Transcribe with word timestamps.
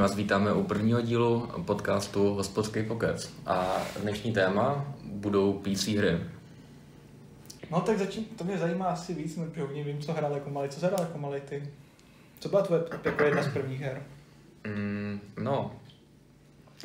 vás 0.00 0.14
vítáme 0.14 0.52
u 0.52 0.62
prvního 0.62 1.00
dílu 1.00 1.48
podcastu 1.66 2.34
Hospodský 2.34 2.82
pokec. 2.82 3.32
A 3.46 3.76
dnešní 4.02 4.32
téma 4.32 4.94
budou 5.04 5.52
PC 5.52 5.86
hry. 5.86 6.18
No 7.70 7.80
tak 7.80 7.98
začím, 7.98 8.24
to 8.24 8.44
mě 8.44 8.58
zajímá 8.58 8.86
asi 8.86 9.14
víc, 9.14 9.34
protože 9.34 9.60
hodně 9.60 9.84
vím, 9.84 10.02
co 10.02 10.12
hrál 10.12 10.32
jako 10.32 10.50
malý. 10.50 10.68
Co 10.68 10.80
jsi 10.80 10.86
hrál 10.86 11.00
jako 11.00 11.18
malý 11.18 11.40
ty? 11.40 11.68
Co 12.38 12.48
byla 12.48 12.62
tvoje 12.62 12.82
jako 13.04 13.24
jedna 13.24 13.42
z 13.42 13.52
prvních 13.52 13.80
her? 13.80 14.02
Mm, 14.66 15.20
no, 15.42 15.76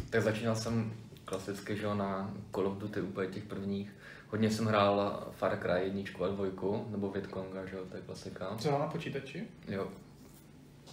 tak 0.10 0.22
začínal 0.22 0.56
jsem 0.56 0.94
klasicky, 1.26 1.78
že 1.78 1.84
jo, 1.84 1.96
na 1.96 2.34
Call 2.56 2.68
of 2.68 2.78
Duty 2.78 3.02
úplně 3.02 3.28
těch 3.28 3.44
prvních. 3.44 3.92
Hodně 4.30 4.52
jsem 4.52 4.66
hrál 4.66 5.24
Far 5.32 5.60
Cry 5.62 5.84
jedničku 5.84 6.24
a 6.24 6.28
dvojku, 6.28 6.88
nebo 6.92 7.10
Vietconga, 7.10 7.66
že 7.66 7.76
jo, 7.76 7.84
to 7.90 7.96
je 7.96 8.04
klasika. 8.04 8.56
Co 8.58 8.68
hrál 8.68 8.80
na 8.80 8.88
počítači? 8.88 9.44
Jo, 9.68 9.88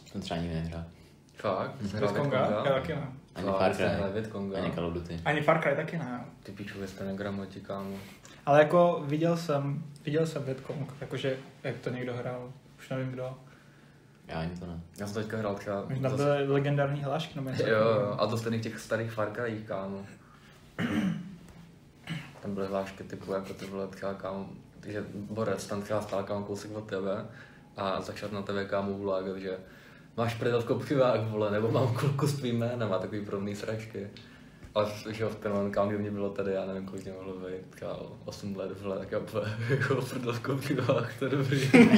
Jsem 0.07 0.21
třeba 0.21 0.41
nikdy 0.41 0.55
nehrál. 0.55 0.85
Fakt? 1.35 1.75
Vietconga? 1.81 2.21
Vietconga? 2.21 2.63
Já 2.65 2.73
taky 2.75 2.95
ne. 2.95 3.13
Ani 3.35 3.47
Far 3.47 3.75
Cry, 3.75 3.85
ani 3.85 4.73
Call 4.75 4.87
of 4.87 4.95
Duty. 4.95 5.21
Ani 5.25 5.41
Far 5.41 5.63
Cry 5.63 5.77
taky 5.77 5.99
ne. 5.99 6.25
Ty 6.43 6.53
piču, 6.53 6.81
vy 6.81 6.89
jste 6.89 7.05
negramoti, 7.05 7.61
kámo. 7.61 7.97
Ale 8.47 8.59
jako 8.59 9.03
viděl 9.07 9.37
jsem, 9.37 9.85
viděl 10.05 10.27
jsem 10.27 10.43
Vietcong, 10.45 10.93
jakože 11.01 11.37
jak 11.65 11.77
to 11.79 11.91
někdo 11.91 12.15
hrál, 12.15 12.53
už 12.79 12.89
nevím 12.89 13.09
kdo. 13.11 13.35
Já 14.29 14.41
ani 14.41 14.57
to 14.57 14.67
ne. 14.67 14.81
Já 14.99 15.07
jsem 15.07 15.23
teďka 15.23 15.37
hrál 15.37 15.55
třeba... 15.55 15.85
Možná 15.89 16.11
zase- 16.11 16.25
byly 16.25 16.49
legendární 16.49 17.03
hlášky 17.03 17.37
nebo 17.37 17.51
něco. 17.51 17.67
Jo, 17.67 18.17
a 18.19 18.27
to 18.27 18.37
stejných 18.39 18.63
těch 18.63 18.79
starých 18.79 19.13
Far 19.13 19.31
Cry, 19.31 19.65
kámo. 19.67 20.07
Tam 22.43 22.55
byly 22.55 22.67
hlášky 22.67 23.05
typu, 23.05 23.33
jako 23.33 23.55
ty 23.55 23.67
vole, 23.67 23.87
třeba 23.89 24.15
kámo, 24.15 24.49
že 24.87 25.05
borec 25.15 25.67
tam 25.67 25.83
třeba 25.83 26.03
stál 26.03 26.23
kámo 26.23 26.45
kousek 26.45 26.77
od 26.77 26.87
tebe 26.89 27.27
a 27.77 28.01
začal 28.01 28.29
na 28.33 28.43
tebe 28.43 28.65
kámo 28.65 28.99
vlágat, 28.99 29.37
že 29.37 29.59
máš 30.17 30.35
prdel 30.35 30.63
v 30.63 30.65
kopřivách, 30.65 31.21
vole, 31.21 31.51
nebo 31.51 31.71
mám 31.71 31.95
kulku 31.95 32.27
s 32.27 32.35
tvým 32.35 32.59
jménem 32.59 32.93
a 32.93 32.99
takový 32.99 33.25
podobný 33.25 33.57
sračky. 33.57 34.11
Ale 34.75 34.91
že 35.11 35.27
v 35.27 35.35
ten 35.37 35.53
moment, 35.53 35.71
kámo, 35.71 35.91
kdy 35.91 35.99
mě 35.99 36.11
bylo 36.11 36.31
tady, 36.31 36.53
já 36.53 36.67
nevím, 36.67 36.87
kolik 36.87 37.05
mě 37.05 37.15
mohlo 37.15 37.35
být, 37.35 37.71
třeba 37.71 37.99
8 38.25 38.57
let, 38.57 38.81
vole, 38.83 38.99
tak 38.99 39.13
já 39.13 39.19
jako 39.71 39.95
prdel 39.95 40.33
v 40.33 40.41
kopřivách, 40.41 41.19
to 41.19 41.25
je 41.25 41.31
dobrý. 41.31 41.71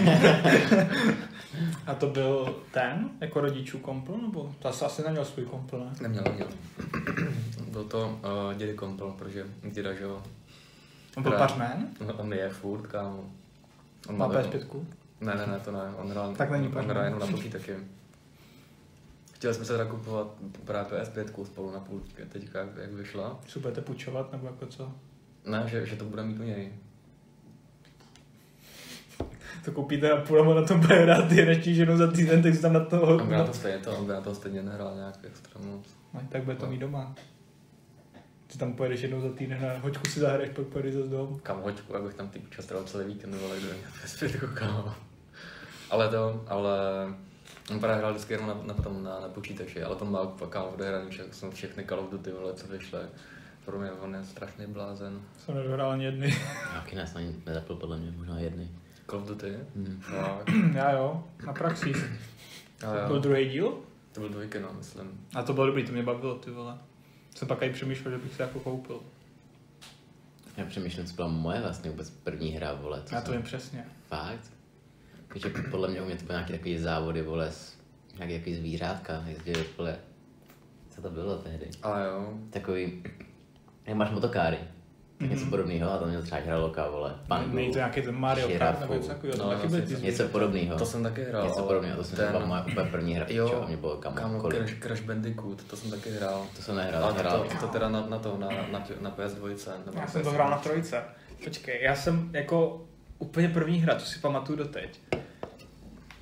A 1.87 1.95
to 1.95 2.07
byl 2.07 2.57
ten, 2.73 3.11
jako 3.21 3.41
rodičů 3.41 3.79
kompl, 3.79 4.13
nebo 4.23 4.55
to 4.59 4.69
asi, 4.69 4.85
asi 4.85 5.03
neměl 5.03 5.25
svůj 5.25 5.45
kompl, 5.45 5.79
ne? 5.79 5.93
Neměl, 6.01 6.23
neměl. 6.25 6.49
Byl 7.71 7.85
to 7.85 8.09
uh, 8.09 8.55
dědy 8.55 8.75
kompl, 8.75 9.15
protože 9.19 9.47
děda, 9.63 9.93
že 9.95 10.05
jo, 10.05 10.23
On 11.17 11.23
byl 11.23 11.33
pařmen? 11.33 11.89
No, 12.07 12.15
on 12.15 12.33
je 12.33 12.49
furt, 12.49 12.87
kámo. 12.87 13.25
On 14.09 14.19
Má 14.19 14.27
má 14.27 14.35
PS5? 14.35 14.85
Ne, 15.21 15.35
ne, 15.35 15.47
ne, 15.47 15.61
to 15.61 15.73
ne. 15.73 15.81
On 15.97 16.11
hrál, 16.11 16.35
Tak 16.35 16.51
není 16.51 16.69
on 16.69 16.85
hrál 16.85 17.05
jenom 17.05 17.21
na 17.21 17.27
počítači. 17.27 17.73
Chtěli 19.35 19.55
jsme 19.55 19.65
se 19.65 19.73
teda 19.73 19.85
kupovat 19.85 20.27
právě 20.65 21.01
PS5 21.01 21.45
spolu 21.45 21.73
na 21.73 21.81
půl 21.81 22.03
teďka, 22.29 22.59
jak, 22.59 22.77
jak 22.77 22.93
vyšla. 22.93 23.41
Si 23.49 23.59
budete 23.59 23.81
půjčovat, 23.81 24.33
nebo 24.33 24.47
jako 24.47 24.67
co? 24.67 24.93
Ne, 25.45 25.65
že, 25.67 25.87
že 25.87 25.97
to 25.97 26.05
bude 26.05 26.23
mít 26.23 26.41
u 26.41 26.43
něj. 26.43 26.73
To 29.65 29.73
koupíte 29.73 30.11
a 30.11 30.21
půl 30.21 30.55
na 30.55 30.67
tom 30.67 30.81
bude 30.81 30.95
hrát 30.95 31.29
ty 31.29 31.45
radši 31.45 31.75
ženou 31.75 31.97
za 31.97 32.11
týden, 32.11 32.43
tak 32.43 32.55
si 32.55 32.63
tam 32.63 32.73
na 32.73 32.85
to... 32.85 33.03
On 33.03 33.29
by 33.29 33.35
na 33.35 33.45
to 33.45 33.55
stejně, 33.55 33.79
to, 33.79 33.99
on 33.99 34.07
by 34.07 34.13
na 34.13 34.21
to 34.21 34.35
stejně 34.35 34.63
nehrál 34.63 34.97
nějak 34.97 35.15
extra 35.23 35.61
moc. 35.61 35.87
No, 36.15 36.21
tak 36.29 36.45
bude 36.45 36.57
to 36.57 36.67
mít 36.67 36.79
doma. 36.79 37.15
Ty 38.47 38.59
tam 38.59 38.73
pojedeš 38.73 39.01
jednou 39.01 39.21
za 39.21 39.33
týden 39.33 39.67
a 39.67 39.79
hoďku 39.79 40.09
si 40.09 40.21
zahraješ, 40.21 40.51
pak 40.57 40.67
pojedeš 40.67 40.95
zase 40.95 41.09
domů. 41.09 41.41
Kam 41.43 41.63
hoďku, 41.63 41.97
abych 41.97 42.15
tam 42.15 42.29
ty 42.29 42.43
čas 42.51 42.73
celý 42.85 43.05
víkend, 43.15 43.35
vole, 43.35 43.59
kdo 43.59 43.69
mě 43.69 43.77
PS5 44.05 44.55
kámo. 44.55 44.95
Ale 45.91 46.09
to, 46.09 46.45
ale 46.47 46.79
on 47.71 47.81
právě 47.81 47.97
hrál 47.99 48.13
vždycky 48.13 48.33
jenom 48.35 48.49
na, 48.49 48.75
na, 48.75 48.75
tom, 48.83 49.03
na, 49.03 49.21
na 49.21 49.29
počítači, 49.29 49.83
ale 49.83 49.97
to 49.97 50.05
má 50.05 50.27
kámo 50.49 50.67
odehraný 50.69 51.11
však, 51.11 51.35
jsem 51.35 51.51
všechny 51.51 51.85
Call 51.85 52.01
of 52.01 52.11
Duty, 52.11 52.31
vole, 52.33 52.55
co 52.55 52.67
vyšly. 52.67 53.01
Pro 53.65 53.79
mě 53.79 53.93
on 53.93 54.15
je 54.15 54.25
strašný 54.25 54.67
blázen. 54.67 55.21
Jsem 55.39 55.55
nedohrál 55.55 55.91
ani 55.91 56.05
jedny. 56.05 56.29
Já 56.75 56.81
taky 56.81 56.97
ne, 56.97 57.11
ani 57.15 57.35
nezapl 57.47 57.75
podle 57.77 57.99
mě, 57.99 58.11
možná 58.17 58.39
jedny. 58.39 58.69
Call 59.11 59.23
of 59.23 59.29
Duty? 59.29 59.57
Hmm. 59.77 60.03
Já 60.75 60.93
jo, 60.93 61.25
na 61.47 61.53
praxi. 61.53 61.93
A 62.87 63.07
Byl 63.07 63.21
druhý 63.21 63.49
díl 63.49 63.79
to 64.13 64.21
byl 64.21 64.29
dvojky, 64.29 64.61
no, 64.61 64.69
myslím. 64.79 65.27
a 65.35 65.43
to 65.43 65.53
bylo 65.53 65.67
dobrý, 65.67 65.85
to 65.87 65.93
mě 65.93 66.03
bavilo, 66.03 66.35
ty 66.35 66.51
vole. 66.51 66.79
Jsem 67.37 67.49
pak 67.49 67.63
i 67.63 67.71
přemýšlel, 67.71 68.11
že 68.15 68.19
bych 68.25 68.35
se 68.35 68.43
jako 68.43 68.61
koupil. 68.61 69.01
Já 70.57 70.65
přemýšlím, 70.67 71.07
co 71.07 71.15
byla 71.15 71.29
moje 71.29 71.61
vlastně 71.61 71.91
vůbec 71.91 72.11
první 72.11 72.51
hra, 72.51 72.75
vole. 72.75 73.03
Co 73.07 73.15
Já 73.15 73.21
to 73.21 73.27
jsem- 73.27 73.35
vím 73.37 73.43
přesně. 73.43 73.85
Fakt? 74.09 74.51
Takže 75.35 75.49
podle 75.71 75.89
mě 75.89 76.03
u 76.03 76.05
mě 76.05 76.17
to 76.17 76.25
byly 76.25 76.35
nějaké 76.37 76.53
takové 76.53 76.79
závody, 76.79 77.23
vole, 77.23 77.51
s 77.51 77.75
nějaký 78.19 78.39
takový 78.39 78.57
zvířátka, 78.57 79.25
jezdili, 79.27 79.65
vole, 79.79 79.97
co 80.91 81.03
to 81.03 81.11
bylo 81.11 81.37
tehdy? 81.39 81.67
A 81.83 81.99
jo, 82.01 82.33
Takový, 82.51 83.03
jak 83.87 83.97
máš 83.97 84.11
motokáry, 84.11 84.59
tak 85.19 85.31
něco 85.31 85.47
podobného, 85.47 85.91
a 85.93 85.99
to 85.99 86.07
měl 86.07 86.23
třeba 86.23 86.41
žraloka, 86.41 86.89
vole, 86.89 87.15
pandu, 87.29 87.57
Není 87.57 87.73
to 87.73 87.79
nějaký 87.79 88.03
ten 88.03 88.15
Mario 88.15 88.59
Kart 88.59 88.81
nebo 88.81 88.95
něco 88.95 89.09
takového, 89.09 89.39
to 89.39 89.45
No, 89.45 89.51
taky 89.51 89.69
byly 89.69 89.83
ty 89.83 90.03
něco 90.03 90.29
podobného. 90.29 90.79
to 90.79 90.87
jsem 90.87 91.03
taky 91.03 91.25
hrál. 91.25 91.45
Něco 91.49 91.63
podobného, 91.63 91.97
to 91.97 92.05
jsem 92.05 92.17
ten... 92.17 92.31
byla 92.31 92.47
moje 92.47 92.63
úplně 92.63 92.91
první 92.91 93.15
hra, 93.15 93.27
Jo, 93.29 93.49
čo, 93.49 93.63
a 93.63 93.67
mě 93.67 93.77
bylo 93.77 93.97
kam, 93.97 94.41
kolik. 94.41 94.57
Crash, 94.59 94.79
Crash 94.81 95.01
Bandicoot, 95.03 95.65
to 95.65 95.77
jsem 95.77 95.91
taky 95.91 96.11
hrál. 96.11 96.47
To 96.57 96.63
jsem 96.63 96.77
nehrál, 96.77 97.05
Ale 97.05 97.13
to, 97.13 97.19
hrál. 97.21 97.45
to, 97.45 97.57
to 97.61 97.67
teda 97.73 97.89
na, 97.89 98.07
na 98.07 98.19
to, 98.19 98.37
na, 98.39 98.49
na, 98.49 98.85
na 99.01 99.11
PS2. 99.11 99.73
Nebo 99.87 99.99
Já 100.01 100.07
jsem 100.07 100.23
to 100.23 100.31
PS1. 100.31 100.35
hrál 100.35 100.51
na 100.51 100.59
trojce. 100.59 101.03
Počkej, 101.45 101.83
já 101.83 101.95
jsem 101.97 102.31
jako 102.33 102.87
úplně 103.25 103.49
první 103.49 103.79
hra, 103.79 103.95
to 103.95 104.05
si 104.05 104.19
pamatuju 104.19 104.59
doteď. 104.59 105.01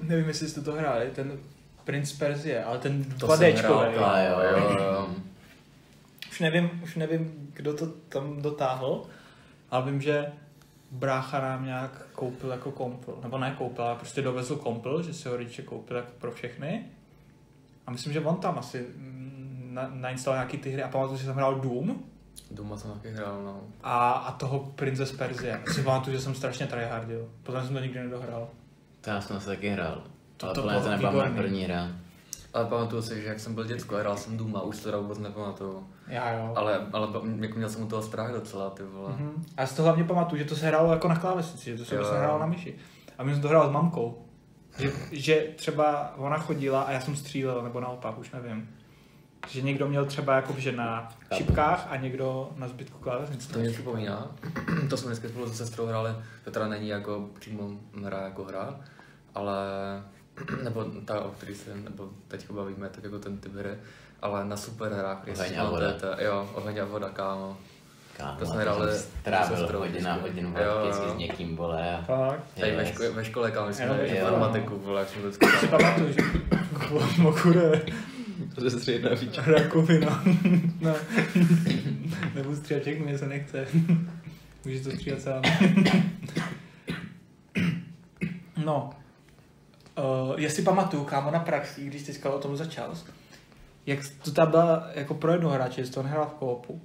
Nevím, 0.01 0.29
jestli 0.29 0.49
jste 0.49 0.61
to 0.61 0.73
hráli, 0.73 1.11
ten 1.11 1.39
Prince 1.85 2.17
Perzie, 2.19 2.65
ale 2.65 2.79
ten 2.79 3.05
To 3.05 3.27
2 3.27 3.37
jsem 3.37 3.55
d 3.55 3.59
hrál, 3.61 3.93
kámo, 3.93 4.07
A 4.07 4.21
jo, 4.21 4.41
jo, 4.41 4.79
jo. 4.79 5.09
Už 6.31 6.41
nevím, 6.41 6.81
už 6.83 6.97
nevím, 6.97 7.51
kdo 7.53 7.75
to 7.75 7.87
tam 7.87 8.43
dotáhl, 8.43 9.07
ale 9.71 9.91
vím, 9.91 10.01
že 10.01 10.33
brácha 10.91 11.41
nám 11.41 11.65
nějak 11.65 12.07
koupil 12.13 12.51
jako 12.51 12.71
kompl, 12.71 13.19
nebo 13.23 13.39
ne 13.39 13.55
koupil, 13.59 13.85
ale 13.85 13.97
prostě 13.97 14.23
dovezl 14.23 14.57
kompl, 14.57 15.03
že 15.03 15.15
si 15.15 15.29
ho 15.29 15.37
rodiče 15.37 15.63
koupil 15.63 15.97
jako 15.97 16.11
pro 16.19 16.33
všechny. 16.33 16.87
A 17.87 17.91
myslím, 17.91 18.13
že 18.13 18.21
on 18.21 18.37
tam 18.37 18.59
asi 18.59 18.87
na, 19.71 19.91
nainstaloval 19.95 20.45
nějaký 20.45 20.59
ty 20.59 20.71
hry 20.71 20.83
a 20.83 20.89
pamatuju, 20.89 21.19
že 21.19 21.25
jsem 21.25 21.35
hrál 21.35 21.55
Doom 21.55 22.03
Duma 22.51 22.77
jsem 22.77 22.91
taky 22.91 23.11
hrál, 23.11 23.43
no. 23.45 23.61
a, 23.83 24.11
a 24.13 24.33
toho 24.33 24.59
Princess 24.75 25.13
Perzie. 25.13 25.61
Si 25.73 25.83
pamatuju, 25.83 26.17
že 26.17 26.23
jsem 26.23 26.35
strašně 26.35 26.67
tryhardil, 26.67 27.29
potom 27.43 27.63
jsem 27.67 27.75
to 27.75 27.81
nikdy 27.81 27.99
nedohrál. 28.01 28.49
To 29.01 29.11
já 29.11 29.21
jsem 29.21 29.41
se 29.41 29.47
taky 29.47 29.69
hrál. 29.69 30.03
To- 30.37 30.47
To, 30.47 30.47
ale 30.47 30.55
to 30.55 30.61
to, 30.63 30.69
to 30.69 30.69
bylo 30.81 30.91
nebyla 30.91 31.11
moje 31.11 31.23
výborný. 31.29 31.43
první 31.43 31.65
hra. 31.65 31.89
Ale 32.55 32.65
pamatuju 32.65 33.03
si, 33.03 33.23
že 33.23 33.29
jak 33.29 33.41
jsem 33.41 33.55
byl 33.55 33.65
děcko 33.65 33.97
a 33.97 34.01
hrál 34.01 34.17
jsem 34.17 34.37
Duma, 34.37 34.63
už 34.63 34.77
to 34.79 34.85
teda 34.85 34.99
vůbec 34.99 35.19
nepamatuju. 35.19 35.87
Já 36.09 36.33
jo. 36.33 36.53
Ale, 36.57 36.87
ale 36.93 37.09
jako 37.41 37.57
měl 37.59 37.69
jsem 37.69 37.83
u 37.83 37.87
toho 37.87 38.03
strach 38.03 38.33
docela, 38.33 38.71
ty 38.71 38.83
vole. 38.83 39.11
Mhm. 39.13 39.45
A 39.57 39.61
já 39.61 39.67
si 39.67 39.77
to 39.77 39.83
hlavně 39.83 40.05
pamatuju, 40.05 40.43
že 40.43 40.49
to 40.49 40.57
se 40.57 40.67
hrálo 40.67 40.93
jako 40.93 41.09
na 41.09 41.17
klávesnici, 41.17 41.71
že 41.71 41.77
to 41.79 41.85
se 41.85 41.95
Jo, 41.95 42.01
vlastně 42.01 42.19
hrálo 42.19 42.39
na 42.39 42.47
myši. 42.47 42.77
A 43.19 43.23
my 43.25 43.33
jsme 43.33 43.43
to 43.43 43.49
hrál 43.49 43.69
s 43.69 43.73
mamkou. 43.73 44.27
Že, 44.79 44.93
že 45.13 45.47
třeba 45.57 46.15
ona 46.17 46.39
chodila 46.39 46.83
a 46.83 46.93
já 46.93 47.01
jsem 47.01 47.17
střílel, 47.17 47.63
nebo 47.63 47.81
naopak, 47.81 48.19
už 48.19 48.31
nevím. 48.31 48.69
Že 49.49 49.63
někdo 49.63 49.89
měl 49.89 50.05
třeba 50.05 50.37
jako 50.37 50.55
že 50.59 50.73
na 50.73 51.13
šipkách 51.35 51.87
a 51.91 51.97
někdo 51.97 52.51
na 52.57 52.69
zbytku 52.69 52.99
klávesnice. 52.99 53.53
To 53.53 53.59
mě 53.59 53.71
připomíná. 53.71 54.31
to 54.91 54.97
jsme 54.97 55.07
dneska 55.07 55.29
spolu 55.29 55.49
se 55.49 55.55
sestrou 55.55 55.87
hráli, 55.87 56.11
to 56.45 56.51
teda 56.51 56.69
není 56.69 56.89
jako 56.89 57.29
přímo 57.41 57.71
hra 58.05 58.23
jako 58.23 58.45
hra, 58.45 58.81
ale 59.35 59.57
nebo 60.63 60.85
ta, 61.05 61.21
o 61.21 61.31
který 61.31 61.55
se 61.55 61.75
nebo 61.75 62.09
teď 62.29 62.51
bavíme, 62.51 62.89
tak 62.89 63.05
jako 63.05 63.19
ten 63.19 63.39
typ 63.39 63.55
hry, 63.55 63.75
ale 64.23 64.45
na 64.45 64.57
super 64.57 64.93
hrách, 64.93 65.19
Oheň 65.39 65.61
a 65.61 65.71
voda. 65.71 65.95
jo, 66.19 66.51
oheň 66.55 66.79
a 66.79 66.85
voda, 66.85 67.09
kámo. 67.09 67.57
Kámo, 68.17 68.39
To 68.39 68.47
jsme 68.47 68.65
se 69.45 69.57
sestrou 69.57 69.79
hodina, 69.79 70.15
hodinu 70.15 70.55
Jo, 70.65 70.81
vždycky 70.83 71.11
s 71.11 71.15
někým, 71.15 71.57
vole. 71.57 71.97
A... 71.97 72.03
Fakt. 72.03 72.43
Tady 72.61 72.77
ve, 72.77 72.87
škole, 72.87 73.11
ve 73.11 73.25
škole, 73.25 73.51
kámo, 73.51 73.73
jsme 73.73 74.07
informatiku, 74.07 74.79
vole, 74.79 75.01
jak 75.01 75.09
jsme 75.09 75.23
vždycky 75.23 75.47
Si 75.47 75.67
pamatuju, 75.69 76.13
že 76.13 76.23
Mokure, 77.23 77.83
To 78.55 78.61
se 78.61 78.71
střílet 78.71 79.03
na 79.03 79.11
víč. 79.15 79.39
rakovina. 79.47 80.25
no. 80.81 80.95
Nebudu 82.35 82.57
střílet 82.57 82.81
všechno, 82.83 83.05
mě 83.05 83.19
se 83.19 83.27
nechce. 83.29 83.67
Můžeš 84.65 84.81
to 84.85 84.91
střílet 84.91 85.23
sám. 85.23 85.43
no. 88.65 88.91
Uh, 89.99 90.35
jestli 90.41 90.63
pamatuju, 90.63 91.05
kámo, 91.05 91.31
na 91.31 91.39
praxi, 91.41 91.85
když 91.85 92.03
teďka 92.03 92.31
o 92.31 92.39
tom 92.39 92.57
začal, 92.57 92.95
jak 93.87 93.99
to 94.25 94.31
tam 94.31 94.51
byla 94.51 94.89
jako 94.95 95.15
pro 95.15 95.33
jednoho 95.33 95.55
hráče, 95.55 95.85
že 95.85 95.91
to 95.91 96.03
nehrál 96.03 96.27
v 96.27 96.35
koopu, 96.35 96.81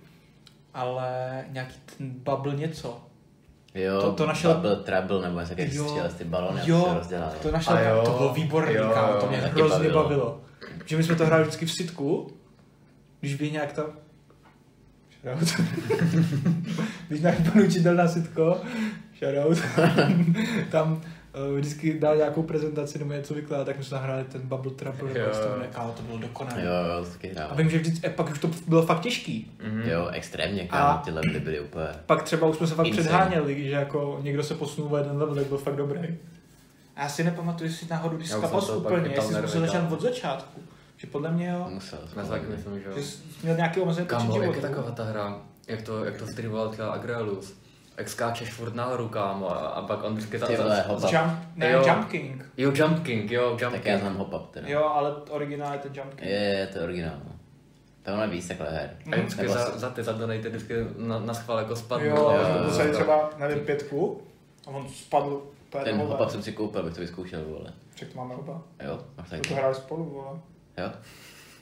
ale 0.73 1.43
nějaký 1.51 1.75
ten 1.97 2.09
bubble 2.09 2.55
něco. 2.55 3.01
Jo, 3.75 4.01
To- 4.01 4.13
to 4.13 4.25
našel- 4.25 4.53
Bubble 4.53 4.75
Trouble, 4.75 5.21
nebo 5.21 5.39
jak 5.39 5.59
Jo. 5.59 5.83
se 5.83 5.89
střílet 5.89 6.17
ty 6.17 6.23
balony, 6.23 6.61
Jo, 6.65 6.85
se 6.89 6.93
rozdělali. 6.97 7.33
To 7.41 7.51
našel, 7.51 7.77
jo. 7.77 8.01
to 8.05 8.11
bylo 8.11 8.33
výborný, 8.33 8.73
Jo, 8.73 8.91
kámo, 8.93 9.19
to 9.21 9.27
mě 9.27 9.37
hrozně 9.37 9.69
bavilo. 9.77 10.03
bavilo. 10.03 10.41
Že 10.87 10.97
my 10.97 11.03
jsme 11.03 11.15
to 11.15 11.25
hráli 11.25 11.43
vždycky 11.43 11.65
v 11.65 11.71
sitku, 11.71 12.31
když 13.19 13.35
by 13.35 13.51
nějak 13.51 13.73
tam... 13.73 13.85
Shoutout. 15.23 15.49
když 17.07 17.21
nějak 17.21 17.53
pan 17.53 17.61
učitel 17.61 17.95
na 17.95 18.07
sitko, 18.07 18.61
shoutout, 19.19 19.57
tam 20.71 20.93
uh, 20.93 21.57
vždycky 21.57 21.99
dal 21.99 22.15
nějakou 22.15 22.43
prezentaci 22.43 22.99
nebo 22.99 23.13
něco 23.13 23.33
vykládá, 23.33 23.65
tak 23.65 23.77
my 23.77 23.83
jsme 23.83 23.97
nahráli 23.97 24.23
ten 24.23 24.41
Bubble 24.41 24.71
Trouble, 24.71 25.09
Jo. 25.09 25.13
nebo 25.13 25.33
se 25.33 25.41
to 25.41 25.49
jmenuje, 25.49 25.69
kámo, 25.71 25.91
to 25.91 26.03
bylo 26.03 26.17
dokonalé. 26.17 26.61
Jo, 26.63 26.71
jo. 26.71 27.41
A 27.49 27.55
vím, 27.55 27.69
že 27.69 27.77
vždycky, 27.77 28.07
eh, 28.07 28.09
pak 28.09 28.31
už 28.31 28.39
to 28.39 28.49
bylo 28.67 28.85
fakt 28.85 28.99
těžký. 28.99 29.51
Mhm. 29.63 29.81
Jo, 29.81 30.07
extrémně, 30.11 30.61
A- 30.61 30.77
kámo, 30.77 31.01
ty 31.05 31.11
levely 31.11 31.39
byly 31.39 31.59
úplně... 31.59 31.87
Pak 32.05 32.23
třeba 32.23 32.47
už 32.47 32.57
jsme 32.57 32.67
se 32.67 32.75
fakt 32.75 32.87
Insane. 32.87 33.03
předháněli, 33.03 33.63
že 33.63 33.69
jako 33.71 34.19
někdo 34.21 34.43
se 34.43 34.55
posunul 34.55 34.93
o 34.93 34.97
jeden 34.97 35.17
level, 35.17 35.35
tak 35.35 35.45
byl 35.45 35.57
fakt 35.57 35.75
dobrý. 35.75 36.17
A 36.95 37.01
já 37.03 37.09
si 37.09 37.23
nepamatuju, 37.23 37.69
jestli 37.69 37.87
náhodou, 37.89 38.17
když 38.17 38.31
pak 38.33 38.53
úplně, 38.53 39.09
jestli 39.09 39.35
jsi 39.35 39.41
musel 39.41 39.61
nervy, 39.61 39.67
začát 39.67 39.81
kámo. 39.81 39.95
od 39.95 40.01
začátku. 40.01 40.61
Že 40.97 41.07
podle 41.07 41.31
mě 41.31 41.49
jo, 41.49 41.67
Musel. 41.69 41.99
Já 42.15 42.23
si 42.23 42.29
taky 42.29 42.45
myslím, 42.45 42.79
že 42.79 42.89
jo. 42.89 42.95
že 42.97 43.03
jsi 43.03 43.17
měl 43.43 43.55
nějaký 43.55 43.79
omezený 43.79 44.07
počet 44.07 44.17
Kámo, 44.19 44.35
jak 44.35 44.41
je 44.43 44.53
životů. 44.53 44.61
taková 44.73 44.91
ta 44.91 45.03
hra, 45.03 45.41
jak 45.67 45.81
to, 45.81 46.05
jak 46.05 46.17
to 46.17 46.27
streamoval 46.27 46.69
třeba 46.69 46.91
Agrelus. 46.91 47.57
Jak 47.97 48.09
skáčeš 48.09 48.53
furt 48.53 48.75
nahoru, 48.75 49.07
kámo, 49.07 49.51
a, 49.51 49.55
a 49.55 49.81
pak 49.81 50.03
on 50.03 50.13
vždycky 50.15 50.39
tam... 50.39 50.47
Ty 50.47 50.55
vole, 50.57 50.81
hop 50.87 50.99
Jump, 51.11 51.33
ne, 51.55 51.71
Jo. 51.71 51.83
Jump 51.87 52.09
King. 52.09 52.45
Jo, 52.57 52.71
Jump 52.75 53.03
King, 53.03 53.31
jo, 53.31 53.49
Jump 53.49 53.73
Tak 53.75 53.85
já 53.85 53.93
King. 53.93 53.99
znám 54.01 54.17
hop-up 54.17 54.49
teda. 54.51 54.67
Jo, 54.69 54.83
ale 54.83 55.15
originál 55.29 55.73
je 55.73 55.79
to 55.79 55.87
Jump 55.87 56.13
King. 56.13 56.29
Je, 56.29 56.35
je, 56.37 56.67
to 56.67 56.77
je 56.77 56.83
originál. 56.83 57.17
no. 57.25 57.31
To 58.03 58.21
je 58.21 58.27
víc 58.27 58.47
takhle 58.47 58.69
her. 58.71 58.97
A 59.13 59.15
vždycky 59.15 59.41
Nebo 59.41 59.53
za, 59.53 59.77
za 59.77 59.89
ty 59.89 60.03
zadonejte 60.03 60.49
vždycky 60.49 60.73
na, 60.97 61.19
na 61.19 61.33
schvál 61.33 61.57
jako 61.57 61.75
spadnu. 61.75 62.07
Jo, 62.07 62.15
jo, 62.15 62.31
jo, 62.31 62.57
jo, 62.57 62.63
museli 62.63 62.93
třeba, 62.93 63.29
nevím, 63.37 63.59
pětku 63.59 64.21
a 64.67 64.69
on 64.69 64.89
spadl 64.89 65.41
Ten 65.83 65.97
vole. 65.97 66.29
jsem 66.29 66.43
si 66.43 66.51
koupil, 66.51 66.81
abych 66.81 66.93
to 66.93 67.01
vyzkoušel, 67.01 67.43
vole. 67.45 67.73
Však 67.95 68.09
to 68.09 68.17
máme 68.17 68.35
oba. 68.35 68.61
Jo, 68.85 68.99
máš 69.17 69.29
tady. 69.29 69.41
to 69.41 69.53
hráli 69.55 69.75
spolu, 69.75 70.03
vole. 70.03 70.39
Jo. 70.77 70.91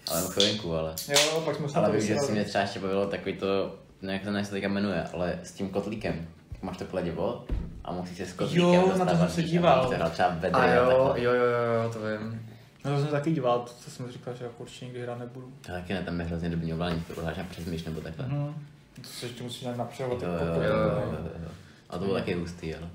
Ale 0.07 0.19
jenom 0.19 0.31
chvilinku, 0.31 0.75
ale. 0.75 0.95
Jo, 1.09 1.41
pak 1.45 1.55
jsme 1.55 1.69
se 1.69 1.75
Ale 1.77 1.87
na 1.87 1.93
to 1.93 1.99
vím, 1.99 2.07
že 2.07 2.19
si 2.19 2.31
mě 2.31 2.43
třeba 2.43 2.61
ještě 2.61 2.79
bavilo 2.79 3.07
takový 3.07 3.33
to, 3.35 3.75
nějak 4.01 4.21
to 4.23 4.43
se 4.43 4.51
teďka 4.51 4.67
jmenuje, 4.67 5.03
ale 5.13 5.39
s 5.43 5.51
tím 5.51 5.69
kotlíkem. 5.69 6.27
Máš 6.61 6.77
to 6.77 6.85
pleděvo 6.85 7.45
a 7.83 7.91
musíš 7.91 8.17
se 8.17 8.25
s 8.25 8.33
kotlíkem 8.33 8.69
Jo, 8.69 8.97
na 8.97 9.05
to 9.05 9.17
jsem 9.17 9.29
se 9.29 9.43
díval. 9.43 9.89
hrál 9.89 10.09
třeba 10.09 10.37
A 10.53 10.67
jo, 10.67 11.13
jo, 11.15 11.33
jo, 11.33 11.33
jo, 11.33 11.83
jo, 11.83 11.93
to 11.93 11.99
vím. 11.99 12.41
No 12.85 12.91
to 12.91 13.01
jsem 13.01 13.07
taky 13.07 13.31
díval, 13.31 13.59
to, 13.59 13.71
to 13.85 13.91
jsem 13.91 14.11
říkal, 14.11 14.33
že 14.35 14.43
jako 14.43 14.63
určitě 14.63 14.85
nikdy 14.85 15.01
hrát 15.01 15.19
nebudu. 15.19 15.53
To 15.61 15.71
taky 15.71 15.93
ne, 15.93 16.03
tam 16.03 16.19
je 16.19 16.25
hrozně 16.25 16.49
dobrý 16.49 16.73
ovládání, 16.73 17.03
to 17.15 17.21
hráš 17.21 17.35
nějak 17.35 17.49
přes 17.49 17.65
myš 17.65 17.83
nebo 17.83 18.01
takhle. 18.01 18.27
Mhm. 18.27 18.53
To 19.01 19.07
se 19.07 19.25
ještě 19.25 19.43
musíš 19.43 19.61
nějak 19.61 19.77
napřehovat. 19.77 20.23
Jo, 20.23 20.29
jo, 20.29 20.63
jo, 20.63 20.77
jo, 20.77 21.29
jo. 21.43 21.49
A 21.89 21.97
to 21.97 22.05
bylo 22.05 22.15
taky 22.17 22.33
hustý, 22.33 22.75
ale. 22.75 22.89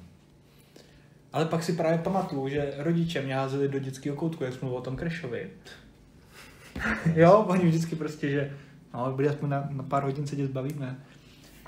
Ale 1.33 1.45
pak 1.45 1.63
si 1.63 1.73
právě 1.73 1.99
pamatuju, 1.99 2.49
že 2.49 2.75
rodiče 2.77 3.23
mě 3.23 3.35
házeli 3.35 3.69
do 3.69 3.79
dětského 3.79 4.17
koutku, 4.17 4.45
jak 4.45 4.53
jsme 4.53 4.61
mluvili 4.61 4.81
o 4.81 4.85
tom 4.85 4.97
Crashovi. 4.97 5.51
jo, 7.15 7.45
oni 7.49 7.65
vždycky 7.69 7.97
prostě, 7.97 8.31
že 8.31 8.57
no, 8.95 9.13
byli 9.13 9.29
aspoň 9.29 9.49
na, 9.49 9.69
na 9.71 9.83
pár 9.83 10.03
hodin 10.03 10.27
se 10.27 10.37
tě 10.37 10.47
zbavíme. 10.47 10.97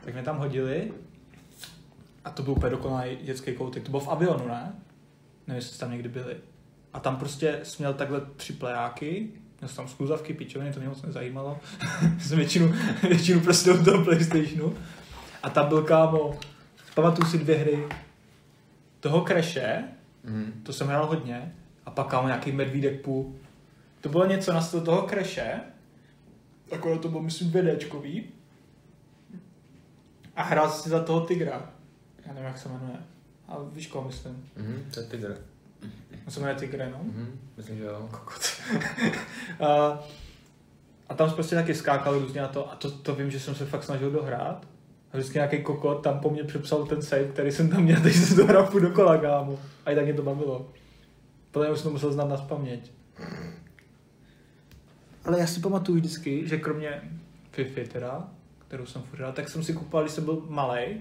Tak 0.05 0.15
mě 0.15 0.23
tam 0.23 0.39
hodili 0.39 0.93
a 2.25 2.31
to 2.31 2.43
byl 2.43 2.53
úplně 2.53 2.71
dokonalý 2.71 3.17
dětský 3.23 3.53
koutek. 3.53 3.83
To 3.83 3.91
bylo 3.91 4.01
v 4.01 4.09
Avionu, 4.09 4.49
ne? 4.49 4.73
Nevím, 5.47 5.57
jestli 5.57 5.79
tam 5.79 5.91
někdy 5.91 6.09
byli. 6.09 6.37
A 6.93 7.01
tam 7.01 7.17
prostě 7.17 7.61
jsi 7.63 7.77
měl 7.79 7.95
takhle 7.95 8.21
tři 8.37 8.53
plejáky, 8.53 9.31
měl 9.61 9.69
jsi 9.69 9.77
tam 9.77 9.89
skluzavky, 9.89 10.35
pičoviny, 10.35 10.73
to 10.73 10.81
mě 10.81 10.89
moc 10.89 11.03
nezajímalo. 11.03 11.59
jsem 12.21 12.39
většinu, 12.39 12.75
většinu 13.03 13.41
prostě 13.41 13.73
do 13.73 13.85
toho 13.85 14.05
Playstationu. 14.05 14.75
A 15.43 15.51
tam 15.51 15.69
byl 15.69 15.83
kámo, 15.83 16.39
pamatuju 16.95 17.29
si 17.29 17.39
dvě 17.39 17.57
hry, 17.57 17.85
toho 19.01 19.25
Crashe, 19.25 19.85
Mhm. 20.25 20.53
to 20.63 20.73
jsem 20.73 20.87
hrál 20.87 21.07
hodně, 21.07 21.55
a 21.87 21.91
pak 21.91 22.07
kámo 22.07 22.27
nějaký 22.27 22.53
medvídek 22.53 23.01
půl. 23.01 23.35
To 24.03 24.09
bylo 24.09 24.27
něco 24.27 24.53
na 24.53 24.61
styl 24.61 24.81
toho 24.81 25.03
Crashe, 25.09 25.61
takové 26.71 26.99
to 26.99 27.09
bylo 27.09 27.23
myslím 27.23 27.51
2Dčkový. 27.51 28.25
A 30.37 30.43
hrál 30.43 30.71
si 30.71 30.89
za 30.89 31.03
toho 31.05 31.21
tygra. 31.21 31.71
Já 32.27 32.33
nevím, 32.33 32.49
jak 32.49 32.59
se 32.59 32.69
jmenuje. 32.69 32.97
A 33.49 33.57
víš, 33.73 33.87
koho 33.87 34.07
myslím. 34.07 34.49
Mhm, 34.57 34.91
to 34.95 35.01
je 35.01 35.07
Tiger. 35.07 35.39
On 36.27 36.33
se 36.33 36.41
jmenuje 36.41 36.59
Tigre, 36.59 36.91
no. 36.91 37.01
Mhm, 37.03 37.41
myslím, 37.57 37.79
že 37.79 37.85
jo. 37.85 38.09
A, 39.61 40.01
a 41.09 41.15
tam 41.15 41.29
jsme 41.29 41.35
prostě 41.35 41.55
taky 41.55 41.75
skákali 41.75 42.19
různě 42.19 42.41
na 42.41 42.49
to 42.49 42.73
a 42.73 42.77
to, 42.77 42.91
to 42.91 43.15
vím, 43.15 43.31
že 43.31 43.41
jsem 43.41 43.55
se 43.55 43.67
fakt 43.67 43.85
snažil 43.85 44.11
dohrát. 44.11 44.67
A 45.13 45.17
vždycky 45.17 45.39
nějaký 45.39 45.63
kokot 45.63 46.03
tam 46.03 46.21
po 46.21 46.31
mně 46.31 46.45
přepsal 46.45 46.87
ten 46.87 47.03
save, 47.03 47.25
který 47.25 47.53
jsem 47.53 47.69
tam 47.69 47.83
měl, 47.83 48.01
teď 48.03 48.15
jsem 48.15 48.37
to 48.37 48.47
hrál 48.47 48.81
dokola, 48.81 49.19
kámo. 49.19 49.59
A 49.87 49.91
i 49.91 49.95
tak 49.95 50.05
mě 50.05 50.15
to 50.15 50.23
bavilo. 50.23 50.71
Už 51.73 51.79
jsem 51.79 51.85
to 51.85 51.91
musel 51.91 52.13
znát 52.13 52.29
na 52.29 52.37
paměť. 52.37 52.93
Ale 55.25 55.41
já 55.41 55.47
si 55.47 55.61
pamatuju 55.61 55.99
vždycky, 55.99 56.49
že 56.49 56.59
kromě 56.59 57.03
Fifi 57.51 57.85
teda, 57.85 58.29
kterou 58.59 58.87
jsem 58.87 59.03
furt 59.03 59.33
tak 59.33 59.49
jsem 59.49 59.63
si 59.63 59.73
kupoval, 59.73 60.05
když 60.05 60.15
jsem 60.15 60.25
byl 60.25 60.45
malý, 60.49 61.01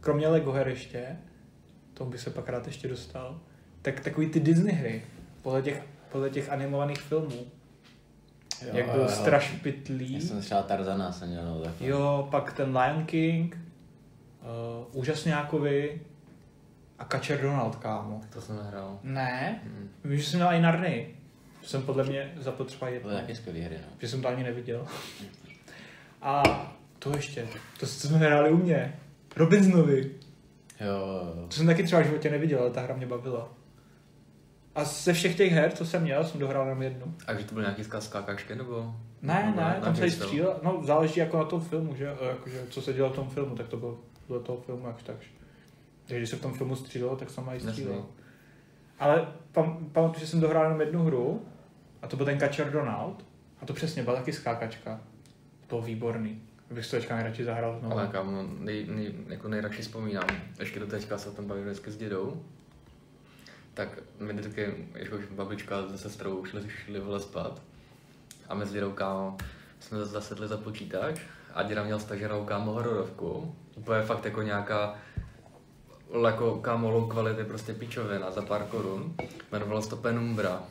kromě 0.00 0.28
Lego 0.28 0.52
her 0.52 0.68
ještě, 0.68 1.16
tomu 1.94 2.10
by 2.10 2.18
se 2.18 2.30
pak 2.30 2.48
rád 2.48 2.66
ještě 2.66 2.88
dostal, 2.88 3.40
tak 3.82 4.00
takový 4.00 4.26
ty 4.28 4.40
Disney 4.40 4.74
hry, 4.74 5.02
podle 5.42 5.62
těch, 5.62 5.82
podle 6.12 6.30
těch 6.30 6.50
animovaných 6.52 6.98
filmů. 7.00 7.46
Jo, 8.66 8.68
jak 8.76 8.90
byl 8.90 9.00
jo. 9.02 9.08
Straš 9.08 9.50
Pytlí, 9.62 10.12
Já 10.12 10.20
jsem 10.20 10.40
třeba 10.40 10.62
Tarzana 10.62 11.12
jsem 11.12 11.28
měl, 11.28 11.44
no, 11.44 11.60
takhle. 11.60 11.86
jo, 11.88 12.28
pak 12.30 12.52
ten 12.52 12.78
Lion 12.78 13.04
King, 13.04 13.56
uh, 14.86 14.98
Úžasňákovi 15.00 16.00
a 16.98 17.04
Kačer 17.04 17.40
Donald, 17.42 17.76
kámo. 17.76 18.20
To 18.32 18.40
jsem 18.40 18.56
nehrál. 18.56 18.98
Ne, 19.02 19.60
Mhm. 19.64 19.88
vím, 20.04 20.18
že 20.18 20.24
jsem 20.26 20.38
měl 20.40 20.52
i 20.52 20.60
Narny. 20.60 21.14
To 21.60 21.66
jsem 21.66 21.82
podle 21.82 22.04
mě 22.04 22.32
zapotřeba 22.36 22.86
To 22.86 22.92
jedno. 22.94 23.08
byly 23.10 23.20
taky 23.20 23.34
skvělý 23.34 23.60
hry, 23.60 23.76
no. 23.78 23.88
Že 23.98 24.08
jsem 24.08 24.22
to 24.22 24.28
ani 24.28 24.42
neviděl. 24.44 24.86
A 26.22 26.42
to 26.98 27.16
ještě, 27.16 27.46
to 27.80 27.86
jsme 27.86 28.18
hráli 28.18 28.50
u 28.50 28.56
mě. 28.56 29.00
Robinsonovi. 29.36 30.10
Jo. 30.80 31.34
To 31.48 31.54
jsem 31.56 31.66
taky 31.66 31.82
třeba 31.82 32.02
v 32.02 32.04
životě 32.04 32.30
neviděl, 32.30 32.60
ale 32.60 32.70
ta 32.70 32.80
hra 32.80 32.96
mě 32.96 33.06
bavila. 33.06 33.48
A 34.74 34.84
ze 34.84 35.12
všech 35.12 35.36
těch 35.36 35.52
her, 35.52 35.72
co 35.72 35.86
jsem 35.86 36.02
měl, 36.02 36.24
jsem 36.24 36.40
dohrál 36.40 36.64
jenom 36.64 36.82
jednu. 36.82 37.14
A 37.26 37.34
že 37.34 37.44
to 37.44 37.54
byly 37.54 37.64
nějaký 37.66 37.84
skákačky, 37.98 38.54
nebo? 38.54 38.94
Ne, 39.22 39.42
nebo 39.46 39.60
ne, 39.60 39.80
tam 39.84 39.96
se 39.96 40.10
střílel. 40.10 40.60
No, 40.62 40.82
záleží 40.84 41.20
jako 41.20 41.38
na 41.38 41.44
tom 41.44 41.60
filmu, 41.60 41.94
že? 41.96 42.06
E, 42.20 42.26
Jakože, 42.28 42.66
co 42.70 42.82
se 42.82 42.92
dělo 42.92 43.10
v 43.10 43.14
tom 43.14 43.30
filmu, 43.30 43.56
tak 43.56 43.68
to 43.68 43.76
bylo 43.76 43.98
do 44.28 44.40
toho 44.40 44.60
filmu 44.60 44.86
jakž 44.86 45.02
takž. 45.02 45.26
Takže 46.06 46.16
když 46.18 46.30
se 46.30 46.36
v 46.36 46.40
tom 46.40 46.54
filmu 46.54 46.76
střílelo, 46.76 47.16
tak 47.16 47.30
jsem 47.30 47.48
i 47.54 47.60
střílel. 47.60 48.04
Ale 48.98 49.28
pam, 49.52 49.88
pamatuju, 49.92 50.20
že 50.20 50.26
jsem 50.26 50.40
dohrál 50.40 50.64
jenom 50.64 50.80
jednu 50.80 51.04
hru, 51.04 51.42
a 52.02 52.06
to 52.06 52.16
byl 52.16 52.26
ten 52.26 52.38
Kačer 52.38 52.70
Donald, 52.70 53.24
a 53.62 53.66
to 53.66 53.72
přesně 53.72 54.02
byla 54.02 54.16
taky 54.16 54.32
skákačka. 54.32 55.00
To 55.60 55.66
bylo 55.68 55.82
výborný. 55.82 56.42
Bych 56.70 56.84
si 56.84 56.90
to 56.90 56.96
teďka 56.96 57.14
nejradši 57.14 57.44
zahrál 57.44 57.78
znovu. 57.78 57.94
Ale 57.94 58.08
kámo, 58.08 58.42
nej, 58.58 58.86
nej, 58.88 59.14
jako 59.28 59.48
nejradši 59.48 59.82
vzpomínám, 59.82 60.28
ještě 60.58 60.80
do 60.80 60.86
teďka 60.86 61.18
se 61.18 61.28
o 61.28 61.32
tom 61.32 61.46
bavím 61.46 61.64
vždycky 61.64 61.90
s 61.90 61.96
dědou, 61.96 62.42
tak 63.74 63.88
my 64.18 64.32
vždycky, 64.32 64.74
jako 64.94 65.18
babička 65.30 65.88
se 65.88 65.98
sestrou 65.98 66.44
šli, 66.44 66.62
šli 66.68 67.00
vole 67.00 67.20
spát 67.20 67.62
a 68.48 68.54
my 68.54 68.66
s 68.66 68.72
dědou 68.72 68.92
kámo 68.92 69.36
jsme 69.80 69.98
zase 69.98 70.10
zasedli 70.10 70.48
za 70.48 70.56
počítač 70.56 71.20
a 71.54 71.62
děda 71.62 71.84
měl 71.84 71.98
staženou 71.98 72.44
kámo 72.44 72.72
hororovku, 72.72 73.54
úplně 73.76 74.02
fakt 74.02 74.24
jako 74.24 74.42
nějaká 74.42 74.94
jako 76.26 76.58
kámo 76.58 76.90
low 76.90 77.08
kvality 77.10 77.44
prostě 77.44 77.74
pičovina 77.74 78.30
za 78.30 78.42
pár 78.42 78.64
korun, 78.64 79.14
jmenovalo 79.52 79.82
se 79.82 79.90
to 79.90 79.96
Penumbra. 79.96 80.62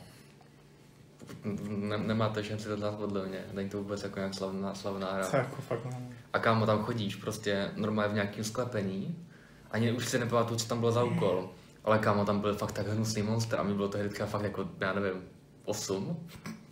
Ne, 1.44 1.98
nemáte 1.98 2.44
šanci 2.44 2.68
to 2.68 2.78
znát 2.78 2.96
podle 2.96 3.26
mě, 3.26 3.46
není 3.54 3.70
to 3.70 3.78
vůbec 3.78 4.04
jako 4.04 4.20
nějak 4.20 4.34
slavná, 4.34 4.76
slavná 4.76 5.14
hra. 5.14 5.28
Jako 5.34 5.62
fakt. 5.62 5.88
A 6.34 6.40
kámo, 6.40 6.66
tam 6.66 6.84
chodíš 6.84 7.16
prostě 7.16 7.72
normálně 7.76 8.12
v 8.12 8.16
nějakém 8.16 8.44
sklepení. 8.44 9.26
Ani 9.72 9.92
už 9.92 10.08
si 10.08 10.20
nepamatuju, 10.20 10.60
co 10.60 10.68
tam 10.68 10.80
bylo 10.80 10.92
za 10.92 11.04
úkol. 11.04 11.50
Ale 11.84 12.00
kámo, 12.00 12.26
tam 12.26 12.40
byl 12.40 12.56
fakt 12.56 12.72
tak 12.72 12.88
hnusný 12.88 13.22
monster 13.22 13.60
a 13.60 13.64
mi 13.64 13.74
bylo 13.74 13.88
to 13.88 13.98
hnedka 13.98 14.26
fakt 14.26 14.44
jako, 14.44 14.70
já 14.80 14.94
nevím, 14.94 15.22
8, 15.66 16.28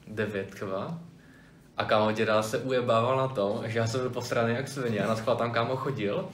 9 0.07 0.49
třeba. 0.49 0.99
A 1.77 1.85
kámo 1.85 2.11
děda 2.11 2.43
se 2.43 2.57
ujebával 2.57 3.17
na 3.17 3.27
tom, 3.27 3.61
že 3.65 3.79
já 3.79 3.87
jsem 3.87 3.99
byl 3.99 4.09
posraný 4.09 4.53
jak 4.53 4.67
svině 4.67 4.99
a 4.99 5.07
na 5.07 5.15
schvál 5.15 5.35
tam 5.35 5.51
kámo 5.51 5.75
chodil 5.75 6.29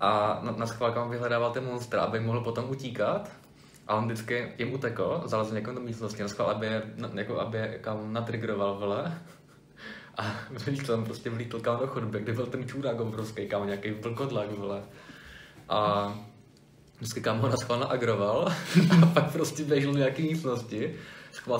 a 0.00 0.40
na, 0.42 0.52
na 0.52 0.66
schvál 0.66 0.92
kámo 0.92 1.10
vyhledával 1.10 1.52
ten 1.52 1.64
monster, 1.64 2.00
aby 2.00 2.20
mohl 2.20 2.40
potom 2.40 2.70
utíkat. 2.70 3.30
A 3.90 3.96
on 3.96 4.04
vždycky 4.04 4.52
jim 4.58 4.72
utekl, 4.72 5.22
zalezl 5.24 5.54
někam 5.54 5.74
do 5.74 5.80
místnosti, 5.80 6.22
na 6.22 6.28
schvál, 6.28 6.50
aby, 6.50 6.66
je, 6.66 6.82
jako, 7.14 7.40
aby 7.40 7.78
kámo 7.80 8.06
natrigroval, 8.06 8.78
vole. 8.78 9.22
A 10.16 10.36
vylítl 10.64 10.86
tam 10.86 11.04
prostě 11.04 11.30
vlítl 11.30 11.60
kámo 11.60 11.80
do 11.80 11.86
chodby, 11.86 12.20
kde 12.20 12.32
byl 12.32 12.46
ten 12.46 12.68
čurák 12.68 13.00
obrovský, 13.00 13.48
kámo, 13.48 13.64
nějaký 13.64 13.90
vlkodlak, 13.90 14.50
vole. 14.50 14.82
A 15.68 16.12
vždycky 16.96 17.20
kámo 17.20 17.48
na 17.48 17.56
schvál 17.56 17.80
naagroval 17.80 18.48
a 19.02 19.06
pak 19.06 19.32
prostě 19.32 19.64
běžel 19.64 19.92
do 19.92 19.98
nějaké 19.98 20.22
místnosti, 20.22 20.94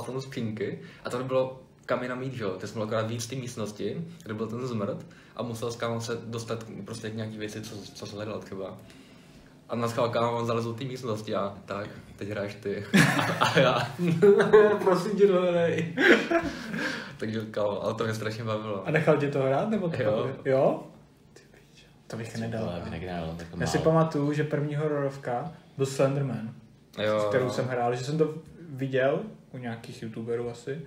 tam 0.07 0.21
skřínky 0.21 0.79
a 1.05 1.11
tam 1.11 1.27
bylo 1.27 1.63
kam 1.87 2.03
jinam 2.03 2.23
jít, 2.23 2.35
že 2.35 2.45
jo? 2.45 2.51
Ty 2.51 2.67
jsme 2.67 2.75
byli 2.75 2.87
akorát 2.87 3.11
víc 3.11 3.27
té 3.27 3.37
místnosti, 3.37 4.05
kde 4.23 4.35
byl 4.35 4.47
ten 4.47 4.67
zmrt 4.67 5.07
a 5.37 5.43
musel 5.43 5.73
s 5.73 6.01
se 6.01 6.19
dostat 6.25 6.67
prostě 6.85 7.11
k 7.11 7.15
nějaký 7.15 7.39
věci, 7.39 7.63
co, 7.63 7.77
co 7.95 8.07
se 8.07 8.17
hledal 8.17 8.41
třeba. 8.41 8.79
A 9.71 9.77
na 9.77 9.89
schvál 9.89 10.09
kámo 10.09 10.37
on 10.37 10.47
zalezl 10.47 10.73
do 10.73 10.79
té 10.79 10.85
místnosti 10.85 11.35
a 11.35 11.55
tak, 11.65 11.89
teď 12.17 12.29
hraješ 12.29 12.55
ty. 12.55 12.85
A, 13.19 13.23
a 13.45 13.59
já. 13.59 13.89
Prosím 14.85 15.19
tě, 15.19 15.27
dohrej. 15.27 15.95
Takže 17.17 17.41
kámo, 17.41 17.85
ale 17.85 17.95
to 17.95 18.05
mě 18.05 18.15
strašně 18.15 18.45
bavilo. 18.45 18.87
A 18.87 18.91
nechal 18.91 19.17
tě 19.17 19.29
to 19.31 19.43
hrát, 19.43 19.71
nebo 19.71 19.89
to 19.89 20.03
Jo. 20.03 20.31
jo? 20.45 20.83
Ty 21.33 21.43
To 22.07 22.17
bych 22.17 22.37
nedal. 22.37 22.69
Ale 22.69 22.81
bych 22.81 22.91
nehrál, 22.91 23.35
tak 23.37 23.47
Já 23.61 23.67
si 23.67 23.79
pamatuju, 23.79 24.33
že 24.33 24.45
první 24.45 24.75
hororovka 24.75 25.53
byl 25.77 25.87
Slenderman. 25.87 26.51
Jo, 26.99 27.27
kterou 27.29 27.45
no. 27.45 27.51
jsem 27.51 27.67
hrál, 27.67 27.97
že 27.97 28.05
jsem 28.05 28.19
to 28.19 28.35
viděl 28.69 29.21
u 29.53 29.59
nějakých 29.59 30.03
youtuberů 30.03 30.51
asi. 30.51 30.81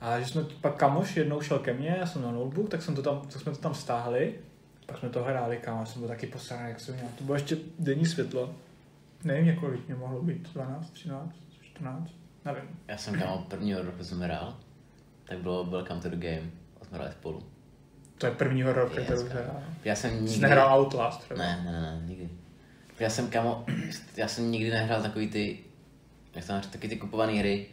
A 0.00 0.20
že 0.20 0.26
jsme 0.26 0.44
pak 0.60 0.76
kamoš 0.76 1.16
jednou 1.16 1.40
šel 1.40 1.58
ke 1.58 1.74
mně, 1.74 1.96
já 2.00 2.06
jsem 2.06 2.22
na 2.22 2.30
notebook, 2.30 2.68
tak, 2.68 2.82
jsem 2.82 2.94
to 2.94 3.02
tam, 3.02 3.20
tak 3.20 3.42
jsme 3.42 3.52
to 3.52 3.58
tam 3.58 3.74
stáhli. 3.74 4.34
Pak 4.86 4.98
jsme 4.98 5.08
to 5.08 5.22
hráli, 5.22 5.56
kam 5.56 5.78
já 5.78 5.84
jsem 5.86 6.00
byl 6.00 6.08
taky 6.08 6.26
posraný, 6.26 6.68
jak 6.68 6.80
jsem 6.80 6.94
měl. 6.94 7.06
To 7.18 7.24
bylo 7.24 7.36
ještě 7.36 7.56
denní 7.78 8.06
světlo. 8.06 8.54
Nevím, 9.24 9.46
několik 9.46 9.86
mě 9.86 9.94
mohlo 9.96 10.22
být, 10.22 10.48
12, 10.52 10.90
13, 10.90 11.36
14, 11.62 12.10
nevím. 12.44 12.62
Já 12.88 12.96
jsem 12.96 13.18
kámo 13.20 13.46
prvního 13.48 13.82
roku 13.82 14.04
jsem 14.04 14.20
hrál, 14.20 14.56
tak 15.24 15.38
bylo 15.38 15.64
Welcome 15.64 16.00
to 16.00 16.08
the 16.08 16.16
Game. 16.16 16.50
A 16.80 16.84
jsme 16.84 16.96
hráli 16.98 17.12
spolu. 17.12 17.42
To 18.18 18.26
je 18.26 18.32
první 18.32 18.62
horor, 18.62 18.90
Yes, 18.94 19.04
kterou 19.04 19.22
kámo. 19.28 19.40
hrál. 19.40 19.62
Já 19.84 19.94
jsem 19.96 20.14
nikdy... 20.14 20.28
Jsi 20.30 20.40
nehrál 20.40 20.80
Outlast 20.80 21.20
třeba? 21.20 21.38
Ne, 21.38 21.62
ne, 21.64 21.72
ne, 21.72 21.80
ne, 21.80 22.02
nikdy. 22.06 22.28
Já 23.00 23.10
jsem, 23.10 23.30
kamo, 23.30 23.64
já 24.16 24.28
jsem 24.28 24.50
nikdy 24.50 24.70
nehrál 24.70 25.02
takový 25.02 25.28
ty, 25.28 25.58
jak 26.34 26.44
jsem 26.44 26.60
taky 26.60 26.88
ty 26.88 26.96
kupované 26.96 27.32
hry. 27.32 27.66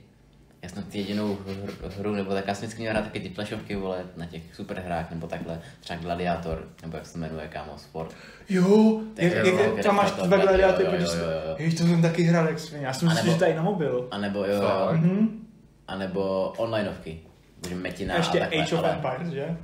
Já 0.62 0.70
jsem 0.70 0.84
ty 0.84 0.98
jedinou 0.98 1.36
hr- 1.36 1.90
hru, 2.00 2.16
nebo 2.16 2.34
tak 2.34 2.48
já 2.48 2.54
jsem 2.56 2.62
vždycky 2.68 2.82
měl 2.82 2.94
hrát 2.94 3.04
taky 3.06 3.20
ty 3.20 3.30
flashovky, 3.30 3.76
vole, 3.76 4.04
na 4.18 4.26
těch 4.26 4.42
super 4.56 4.80
hrách, 4.86 5.12
nebo 5.12 5.28
takhle, 5.28 5.62
třeba 5.80 6.00
Gladiator, 6.00 6.68
nebo 6.82 6.98
jak 6.98 7.06
se 7.06 7.18
jmenuje, 7.18 7.48
kámo, 7.48 7.78
sport. 7.78 8.16
Jo, 8.50 9.02
Tak 9.16 9.24
jak, 9.26 9.46
jo, 9.46 9.58
jak, 9.76 9.86
tam 9.86 9.96
máš 9.96 10.12
dva 10.12 10.38
jo, 10.38 10.42
gladiáty, 10.44 10.84
jo, 10.84 10.90
jo, 10.92 11.00
jo, 11.00 11.26
jo. 11.50 11.56
Jež, 11.58 11.74
to 11.74 11.84
jsem 11.84 12.02
taky 12.02 12.24
hrál 12.24 12.48
jak 12.48 12.60
svině. 12.60 12.86
Já 12.86 12.94
jsem 12.94 13.08
myslel, 13.10 13.40
že 13.40 13.46
je 13.46 13.56
na 13.56 13.62
mobilu. 13.62 14.08
A 14.12 14.18
nebo 14.18 14.40
jo, 14.46 14.54
jo, 14.56 14.88
Mhm. 14.92 15.48
a 15.88 15.96
nebo 15.96 16.54
onlineovky. 16.58 17.20
Může 17.64 17.76
Metina 17.76 18.16
Ještě 18.16 18.38
a 18.40 18.42
takhle, 18.42 18.64
Age 18.64 18.76
of 18.76 18.84
ale, 18.84 18.94
Empires, 18.94 19.34
že? 19.34 19.58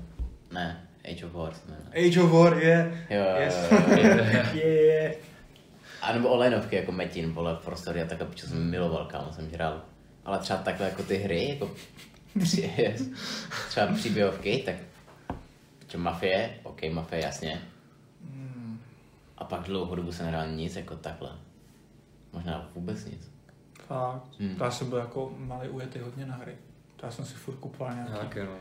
Ne, 0.52 0.82
Age 1.12 1.26
of 1.26 1.32
Wars, 1.34 1.58
ne. 1.70 2.08
Age 2.08 2.22
of 2.22 2.32
War, 2.32 2.58
je. 2.58 3.06
Jo, 3.10 3.20
jo, 3.22 3.36
Yes. 3.42 3.68
jo, 3.72 3.78
jo, 3.98 4.08
jo. 4.34 4.44
Je, 4.54 4.68
je. 4.86 5.16
A 6.02 6.14
nebo 6.14 6.30
onlineovky 6.30 6.76
jako 6.76 6.92
Metin, 6.92 7.32
vole, 7.32 7.56
prostory 7.66 8.02
a 8.02 8.06
takhle, 8.06 8.28
protože 8.28 8.48
jsem 8.48 8.70
miloval, 8.70 9.06
kámo, 9.06 9.32
jsem 9.34 9.50
hrál. 9.54 9.82
Ale 10.26 10.40
třeba 10.40 10.60
takhle 10.60 10.86
jako 10.90 11.04
ty 11.04 11.18
hry, 11.18 11.50
jako 11.50 11.72
třeba 13.70 13.88
příběhovky, 13.94 14.64
tak 14.66 14.76
čo, 15.88 15.98
Mafie, 15.98 16.60
ok, 16.64 16.82
Mafie, 16.92 17.22
jasně. 17.22 17.62
A 19.38 19.44
pak 19.44 19.62
dlouhou 19.64 19.96
dobu 19.96 20.12
jsem 20.12 20.26
nehrál 20.26 20.48
nic 20.52 20.76
jako 20.76 20.96
takhle. 20.96 21.30
Možná 22.34 22.70
vůbec 22.76 23.06
nic. 23.06 23.32
Fakt. 23.88 24.24
Hmm. 24.40 24.56
To 24.56 24.64
já 24.64 24.72
jsem 24.72 24.90
byl 24.90 24.98
jako 25.00 25.34
malý 25.38 25.70
ujetý 25.70 26.00
hodně 26.00 26.26
na 26.26 26.36
hry. 26.36 26.56
To 26.96 27.06
já 27.06 27.12
jsem 27.12 27.26
si 27.26 27.34
furt 27.34 27.56
kupoval 27.56 27.94
nějaký. 27.94 28.12
Taky, 28.14 28.40
no. 28.40 28.56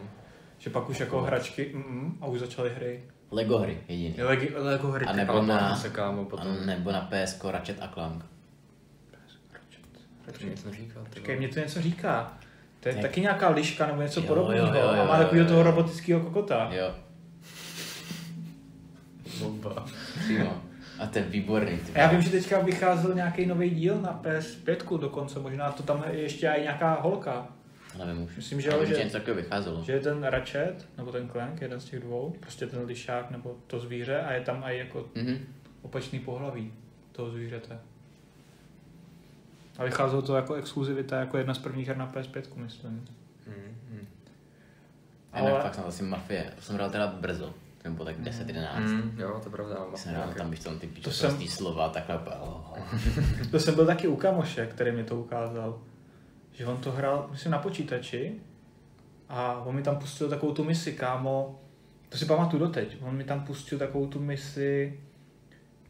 Že 0.58 0.70
pak 0.70 0.88
už 0.88 1.00
jako 1.00 1.20
hračky 1.22 1.72
mm, 1.74 2.18
a 2.20 2.26
už 2.26 2.40
začaly 2.40 2.74
hry. 2.74 3.04
Lego 3.30 3.58
hry, 3.58 3.78
jediný. 3.88 4.22
Lego, 4.22 4.64
Lego 4.64 4.88
hry. 4.90 5.06
A 5.06 5.12
nebo 5.12 5.42
na- 5.42 5.76
se 5.76 5.90
kámo 5.90 6.24
potom. 6.24 6.56
A 6.62 6.66
nebo 6.66 6.92
na 6.92 7.00
PS 7.00 7.44
Ratchet 7.44 7.82
a 7.82 7.88
Clank. 7.88 8.24
To 10.26 10.46
neříká. 10.70 11.00
ty 11.00 11.08
Počkej, 11.10 11.34
vole. 11.34 11.36
mě 11.38 11.48
to 11.54 11.60
něco 11.60 11.82
říká. 11.82 12.38
To 12.80 12.88
je 12.88 12.94
Jak- 12.94 13.02
taky 13.02 13.20
nějaká 13.20 13.48
liška 13.50 13.86
nebo 13.86 14.02
něco 14.02 14.22
podobného. 14.22 14.88
a 15.00 15.04
má 15.04 15.18
takového 15.18 15.48
toho 15.48 15.62
robotického 15.62 16.20
kokota. 16.20 16.68
Jo, 16.72 16.94
Bomba. 19.40 19.84
přímo. 20.24 20.62
A 20.98 21.06
ten 21.06 21.24
výborný. 21.24 21.78
Ty 21.78 21.92
já 21.98 22.08
vím, 22.10 22.22
že 22.22 22.30
teďka 22.30 22.58
vycházel 22.60 23.14
nějaký 23.14 23.46
nový 23.46 23.70
díl 23.70 24.00
na 24.00 24.20
PS5 24.24 24.98
dokonce, 24.98 25.38
možná 25.38 25.72
to 25.72 25.82
tam 25.82 26.04
je 26.12 26.20
ještě 26.20 26.48
i 26.48 26.62
nějaká 26.62 26.94
holka. 27.00 27.48
Nevím 28.06 28.22
už. 28.22 28.36
Myslím, 28.36 28.60
že 28.60 28.68
jo, 28.68 28.84
že- 28.84 28.96
něco 28.98 29.12
takového 29.18 29.42
vycházelo. 29.42 29.84
Že 29.84 29.92
je 29.92 30.00
ten 30.00 30.22
Ratchet, 30.22 30.86
nebo 30.96 31.12
ten 31.12 31.28
Clank, 31.28 31.60
jeden 31.60 31.80
z 31.80 31.84
těch 31.84 32.00
dvou, 32.00 32.36
prostě 32.40 32.66
ten 32.66 32.84
lišák 32.84 33.30
nebo 33.30 33.56
to 33.66 33.78
zvíře 33.80 34.20
a 34.20 34.32
je 34.32 34.40
tam 34.40 34.62
i 34.66 34.78
jako 34.78 35.06
Mhm. 35.14 35.38
opačný 35.82 36.18
pohlaví 36.18 36.72
toho 37.12 37.30
zvířete. 37.30 37.78
A 39.78 39.84
vycházelo 39.84 40.22
to 40.22 40.36
jako 40.36 40.54
exkluzivita, 40.54 41.20
jako 41.20 41.38
jedna 41.38 41.54
z 41.54 41.58
prvních 41.58 41.88
her 41.88 41.96
na 41.96 42.12
PS5, 42.12 42.42
myslím. 42.56 42.90
Mm, 43.46 43.54
mm. 43.90 44.06
Nevím, 45.34 45.50
Ale- 45.52 45.62
fakt 45.62 45.74
jsem 45.74 45.84
asi 45.86 46.02
Mafie. 46.02 46.52
To 46.56 46.62
jsem 46.62 46.74
hrál 46.74 46.90
teda 46.90 47.06
brzo. 47.06 47.54
To 47.82 47.90
bylo 47.90 48.04
tak 48.04 48.16
10-11. 48.20 48.78
Mm, 48.80 49.20
jo, 49.20 49.40
to 49.42 49.48
je 49.48 49.52
pravda. 49.52 49.76
Jsem 49.94 50.12
hrál 50.14 50.28
tam, 50.38 50.50
víš, 50.50 50.60
tam 50.60 50.78
ty 50.78 50.86
To 50.86 50.94
pičo 50.94 51.10
jsem- 51.10 51.30
prostý 51.30 51.48
slova, 51.48 51.88
takhle 51.88 52.18
oh. 52.40 52.78
To 53.50 53.60
jsem 53.60 53.74
byl 53.74 53.86
taky 53.86 54.08
u 54.08 54.16
kamoše, 54.16 54.66
který 54.66 54.92
mi 54.92 55.04
to 55.04 55.16
ukázal. 55.20 55.80
Že 56.52 56.66
on 56.66 56.76
to 56.76 56.92
hrál, 56.92 57.28
myslím, 57.30 57.52
na 57.52 57.58
počítači 57.58 58.34
a 59.28 59.62
on 59.66 59.74
mi 59.74 59.82
tam 59.82 59.96
pustil 59.96 60.28
takovou 60.28 60.52
tu 60.54 60.64
misi, 60.64 60.92
kámo. 60.92 61.60
To 62.08 62.18
si 62.18 62.26
pamatuju 62.26 62.60
doteď. 62.66 62.96
On 63.02 63.14
mi 63.16 63.24
tam 63.24 63.40
pustil 63.44 63.78
takovou 63.78 64.06
tu 64.06 64.20
misi, 64.20 65.00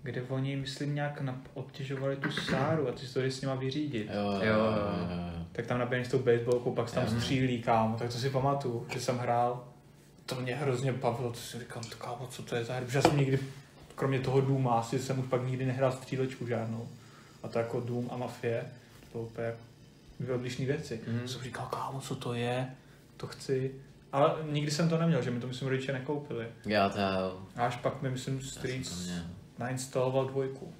kde 0.04 0.23
oni, 0.23 0.56
myslím, 0.56 0.94
nějak 0.94 1.23
obtěžovali 1.54 2.16
tu 2.16 2.30
Sáru 2.30 2.88
a 2.88 2.92
ty 2.92 3.06
si 3.06 3.14
to 3.14 3.20
s 3.20 3.40
nima 3.40 3.54
vyřídit. 3.54 4.11
Jo, 4.14 4.30
jo, 4.32 4.38
Jo, 4.42 4.54
jo, 4.54 4.64
jo. 4.64 5.16
jo. 5.38 5.46
Tak 5.52 5.66
tam 5.66 5.78
naběhne 5.78 6.04
s 6.04 6.11
tou 6.11 6.18
baseballkou, 6.18 6.75
pak 6.75 6.88
se 6.88 6.94
tam 6.94 7.04
Jo. 7.04 7.20
střílí, 7.20 7.62
kámo. 7.62 7.96
Tak 7.96 8.12
to 8.12 8.18
si 8.18 8.30
pamatuju, 8.30 8.87
že 8.92 9.00
jsem 9.00 9.18
hrál. 9.18 9.64
To 10.26 10.34
mě 10.34 10.54
hrozně 10.56 10.92
bavilo, 10.92 11.30
to 11.32 11.38
si 11.38 11.58
říkám, 11.58 11.82
to 11.82 11.96
kámo, 11.96 12.26
co 12.30 12.42
to 12.42 12.56
je 12.56 12.64
za 12.64 12.75
hra? 12.75 12.84
Protože 12.87 12.99
já 12.99 13.02
jsem 13.02 13.16
nikdy, 13.16 13.38
kromě 13.94 14.20
toho 14.20 14.40
Doom, 14.40 14.68
asi 14.68 14.99
jsem 14.99 15.18
už 15.18 15.26
pak 15.26 15.46
nikdy 15.46 15.66
nehrál 15.66 15.92
střílečku 15.92 16.46
žádnou. 16.46 16.88
A 17.42 17.49
to 17.49 17.58
jako 17.58 17.80
Doom 17.80 18.08
a 18.12 18.16
Mafie, 18.16 18.64
to 19.00 19.06
bylo 19.12 19.25
úplně 19.25 19.46
jako 19.46 19.58
dvě 20.20 20.34
odlišné 20.34 20.66
věci. 20.66 21.00
Mm. 21.06 21.28
Jsem 21.28 21.42
říkal, 21.42 21.66
kámo, 21.66 22.00
co 22.00 22.14
to 22.16 22.34
je? 22.34 22.68
To 23.16 23.26
chci. 23.26 23.75
Ale 24.12 24.34
nikdy 24.50 24.70
jsem 24.70 24.88
to 24.88 24.99
neměl, 24.99 25.23
že 25.23 25.30
mi 25.30 25.40
to 25.40 25.46
myslím 25.46 25.68
rodiče 25.68 25.92
nekoupili. 25.92 26.46
Já 26.66 26.88
to, 26.88 26.99
A 27.56 27.66
až 27.66 27.76
pak 27.76 28.02
mi 28.02 28.11
myslím 28.11 28.40
jsem 28.40 28.50
to 28.50 28.58
Streets 28.58 29.04
měl. 29.06 29.23
Nainstaloval 29.58 30.25
dvojku. 30.26 30.73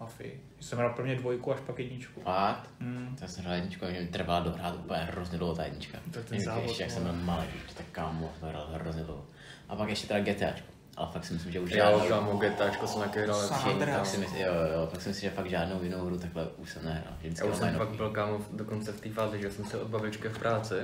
Mafii. 0.00 0.40
Jsem 0.60 0.78
hrál 0.78 0.90
prvně 0.92 1.16
dvojku 1.16 1.52
až 1.52 1.60
pak 1.66 1.78
jedničku. 1.78 2.20
Fakt? 2.20 2.70
Mm. 2.80 3.14
To 3.18 3.24
já 3.24 3.28
jsem 3.28 3.44
hrál 3.44 3.56
jedničku, 3.56 3.84
že 3.90 4.00
mi 4.00 4.06
trvala 4.06 4.40
dohrát 4.40 4.74
úplně 4.74 5.00
hrozně 5.00 5.38
dlouho 5.38 5.54
ta 5.54 5.64
jednička. 5.64 5.98
Tak 6.10 6.24
ten 6.24 6.34
Ještě- 6.34 6.50
závod, 6.50 6.64
Ještě 6.64 6.82
jak 6.82 6.90
jsem 6.92 7.02
byl 7.02 7.12
malý, 7.12 7.46
tak 7.76 7.86
kámo, 7.92 8.32
to 8.40 8.46
hrál 8.46 8.68
hrozně 8.72 9.02
dlouho. 9.02 9.24
A 9.68 9.76
pak 9.76 9.88
ještě 9.88 10.06
teda 10.06 10.20
GTAčko. 10.20 10.66
Ale 10.96 11.08
fakt 11.12 11.24
si 11.24 11.32
myslím, 11.32 11.52
že 11.52 11.60
už 11.60 11.70
Jo, 11.70 11.76
žádnou... 11.76 12.08
kámo, 12.08 12.36
GTAčko 12.36 12.86
jsem 12.86 13.02
taky 13.02 13.20
hrál. 13.20 13.48
Pak 13.48 14.06
si 14.06 14.18
myslím, 14.18 14.40
jo, 14.40 14.54
jo, 14.54 14.80
jo, 14.80 14.86
pak 14.86 15.00
si 15.02 15.08
myslím, 15.08 15.30
že 15.30 15.36
fakt 15.36 15.50
žádnou 15.50 15.82
jinou 15.82 16.04
hru 16.06 16.18
takhle 16.18 16.46
už 16.56 16.70
jsem 16.70 16.84
nehrál. 16.84 17.14
Vždycky 17.18 17.46
Já 17.46 17.52
už 17.52 17.58
jsem 17.58 17.74
pak 17.78 17.88
byl 17.88 18.10
kámo 18.10 18.38
dokonce 18.52 18.92
v 18.92 19.00
té 19.00 19.10
fázi, 19.10 19.40
že 19.40 19.50
jsem 19.50 19.64
se 19.64 19.78
od 19.80 19.88
babičky 19.88 20.28
v 20.28 20.38
práci 20.38 20.74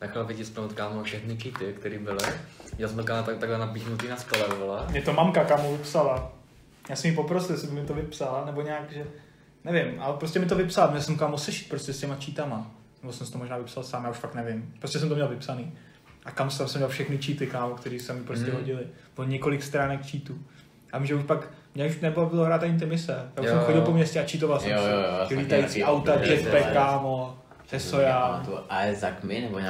nechal 0.00 0.24
vytisknout 0.26 0.72
kámo 0.72 1.02
všechny 1.02 1.36
kity, 1.36 1.72
které 1.72 1.98
byly. 1.98 2.18
Já 2.78 2.88
jsem 2.88 2.94
byl 2.96 3.04
kámo 3.04 3.26
tak, 3.26 3.38
takhle 3.38 3.58
napíchnutý 3.58 4.08
na 4.08 4.16
stole, 4.16 4.48
vole. 4.58 4.86
Mě 4.90 5.02
to 5.02 5.12
mamka 5.12 5.44
kámo 5.44 5.72
vypsala. 5.76 6.32
Já 6.88 6.96
jsem 6.96 7.10
jí 7.10 7.16
poprosil, 7.16 7.54
jestli 7.54 7.68
by 7.68 7.74
mi 7.80 7.86
to 7.86 7.94
vypsala, 7.94 8.44
nebo 8.44 8.62
nějak, 8.62 8.92
že... 8.92 9.04
Nevím, 9.64 10.00
ale 10.02 10.16
prostě 10.16 10.38
mi 10.38 10.46
to 10.46 10.54
vypsala, 10.54 10.90
měl 10.90 11.02
jsem 11.02 11.16
kámo 11.18 11.38
sešit 11.38 11.68
prostě 11.68 11.92
s 11.92 12.00
těma 12.00 12.16
čítama. 12.16 12.70
Nebo 13.02 13.12
jsem 13.12 13.26
si 13.26 13.32
to 13.32 13.38
možná 13.38 13.58
vypsal 13.58 13.82
sám, 13.82 14.04
já 14.04 14.10
už 14.10 14.16
fakt 14.16 14.34
nevím. 14.34 14.74
Prostě 14.78 14.98
jsem 14.98 15.08
to 15.08 15.14
měl 15.14 15.28
vypsaný. 15.28 15.72
A 16.24 16.30
kam 16.30 16.48
tam 16.48 16.68
jsem 16.68 16.78
měl 16.80 16.88
všechny 16.88 17.18
číty, 17.18 17.46
kámo, 17.46 17.74
které 17.74 18.00
se 18.00 18.12
mi 18.12 18.20
prostě 18.24 18.46
Mhm. 18.46 18.56
hodily. 18.56 18.86
Bylo 19.14 19.26
několik 19.26 19.62
stránek 19.62 20.06
čítů. 20.06 20.38
A 20.92 21.04
že 21.04 21.14
už 21.14 21.24
pak, 21.24 21.48
mě 21.74 21.86
už 21.86 22.00
nebavilo 22.00 22.44
hrát 22.44 22.62
ani 22.62 22.78
ty 22.78 22.86
mise. 22.86 23.12
Já 23.36 23.42
už 23.42 23.48
Jo, 23.48 23.52
jsem 23.54 23.64
chodil 23.64 23.82
po 23.82 23.92
městě 23.92 24.20
a 24.20 24.24
čítoval 24.24 24.60
jsem 24.60 24.70
Jo, 24.70 24.78
si. 24.78 24.84
jo, 24.90 24.96
jo, 24.96 25.26
Ty 25.28 25.34
jsem 25.34 25.42
lítající 25.44 25.84
auta, 25.84 26.14
jetpack, 26.20 26.72
kámo. 26.72 27.38
Hesoja. 27.72 28.42
To 28.46 28.64
Aezak 28.72 29.24
mi, 29.24 29.40
nebo 29.40 29.58
jo. 29.58 29.66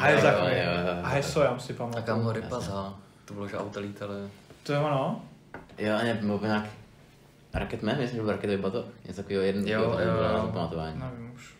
A 1.02 1.09
Hesoja 1.09 1.59
si 1.59 1.73
A 1.73 1.76
pamatuju. 1.76 2.04
kámo 2.04 2.33
Rypaza. 2.33 2.94
To 3.25 3.35
bylo, 3.35 3.49
že 3.49 3.59
auta 3.59 3.80
lítaly. 3.80 4.14
To 4.62 4.73
je 4.73 4.78
ono? 4.78 5.23
Jo, 5.78 5.92
ne, 6.04 6.14
byl 6.23 6.38
by 6.38 6.47
nějak... 6.47 6.64
Rocketman, 7.54 7.99
myslím, 7.99 8.16
že 8.16 8.23
byl 8.23 8.32
Rocket 8.32 8.61
Battle. 8.61 8.84
Něco 9.04 9.23
takového 9.23 9.44
jedno, 9.44 9.62
Jo, 9.66 9.82
jo, 9.82 9.90
bylo 9.90 10.23
na 10.23 10.38
jo. 10.38 10.46
zapamatování. 10.46 11.00
Nevím 11.00 11.32
už. 11.34 11.54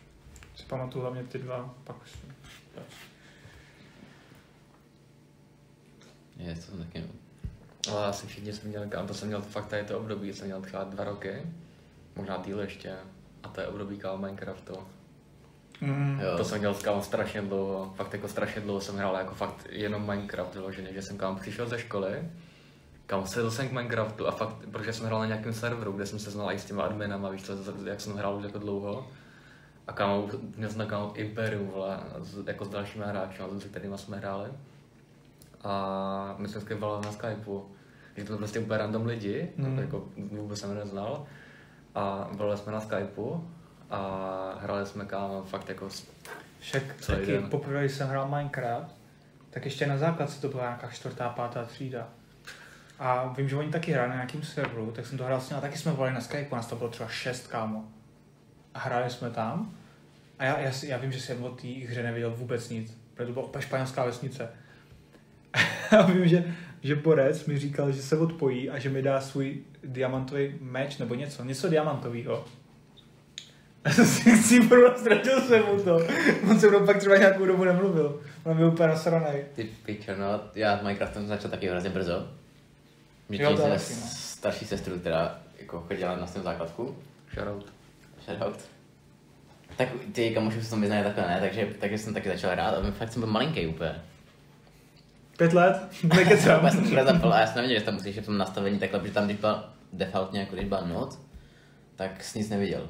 Si 0.55 0.63
pamatuju 0.65 1.01
hlavně 1.01 1.23
ty 1.23 1.37
dva, 1.37 1.73
pak 1.83 2.01
už. 2.03 2.17
Je, 6.37 6.55
to 6.55 6.61
jsem 6.61 6.77
taky 6.83 6.99
no. 7.01 7.07
Ale 7.93 8.05
asi 8.05 8.27
všichni 8.27 8.53
jsme 8.53 8.69
měli, 8.69 8.89
kámo, 8.89 9.07
to 9.07 9.13
jsem 9.13 9.27
měl 9.27 9.41
fakt 9.41 9.67
tady 9.67 9.83
to 9.83 9.99
období, 9.99 10.33
jsem 10.33 10.45
měl 10.45 10.61
třeba 10.61 10.83
dva 10.83 11.03
roky. 11.03 11.41
Možná 12.15 12.37
díl 12.45 12.59
ještě. 12.59 12.93
A 13.43 13.47
to 13.49 13.61
je 13.61 13.67
období 13.67 13.97
kámo 13.97 14.17
Minecraftu. 14.17 14.73
Mm. 15.81 16.19
Jo. 16.23 16.37
To 16.37 16.43
jsem 16.43 16.61
dělal 16.61 16.75
kámo 16.75 17.01
strašně 17.01 17.41
dlouho, 17.41 17.93
fakt 17.95 18.13
jako 18.13 18.27
strašně 18.27 18.61
dlouho 18.61 18.81
jsem 18.81 18.95
hrál 18.95 19.15
jako 19.15 19.35
fakt 19.35 19.67
jenom 19.69 20.07
Minecraft 20.07 20.53
vyloženě, 20.53 20.93
že 20.93 21.01
jsem 21.01 21.17
kámo 21.17 21.39
přišel 21.39 21.69
ze 21.69 21.79
školy, 21.79 22.29
kam 23.05 23.27
sedl 23.27 23.51
jsem 23.51 23.69
k 23.69 23.71
Minecraftu 23.71 24.27
a 24.27 24.31
fakt, 24.31 24.55
protože 24.71 24.93
jsem 24.93 25.05
hrál 25.05 25.19
na 25.19 25.25
nějakém 25.25 25.53
serveru, 25.53 25.91
kde 25.91 26.05
jsem 26.05 26.19
se 26.19 26.31
znal 26.31 26.51
i 26.51 26.59
s 26.59 26.65
těma 26.65 26.83
adminama, 26.83 27.29
víš 27.29 27.43
co, 27.43 27.53
jak 27.85 28.01
jsem 28.01 28.13
hrál 28.15 28.35
už 28.37 28.43
jako 28.43 28.59
dlouho. 28.59 29.07
A 29.87 29.93
kámo, 29.93 30.27
měl 30.55 30.69
jsem 30.69 30.87
kámo 30.87 31.13
Imperium, 31.15 31.67
vole, 31.67 31.99
s- 32.21 32.47
jako 32.47 32.65
s 32.65 32.69
dalšími 32.69 33.05
hráči, 33.07 33.37
se 33.59 33.67
kterými 33.67 33.97
jsme 33.97 34.17
hráli. 34.17 34.49
A 35.63 36.35
my 36.37 36.47
jsme 36.47 36.61
se 36.61 36.75
volali 36.75 37.05
na 37.05 37.11
Skypeu, 37.11 37.65
že 38.17 38.23
to 38.23 38.37
prostě 38.37 38.59
úplně 38.59 38.77
random 38.77 39.05
lidi, 39.05 39.49
mm. 39.57 39.79
jako 39.79 40.03
vůbec 40.31 40.59
jsem 40.59 40.69
je 40.69 40.75
neznal. 40.75 41.25
A 41.95 42.29
volali 42.31 42.57
jsme 42.57 42.71
na 42.71 42.81
Skypeu 42.81 43.47
a 43.89 44.57
hráli 44.61 44.85
jsme 44.85 45.05
kámo 45.05 45.43
fakt 45.43 45.69
jako 45.69 45.89
s- 45.89 46.07
Však 46.59 46.83
taky 47.07 47.39
poprvé, 47.39 47.85
jsem 47.89 48.07
hrál 48.07 48.27
Minecraft, 48.27 48.95
tak 49.49 49.65
ještě 49.65 49.87
na 49.87 49.97
základce 49.97 50.41
to 50.41 50.47
byla 50.47 50.63
nějaká 50.63 50.87
čtvrtá, 50.87 51.29
pátá 51.29 51.65
třída. 51.65 52.07
A 52.99 53.33
vím, 53.37 53.49
že 53.49 53.55
oni 53.55 53.69
taky 53.69 53.91
hráli 53.91 54.09
na 54.09 54.15
nějakým 54.15 54.43
serveru, 54.43 54.91
tak 54.91 55.05
jsem 55.05 55.17
to 55.17 55.23
hrál 55.23 55.41
s 55.41 55.49
nimi, 55.49 55.57
a 55.57 55.61
taky 55.61 55.77
jsme 55.77 55.91
volali 55.91 56.13
na 56.13 56.21
Skype, 56.21 56.55
nás 56.55 56.67
to 56.67 56.75
bylo 56.75 56.89
třeba 56.89 57.09
šest, 57.09 57.47
kámo. 57.47 57.83
a 58.73 58.79
hráli 58.79 59.09
jsme 59.09 59.29
tam. 59.29 59.73
A 60.39 60.43
já, 60.43 60.59
já, 60.59 60.71
já 60.83 60.97
vím, 60.97 61.11
že 61.11 61.19
jsem 61.19 61.43
o 61.43 61.49
té 61.49 61.67
hře 61.67 62.03
nevěděl 62.03 62.31
vůbec 62.31 62.69
nic, 62.69 62.97
protože 63.13 63.27
to 63.27 63.33
byla 63.33 63.45
úplně 63.45 63.61
španělská 63.61 64.05
vesnice. 64.05 64.49
A 65.99 66.01
vím, 66.01 66.27
že, 66.27 66.53
že 66.81 66.95
Borec 66.95 67.45
mi 67.45 67.57
říkal, 67.57 67.91
že 67.91 68.01
se 68.01 68.17
odpojí 68.17 68.69
a 68.69 68.79
že 68.79 68.89
mi 68.89 69.01
dá 69.01 69.21
svůj 69.21 69.57
diamantový 69.83 70.55
meč 70.61 70.97
nebo 70.97 71.15
něco, 71.15 71.43
něco 71.43 71.69
diamantového. 71.69 72.45
Já 73.85 73.91
jsem 73.91 74.05
si 74.05 74.37
chci 74.37 74.69
ztratil 74.95 75.41
jsem 75.41 75.65
mu 75.65 75.83
to. 75.83 75.99
On 76.49 76.59
se 76.59 76.67
mnou 76.67 76.85
pak 76.85 76.97
třeba 76.97 77.17
nějakou 77.17 77.45
dobu 77.45 77.63
nemluvil. 77.63 78.21
On 78.43 78.57
byl 78.57 78.67
úplně 78.67 78.89
nasranej. 78.89 79.45
Ty 79.55 79.63
pičo, 79.85 80.11
no, 80.15 80.41
já 80.55 80.77
s 80.77 80.81
Minecraftem 80.81 81.27
začal 81.27 81.51
taky 81.51 81.69
hrozně 81.69 81.89
brzo. 81.89 82.27
Mě 83.29 83.43
Jo, 83.43 83.49
tím 83.49 83.57
to 83.57 83.63
jsem 83.63 84.01
no. 84.01 84.07
starší 84.09 84.65
sestru, 84.65 84.99
která 84.99 85.39
jako 85.59 85.81
chodila 85.81 86.15
na 86.15 86.27
svém 86.27 86.43
základku. 86.43 86.95
Shoutout. 87.33 87.73
Shoutout. 88.25 88.59
Tak 89.77 89.89
ty 90.11 90.33
kamoši 90.33 90.63
se 90.63 90.69
to 90.69 90.75
vyznají 90.75 91.03
takhle 91.03 91.27
ne, 91.27 91.39
takže, 91.39 91.67
takže 91.79 91.97
jsem 91.97 92.13
taky 92.13 92.29
začal 92.29 92.51
hrát 92.51 92.73
a 92.73 92.91
fakt 92.91 93.11
jsem 93.11 93.21
byl 93.21 93.31
malinký 93.31 93.67
úplně. 93.67 94.01
Pět 95.37 95.53
let? 95.53 95.87
Nekecám. 96.03 96.65
Já 96.65 96.71
jsem 96.71 96.83
všude 96.83 97.01
a 97.01 97.39
já 97.39 97.47
jsem 97.47 97.55
nevěděl, 97.55 97.79
že 97.79 97.85
tam 97.85 97.93
musíš 97.93 98.17
v 98.17 98.25
tom 98.25 98.37
nastavení 98.37 98.79
takhle, 98.79 98.99
protože 98.99 99.13
tam, 99.13 99.25
když 99.25 99.37
byla 99.37 99.73
defaultně, 99.93 100.39
jako 100.39 100.55
když 100.55 100.67
byla 100.67 100.85
noc, 100.85 101.19
tak 101.95 102.23
jsi 102.23 102.39
nic 102.39 102.49
neviděl. 102.49 102.89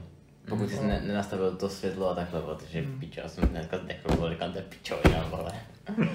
Pokud 0.50 0.70
jsi 0.70 0.86
ne, 0.86 1.02
nenastavil 1.06 1.56
to 1.56 1.70
světlo 1.70 2.10
a 2.10 2.16
takhle, 2.16 2.42
vole, 2.42 2.56
takže 2.56 2.84
pičo, 3.00 3.20
já 3.20 3.30
jsem 3.30 3.44
dneska 3.44 3.78
zdechl, 3.78 4.30
říkám, 4.30 4.52
to 4.52 4.58
je 4.58 4.64
pičovina, 4.64 5.28
vole. 5.30 5.52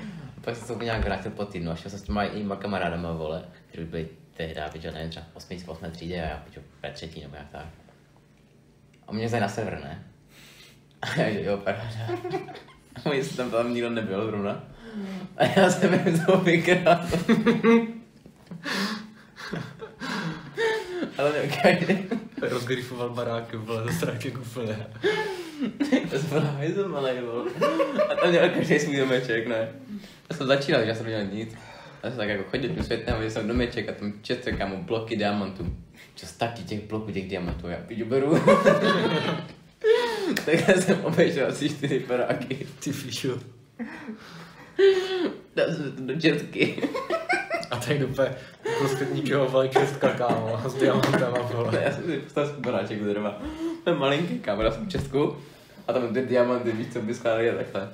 Pak 0.45 0.57
jsem 0.57 0.67
se 0.67 0.73
úplně 0.73 0.85
nějak 0.85 1.05
vrátil 1.05 1.31
po 1.31 1.45
týdnu 1.45 1.71
a 1.71 1.75
šel 1.75 1.91
jsem 1.91 2.00
s 2.00 2.03
těma 2.03 2.25
jinýma 2.25 2.57
kamarádama, 2.57 3.12
vole, 3.12 3.45
kteří 3.71 3.87
byli 3.87 4.09
tehdy, 4.37 4.61
pičo, 4.73 4.91
nevím, 4.91 5.11
třeba 5.11 5.27
v 5.33 5.37
8. 5.37 5.59
8. 5.67 5.91
třídě 5.91 6.23
a 6.23 6.29
já, 6.29 6.37
pičo, 6.37 6.61
ve 6.83 6.91
třetí 6.91 7.21
nebo 7.21 7.37
jak 7.37 7.50
tak. 7.50 7.67
A 9.09 9.12
mě 9.12 9.27
vzali 9.27 9.41
na 9.41 9.49
server, 9.49 9.81
ne? 9.81 10.05
A 11.03 11.21
já, 11.21 11.31
že 11.31 11.45
jo, 11.45 11.57
paráda. 11.57 12.09
A 13.21 13.23
se 13.23 13.37
tam, 13.37 13.50
tam 13.50 13.75
nikdo 13.75 13.91
nebyl 13.91 14.27
zrovna. 14.27 14.65
A 15.37 15.45
já 15.45 15.71
jsem 15.71 16.07
jim 16.07 16.25
to 16.27 16.37
vykrál. 16.37 17.00
Ale 21.19 21.33
ne, 21.33 21.49
každý. 21.62 21.99
Rozgrifoval 22.41 23.11
baráky, 23.11 23.57
vole, 23.57 23.85
ze 23.85 23.93
stráky 23.93 24.31
úplně. 24.31 24.87
To 26.11 26.19
jsem 26.19 26.29
byl 26.29 26.41
hajzl 26.41 26.89
malej, 26.89 27.21
vole. 27.21 27.50
A 28.11 28.15
tam 28.15 28.31
měl 28.31 28.50
každý 28.50 28.79
svůj 28.79 28.97
domeček, 28.97 29.47
ne? 29.47 29.69
Já 30.31 30.37
jsem 30.37 30.47
začínal, 30.47 30.81
že 30.81 30.89
já 30.89 30.95
jsem 30.95 31.07
neměl 31.07 31.25
nic. 31.35 31.55
Já 32.02 32.11
jsem 32.11 32.19
tak 32.19 32.28
jako 32.28 32.50
chodil 32.50 32.71
tím 32.71 32.85
světem, 32.85 33.14
viděl 33.14 33.30
jsem 33.30 33.49
domeček 33.49 33.88
a 33.88 33.92
tam 33.92 34.12
četl 34.23 34.57
kámo 34.57 34.76
bloky 34.76 35.16
diamantů. 35.16 35.76
Čo 36.14 36.26
taky 36.38 36.62
těch 36.62 36.85
bloků 36.88 37.12
těch 37.12 37.28
diamantů, 37.28 37.69
já 37.69 37.76
piču 37.87 38.04
beru. 38.04 38.38
tak 40.45 40.69
já 40.69 40.75
jsem 40.80 41.04
obešel 41.04 41.49
asi 41.49 41.69
čtyři 41.69 42.00
paráky. 42.00 42.66
Ty 42.85 42.92
fišu. 42.92 43.40
Dal 45.57 45.66
jsem 45.73 45.92
to 45.92 46.02
do 46.02 46.21
četky. 46.21 46.83
A 47.71 47.76
tady 47.76 48.04
úplně 48.04 48.28
prostě 48.78 49.07
ničeho 49.14 49.49
veličestka, 49.49 50.09
kámo, 50.09 50.61
s 50.69 50.75
diamantama, 50.75 51.38
vole. 51.38 51.83
Já 51.85 51.92
jsem 51.92 52.04
si 52.04 52.19
postavil 52.19 52.54
baráček 52.59 53.04
do 53.04 53.12
drva. 53.12 53.42
Ten 53.85 53.99
malinký 53.99 54.38
kámo, 54.38 54.62
dal 54.62 54.73
jsem 54.73 54.90
čestku 54.90 55.37
a 55.88 55.92
tam 55.92 56.14
ty 56.14 56.23
diamanty, 56.23 56.73
víš 56.73 56.87
co, 56.92 57.02
by 57.02 57.14
skládaly 57.14 57.52
takhle. 57.52 57.88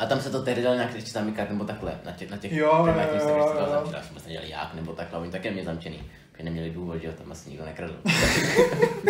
A 0.00 0.06
tam 0.06 0.20
se 0.20 0.30
to 0.30 0.42
tehdy 0.42 0.62
dalo 0.62 0.74
nějak 0.74 0.94
ještě 0.94 1.10
zamykat, 1.10 1.50
nebo 1.50 1.64
takhle, 1.64 1.92
na 2.04 2.12
těch, 2.12 2.30
na 2.30 2.36
těch 2.36 2.52
Jo, 2.52 2.80
privátních 2.82 3.20
jo, 3.20 3.26
serverech 3.26 3.48
se 3.48 3.60
jo. 3.60 3.66
zamčila, 3.70 4.02
jsem 4.02 4.10
vlastně 4.12 4.32
dělali 4.32 4.50
jak, 4.50 4.74
nebo 4.74 4.92
takhle, 4.92 5.18
oni 5.18 5.30
také 5.30 5.50
mě 5.50 5.64
zamčený. 5.64 6.02
Protože 6.32 6.44
neměli 6.44 6.70
důvod, 6.70 7.00
že 7.00 7.06
jo, 7.06 7.12
tam 7.18 7.32
asi 7.32 7.50
nikdo 7.50 7.64
nekradl. 7.64 7.96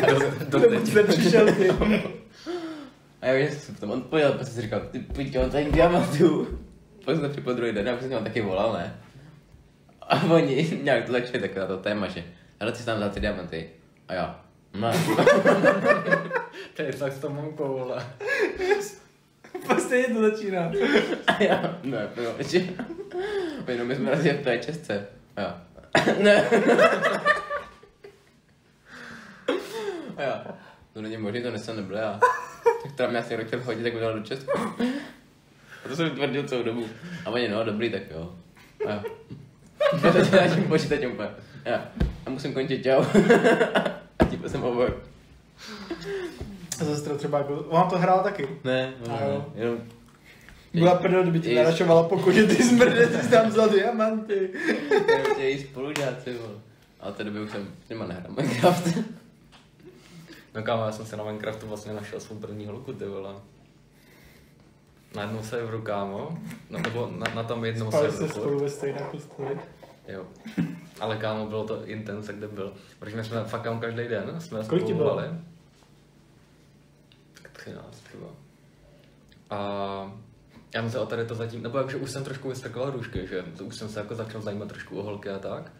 Do, 0.08 0.58
do 0.60 0.68
teď. 0.68 0.80
Kde 0.82 1.04
přišel 1.04 1.46
ty? 1.54 1.70
A 3.20 3.26
já 3.26 3.46
že 3.46 3.54
jsem 3.56 3.74
tam 3.74 3.90
odpověděl, 3.90 4.32
pak 4.32 4.46
jsem 4.46 4.54
si 4.54 4.62
říkal, 4.62 4.80
ty 4.90 4.98
pičo, 4.98 5.42
on 5.42 5.50
tady 5.50 5.64
diamantů. 5.72 6.58
Pak 7.04 7.14
jsem 7.16 7.24
to 7.24 7.28
připojil 7.30 7.56
druhý 7.56 7.72
den, 7.72 7.88
a 7.88 7.94
už 7.94 8.00
jsem 8.00 8.10
vám 8.10 8.24
taky 8.24 8.40
volal, 8.40 8.72
ne? 8.72 8.94
A 10.00 10.22
oni 10.24 10.78
nějak 10.82 11.06
to 11.06 11.12
začali 11.12 11.40
takové 11.40 11.66
to 11.66 11.76
téma, 11.76 12.08
že 12.08 12.24
hele, 12.60 12.72
ty 12.72 12.78
jsi 12.78 12.86
tam 12.86 13.00
dal 13.00 13.10
ty 13.10 13.20
diamanty. 13.20 13.70
A 14.08 14.14
já, 14.14 14.40
ne. 14.80 14.92
To 16.76 16.82
je 16.82 16.92
tak 16.92 17.12
s 17.12 17.18
tou 17.18 17.28
mamkou, 17.28 17.78
vole. 17.78 18.06
Pak 19.66 19.80
stejně 19.80 20.14
to 20.14 20.20
začíná. 20.30 20.72
A 21.26 21.42
já, 21.42 21.78
ne, 21.82 22.08
proč? 22.14 22.52
Jenom 23.68 23.88
my 23.88 23.94
jsme 23.94 24.10
na 24.10 24.16
v 24.16 24.42
té 24.44 24.58
čestce. 24.58 25.06
A 25.36 25.40
já, 25.40 25.60
ne. 26.18 26.44
A 30.16 30.22
já, 30.22 30.46
to 30.92 31.02
není 31.02 31.16
možné, 31.16 31.40
to 31.40 31.50
nesem 31.50 31.76
nebyl 31.76 31.96
já. 31.96 32.20
Tak 32.82 32.92
tam 32.96 33.14
já 33.14 33.22
si 33.22 33.30
někdo 33.30 33.46
chtěl 33.46 33.60
chodit, 33.60 33.82
tak 33.82 33.94
udělal 33.94 34.18
do 34.18 34.24
Česku. 34.24 34.58
A 35.84 35.88
to 35.88 35.96
jsem 35.96 36.10
tvrdil 36.10 36.48
celou 36.48 36.62
dobu. 36.62 36.86
A 37.24 37.30
oni, 37.30 37.48
no, 37.48 37.64
dobrý, 37.64 37.90
tak 37.90 38.02
jo. 38.10 38.34
A 38.86 38.90
já, 38.90 39.04
já 40.04 40.12
teď 40.12 40.32
já 40.32 40.54
tím 40.54 40.64
počítačem 40.64 41.12
úplně. 41.12 41.28
A 41.64 41.68
já, 41.68 41.88
a 42.26 42.30
musím 42.30 42.54
končit, 42.54 42.82
čau. 42.82 43.04
A 44.18 44.24
tím 44.24 44.42
jsem 44.48 44.62
obor. 44.62 45.02
A 46.80 46.84
sestra 46.84 47.14
třeba 47.16 47.38
jako, 47.38 47.54
ona 47.54 47.84
to 47.84 47.98
hrála 47.98 48.22
taky. 48.22 48.48
Ne, 48.64 48.92
no, 49.08 49.14
A 49.20 49.24
jo. 49.24 49.46
ne, 49.54 49.60
jenom 49.62 49.78
Byla 50.74 50.94
prdel, 50.94 51.22
kdyby 51.22 51.40
ti 51.40 51.48
Její- 51.48 51.56
naračovala 51.58 52.08
pokud 52.08 52.34
že 52.34 52.46
ty 52.46 52.62
zmrde, 52.62 53.06
ty 53.06 53.14
jsi 53.22 53.30
tam 53.30 53.48
vzal 53.48 53.68
diamanty. 53.68 54.50
jenom 55.08 55.34
tě 55.36 55.42
její 55.42 55.58
spolužáci, 55.64 56.34
vole. 56.38 56.52
A 57.00 57.06
od 57.06 57.16
té 57.16 57.24
doby 57.24 57.40
už 57.40 57.50
jsem 57.50 57.68
s 57.86 57.88
nima 57.88 58.06
nehrál 58.06 58.32
Minecraft. 58.36 58.88
No 60.54 60.62
kámo, 60.62 60.82
já 60.84 60.92
jsem 60.92 61.06
si 61.06 61.16
na 61.16 61.24
Minecraftu 61.24 61.66
vlastně 61.66 61.92
našel 61.92 62.20
svou 62.20 62.36
první 62.36 62.66
holku, 62.66 62.92
ty 62.92 63.04
vole. 63.04 63.34
Na 65.16 65.22
jednom 65.22 65.42
serveru, 65.42 65.82
kámo, 65.82 66.38
no, 66.70 66.78
nebo 66.78 67.10
na, 67.18 67.26
na 67.34 67.42
tom 67.42 67.64
jednom 67.64 67.88
Spali 67.88 68.10
se 68.10 68.16
serveru. 68.16 68.40
spolu 68.40 68.58
ve 68.60 68.70
stejné 68.70 69.00
posteli. 69.12 69.58
Jo. 70.08 70.24
Ale 71.00 71.16
kámo, 71.16 71.46
bylo 71.46 71.64
to 71.64 71.86
intense, 71.86 72.32
kde 72.32 72.48
byl. 72.48 72.72
Protože 72.98 73.16
my 73.16 73.24
jsme 73.24 73.44
fakt 73.44 73.62
kámo 73.62 73.80
každý 73.80 74.08
den, 74.08 74.34
jsme 74.40 74.64
Kolik 74.66 74.84
ti 74.84 74.92
spolu 74.94 75.04
bylo? 75.10 75.22
Volali. 77.66 77.82
Tak 77.82 77.90
13 77.90 78.00
třeba. 78.00 78.26
A 79.50 80.12
já 80.74 80.80
jsem 80.80 80.90
se 80.90 80.98
o 80.98 81.06
tady 81.06 81.26
to 81.26 81.34
zatím, 81.34 81.62
nebo 81.62 81.78
jakože 81.78 81.96
už 81.96 82.10
jsem 82.10 82.24
trošku 82.24 82.48
vystrkoval 82.48 82.90
růžky, 82.90 83.26
že 83.26 83.44
to 83.58 83.64
už 83.64 83.76
jsem 83.76 83.88
se 83.88 84.00
jako 84.00 84.14
začal 84.14 84.40
zajímat 84.40 84.68
trošku 84.68 84.98
o 84.98 85.02
holky 85.02 85.30
a 85.30 85.38
tak. 85.38 85.72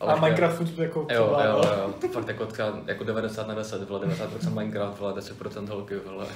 A 0.00 0.16
Minecraft 0.16 0.56
furt 0.56 0.78
jako 0.78 1.06
Jo, 1.10 1.40
jo, 1.44 1.62
jo, 1.78 1.94
to 2.00 2.08
fakt 2.08 2.28
jako, 2.28 2.46
třeba, 2.46 2.78
jako 2.86 3.04
90 3.04 3.48
na 3.48 3.54
10, 3.54 3.88
vole, 3.88 4.06
90% 4.06 4.54
Minecraft, 4.54 5.00
vole, 5.00 5.14
10% 5.14 5.68
holky, 5.68 5.96
vole. 5.96 6.26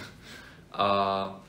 A 0.72 1.40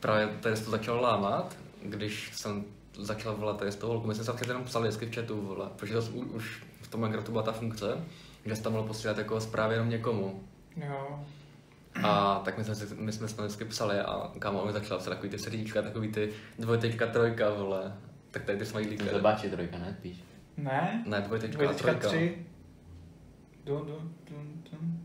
právě 0.00 0.28
tady 0.40 0.56
se 0.56 0.64
to 0.64 0.70
začalo 0.70 1.00
lámat, 1.00 1.56
když 1.82 2.30
jsem 2.34 2.64
začal 2.98 3.36
volat 3.36 3.56
tady 3.56 3.72
z 3.72 3.76
toho 3.76 3.92
holku, 3.92 4.08
my 4.08 4.14
jsme 4.14 4.24
se 4.24 4.32
fakt 4.32 4.48
jenom 4.48 4.64
psali 4.64 4.88
vždycky 4.88 5.06
v 5.06 5.14
chatu, 5.14 5.40
vole, 5.46 5.68
protože 5.76 5.94
to, 5.94 6.00
už 6.10 6.64
v 6.82 6.88
tom 6.88 7.00
Minecraftu 7.00 7.32
byla 7.32 7.44
ta 7.44 7.52
funkce, 7.52 8.04
že 8.44 8.56
jsi 8.56 8.62
tam 8.62 8.72
mohl 8.72 8.88
posílat 8.88 9.18
jako 9.18 9.40
zprávy 9.40 9.74
jenom 9.74 9.88
někomu. 9.88 10.42
Jo. 10.76 11.24
A 12.02 12.40
tak 12.44 12.58
my 12.58 12.64
jsme, 12.64 12.74
si, 12.74 12.94
my 12.94 13.12
jsme 13.12 13.28
tam 13.28 13.44
vždycky 13.44 13.64
psali 13.64 14.00
a 14.00 14.30
kámo 14.38 14.64
mi 14.66 14.72
začala 14.72 15.00
psát 15.00 15.10
takový 15.10 15.28
ty 15.30 15.38
srdíčka, 15.38 15.82
takový 15.82 16.08
ty 16.08 16.32
dvojtečka, 16.58 17.06
trojka, 17.06 17.50
vole. 17.50 17.92
Tak 18.30 18.44
tady 18.44 18.58
ty 18.58 18.66
smajlíky. 18.66 19.04
Zabáči 19.12 19.50
trojka, 19.50 19.78
ne? 19.78 19.94
Spíš. 19.98 20.24
Ne? 20.56 21.04
Ne, 21.06 21.20
dvojtečka, 21.20 21.58
a 21.58 21.62
Dvojtečka 21.62 21.88
trojka. 21.90 22.08
tři. 22.08 22.46
Dun, 23.64 23.86
dun, 23.86 24.14
dun, 24.30 24.62
dun. 24.72 24.98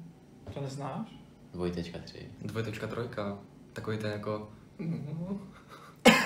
To 0.53 0.61
neznáš? 0.61 1.07
Dvojtečka 1.53 1.99
tři. 2.03 2.27
Dvojtečka, 2.41 2.87
trojka. 2.87 3.37
Takový 3.73 3.97
ten 3.97 4.11
jako... 4.11 4.49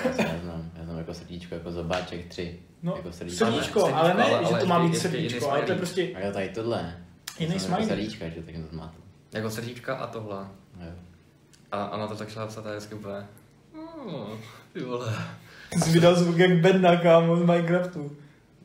Já 0.06 0.12
se 0.12 0.22
neznám. 0.22 0.70
Já 0.76 0.84
znám 0.84 0.98
jako 0.98 1.14
srdíčko, 1.14 1.54
jako 1.54 1.72
zobáček 1.72 2.26
tři. 2.28 2.58
No, 2.82 2.96
jako 2.96 3.12
srdíčko. 3.12 3.46
srdíčko, 3.46 3.84
Ale- 3.84 3.94
ale 3.94 4.14
ne, 4.14 4.24
ale- 4.24 4.48
že 4.48 4.54
to 4.60 4.66
má 4.66 4.86
být 4.86 4.96
srdíčko, 4.98 5.50
ale 5.50 5.62
to 5.62 5.72
je 5.72 5.78
prostě 5.78 6.02
A 6.14 6.20
jo, 6.20 6.32
tady 6.32 6.48
tohle. 6.48 7.04
Jiný 7.38 7.52
Já 7.52 7.58
znám 7.60 7.80
jako 7.80 7.94
srdíčka, 7.94 8.28
že 8.28 8.42
tak 8.42 8.54
to 8.54 8.66
zmátu. 8.76 9.03
Jako 9.34 9.50
srdíčka 9.50 9.94
a 9.96 10.06
tohle. 10.06 10.36
Jo. 10.80 10.92
A 11.72 11.90
ona 11.90 12.06
to 12.06 12.14
začala 12.14 12.46
psát 12.46 12.66
a 12.66 12.70
hezky 12.70 12.94
úplně... 12.94 13.26
"Mm, 13.74 14.38
Ty 14.72 14.80
vole. 14.80 15.14
jsi 15.78 15.90
vydal 15.90 16.14
zvuk 16.14 16.36
jak 16.36 16.52
Benda, 16.60 16.96
kámo, 16.96 17.36
z 17.36 17.40
Minecraftu. 17.40 18.16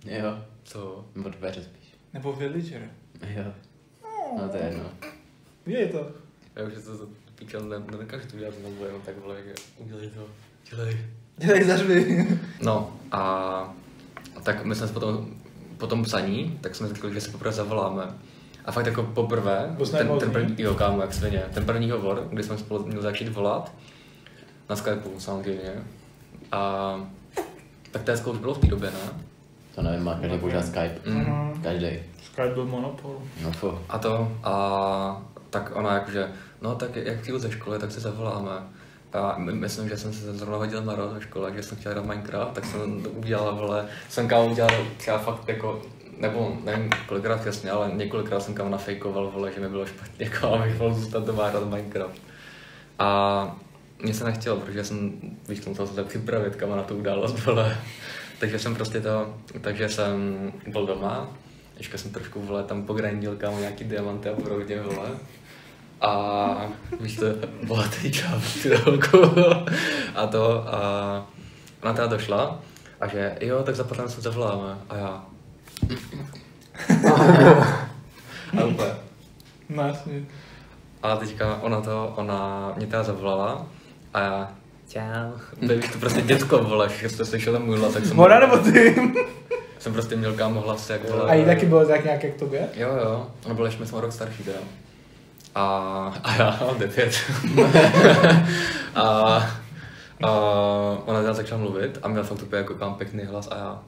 Jo. 0.06 0.38
Co? 0.64 1.06
Nebo 1.16 1.30
dveře 1.30 1.64
spíš. 1.64 1.94
Nebo 2.14 2.34
Villager. 2.34 2.90
Jo. 3.28 3.44
No 4.42 4.50
to 4.50 4.58
je 4.58 4.64
jedno. 4.64 4.90
Je 5.66 5.88
to. 5.88 6.08
Já 6.56 6.64
už 6.64 6.74
to 6.74 7.08
píčel, 7.36 7.62
ne, 7.62 7.80
nedokážu 7.80 8.28
to 8.28 8.36
udělat 8.36 8.54
znovu, 8.56 8.86
jenom 8.86 9.02
tak 9.02 9.18
vole, 9.18 9.36
že 9.44 9.54
udělej 9.78 10.10
to. 10.10 10.28
Dělej. 10.70 10.98
Dělej 11.38 11.64
zařvy. 11.64 12.28
No 12.62 12.98
a 13.12 13.74
tak 14.44 14.66
my 14.66 14.76
jsme 14.76 14.88
se 14.88 14.94
potom, 14.94 15.36
po 15.78 15.88
tom 15.88 16.04
psaní, 16.04 16.58
tak 16.62 16.76
jsme 16.76 16.88
řekli, 16.88 17.14
že 17.14 17.22
se 17.22 17.32
poprvé 17.32 17.52
zavoláme. 17.52 18.04
A 18.66 18.72
fakt 18.72 18.86
jako 18.86 19.04
poprvé, 19.04 19.76
ten, 19.92 20.10
ten 20.20 20.32
první, 20.32 20.56
jo 20.58 20.74
kámo, 20.76 21.02
jak 21.02 21.14
svině, 21.14 21.44
ten 21.54 21.66
první 21.66 21.92
hovor, 21.92 22.28
kdy 22.30 22.44
jsme 22.44 22.58
spolu 22.58 22.86
měli 22.86 23.02
začít 23.02 23.30
volat, 23.30 23.72
na 24.70 24.76
Skypeu 24.76 25.20
samozřejmě. 25.20 25.74
A 26.52 26.96
tak 27.92 28.02
to 28.24 28.32
už 28.32 28.38
bylo 28.38 28.54
v 28.54 28.58
té 28.60 28.68
době, 28.68 28.92
ne? 28.92 29.24
To 29.76 29.82
nevím, 29.82 30.04
má 30.04 30.16
každý 30.22 30.38
používá 30.38 30.62
Skype. 30.62 31.00
Mm. 31.06 31.62
Každý. 31.64 31.88
Skype 32.24 32.54
byl 32.54 32.66
monopol. 32.66 33.16
No 33.44 33.52
fo. 33.52 33.82
A 33.90 33.98
to, 33.98 34.32
a 34.44 35.22
tak 35.50 35.72
ona 35.76 35.94
jakože, 35.94 36.28
no 36.62 36.76
tak 36.76 36.96
jak 36.96 37.22
přijdu 37.22 37.40
ze 37.40 37.52
školy, 37.52 37.80
tak 37.80 37.92
si 37.92 38.00
zavoláme. 38.00 38.52
A 39.14 39.36
my- 39.38 39.52
myslím, 39.54 39.90
že 39.90 39.98
jsem 39.98 40.14
se 40.14 40.34
zrovna 40.34 40.58
hodil 40.58 40.82
na 40.84 40.96
rok 40.96 41.14
ve 41.14 41.22
škole, 41.22 41.52
že 41.56 41.64
jsem 41.64 41.78
chtěl 41.78 41.92
hrát 41.92 42.06
Minecraft, 42.06 42.54
tak 42.54 42.66
jsem 42.66 43.04
udělal, 43.16 43.56
vole, 43.56 43.86
jsem 44.10 44.28
kámo 44.28 44.46
udělal 44.46 44.72
třeba 44.98 45.18
fakt 45.18 45.48
jako, 45.48 45.82
nebo 46.20 46.58
nevím 46.64 46.90
kolikrát 47.08 47.46
jasně, 47.46 47.72
ale 47.72 47.92
několikrát 47.94 48.40
jsem 48.40 48.54
kámo 48.54 48.70
nafejkoval, 48.70 49.32
vole, 49.32 49.52
že 49.52 49.62
mi 49.62 49.70
bylo 49.70 49.86
špatně, 49.86 50.26
jako 50.26 50.48
abych 50.48 50.80
mohl 50.80 50.96
zůstat 50.96 51.26
doma 51.26 51.48
hrát 51.48 51.70
Minecraft. 51.70 52.22
A 53.00 53.58
mě 54.04 54.14
se 54.14 54.24
nechtělo, 54.24 54.58
protože 54.58 54.84
jsem, 54.84 55.12
víš, 55.48 55.66
musel 55.66 55.88
se 55.88 56.04
připravit 56.04 56.56
kam 56.56 56.70
na 56.70 56.84
tu 56.84 56.96
událost, 56.96 57.46
vole. 57.46 57.78
Takže 58.40 58.60
jsem 58.60 58.76
prostě 58.76 59.02
to, 59.02 59.36
takže 59.62 59.90
jsem 59.90 60.52
byl 60.68 60.86
doma, 60.86 61.28
ještě 61.78 61.98
jsem 61.98 62.12
trošku, 62.12 62.42
vole, 62.42 62.64
tam 62.64 62.84
pogrindil 62.84 63.36
kámo 63.36 63.60
nějaký 63.60 63.84
diamanty 63.84 64.30
a 64.30 64.36
podobně, 64.36 64.82
vole. 64.82 65.10
A 66.02 66.68
víš 67.00 67.16
to, 67.16 67.26
bohatý 67.64 68.12
holku. 68.86 69.18
A 70.16 70.28
to, 70.28 70.76
a 70.76 71.28
ona 71.84 71.94
teda 71.94 72.08
došla 72.08 72.60
a 73.02 73.08
že 73.08 73.38
jo, 73.42 73.64
tak 73.64 73.76
za 73.76 73.84
pár 73.84 74.10
se 74.10 74.22
zavoláme. 74.22 74.78
A 74.90 74.96
já. 74.96 75.26
A 78.62 78.66
úplně. 78.66 78.90
No 79.70 79.88
jasně. 79.88 80.22
A 81.04 81.16
teďka 81.16 81.60
ona 81.62 81.82
to, 81.82 82.14
ona 82.16 82.72
mě 82.78 82.88
teda 82.88 83.04
zavolala 83.04 83.66
a 84.14 84.22
já, 84.22 84.52
čau. 84.88 85.40
Baby, 85.68 85.88
to 85.94 86.00
prostě 86.00 86.22
děcko 86.22 86.58
vole, 86.64 86.90
že 86.90 87.10
jste 87.10 87.26
slyšeli 87.26 87.60
můj 87.60 87.78
hlas, 87.78 87.94
tak 87.94 88.06
jsem, 88.06 88.20
Ona 88.20 88.40
nebo 88.40 88.58
ty? 88.58 88.96
jsem 89.80 89.94
prostě 89.94 90.16
měl 90.16 90.34
kámo 90.34 90.62
hlas, 90.62 90.90
jak 90.90 91.10
vole. 91.10 91.30
A 91.30 91.34
jí 91.34 91.46
taky 91.46 91.66
bylo 91.66 91.86
tak 91.86 92.04
nějak 92.04 92.24
jak 92.24 92.34
tobě? 92.36 92.70
Jo, 92.76 92.90
jo, 93.04 93.28
ona 93.46 93.54
byla 93.56 93.68
ještě 93.68 93.86
jsme 93.86 94.02
rok 94.02 94.12
starší 94.14 94.44
teda. 94.44 94.60
A, 95.56 95.66
a 96.24 96.36
já 96.36 96.60
mám 96.66 96.80
devět. 96.80 97.16
a, 98.96 99.04
a 100.24 100.30
ona 101.06 101.22
teda 101.22 101.34
začala 101.34 101.62
mluvit 101.62 102.00
a 102.02 102.08
měla 102.08 102.26
fakt 102.26 102.42
úplně 102.44 102.58
jako 102.58 102.74
kam 102.74 102.96
pěkný 102.96 103.24
hlas 103.24 103.48
a 103.52 103.58
já. 103.58 103.80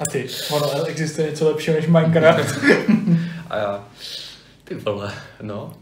A 0.00 0.06
ty, 0.06 0.28
ono 0.50 0.84
existuje 0.84 1.30
něco 1.30 1.48
lepšího 1.48 1.76
než 1.76 1.86
Minecraft. 1.86 2.58
A 3.50 3.56
já, 3.56 3.84
ty 4.64 4.74
vole, 4.74 5.12
no. 5.42 5.74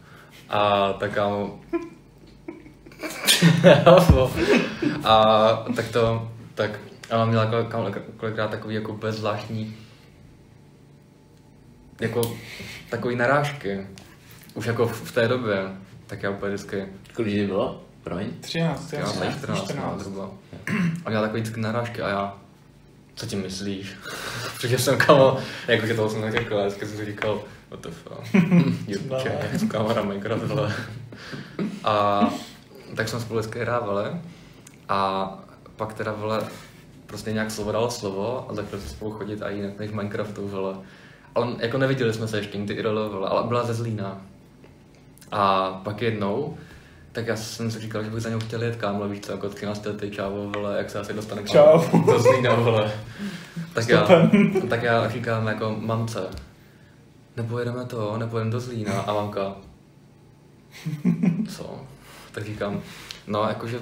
A 0.49 0.92
tak 0.92 1.12
kámo... 1.12 1.61
a 5.05 5.49
tak 5.77 5.88
to, 5.88 6.33
tak 6.55 6.70
ona 7.11 7.25
měla 7.25 7.44
jako, 7.44 7.68
kolikrát 8.16 8.51
takový 8.51 8.75
jako 8.75 8.92
bez 8.92 9.16
zvláštní 9.16 9.77
jako 12.01 12.37
takový 12.90 13.16
narážky. 13.16 13.87
Už 14.55 14.66
jako 14.66 14.87
v, 14.87 15.03
v 15.03 15.12
té 15.12 15.29
době. 15.29 15.57
Tak 16.07 16.23
já 16.23 16.31
úplně 16.31 16.55
vždycky, 16.55 16.87
Kolik 17.14 17.33
jsi 17.33 17.46
bylo? 17.46 17.83
Promiň. 18.03 18.31
13, 18.40 18.92
já 18.92 19.07
jsem 19.07 19.33
14, 19.33 19.64
14. 19.64 20.01
zhruba. 20.01 20.31
A 21.05 21.09
měla 21.11 21.23
takový 21.23 21.42
vždycky 21.42 21.61
narážky 21.61 22.03
a 22.03 22.09
já, 22.09 22.38
co 23.20 23.26
tím 23.26 23.42
myslíš? 23.42 23.96
Protože 24.56 24.78
jsem 24.78 24.98
kamo, 24.98 25.38
jakože 25.68 25.94
toho 25.94 26.11
jsem 26.11 26.20
neřekl, 26.20 26.59
ale 26.59 26.70
jsem 26.70 26.88
si 26.88 27.04
říkal, 27.04 27.42
what 27.70 27.80
the 27.80 27.88
fuck, 27.90 29.68
kámo 29.70 29.92
na 29.92 30.02
Minecraft, 30.09 30.46
vole. 30.46 30.74
A 31.85 32.20
tak 32.94 33.09
jsme 33.09 33.20
spolu 33.20 33.40
vždycky 33.40 33.61
hrávali 33.61 34.04
a 34.88 35.30
pak 35.76 35.94
teda, 35.94 36.12
vole, 36.12 36.42
prostě 37.06 37.33
nějak 37.33 37.50
slovo 37.50 37.72
dalo 37.72 37.90
slovo 37.90 38.46
a 38.48 38.54
začali 38.54 38.83
jsme 38.83 38.90
spolu 38.90 39.11
chodit 39.11 39.42
a 39.42 39.50
jinak 39.50 39.78
než 39.78 39.90
v 39.90 39.94
Minecraftu, 39.94 40.48
vole. 40.48 40.74
Ale 41.35 41.48
jako 41.59 41.78
neviděli 41.78 42.12
jsme 42.12 42.28
se 42.28 42.38
ještě 42.38 42.59
nikdy 42.59 42.74
IRL, 42.74 43.09
vole, 43.09 43.28
ale 43.28 43.48
byla 43.48 43.64
ze 43.64 43.74
Zlína. 43.74 44.20
A 45.33 45.70
pak 45.85 46.02
jednou, 46.02 46.56
tak 47.12 47.27
já 47.27 47.37
jsem 47.37 47.70
si 47.70 47.81
říkal, 47.81 48.05
že 48.05 48.11
bych 48.11 48.20
za 48.23 48.29
něj 48.29 48.40
chtěl 48.40 48.62
jet 48.62 48.77
kámo, 48.77 49.09
víš 49.09 49.20
co, 49.20 49.33
jako 49.33 49.49
13 49.49 49.87
letý 49.87 50.11
čávo, 50.11 50.51
vole, 50.51 50.79
jak 50.79 50.90
se 50.90 50.99
asi 50.99 51.12
dostane 51.12 51.42
Čau. 51.42 51.81
do 52.07 52.18
Zlína, 52.18 52.55
vole. 52.55 52.92
Tak 53.73 53.88
já, 53.88 54.05
Stopem. 54.05 54.53
tak 54.68 54.83
já 54.83 55.09
říkám 55.09 55.46
jako 55.46 55.77
mamce, 55.81 56.20
nebo 57.37 57.59
jedeme 57.59 57.85
to, 57.85 58.18
nebo 58.18 58.38
jedeme 58.38 58.53
do 58.53 58.61
Zlína 58.61 59.01
a 59.01 59.12
mamka, 59.14 59.55
co? 61.57 61.81
Tak 62.33 62.44
říkám, 62.44 62.81
no 63.27 63.42
jakože 63.49 63.79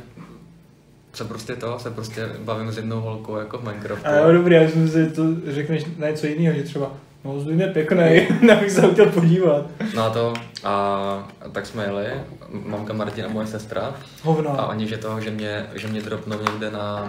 se 1.12 1.24
prostě 1.24 1.56
to, 1.56 1.78
se 1.78 1.90
prostě 1.90 2.28
bavím 2.38 2.72
s 2.72 2.76
jednou 2.76 3.00
holkou 3.00 3.36
jako 3.36 3.58
v 3.58 3.64
Minecraftu. 3.64 4.06
A 4.08 4.10
jo, 4.10 4.32
dobrý, 4.32 4.54
já 4.54 4.68
jsem 4.68 4.88
si 4.88 5.10
to 5.10 5.22
řekneš 5.46 5.84
na 5.98 6.08
něco 6.10 6.26
jiného, 6.26 6.56
že 6.56 6.62
třeba, 6.62 6.90
no 7.24 7.40
Zlín 7.40 7.60
je 7.60 7.66
pěkný, 7.66 8.28
bych 8.60 8.70
se 8.70 8.92
chtěl 8.92 9.06
podívat. 9.06 9.66
No 9.94 10.02
a 10.02 10.10
to, 10.10 10.34
a 10.64 11.28
tak 11.52 11.66
jsme 11.66 11.84
jeli, 11.84 12.06
mamka 12.48 12.92
Martina 12.92 13.28
a 13.28 13.30
moje 13.30 13.46
sestra, 13.46 13.80
a 13.80 13.94
Hovno. 14.22 14.68
oni, 14.68 14.88
že 14.88 14.98
to, 14.98 15.20
že 15.20 15.30
mě, 15.30 15.66
že 15.74 15.88
mě 15.88 16.02
dropnou 16.02 16.38
někde 16.38 16.70
na, 16.70 17.08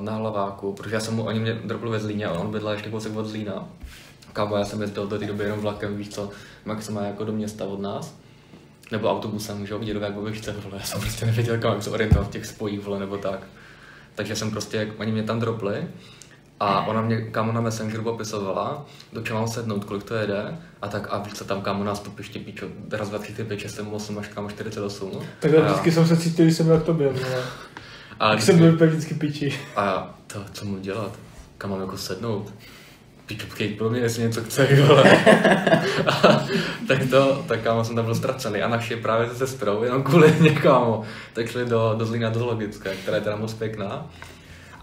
na 0.00 0.12
hlaváku, 0.14 0.72
protože 0.72 0.94
já 0.94 1.00
jsem 1.00 1.14
mu, 1.14 1.22
oni 1.22 1.40
mě 1.40 1.54
dropli 1.54 1.90
ve 1.90 2.00
Zlíně 2.00 2.26
a 2.26 2.32
on 2.32 2.50
bydlel 2.50 2.72
ještě 2.72 2.90
kousek 2.90 3.16
od 3.16 3.26
Zlína. 3.26 3.68
Kámo, 4.32 4.56
já 4.56 4.64
jsem 4.64 4.80
jezdil 4.80 5.06
do 5.06 5.18
té 5.18 5.26
doby 5.26 5.44
jenom 5.44 5.60
vlakem, 5.60 5.96
víš 5.96 6.08
co, 6.08 6.30
maximálně 6.64 7.08
jako 7.08 7.24
do 7.24 7.32
města 7.32 7.64
od 7.64 7.80
nás. 7.80 8.14
Nebo 8.92 9.10
autobusem, 9.10 9.66
že 9.66 9.74
jo, 9.74 9.80
dědové 9.84 10.06
jak 10.06 10.14
babičce, 10.14 10.52
vole, 10.52 10.76
já 10.76 10.82
jsem 10.82 11.00
prostě 11.00 11.26
nevěděl, 11.26 11.58
kam 11.58 11.72
jak 11.72 11.82
se 11.82 11.90
orientovat 11.90 12.26
v 12.26 12.30
těch 12.30 12.46
spojích, 12.46 12.80
vole, 12.80 13.00
nebo 13.00 13.18
tak. 13.18 13.46
Takže 14.14 14.36
jsem 14.36 14.50
prostě, 14.50 14.92
oni 14.98 15.12
mě 15.12 15.22
tam 15.22 15.40
dropli 15.40 15.86
a 16.64 16.86
ona 16.86 17.00
mě 17.02 17.20
kámo 17.20 17.52
na 17.52 17.60
Messengeru 17.60 18.02
popisovala, 18.02 18.86
do 19.12 19.22
čeho 19.22 19.38
mám 19.38 19.48
sednout, 19.48 19.84
kolik 19.84 20.02
to 20.02 20.14
jede, 20.14 20.58
a 20.82 20.88
tak 20.88 21.06
a 21.10 21.18
víš 21.18 21.32
co 21.34 21.44
tam 21.44 21.60
kámo 21.60 21.84
nástupiště 21.84 22.38
píčo, 22.38 22.66
raz, 22.92 23.08
dva, 23.08 23.18
tři, 23.18 23.32
pět, 23.32 23.58
šest, 23.60 23.74
sedm, 23.74 23.94
osm, 23.94 24.18
až 24.18 24.28
kámo 24.28 24.48
48. 24.50 25.10
Takhle 25.40 25.60
A 25.60 25.62
já- 25.62 25.68
vždycky 25.68 25.92
jsem 25.92 26.06
se 26.06 26.16
cítil, 26.16 26.44
když 26.44 26.56
jsem 26.56 26.66
byl 26.66 26.80
k 26.80 26.84
tobě, 26.84 27.08
vole. 27.08 27.42
a 28.20 28.30
Tak 28.30 28.42
jsem 28.42 28.58
byl 28.58 28.74
úplně 28.74 28.90
vždycky 28.90 29.14
piči. 29.14 29.58
a 29.76 29.84
já, 29.84 30.10
to, 30.26 30.44
co 30.52 30.64
mu 30.64 30.78
dělat? 30.78 31.12
Kam 31.58 31.70
mám 31.70 31.80
jako 31.80 31.96
sednout? 31.96 32.54
Píču, 33.26 33.46
přijď 33.54 33.78
pro 33.78 33.90
mě, 33.90 34.00
jestli 34.00 34.22
něco 34.22 34.42
chce, 34.44 34.68
vole. 34.86 35.18
a, 36.06 36.44
tak 36.88 36.98
to, 37.10 37.44
tak 37.48 37.60
kámo 37.60 37.84
jsem 37.84 37.96
tam 37.96 38.04
byl 38.04 38.14
ztracený 38.14 38.62
a 38.62 38.68
naši 38.68 38.96
právě 38.96 39.28
se 39.28 39.34
sestrou, 39.34 39.82
jenom 39.82 40.02
kvůli 40.02 40.34
mě, 40.40 40.50
kámo, 40.50 41.02
tak 41.32 41.48
šli 41.50 41.64
do, 41.64 41.94
do 41.98 42.04
Zlína 42.04 42.30
do 42.30 42.38
zoologické, 42.38 42.94
která 42.94 43.16
je 43.16 43.22
teda 43.22 43.36
moc 43.36 43.54
pěkná. 43.54 44.06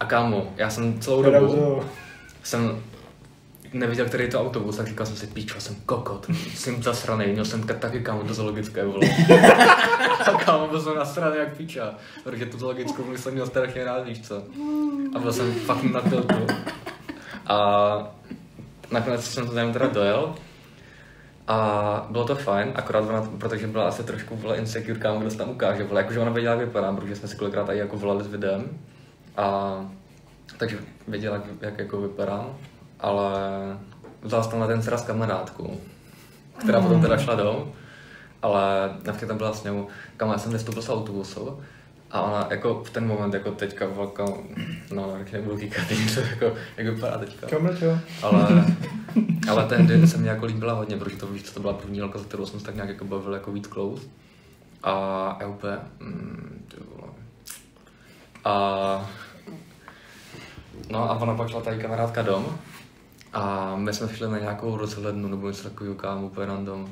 A 0.00 0.04
kámo, 0.04 0.52
já 0.56 0.70
jsem 0.70 1.00
celou 1.00 1.22
dobu, 1.22 1.46
to- 1.46 1.84
jsem 2.42 2.82
neviděl, 3.72 4.06
který 4.06 4.24
je 4.24 4.30
to 4.30 4.40
autobus, 4.40 4.76
tak 4.76 4.86
říkal 4.86 5.06
jsem 5.06 5.16
si, 5.16 5.26
píčo, 5.26 5.60
jsem 5.60 5.76
kokot, 5.86 6.26
jsem 6.54 6.82
zasraný, 6.82 7.26
měl 7.26 7.44
jsem 7.44 7.62
tak- 7.62 7.78
taky 7.78 8.00
kámo 8.00 8.22
do 8.22 8.34
zoologické, 8.34 8.84
vole. 8.86 9.00
a 10.26 10.32
kámo, 10.44 10.68
byl 10.68 10.80
jsem 10.80 10.94
nasraný 10.94 11.36
jak 11.38 11.56
píča, 11.56 11.94
protože 12.24 12.46
tu 12.46 12.58
zoologickou 12.58 13.02
vůli 13.02 13.18
jsem 13.18 13.32
měl 13.32 13.46
strašně 13.46 13.84
rád, 13.84 14.04
víš 14.06 14.20
co. 14.20 14.42
A 15.14 15.18
byl 15.18 15.32
jsem 15.32 15.52
fakt 15.54 15.82
na 15.82 16.00
tiltu. 16.00 16.46
A 17.46 17.56
nakonec 18.90 19.24
jsem 19.24 19.46
to 19.48 19.54
tam 19.54 19.72
teda 19.72 19.86
dojel. 19.86 20.34
A 21.48 22.06
bylo 22.10 22.24
to 22.24 22.34
fajn, 22.34 22.72
akorát 22.74 23.00
ona, 23.08 23.28
protože 23.38 23.66
byla 23.66 23.88
asi 23.88 24.02
trošku 24.02 24.36
byla 24.36 24.56
insecure, 24.56 24.98
kámo, 24.98 25.20
kdo 25.20 25.30
se 25.30 25.36
tam 25.38 25.50
ukáže, 25.50 25.84
vole, 25.84 26.00
jakože 26.00 26.20
ona 26.20 26.30
věděla, 26.30 26.54
jak 26.54 26.64
vypadám, 26.64 26.96
protože 26.96 27.16
jsme 27.16 27.28
si 27.28 27.36
kolikrát 27.36 27.68
i 27.70 27.78
jako 27.78 27.96
volali 27.96 28.24
s 28.24 28.26
videem. 28.26 28.64
A 29.36 29.76
takže 30.58 30.78
věděla, 31.08 31.36
jak, 31.36 31.44
jak 31.60 31.78
jako 31.78 32.00
vypadám, 32.00 32.56
ale 33.00 33.32
vzala 34.22 34.42
jsem 34.42 34.50
tam 34.50 34.60
na 34.60 34.66
ten 34.66 34.82
sraz 34.82 35.02
kamarádku, 35.02 35.80
která 36.58 36.80
potom 36.80 37.02
teda 37.02 37.18
šla 37.18 37.34
domů, 37.34 37.72
ale 38.42 38.90
navždy 39.06 39.26
tam 39.26 39.36
byla 39.36 39.52
s 39.52 39.64
ňou, 39.64 39.86
kam 40.16 40.30
já 40.30 40.38
jsem 40.38 40.52
vystoupil 40.52 40.82
z 40.82 40.88
autobusu 40.88 41.60
a 42.10 42.22
ona 42.22 42.46
jako 42.50 42.84
v 42.84 42.90
ten 42.90 43.06
moment, 43.06 43.34
jako 43.34 43.50
teďka, 43.50 43.86
velká, 43.86 44.24
no, 44.94 45.16
jak 45.18 45.32
nebudu 45.32 45.58
říkat, 45.58 45.90
něco, 45.90 46.20
jako, 46.20 46.52
jak 46.76 46.86
vypadá 46.86 47.18
teďka. 47.18 47.46
Kamil? 47.46 48.00
Ale, 48.22 48.64
ale 49.50 49.66
tehdy 49.66 50.06
se 50.06 50.18
mi 50.18 50.28
jako 50.28 50.46
líbila 50.46 50.72
hodně, 50.72 50.96
protože 50.96 51.16
to 51.16 51.26
víš, 51.26 51.42
co 51.42 51.54
to 51.54 51.60
byla 51.60 51.72
první 51.72 52.00
holka, 52.00 52.18
za 52.18 52.24
kterou 52.24 52.46
jsem 52.46 52.60
se 52.60 52.66
tak 52.66 52.74
nějak 52.74 52.88
jako 52.88 53.04
bavil 53.04 53.34
jako 53.34 53.52
víc 53.52 53.68
close. 53.68 54.06
A 54.82 55.36
já 55.40 55.46
úplně, 55.46 55.76
mm, 56.00 56.66
ty 56.68 56.76
vole. 56.94 57.12
A, 58.44 59.10
no 60.90 61.10
a 61.10 61.14
ona 61.16 61.34
pak 61.34 61.48
šla 61.48 61.60
tady 61.60 61.78
kamarádka 61.78 62.22
dom 62.22 62.58
a 63.32 63.76
my 63.76 63.92
jsme 63.92 64.08
šli 64.08 64.28
na 64.28 64.38
nějakou 64.38 64.76
rozhlednu 64.76 65.28
nebo 65.28 65.48
něco 65.48 65.62
takového 65.62 65.94
kámo 65.94 66.26
úplně 66.26 66.46
random. 66.46 66.90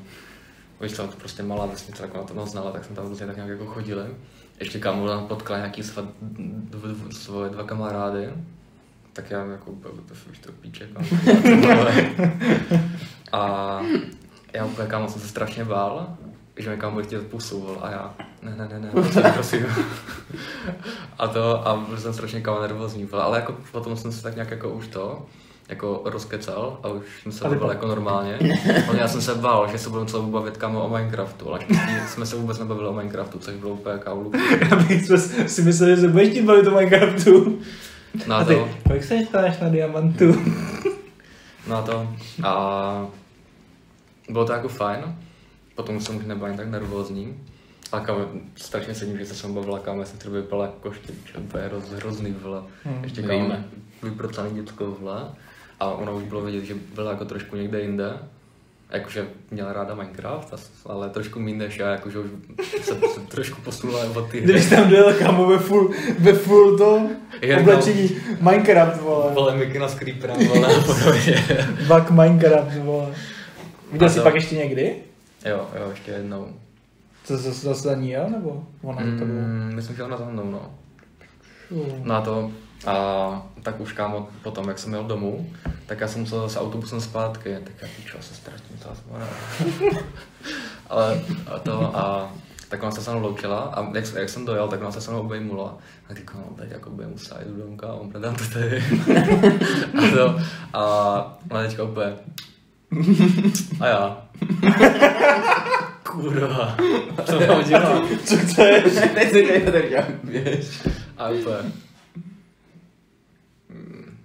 Víš 0.81 0.93
co, 0.93 1.07
prostě 1.07 1.43
malá 1.43 1.65
vesnice, 1.65 2.03
jako 2.03 2.17
na 2.17 2.23
to 2.23 2.33
moc 2.33 2.51
znala, 2.51 2.71
tak 2.71 2.85
jsme 2.85 2.95
tam 2.95 3.07
různě 3.07 3.25
tak 3.25 3.35
nějak 3.35 3.49
jako 3.49 3.65
chodili. 3.65 4.05
Ještě 4.59 4.79
kámo 4.79 5.07
tam 5.07 5.27
potkala 5.27 5.59
nějaký 5.59 5.83
sva, 5.83 6.07
dv, 6.21 6.87
dv, 6.87 7.17
svoje 7.17 7.49
dva 7.49 7.63
kamarády, 7.63 8.29
tak 9.13 9.31
já 9.31 9.45
jako 9.45 9.71
úplně, 9.71 9.93
to 10.07 10.13
už 10.31 10.39
to 10.39 10.51
píče, 10.51 10.87
kámo. 10.87 11.07
A 13.31 13.81
já 14.53 14.65
úplně 14.65 14.87
kámo 14.87 15.09
jsem 15.09 15.21
se 15.21 15.27
strašně 15.27 15.65
bál, 15.65 16.17
že 16.59 16.69
mi 16.69 16.77
kámo 16.77 17.01
pusu, 17.29 17.61
vole, 17.61 17.77
a 17.81 17.91
já, 17.91 18.13
ne, 18.41 18.55
ne, 18.55 18.67
ne, 18.71 18.79
ne, 18.79 18.89
prosím, 18.91 19.23
prosím. 19.33 19.65
a 21.17 21.27
to, 21.27 21.67
a 21.67 21.75
byl 21.75 21.97
jsem 21.97 22.13
strašně 22.13 22.41
kámo 22.41 22.61
nervózní, 22.61 23.07
ale 23.11 23.37
jako 23.37 23.55
potom 23.71 23.97
jsem 23.97 24.11
se 24.11 24.23
tak 24.23 24.35
nějak 24.35 24.51
jako 24.51 24.69
už 24.69 24.87
to, 24.87 25.25
jako 25.69 26.01
rozkecal 26.05 26.79
a 26.83 26.87
už 26.87 27.03
jsem 27.23 27.31
se 27.31 27.43
bavil 27.43 27.69
jako 27.69 27.87
normálně. 27.87 28.39
Ale 28.87 28.99
já 28.99 29.07
jsem 29.07 29.21
se 29.21 29.35
bál, 29.35 29.67
že 29.71 29.77
se 29.77 29.89
budeme 29.89 30.09
celou 30.09 30.21
dobu 30.23 30.33
bavit 30.33 30.57
kámo 30.57 30.81
o 30.85 30.89
Minecraftu, 30.89 31.49
ale 31.49 31.59
jsme 32.07 32.25
se 32.25 32.35
vůbec 32.35 32.59
nebavili 32.59 32.87
o 32.87 32.93
Minecraftu, 32.93 33.39
což 33.39 33.55
bylo 33.55 33.71
úplně 33.71 33.99
kávu. 33.99 34.31
Já 34.69 34.75
bych 34.75 35.05
jsme 35.05 35.17
si 35.47 35.61
myslel, 35.61 35.89
že 35.89 36.01
se 36.01 36.07
budeš 36.07 36.33
tím 36.33 36.45
bavit 36.45 36.67
o 36.67 36.71
Minecraftu. 36.71 37.59
No 38.27 38.35
A 38.35 38.37
a 38.39 38.43
ty, 38.43 38.55
to, 38.55 38.69
kolik 38.87 39.03
se 39.03 39.25
stáváš 39.25 39.59
na 39.59 39.69
diamantu? 39.69 40.35
no 41.67 41.75
a 41.75 41.81
to. 41.81 42.07
A 42.43 43.07
bylo 44.29 44.45
to 44.45 44.53
jako 44.53 44.67
fajn. 44.67 45.15
Potom 45.79 45.99
jsem 45.99 46.17
už 46.17 46.25
nebyl 46.25 46.45
ani 46.45 46.57
tak 46.57 46.67
nervózní. 46.67 47.37
A 47.91 47.99
kámo, 47.99 48.19
strašně 48.55 48.95
se 48.95 49.17
že 49.17 49.25
se 49.25 49.35
jsem 49.35 49.53
bavila, 49.53 49.79
kámo, 49.79 49.99
já 49.99 50.05
jsem 50.05 50.19
třeba 50.19 50.35
vypadala 50.35 50.65
jako 50.65 50.77
koštěč, 50.79 51.15
úplně 51.37 51.67
roz, 51.67 51.89
hrozný, 51.89 52.35
vole. 52.41 52.61
Hmm. 52.83 53.03
Ještě 53.03 53.21
Víme. 53.21 53.33
kámo, 53.37 53.55
vyprocaný 54.03 54.51
děcko, 54.53 54.97
vole. 54.99 55.21
A 55.79 55.91
ona 55.91 56.11
už 56.11 56.23
bylo 56.23 56.41
vidět, 56.41 56.65
že 56.65 56.75
byla 56.95 57.11
jako 57.11 57.25
trošku 57.25 57.55
někde 57.55 57.81
jinde. 57.81 58.17
Jakože 58.91 59.27
měla 59.51 59.73
ráda 59.73 59.95
Minecraft, 59.95 60.53
ale 60.85 61.09
trošku 61.09 61.39
méně 61.39 61.57
než 61.57 61.77
já, 61.79 61.89
jakože 61.91 62.19
už 62.19 62.29
se, 62.81 62.93
se 63.13 63.19
trošku 63.27 63.61
posunula 63.61 64.05
od 64.15 64.29
ty 64.31 64.41
Kdybys 64.41 64.69
tam 64.69 64.89
dojel 64.89 65.13
kámo 65.13 65.45
ve 65.47 65.57
full, 65.57 65.91
ve 66.19 66.33
full 66.33 66.77
tom 66.77 67.09
Jednou. 67.41 67.61
oblečení 67.73 68.09
Minecraft, 68.41 69.01
vole. 69.01 69.33
Vole, 69.33 69.55
Mickey 69.55 69.79
na 69.79 69.87
Creeperem, 69.87 70.47
vole, 70.47 70.75
a 70.75 70.79
podobně. 70.81 71.45
Bug 71.87 72.09
Minecraft, 72.09 72.77
vole. 72.77 73.07
Viděl 73.91 74.09
jsi 74.09 74.15
to- 74.15 74.23
pak 74.23 74.35
ještě 74.35 74.55
někdy? 74.55 74.95
Jo, 75.45 75.69
jo, 75.79 75.89
ještě 75.89 76.11
jednou. 76.11 76.47
Co 77.23 77.37
zase 77.37 77.65
zase 77.65 77.81
za 77.81 77.95
ní 77.95 78.09
jel, 78.09 78.29
nebo 78.29 78.67
ona 78.81 79.05
za 79.05 79.11
tebou? 79.19 79.33
Mm, 79.33 79.71
myslím, 79.75 79.95
že 79.95 80.03
ona 80.03 80.17
za 80.17 80.25
mnou, 80.25 80.51
no. 80.51 80.71
Na 82.03 82.21
to. 82.21 82.51
A 82.87 83.47
tak 83.63 83.79
už 83.79 83.93
kámo, 83.93 84.29
potom, 84.43 84.67
jak 84.67 84.79
jsem 84.79 84.93
jel 84.93 85.03
domů, 85.03 85.49
tak 85.85 85.99
já 85.99 86.07
jsem 86.07 86.21
musel 86.21 86.41
zase 86.41 86.59
autobusem 86.59 87.01
zpátky, 87.01 87.57
tak 87.63 87.73
já 87.81 87.87
pičo, 87.95 88.17
se 88.21 88.35
ztratím 88.35 88.77
zase. 88.77 89.01
Ale 90.89 91.21
a 91.47 91.59
to 91.59 91.97
a 91.97 92.33
tak 92.69 92.83
ona 92.83 92.91
se 92.91 93.01
se 93.01 93.11
mnou 93.11 93.21
loučila 93.21 93.59
a 93.59 93.95
jak, 93.95 94.13
jak, 94.13 94.29
jsem 94.29 94.45
dojel, 94.45 94.67
tak 94.67 94.81
ona 94.81 94.91
se 94.91 95.01
se 95.01 95.11
mnou 95.11 95.19
obejmula. 95.19 95.77
A 96.09 96.13
říkám, 96.13 96.43
no 96.49 96.55
teď 96.55 96.71
jako 96.71 96.89
budeme 96.89 97.11
muset 97.11 97.37
jít 97.39 97.57
domů, 97.57 97.77
kámo, 97.77 98.09
predám 98.11 98.35
to 98.35 98.43
tady. 98.53 98.83
a 99.97 100.11
to, 100.15 100.39
a 100.73 101.37
ona 101.51 101.63
teďka 101.63 101.83
úplně, 101.83 102.15
a 103.79 103.87
já. 103.87 104.28
Kurva, 106.03 106.77
co 107.25 107.39
mám 107.47 107.63
dělat? 107.63 108.03
Co 108.25 108.37
chceš? 108.37 108.83
Teď 109.13 109.31
tady 109.31 109.61
to 109.61 109.89
dělám, 109.89 110.05
běž. 110.23 110.81
A 111.17 111.29
úplně. 111.29 111.71
Mm. 113.69 114.17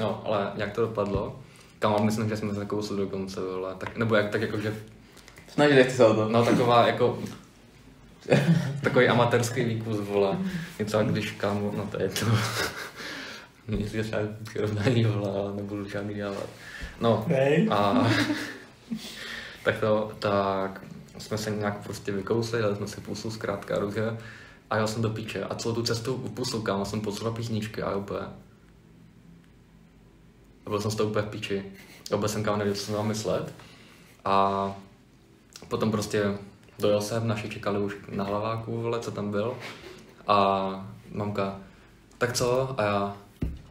No, 0.00 0.22
ale 0.26 0.52
jak 0.56 0.72
to 0.72 0.80
dopadlo? 0.80 1.40
Kam 1.78 2.04
myslím, 2.04 2.28
že 2.28 2.36
jsme 2.36 2.54
se 2.54 2.64
kousli 2.64 2.96
do 2.96 3.06
konce, 3.06 3.40
vole. 3.40 3.74
Tak, 3.78 3.96
nebo 3.96 4.14
jak, 4.16 4.30
tak 4.30 4.40
jako, 4.40 4.60
že, 4.60 4.74
Snažili 5.48 5.82
jste 5.84 5.92
se 5.92 6.04
o 6.06 6.14
to. 6.14 6.28
no 6.28 6.44
taková 6.44 6.86
jako, 6.86 7.18
takový 8.82 9.08
amatérský 9.08 9.64
výkus, 9.64 10.00
vole. 10.00 10.38
Něco 10.78 10.98
jak 10.98 11.06
když 11.06 11.30
kámo, 11.30 11.72
no 11.76 11.86
to 11.90 12.02
je 12.02 12.08
to. 12.08 12.26
Nic 13.68 13.94
je 13.94 14.02
třeba 14.02 14.22
přirovnání, 14.44 15.04
vole, 15.04 15.30
ale 15.40 15.54
nebudu 15.56 15.88
žádný 15.88 16.14
dělat. 16.14 16.46
No, 17.00 17.26
a 17.70 18.08
tak 19.64 19.78
to, 19.80 20.12
tak 20.18 20.80
jsme 21.18 21.38
se 21.38 21.50
nějak 21.50 21.78
prostě 21.84 22.12
vykousli, 22.12 22.62
dali 22.62 22.76
jsme 22.76 22.88
si 22.88 23.00
pusu 23.00 23.30
zkrátka 23.30 23.78
ruce 23.78 24.18
a 24.70 24.76
jel 24.76 24.88
jsem 24.88 25.02
do 25.02 25.10
píče. 25.10 25.44
A 25.44 25.54
celou 25.54 25.74
tu 25.74 25.82
cestu 25.82 26.14
v 26.16 26.30
pusu, 26.30 26.62
kámo, 26.62 26.84
jsem 26.84 27.00
poslouchal 27.00 27.32
písničky 27.36 27.82
a 27.82 27.96
úplně. 27.96 28.26
A 30.66 30.70
byl 30.70 30.80
jsem 30.80 30.90
z 30.90 30.94
toho 30.94 31.10
úplně 31.10 31.26
v 31.26 31.30
píči. 31.30 31.64
A 32.12 32.16
Vůbec 32.16 32.32
jsem 32.32 32.42
kámo 32.44 32.56
nevěděl, 32.56 32.80
co 32.80 32.86
jsem 32.86 32.94
mám 32.94 33.08
myslet. 33.08 33.54
A 34.24 34.72
potom 35.68 35.90
prostě 35.90 36.38
dojel 36.78 37.00
jsem, 37.00 37.28
naši 37.28 37.48
čekali 37.48 37.78
už 37.78 37.96
na 38.12 38.24
hlaváku, 38.24 38.80
vole, 38.82 39.00
co 39.00 39.10
tam 39.10 39.30
byl. 39.30 39.54
A 40.26 40.68
mamka, 41.12 41.56
tak 42.18 42.32
co? 42.32 42.74
A 42.80 42.82
já, 42.82 43.16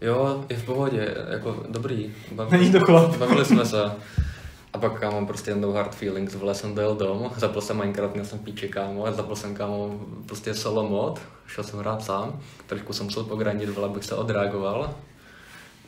jo, 0.01 0.45
je 0.49 0.58
v 0.58 0.65
pohodě, 0.65 1.15
jako 1.30 1.63
dobrý. 1.69 2.13
Bav- 2.36 2.51
Není 2.51 2.71
to 2.71 2.80
chlap. 2.80 3.15
Bavili 3.15 3.45
jsme 3.45 3.65
se. 3.65 3.91
A 4.75 4.77
pak 4.77 4.99
kámo 4.99 5.25
prostě 5.25 5.51
jednou 5.51 5.73
hard 5.73 5.95
feelings, 5.95 6.35
vole 6.35 6.55
jsem 6.55 6.75
dojel 6.75 6.95
dom, 6.95 7.31
zapl 7.38 7.61
jsem 7.61 7.77
Minecraft, 7.77 8.13
měl 8.13 8.25
jsem 8.25 8.39
píči 8.39 8.69
kámo, 8.69 9.11
zapl 9.11 9.35
jsem 9.35 9.55
kámo 9.55 9.99
prostě 10.25 10.53
solo 10.53 10.89
mod, 10.89 11.19
šel 11.47 11.63
jsem 11.63 11.79
hrát 11.79 12.03
sám, 12.03 12.39
trošku 12.67 12.93
jsem 12.93 13.05
musel 13.05 13.23
pogranit, 13.23 13.69
vole, 13.69 13.88
abych 13.88 14.03
se 14.03 14.15
odreagoval. 14.15 14.95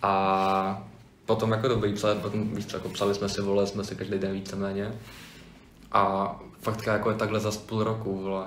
A 0.01 0.83
potom 1.25 1.51
jako 1.51 1.67
dobrý 1.67 1.93
psali, 1.93 2.19
potom 2.19 2.55
víš 2.55 2.65
co, 2.65 2.77
jako 2.77 2.89
psali 2.89 3.15
jsme 3.15 3.29
si, 3.29 3.41
vole, 3.41 3.67
jsme 3.67 3.83
si 3.83 3.95
každý 3.95 4.19
den 4.19 4.31
víceméně. 4.31 4.93
A 5.91 6.35
fakt 6.61 6.87
jako 6.87 7.09
je 7.09 7.15
takhle 7.15 7.39
za 7.39 7.51
půl 7.51 7.83
roku, 7.83 8.21
vole. 8.21 8.45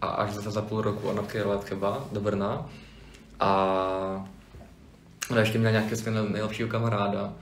A 0.00 0.06
až 0.06 0.32
zase 0.32 0.50
za 0.50 0.62
půl 0.62 0.82
roku 0.82 1.08
ona 1.08 1.22
přijela 1.22 1.56
třeba 1.56 2.04
do 2.12 2.20
Brna. 2.20 2.66
A 3.40 4.26
ještě 5.38 5.58
měla 5.58 5.72
nějakého 5.72 5.96
svého 5.96 6.28
nejlepšího 6.28 6.68
kamaráda. 6.68 7.32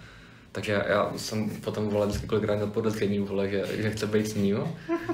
Takže 0.59 0.83
já 0.89 1.13
jsem 1.17 1.51
potom 1.51 1.89
vole 1.89 2.07
vždycky 2.07 2.27
kolikrát 2.27 2.55
měl 2.55 2.67
podezření, 2.67 3.19
vole, 3.19 3.49
že, 3.49 3.65
že 3.77 3.91
chce 3.91 4.07
být 4.07 4.27
s 4.27 4.35
ním, 4.35 4.59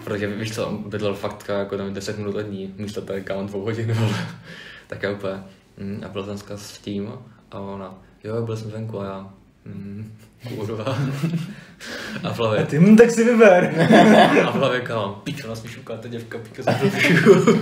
protože 0.04 0.26
víš 0.26 0.54
co, 0.54 0.66
on 0.66 0.90
bydlel 0.90 1.14
fakt 1.14 1.48
jako 1.48 1.76
tam 1.76 1.94
10 1.94 2.18
minut 2.18 2.34
od 2.34 2.50
ní, 2.50 2.74
místo 2.76 3.02
tady 3.02 3.22
kámo 3.22 3.42
dvou 3.42 3.60
hodin, 3.60 3.92
vole. 3.92 4.26
Tak 4.86 5.02
já 5.02 5.10
úplně, 5.10 5.32
mm, 5.78 6.02
a 6.06 6.08
byl 6.08 6.22
dneska 6.22 6.56
s 6.56 6.78
tím 6.78 7.12
a 7.50 7.58
ona, 7.58 7.94
jo, 8.24 8.42
byl 8.42 8.56
jsem 8.56 8.70
venku 8.70 9.00
a 9.00 9.04
já, 9.04 9.30
mm, 9.64 10.16
kurva. 10.56 10.84
A 12.22 12.32
v 12.32 12.40
A 12.40 12.42
hlavě, 12.42 12.66
ty, 12.66 12.78
hm, 12.78 12.96
tak 12.96 13.10
si 13.10 13.24
vyber. 13.24 13.74
a 14.46 14.50
v 14.50 14.54
hlavě 14.54 14.80
kámo, 14.80 15.20
pičo, 15.24 15.48
nás 15.48 15.62
mi 15.62 15.68
šuká 15.68 15.96
ta 15.96 16.08
děvka, 16.08 16.38
pičo, 16.38 16.62
jsem 16.62 16.74
to 16.74 16.96
piču. 16.96 17.60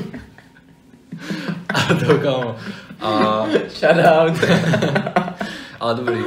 A 1.74 1.94
to 1.94 2.18
kámo. 2.18 2.56
A 3.00 3.44
Shoutout. 3.68 4.50
ale 5.80 5.94
dobrý. 5.94 6.24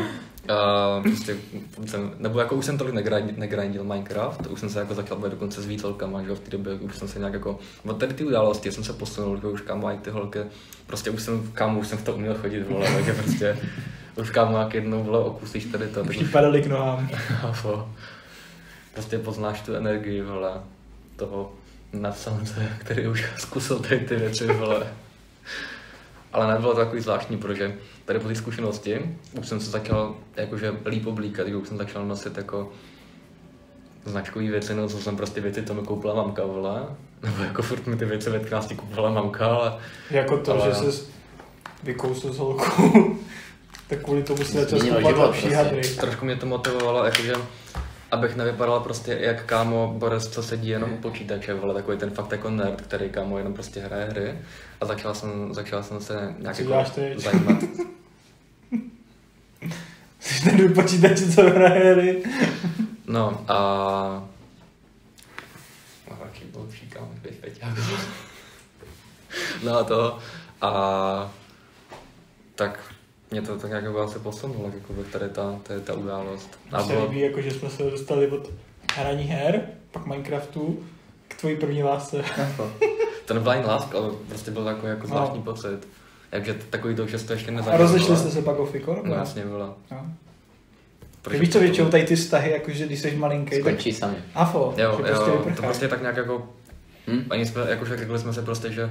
Uh, 0.49 1.03
prostě 1.03 1.37
jsem, 1.85 2.11
nebo 2.17 2.39
jako 2.39 2.55
už 2.55 2.65
jsem 2.65 2.77
tolik 2.77 2.93
negrindil, 2.93 3.35
negrindil 3.37 3.83
Minecraft, 3.83 4.47
už 4.47 4.59
jsem 4.59 4.69
se 4.69 4.79
jako 4.79 4.93
začal 4.93 5.17
bavit 5.17 5.31
dokonce 5.31 5.61
s 5.61 5.65
víc 5.65 5.83
holkama, 5.83 6.23
že 6.23 6.35
v 6.35 6.39
té 6.39 6.51
době 6.51 6.73
už 6.73 6.97
jsem 6.97 7.07
se 7.07 7.19
nějak 7.19 7.33
jako, 7.33 7.59
od 7.85 7.99
tady 7.99 8.13
ty 8.13 8.23
události 8.23 8.71
jsem 8.71 8.83
se 8.83 8.93
posunul, 8.93 9.39
že 9.41 9.47
už 9.47 9.61
kámo 9.61 9.81
mají 9.81 9.97
ty 9.97 10.09
holky, 10.09 10.39
prostě 10.87 11.09
už 11.09 11.21
jsem, 11.21 11.51
kámo, 11.53 11.79
už 11.79 11.87
jsem 11.87 11.97
v 11.97 12.03
to 12.03 12.13
uměl 12.13 12.35
chodit, 12.35 12.63
vole, 12.63 12.87
takže 12.95 13.13
prostě, 13.13 13.57
už 14.15 14.29
kámo, 14.29 14.57
jak 14.57 14.73
jednou, 14.73 15.03
vole, 15.03 15.19
okusíš 15.19 15.65
tady 15.65 15.87
to, 15.87 16.03
Už 16.03 16.17
ti 16.17 16.25
padaly 16.25 16.61
k 16.61 16.67
nohám. 16.67 17.09
Prostě 18.93 19.19
poznáš 19.19 19.61
tu 19.61 19.73
energii, 19.73 20.21
vole, 20.21 20.51
toho 21.15 21.53
nadsamce, 21.93 22.69
který 22.77 23.07
už 23.07 23.25
zkusil 23.37 23.79
tady 23.79 23.99
ty 23.99 24.15
věci, 24.15 24.47
vole. 24.47 24.87
Ale 26.35 26.53
nebylo 26.53 26.73
to 26.73 26.79
takový 26.79 27.01
zvláštní, 27.01 27.37
protože 27.37 27.75
tady 28.05 28.19
po 28.19 28.27
té 28.27 28.35
zkušenosti 28.35 29.17
už 29.39 29.47
jsem 29.47 29.59
se 29.59 29.71
začal 29.71 30.15
jakože 30.35 30.73
líp 30.85 31.07
oblíkat, 31.07 31.47
už 31.47 31.67
jsem 31.67 31.77
začal 31.77 32.05
nosit 32.05 32.37
jako 32.37 32.71
značkový 34.05 34.49
věci, 34.49 34.73
no 34.73 34.87
co 34.89 34.97
jsem 34.99 35.17
prostě 35.17 35.41
věci, 35.41 35.63
co 35.63 35.73
mi 35.73 35.81
koupila 35.81 36.13
mamka, 36.15 36.45
vole. 36.45 36.83
Nebo 37.23 37.43
jako 37.43 37.61
furt 37.61 37.87
mi 37.87 37.95
ty 37.97 38.05
věci 38.05 38.29
ve 38.29 38.39
13 38.39 38.73
kupovala 38.75 39.11
mamka, 39.11 39.45
ale 39.47 39.77
Jako 40.11 40.37
to, 40.37 40.51
Ale- 40.51 40.75
že 40.83 40.91
jsi 40.91 41.03
vykousl 41.83 42.33
s 42.33 42.37
holkou. 42.37 43.17
tak 43.87 43.99
kvůli 44.01 44.23
tomu 44.23 44.43
si 44.43 44.51
začal 44.57 44.79
život 44.79 45.03
lepší 45.17 45.41
prostě. 45.41 45.55
hadry. 45.55 45.81
trošku 45.81 46.25
mě 46.25 46.35
to 46.35 46.45
motivovalo, 46.45 47.05
jakože 47.05 47.33
abych 48.15 48.35
nevypadal 48.35 48.79
prostě 48.79 49.17
jak 49.21 49.45
kámo 49.45 49.93
Boris, 49.97 50.27
co 50.27 50.43
sedí 50.43 50.67
jenom 50.67 50.93
u 50.93 50.97
počítače, 50.97 51.53
vole, 51.53 51.73
takový 51.73 51.97
ten 51.97 52.09
fakt 52.09 52.31
jako 52.31 52.49
nerd, 52.49 52.81
který 52.81 53.09
kámo 53.09 53.37
jenom 53.37 53.53
prostě 53.53 53.79
hraje 53.79 54.05
hry. 54.05 54.39
A 54.81 54.85
začal 54.85 55.15
jsem, 55.15 55.53
začal 55.53 55.83
jsem 55.83 56.01
se 56.01 56.35
nějak 56.39 56.59
jako 56.59 56.91
zajímat. 57.15 57.57
Jsi 60.19 60.43
ten 60.43 60.73
počítače, 60.73 61.31
co 61.31 61.41
hraje 61.41 61.93
hry. 61.93 62.23
No 63.07 63.45
a... 63.47 64.27
Jaký 66.25 66.45
byl 66.45 66.69
kámo, 66.89 67.11
teď 67.21 67.35
Peťák. 67.35 67.73
No 69.63 69.77
a 69.77 69.83
to. 69.83 70.19
A... 70.61 71.31
Tak 72.55 72.94
mě 73.35 73.41
to 73.47 73.57
tak 73.57 73.71
jako 73.71 73.99
asi 74.01 74.19
posunulo, 74.19 74.71
jako 74.75 74.93
by 74.93 75.03
tady 75.03 75.29
ta, 75.29 75.59
tady 75.63 75.81
ta 75.81 75.93
událost. 75.93 76.59
A 76.71 76.77
Mně 76.77 76.85
se 76.87 76.93
bylo, 76.93 77.05
líbí, 77.05 77.19
jako, 77.21 77.41
že 77.41 77.51
jsme 77.51 77.69
se 77.69 77.83
dostali 77.83 78.27
od 78.27 78.51
hraní 78.95 79.23
her, 79.23 79.61
pak 79.91 80.05
Minecraftu, 80.05 80.79
k 81.27 81.35
tvojí 81.35 81.55
první 81.57 81.83
lásce. 81.83 82.23
to 83.25 83.33
nebyla 83.33 83.53
ani 83.53 83.65
láska, 83.65 83.97
ale 83.97 84.09
prostě 84.29 84.51
byl 84.51 84.63
takový 84.65 84.87
jako 84.87 85.01
No. 85.01 85.07
zvláštní 85.07 85.41
pocit. 85.41 85.87
Takže 86.29 86.53
takový 86.69 86.95
to, 86.95 87.07
že 87.07 87.17
to 87.19 87.33
ještě 87.33 87.51
A 87.51 87.53
nezažil. 87.53 87.81
rozešli 87.81 88.17
jste 88.17 88.31
se 88.31 88.41
pak 88.41 88.59
o 88.59 88.65
Fiko? 88.65 88.99
No 89.03 89.09
ne? 89.11 89.15
jasně 89.15 89.45
bylo. 89.45 89.75
No. 89.91 90.05
Víš, 91.39 91.49
co 91.49 91.53
to- 91.53 91.63
většinou 91.63 91.89
tady 91.89 92.03
ty 92.03 92.15
vztahy, 92.15 92.51
jakože 92.51 92.85
když 92.85 92.99
jsi 92.99 93.15
malinký, 93.15 93.51
tak 93.51 93.59
Skončí 93.61 93.93
sami. 93.93 94.15
afo, 94.35 94.73
Jo, 94.77 94.91
že 94.97 95.03
prostě 95.03 95.29
jo, 95.29 95.45
to 95.55 95.61
prostě 95.61 95.87
tak 95.87 96.01
nějak 96.01 96.17
jako, 96.17 96.47
Hm? 97.07 97.25
ani 97.29 97.45
jsme, 97.45 97.61
jakože 97.69 97.97
řekli 97.97 98.19
jsme 98.19 98.33
se 98.33 98.41
prostě, 98.41 98.71
že, 98.71 98.89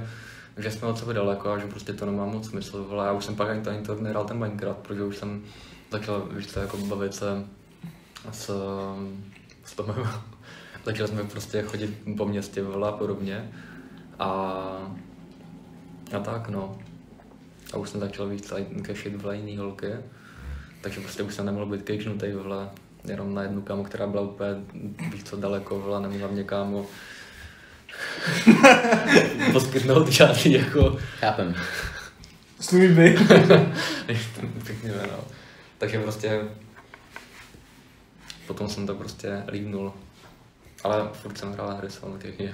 že 0.57 0.71
jsme 0.71 0.87
od 0.87 0.97
sebe 0.97 1.13
daleko 1.13 1.51
a 1.51 1.59
že 1.59 1.67
prostě 1.67 1.93
to 1.93 2.05
nemá 2.05 2.25
moc 2.25 2.49
smysl, 2.49 2.83
vole, 2.83 3.05
já 3.05 3.11
už 3.11 3.25
jsem 3.25 3.35
pak 3.35 3.49
ani 3.49 3.61
to, 3.61 3.71
to 3.85 4.01
nehrál 4.01 4.25
ten 4.25 4.39
Minecraft, 4.39 4.79
protože 4.79 5.03
už 5.03 5.17
jsem 5.17 5.43
začal, 5.91 6.27
víš 6.31 6.47
co, 6.47 6.59
jako 6.59 6.77
bavit 6.77 7.13
se 7.13 7.45
s, 8.31 8.51
s 9.63 9.73
Tomem. 9.75 9.95
Začali 10.85 11.09
jsme 11.09 11.23
prostě 11.23 11.61
chodit 11.61 11.97
po 12.17 12.25
městě 12.25 12.63
a 12.87 12.91
podobně. 12.91 13.51
A, 14.19 14.29
a 16.15 16.19
tak 16.19 16.49
no. 16.49 16.77
A 17.73 17.77
už 17.77 17.89
jsem 17.89 17.99
začal 17.99 18.27
víc 18.27 18.53
kešit 18.81 19.15
vle 19.15 19.37
jiný 19.37 19.57
holky. 19.57 19.87
Takže 20.81 21.01
prostě 21.01 21.23
už 21.23 21.33
jsem 21.33 21.45
nemohl 21.45 21.65
být 21.65 21.81
kejšnutý 21.81 22.31
vle 22.31 22.69
jenom 23.07 23.33
na 23.33 23.41
jednu 23.41 23.61
kámu, 23.61 23.83
která 23.83 24.07
byla 24.07 24.21
úplně, 24.21 24.49
víš 25.11 25.23
co, 25.23 25.37
daleko, 25.37 25.79
vole, 25.79 26.01
neměla 26.01 26.31
mě 26.31 26.43
kámu 26.43 26.85
poskytnout 29.53 30.07
žádný 30.07 30.53
jako... 30.53 30.97
Chápem. 31.19 31.55
Služby. 32.59 33.17
Pěkně 34.65 34.91
no. 35.11 35.23
Takže 35.77 35.99
prostě 35.99 36.41
potom 38.47 38.69
jsem 38.69 38.87
to 38.87 38.95
prostě 38.95 39.43
líbnul. 39.51 39.93
Ale 40.83 41.09
furt 41.13 41.37
jsem 41.37 41.53
hrál 41.53 41.75
hry 41.75 41.89
samozřejmě. 41.89 42.53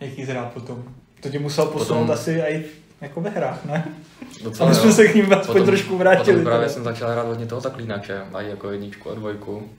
Jaký 0.00 0.24
zhrál 0.24 0.50
potom? 0.54 0.84
To 1.20 1.28
tě 1.28 1.38
musel 1.38 1.66
posunout 1.66 2.00
Potom- 2.00 2.14
asi 2.14 2.30
i 2.30 2.64
jako 3.00 3.20
ve 3.20 3.30
hrách, 3.30 3.64
ne? 3.64 3.84
Docela 4.42 4.66
A 4.66 4.72
my 4.72 4.74
jsme 4.74 4.92
se 4.92 5.08
k 5.08 5.14
ním 5.14 5.32
aspoň 5.32 5.64
trošku 5.64 5.98
vrátili. 5.98 6.24
Potom 6.24 6.44
právě 6.44 6.66
teda. 6.68 6.74
jsem 6.74 6.84
začal 6.84 7.10
hrát 7.10 7.26
hodně 7.26 7.46
toho 7.46 7.60
zaklínače, 7.60 8.22
a 8.34 8.40
jako 8.40 8.70
jedničku 8.70 9.10
a 9.10 9.14
dvojku. 9.14 9.70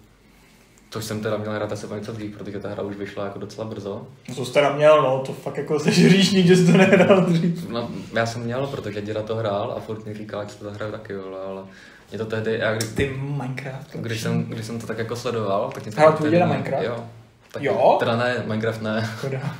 Což 0.91 1.05
jsem 1.05 1.21
teda 1.21 1.37
měl 1.37 1.51
hrát 1.53 1.71
asi 1.71 1.87
o 1.87 1.95
něco 1.95 2.11
dřív, 2.11 2.37
protože 2.37 2.59
ta 2.59 2.69
hra 2.69 2.83
už 2.83 2.95
vyšla 2.95 3.23
jako 3.25 3.39
docela 3.39 3.67
brzo. 3.67 4.07
No, 4.29 4.35
Co 4.35 4.45
jsi 4.45 4.53
teda 4.53 4.73
měl, 4.75 5.01
no, 5.01 5.19
to 5.25 5.33
fakt 5.33 5.57
jako 5.57 5.79
jsi 5.79 5.91
hříšník, 5.91 6.45
že 6.45 6.55
jsi 6.55 6.71
to 6.71 6.77
nehrál 6.77 7.21
dřív. 7.25 7.69
No, 7.69 7.89
já 8.13 8.25
jsem 8.25 8.41
měl, 8.41 8.67
protože 8.67 9.01
děda 9.01 9.21
to 9.23 9.35
hrál 9.35 9.73
a 9.77 9.79
furt 9.79 10.05
mi 10.05 10.13
říkal, 10.13 10.45
že 10.49 10.55
to 10.55 10.65
zahraju 10.65 10.91
taky, 10.91 11.15
vole, 11.15 11.39
ale 11.47 11.63
mě 12.09 12.17
to 12.17 12.25
tehdy, 12.25 12.57
já 12.59 12.73
kdy, 12.75 12.85
Ty 12.87 13.09
Minecraft. 13.21 13.91
to 13.91 13.97
když, 13.97 14.21
jsem, 14.21 14.43
když 14.43 14.65
jsem 14.65 14.79
to 14.79 14.87
tak 14.87 14.97
jako 14.97 15.15
sledoval, 15.15 15.71
tak 15.73 15.83
mě 15.83 15.91
to 15.91 16.01
Hrál 16.01 16.13
tvůj 16.13 16.29
děda 16.31 16.45
Minecraft? 16.45 16.85
Jo. 16.85 17.05
Tak, 17.51 17.63
Jo? 17.63 17.95
Teda 17.99 18.15
ne, 18.15 18.43
Minecraft 18.47 18.81
ne, 18.81 19.09
Škoda. 19.17 19.55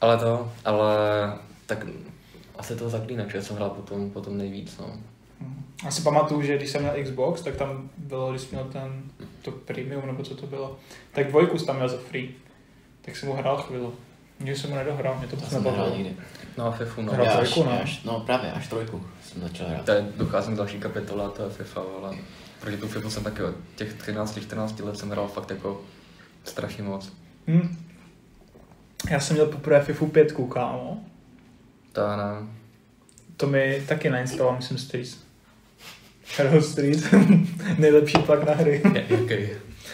ale 0.00 0.16
to, 0.18 0.52
ale 0.64 0.94
tak 1.66 1.86
asi 2.58 2.76
toho 2.76 2.90
zaklínače 2.90 3.42
jsem 3.42 3.56
hrál 3.56 3.70
potom, 3.70 4.10
potom 4.10 4.38
nejvíc, 4.38 4.78
no. 4.78 4.86
Já 5.84 5.90
si 5.90 6.02
pamatuju, 6.02 6.42
že 6.42 6.56
když 6.56 6.70
jsem 6.70 6.82
měl 6.82 7.04
Xbox, 7.04 7.42
tak 7.42 7.56
tam 7.56 7.90
bylo, 7.96 8.30
když 8.30 8.50
měl 8.50 8.64
ten, 8.64 9.02
to 9.42 9.50
premium, 9.50 10.06
nebo 10.06 10.22
co 10.22 10.34
to 10.34 10.46
bylo, 10.46 10.76
tak 11.12 11.28
dvojku 11.28 11.58
tam 11.58 11.76
měl 11.76 11.88
za 11.88 11.98
free. 11.98 12.30
Tak 13.02 13.16
jsem 13.16 13.28
ho 13.28 13.34
hrál 13.34 13.56
chvíli. 13.56 13.86
Nikdy 14.40 14.56
jsem 14.56 14.70
ho 14.70 14.76
nedohrál, 14.76 15.18
mě 15.18 15.28
to 15.28 15.36
moc 15.36 15.50
nehrál 15.50 15.72
nebavilo. 15.72 15.96
nikdy. 15.96 16.16
No 16.58 16.66
a 16.66 16.70
FIFU, 16.70 17.02
no. 17.02 17.12
Hrál 17.12 17.26
Já 17.26 17.36
trojku, 17.36 17.60
až, 17.60 17.66
no. 17.66 17.82
až, 17.82 18.02
no 18.02 18.20
právě, 18.20 18.52
až 18.52 18.68
trojku 18.68 19.06
jsem 19.22 19.42
začal 19.42 19.68
hrát. 19.68 19.84
To 19.84 19.90
je, 19.92 20.06
docházím 20.16 20.54
k 20.54 20.56
další 20.56 20.78
kapitole 20.78 21.24
a 21.24 21.28
to 21.28 21.42
je 21.42 21.50
FIFA, 21.50 21.82
ale 22.02 22.16
protože 22.60 22.76
tu 22.76 22.88
FIFA 22.88 23.10
jsem 23.10 23.24
taky 23.24 23.42
od 23.42 23.54
těch 23.76 24.08
13-14 24.08 24.84
let 24.84 24.98
jsem 24.98 25.10
hrál 25.10 25.28
fakt 25.28 25.50
jako 25.50 25.80
strašně 26.44 26.82
moc. 26.82 27.12
Hm. 27.46 27.76
Já 29.10 29.20
jsem 29.20 29.36
měl 29.36 29.46
poprvé 29.46 29.82
FIFU 29.82 30.06
5, 30.06 30.32
kámo. 30.52 31.00
To 31.92 32.16
ne. 32.16 32.48
To 33.36 33.46
mi 33.46 33.82
taky 33.88 34.10
nainstaloval, 34.10 34.56
myslím, 34.56 34.78
Streets. 34.78 35.27
Shadow 36.36 36.62
Street, 36.62 37.14
nejlepší 37.78 38.18
plak 38.18 38.46
na 38.46 38.54
hry. 38.54 38.82
Jaký? 38.94 39.48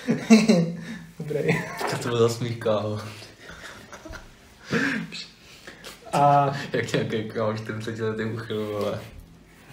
Dobrý. 1.18 1.49
To 1.90 2.09
bylo 2.09 2.18
za 2.18 2.29
smích, 2.29 2.59
kámo? 2.59 2.99
A 6.12 6.53
Jak 6.73 6.92
nějaký 6.92 7.29
kámo 7.29 7.57
40 7.57 8.01
letý 8.01 8.25
uchyl, 8.25 8.66
vole. 8.66 9.01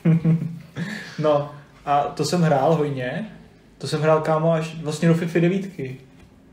no, 1.19 1.55
a 1.85 2.01
to 2.03 2.25
jsem 2.25 2.41
hrál 2.41 2.75
hodně. 2.75 3.31
To 3.77 3.87
jsem 3.87 4.01
hrál 4.01 4.21
kámo 4.21 4.53
až 4.53 4.75
vlastně 4.83 5.07
do 5.07 5.13
FIFA 5.13 5.39
9. 5.39 5.61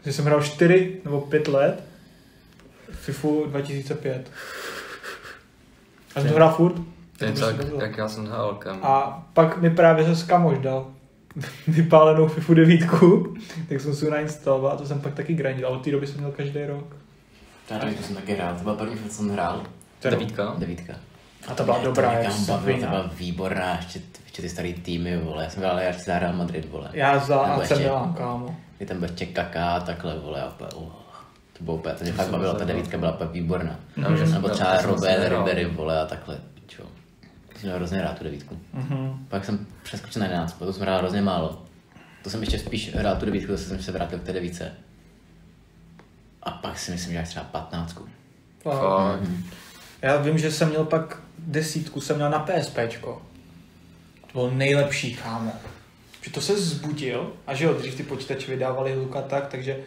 Takže 0.02 0.16
jsem 0.16 0.24
hrál 0.24 0.42
4 0.42 0.96
nebo 1.04 1.20
5 1.20 1.48
let. 1.48 1.84
FIFU 2.92 3.46
2005. 3.46 4.30
A 6.14 6.20
jsem 6.20 6.28
to 6.28 6.34
hrál 6.34 6.54
furt. 6.54 6.74
To 7.18 7.24
je 7.24 7.32
To 7.32 7.40
tak, 7.40 7.56
se 7.62 7.68
jak 7.80 7.96
já 7.98 8.08
jsem 8.08 8.26
hrál, 8.26 8.54
kámo. 8.54 8.86
A 8.86 9.22
pak 9.32 9.58
mi 9.60 9.70
právě 9.70 10.04
zase 10.04 10.26
kamoš 10.26 10.58
dal 10.58 10.86
vypálenou 11.68 12.28
FIFU 12.28 12.54
9, 12.54 12.80
tak 13.68 13.80
jsem 13.80 13.94
si 13.94 14.04
ji 14.04 14.10
nainstaloval 14.10 14.72
a 14.72 14.76
to 14.76 14.86
jsem 14.86 15.00
pak 15.00 15.14
taky 15.14 15.34
grindil. 15.34 15.66
A 15.66 15.70
od 15.70 15.84
té 15.84 15.90
doby 15.90 16.06
jsem 16.06 16.18
měl 16.18 16.32
každý 16.32 16.64
rok. 16.66 16.96
Nevím, 17.70 17.94
to 17.94 18.02
jsem 18.02 18.14
taky 18.16 18.34
hrál, 18.34 18.54
to 18.58 18.62
byl 18.64 18.74
první, 18.74 18.96
co 19.08 19.14
jsem 19.14 19.30
hrál. 19.30 19.60
To 20.00 20.08
je- 20.08 20.10
Devítka? 20.10 20.54
Devítka. 20.58 20.94
A 21.48 21.54
ta 21.54 21.64
byla 21.64 21.76
Mě 21.78 21.86
dobrá, 21.86 22.08
to 22.10 22.16
jak 22.18 22.32
bavilo, 22.46 22.78
to 22.80 22.86
byla 22.86 23.10
výborná, 23.18 23.76
ještě, 23.76 24.00
ještě 24.24 24.42
ty 24.42 24.48
starý 24.48 24.74
týmy, 24.74 25.16
vole. 25.16 25.44
Já 25.44 25.50
jsem 25.50 25.62
hrál, 25.62 25.78
já 25.78 25.92
za 25.92 26.18
Real 26.18 26.32
Madrid, 26.32 26.70
vole. 26.70 26.88
Já 26.92 27.18
za 27.18 27.36
AC 27.40 27.70
Milan, 27.78 28.14
kámo. 28.14 28.56
Kdy 28.76 28.86
tam 28.86 28.98
byl 28.98 29.08
ještě 29.08 29.26
kaká 29.26 29.70
a 29.70 29.80
takhle, 29.80 30.18
vole, 30.18 30.42
a 30.42 30.48
úplně, 30.48 30.68
oh, 30.74 30.88
to 31.58 31.64
bylo 31.64 31.76
úplně, 31.76 31.94
to 31.94 32.02
mě 32.04 32.12
To 32.12 32.16
fakt 32.16 32.24
jsem 32.26 32.32
bavilo, 32.32 32.54
ta 32.54 32.64
devítka 32.64 32.98
byla 32.98 33.12
úplně 33.14 33.30
výborná. 33.32 33.76
Jsem- 33.94 34.32
Nebo 34.32 34.48
třeba 34.48 34.78
jsem 34.78 34.90
Robert. 34.90 35.28
Ribery, 35.28 35.64
vole, 35.64 36.00
a 36.00 36.06
takhle. 36.06 36.36
To 36.36 36.57
jsem 37.58 37.68
měl 37.68 37.76
hrozně 37.76 38.02
rád, 38.02 38.18
tu 38.18 38.24
devítku. 38.24 38.58
Mhm. 38.72 39.26
Pak 39.28 39.44
jsem 39.44 39.66
přeskočil 39.82 40.20
na 40.20 40.26
11, 40.26 40.58
to 40.58 40.72
jsem 40.72 40.82
hrál 40.82 40.98
hrozně 40.98 41.22
málo. 41.22 41.62
To 42.22 42.30
jsem 42.30 42.40
ještě 42.40 42.58
spíš 42.58 42.94
hrál 42.94 43.16
tu 43.16 43.26
devítku, 43.26 43.52
zase 43.52 43.64
jsem 43.64 43.82
se 43.82 43.92
vrátil 43.92 44.18
k 44.18 44.22
té 44.22 44.32
devíce. 44.32 44.72
A 46.42 46.50
pak 46.50 46.78
si 46.78 46.90
myslím, 46.90 47.12
že 47.12 47.18
až 47.18 47.28
třeba 47.28 47.44
15. 47.44 47.98
Fakt. 48.62 49.20
Já 50.02 50.16
vím, 50.16 50.38
že 50.38 50.50
jsem 50.50 50.68
měl 50.68 50.84
pak 50.84 51.22
desítku, 51.38 52.00
jsem 52.00 52.16
měl 52.16 52.30
na 52.30 52.38
PSPčko. 52.38 53.22
To 54.20 54.32
bylo 54.32 54.50
nejlepší, 54.50 55.14
kámo. 55.14 55.52
Že 56.22 56.30
to 56.30 56.40
se 56.40 56.60
zbudil 56.60 57.32
a 57.46 57.54
že 57.54 57.64
jo, 57.64 57.74
dřív 57.74 57.94
ty 57.94 58.02
počítače 58.02 58.50
vydávali 58.50 58.94
luka 58.94 59.22
tak, 59.22 59.46
takže 59.46 59.80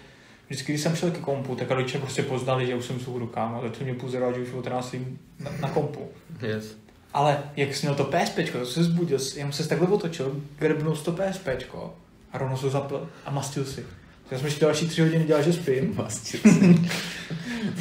vždycky, 0.48 0.72
když 0.72 0.82
jsem 0.82 0.96
šel 0.96 1.12
ke 1.12 1.20
kompu, 1.20 1.56
tak 1.56 1.72
rodiče 1.72 2.00
prostě 2.00 2.24
poznali, 2.24 2.68
že 2.68 2.76
už 2.76 2.86
jsem 2.86 3.00
souhru, 3.00 3.28
kámo. 3.28 3.62
Tak 3.62 3.78
to 3.78 3.84
mě 3.84 3.94
pozoroval, 3.94 4.34
že 4.34 4.42
už 4.42 4.54
o 4.54 4.62
14 4.62 4.96
na, 5.40 5.52
na 5.62 5.70
kompu. 5.70 6.10
Yes. 6.42 6.76
Ale 7.14 7.38
jak 7.56 7.76
jsi 7.76 7.86
měl 7.86 7.96
to 7.96 8.04
PSPčko, 8.04 8.58
to 8.60 8.66
se 8.66 8.84
zbudil, 8.84 9.20
jenom 9.36 9.52
se 9.52 9.68
takhle 9.68 9.88
otočil, 9.88 10.42
grbnul 10.60 10.96
si 10.96 11.04
to 11.04 11.12
PSPčko 11.12 11.94
a 12.34 12.38
rovnou 12.38 12.58
se 12.58 12.70
zapl 12.70 13.10
a 13.26 13.32
mastil 13.32 13.66
si. 13.66 13.86
Já 14.32 14.38
jsem 14.38 14.46
ještě 14.46 14.66
další 14.66 14.88
tři 14.88 15.02
hodiny 15.02 15.24
dělal, 15.26 15.44
že 15.44 15.54
spím. 15.54 15.94
Mastil 15.98 16.40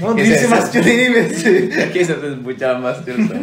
No, 0.00 0.14
když 0.14 0.38
si 0.38 0.46
mastil 0.46 0.86
jiný 0.86 1.14
věci. 1.14 1.70
Jaký 1.78 2.04
jsem 2.04 2.20
ten 2.20 2.42
buďal 2.42 2.80
mastil 2.80 3.28
se. 3.28 3.40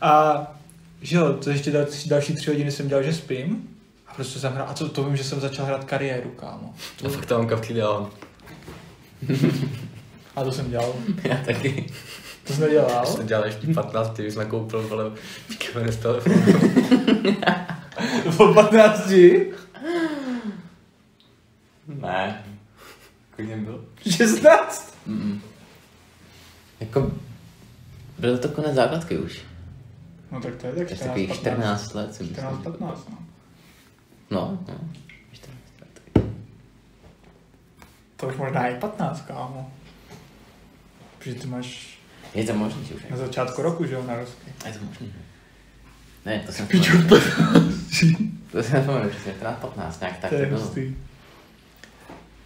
A 0.00 0.42
že 1.02 1.16
jo, 1.16 1.32
to 1.32 1.50
ještě 1.50 1.70
další, 1.70 2.08
další 2.08 2.34
tři 2.34 2.50
hodiny 2.50 2.72
jsem 2.72 2.88
dělal, 2.88 3.04
že 3.04 3.12
spím. 3.12 3.68
A 4.06 4.14
prostě 4.14 4.38
jsem 4.38 4.52
hrál, 4.52 4.66
a 4.70 4.74
to, 4.74 4.88
to 4.88 5.04
vím, 5.04 5.16
že 5.16 5.24
jsem 5.24 5.40
začal 5.40 5.66
hrát 5.66 5.84
kariéru, 5.84 6.30
kámo. 6.30 6.74
A 7.04 7.08
fakt 7.08 7.26
tam 7.26 7.46
kapky 7.46 7.74
dělám. 7.74 8.10
A 10.36 10.44
to 10.44 10.52
jsem 10.52 10.70
dělal. 10.70 10.94
Já 11.24 11.36
taky. 11.36 11.86
To 12.46 12.52
jsem 12.52 12.64
nedělal. 12.64 13.06
Jsem 13.06 13.26
dělal 13.26 13.44
ještě 13.44 13.66
15, 13.74 14.14
když 14.16 14.34
jsem 14.34 14.42
nakoupil, 14.42 14.88
vole, 14.88 15.12
kameny 15.72 15.92
z 15.92 15.96
telefonu. 15.96 16.34
Po 18.36 18.54
15. 18.54 19.10
Ne. 21.86 22.44
Kolik 23.36 23.50
jsem 23.50 23.64
byl? 23.64 23.84
16. 24.10 24.94
Mm-mm. 25.08 25.40
Jako, 26.80 27.12
byl 28.18 28.38
to 28.38 28.48
konec 28.48 28.74
základky 28.74 29.18
už. 29.18 29.42
No 30.32 30.40
tak 30.40 30.56
to 30.56 30.66
je 30.66 30.72
tak 30.72 30.86
To 30.86 30.92
je 30.92 30.96
14, 30.96 31.08
takových 31.08 31.28
15. 31.28 31.40
14 31.40 31.94
let, 31.94 32.14
si 32.14 32.22
myslím. 32.22 32.36
14, 32.38 32.62
15, 32.62 33.08
no. 33.10 33.18
No, 34.30 34.58
no. 34.68 34.74
14 35.32 35.58
let. 35.80 36.24
To 38.16 38.28
už 38.28 38.36
možná 38.36 38.68
i 38.68 38.78
15, 38.78 39.20
kámo. 39.20 39.72
Protože 41.18 41.34
ty 41.34 41.46
máš 41.46 41.95
Je 42.36 42.44
to 42.44 42.54
možný, 42.54 42.84
že 42.84 42.94
už 42.94 43.02
je. 43.02 43.10
na 43.10 43.16
začátku 43.16 43.62
roku, 43.62 43.84
že 43.86 43.94
jo, 43.94 44.04
narostky. 44.06 44.52
Je 44.66 44.72
to 44.72 44.78
možný. 44.84 45.12
Ne, 46.26 46.42
to 46.46 46.52
jsem 46.52 46.66
Piču, 46.66 46.98
To 48.52 48.62
jsem 48.62 48.84
že 49.12 49.18
jsem 49.24 49.34
14, 49.34 49.58
15, 49.60 50.00
nějak 50.00 50.18
tak 50.18 50.30
to 50.30 50.36
je 50.36 50.46
hustý. 50.46 50.96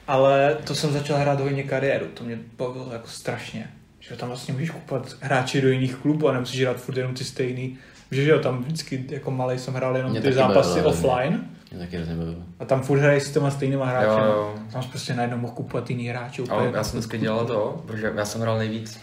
Ale 0.09 0.57
to 0.65 0.75
jsem 0.75 0.93
začal 0.93 1.19
hrát 1.19 1.41
hodně 1.41 1.63
kariéru, 1.63 2.07
to 2.15 2.25
mě 2.25 2.39
bavilo 2.59 2.93
jako 2.93 3.09
strašně. 3.09 3.71
Že 4.01 4.17
tam 4.17 4.29
vlastně 4.29 4.55
můžeš 4.55 4.71
kupovat 4.71 5.17
hráči 5.21 5.61
do 5.61 5.69
jiných 5.69 5.95
klubů 5.95 6.29
a 6.29 6.33
nemusíš 6.33 6.63
hrát 6.63 6.77
furt 6.77 6.97
jenom 6.97 7.15
ty 7.15 7.25
stejný. 7.25 7.79
Že, 8.11 8.25
že 8.25 8.31
jo, 8.31 8.39
tam 8.39 8.63
vždycky 8.65 9.05
jako 9.09 9.31
malý 9.31 9.59
jsem 9.59 9.75
hrál 9.75 9.97
jenom 9.97 10.13
Mě 10.13 10.21
ty 10.21 10.33
zápasy 10.33 10.69
bavilo, 10.69 10.91
offline 10.91 11.41
Mě 11.71 11.79
taky 11.81 11.97
hrozně 11.97 12.15
bavilo. 12.15 12.37
a 12.59 12.65
tam 12.65 12.83
furt 12.83 12.99
hrají 12.99 13.21
s 13.21 13.31
těma 13.31 13.51
stejnýma 13.51 13.87
hráči. 13.87 14.21
Jo, 14.21 14.25
jo. 14.27 14.55
Tam 14.73 14.83
jsi 14.83 14.89
prostě 14.89 15.15
najednou 15.15 15.39
mohl 15.39 15.53
kupovat 15.55 15.91
jiný 15.91 16.09
hráče 16.09 16.43
úplně. 16.43 16.59
Ale 16.59 16.71
já 16.75 16.85
jsem 16.85 16.99
vždycky 17.01 17.19
dělal 17.19 17.47
to, 17.47 17.83
protože 17.87 18.13
já 18.17 18.25
jsem 18.25 18.41
hrál 18.41 18.59
nejvíc 18.59 19.01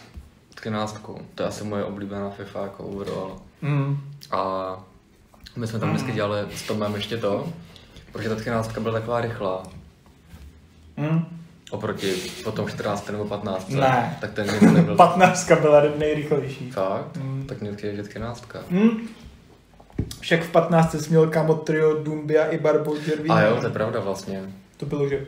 13. 0.60 1.00
To 1.34 1.42
je 1.42 1.48
asi 1.48 1.64
moje 1.64 1.84
oblíbená 1.84 2.30
FIFA 2.30 2.62
jako 2.62 2.84
overall. 2.84 3.36
Mm. 3.62 3.98
A 4.30 4.40
my 5.56 5.66
jsme 5.66 5.78
tam 5.78 5.90
vždycky 5.90 6.12
dělali 6.12 6.46
s 6.54 6.62
Tomem 6.62 6.94
ještě 6.94 7.16
to, 7.16 7.52
protože 8.12 8.28
ta 8.28 8.34
13 8.34 8.78
byla 8.78 9.00
taková 9.00 9.20
rychlá. 9.20 9.62
Mm. 10.96 11.24
Oproti 11.70 12.12
potom 12.44 12.68
14 12.68 13.08
nebo 13.10 13.24
15. 13.24 13.68
Ne. 13.68 14.16
Tak 14.20 14.32
ten 14.32 14.74
nebyl 14.74 14.96
15 14.96 15.50
byla 15.60 15.82
nejrychlejší. 15.98 16.70
fakt, 16.70 17.16
Mm. 17.16 17.44
tak 17.48 17.60
mě 17.60 17.70
je 17.82 18.02
13. 18.02 18.44
Mm. 18.70 18.90
Však 20.20 20.42
v 20.42 20.50
15 20.50 21.00
jsi 21.00 21.10
měl 21.10 21.26
kámo 21.26 21.54
trio 21.54 22.02
Dumbia 22.02 22.44
i 22.46 22.58
Barbo 22.58 22.94
Jervina. 22.94 23.34
A 23.34 23.40
jo, 23.40 23.56
to 23.60 23.66
je 23.66 23.72
pravda 23.72 24.00
vlastně. 24.00 24.42
To 24.76 24.86
bylo, 24.86 25.08
že... 25.08 25.26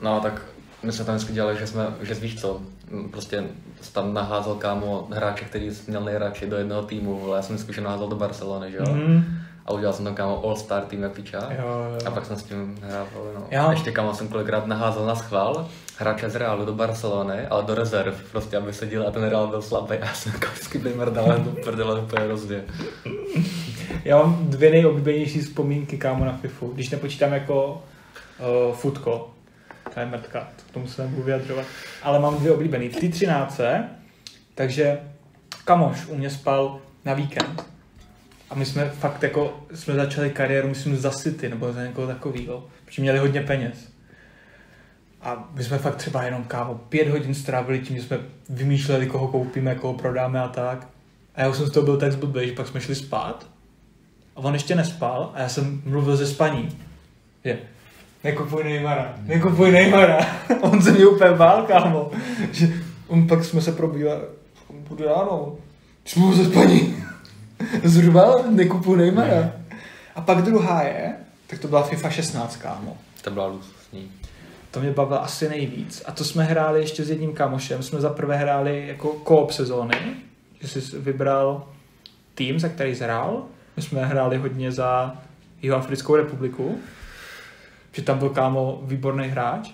No 0.00 0.20
tak 0.20 0.42
my 0.86 0.92
jsme 0.92 1.04
tam 1.04 1.14
vždycky 1.14 1.34
dělali, 1.34 1.56
že 1.58 1.66
jsme, 1.66 1.86
že 2.02 2.14
víš 2.14 2.40
co, 2.40 2.60
prostě 3.10 3.44
tam 3.92 4.14
naházel 4.14 4.54
kámo 4.54 5.08
hráče, 5.12 5.44
který 5.44 5.70
měl 5.86 6.04
nejradši 6.04 6.46
do 6.46 6.56
jednoho 6.56 6.82
týmu, 6.82 7.18
vole, 7.18 7.36
já 7.38 7.42
jsem 7.42 7.56
vždycky 7.56 7.80
naházel 7.80 8.08
do 8.08 8.16
Barcelony, 8.16 8.70
že 8.70 8.76
jo? 8.76 8.84
Mm. 8.94 9.24
A 9.66 9.72
udělal 9.72 9.92
jsem 9.92 10.04
tam 10.04 10.14
kámo 10.14 10.42
All-Star 10.44 10.82
tým 10.84 11.02
jak 11.02 11.12
piča. 11.12 11.38
Jo, 11.58 11.64
jo. 11.66 11.98
A 12.06 12.10
pak 12.10 12.26
jsem 12.26 12.36
s 12.36 12.42
tím 12.42 12.78
hrával, 12.82 13.22
no. 13.34 13.46
Já- 13.50 13.70
Ještě 13.72 13.90
kámo 13.92 14.14
jsem 14.14 14.28
kolikrát 14.28 14.66
naházel 14.66 15.06
na 15.06 15.14
schvál 15.14 15.68
hráče 15.98 16.30
z 16.30 16.34
Realu 16.36 16.64
do 16.64 16.72
Barcelony, 16.74 17.46
ale 17.46 17.62
do 17.64 17.74
rezerv, 17.74 18.14
prostě 18.32 18.56
aby 18.56 18.72
se 18.72 18.86
dělal 18.86 19.08
a 19.08 19.10
ten 19.10 19.22
Real 19.22 19.46
byl 19.46 19.62
slabý 19.62 19.96
a 19.96 20.06
já 20.06 20.14
jsem 20.14 20.32
jako 20.32 20.46
vždycky 20.52 20.78
vymrdal 20.78 21.38
do 21.38 21.50
prdele 21.64 22.00
úplně 22.00 22.26
rozdě. 22.28 22.64
Já 24.04 24.16
mám 24.16 24.46
dvě 24.50 24.70
nejoblíbenější 24.70 25.40
vzpomínky, 25.40 25.98
kámo, 25.98 26.24
na 26.24 26.32
FIFU. 26.32 26.68
Když 26.74 26.90
nepočítám 26.90 27.32
jako 27.32 27.82
uh, 28.68 28.74
futko, 28.74 29.30
to 29.96 30.00
je 30.00 30.06
mrtka, 30.06 30.48
k 30.68 30.70
tomu 30.70 30.88
se 30.88 31.02
nebudu 31.02 31.22
vyjadřovat. 31.22 31.66
Ale 32.02 32.18
mám 32.18 32.38
dvě 32.38 32.52
oblíbené. 32.52 32.88
V 32.88 32.96
té 32.96 33.08
13. 33.08 33.60
Takže 34.54 35.00
kamoš 35.64 36.06
u 36.06 36.16
mě 36.16 36.30
spal 36.30 36.80
na 37.04 37.14
víkend. 37.14 37.64
A 38.50 38.54
my 38.54 38.66
jsme 38.66 38.90
fakt 38.90 39.22
jako, 39.22 39.66
jsme 39.74 39.94
začali 39.94 40.30
kariéru, 40.30 40.68
myslím, 40.68 40.96
za 40.96 41.10
City, 41.10 41.48
nebo 41.48 41.72
za 41.72 41.82
někoho 41.82 42.06
takového. 42.06 42.68
Protože 42.84 43.02
měli 43.02 43.18
hodně 43.18 43.40
peněz. 43.40 43.88
A 45.22 45.48
my 45.54 45.64
jsme 45.64 45.78
fakt 45.78 45.96
třeba 45.96 46.22
jenom 46.22 46.44
kámo 46.44 46.74
pět 46.74 47.08
hodin 47.08 47.34
strávili 47.34 47.78
tím, 47.78 47.96
že 47.96 48.02
jsme 48.02 48.18
vymýšleli, 48.48 49.06
koho 49.06 49.28
koupíme, 49.28 49.74
koho 49.74 49.94
prodáme 49.94 50.40
a 50.40 50.48
tak. 50.48 50.88
A 51.34 51.40
já 51.40 51.52
jsem 51.52 51.66
z 51.66 51.70
toho 51.70 51.84
byl 51.84 51.96
tak 51.96 52.12
zblbý, 52.12 52.48
že 52.48 52.54
pak 52.54 52.68
jsme 52.68 52.80
šli 52.80 52.94
spát. 52.94 53.46
A 54.36 54.38
on 54.38 54.54
ještě 54.54 54.74
nespal 54.74 55.30
a 55.34 55.40
já 55.40 55.48
jsem 55.48 55.82
mluvil 55.84 56.16
ze 56.16 56.26
spaní. 56.26 56.78
Že 57.44 57.58
nekupuj 58.26 58.64
Neymara, 58.64 59.14
nekupuj 59.26 59.72
Neymara. 59.72 60.26
on 60.60 60.82
se 60.82 60.92
mě 60.92 61.06
úplně 61.06 61.30
bál, 61.30 61.62
kámo. 61.62 62.10
Že 62.52 62.68
on 63.08 63.26
pak 63.26 63.44
jsme 63.44 63.60
se 63.60 63.72
probíjeli, 63.72 64.20
budu 64.88 65.04
ráno, 65.04 65.56
jsme 66.04 66.34
ze 66.34 66.44
spaní. 66.44 66.96
Zhruba 67.84 68.34
nekupuj 68.50 68.96
Neymara. 68.96 69.52
A 70.14 70.20
pak 70.20 70.42
druhá 70.42 70.82
je, 70.82 71.14
tak 71.46 71.58
to 71.58 71.68
byla 71.68 71.82
FIFA 71.82 72.10
16, 72.10 72.56
kámo. 72.56 72.96
To 73.22 73.30
byla 73.30 73.46
luxusní. 73.46 74.10
To 74.70 74.80
mě 74.80 74.90
bavilo 74.90 75.22
asi 75.22 75.48
nejvíc. 75.48 76.02
A 76.06 76.12
to 76.12 76.24
jsme 76.24 76.44
hráli 76.44 76.80
ještě 76.80 77.04
s 77.04 77.10
jedním 77.10 77.32
kamošem. 77.32 77.82
Jsme 77.82 78.00
za 78.00 78.10
prvé 78.10 78.36
hráli 78.36 78.84
jako 78.88 79.08
koop 79.08 79.50
sezóny, 79.50 79.96
že 80.60 80.68
jsi 80.68 80.98
vybral 80.98 81.66
tým, 82.34 82.60
za 82.60 82.68
který 82.68 82.94
jsi 82.94 83.04
hrál. 83.04 83.42
My 83.76 83.82
jsme 83.82 84.06
hráli 84.06 84.36
hodně 84.36 84.72
za 84.72 85.16
Jihoafrickou 85.62 86.16
republiku, 86.16 86.78
že 87.96 88.02
tam 88.02 88.18
byl 88.18 88.28
kámo 88.28 88.80
výborný 88.82 89.28
hráč. 89.28 89.70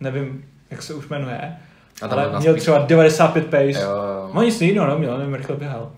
Nevím, 0.00 0.44
jak 0.70 0.82
se 0.82 0.94
už 0.94 1.08
jmenuje. 1.08 1.56
A 2.02 2.08
tam 2.08 2.18
ale 2.18 2.38
měl 2.38 2.52
spíš- 2.52 2.62
třeba 2.62 2.78
95 2.78 3.46
pace. 3.46 3.82
Jo, 3.84 3.90
jo. 3.90 4.30
No 4.34 4.42
nic 4.42 4.60
jiného 4.60 4.86
neměl, 4.86 5.18
nevím, 5.18 5.34
rychle 5.34 5.56
běhal. 5.56 5.92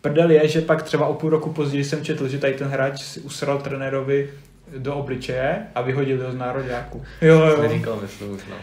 Prdel 0.00 0.30
je, 0.30 0.48
že 0.48 0.60
pak 0.60 0.82
třeba 0.82 1.06
o 1.06 1.14
půl 1.14 1.30
roku 1.30 1.52
později 1.52 1.84
jsem 1.84 2.04
četl, 2.04 2.28
že 2.28 2.38
tady 2.38 2.54
ten 2.54 2.68
hráč 2.68 3.02
si 3.02 3.20
usral 3.20 3.58
trenérovi 3.58 4.30
do 4.78 4.94
obličeje 4.94 5.66
a 5.74 5.80
vyhodil 5.82 6.24
ho 6.26 6.32
z 6.32 6.36
nároďáku. 6.36 7.02
Jo, 7.20 7.40
jo. 7.40 7.62
Neříkal 7.62 8.00
už, 8.34 8.42
no. 8.50 8.56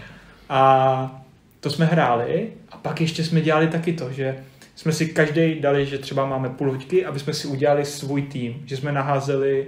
A 0.49 1.21
to 1.59 1.69
jsme 1.69 1.85
hráli 1.85 2.49
a 2.71 2.77
pak 2.77 3.01
ještě 3.01 3.23
jsme 3.23 3.41
dělali 3.41 3.67
taky 3.67 3.93
to, 3.93 4.11
že 4.11 4.43
jsme 4.75 4.91
si 4.91 5.05
každý 5.05 5.59
dali, 5.59 5.85
že 5.85 5.97
třeba 5.97 6.25
máme 6.25 6.49
půl 6.49 6.71
hoďky, 6.71 7.05
aby 7.05 7.19
jsme 7.19 7.33
si 7.33 7.47
udělali 7.47 7.85
svůj 7.85 8.21
tým, 8.21 8.63
že 8.65 8.77
jsme 8.77 8.91
naházeli 8.91 9.67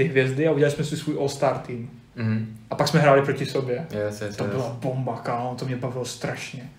ty 0.00 0.04
hvězdy 0.08 0.48
a 0.48 0.52
udělali 0.52 0.74
jsme 0.74 0.84
si 0.84 0.96
svůj 0.96 1.16
all-star 1.18 1.58
tým. 1.58 1.90
Mhm. 2.16 2.56
A 2.70 2.74
pak 2.74 2.88
jsme 2.88 3.00
hráli 3.00 3.22
proti 3.22 3.46
sobě. 3.46 3.86
Yes, 4.06 4.20
yes, 4.20 4.36
To 4.36 4.44
yes. 4.44 4.52
byla 4.52 4.76
bomba, 4.80 5.16
kámo, 5.16 5.54
to 5.58 5.64
mě 5.64 5.76
bavilo 5.76 6.04
strašně. 6.04 6.70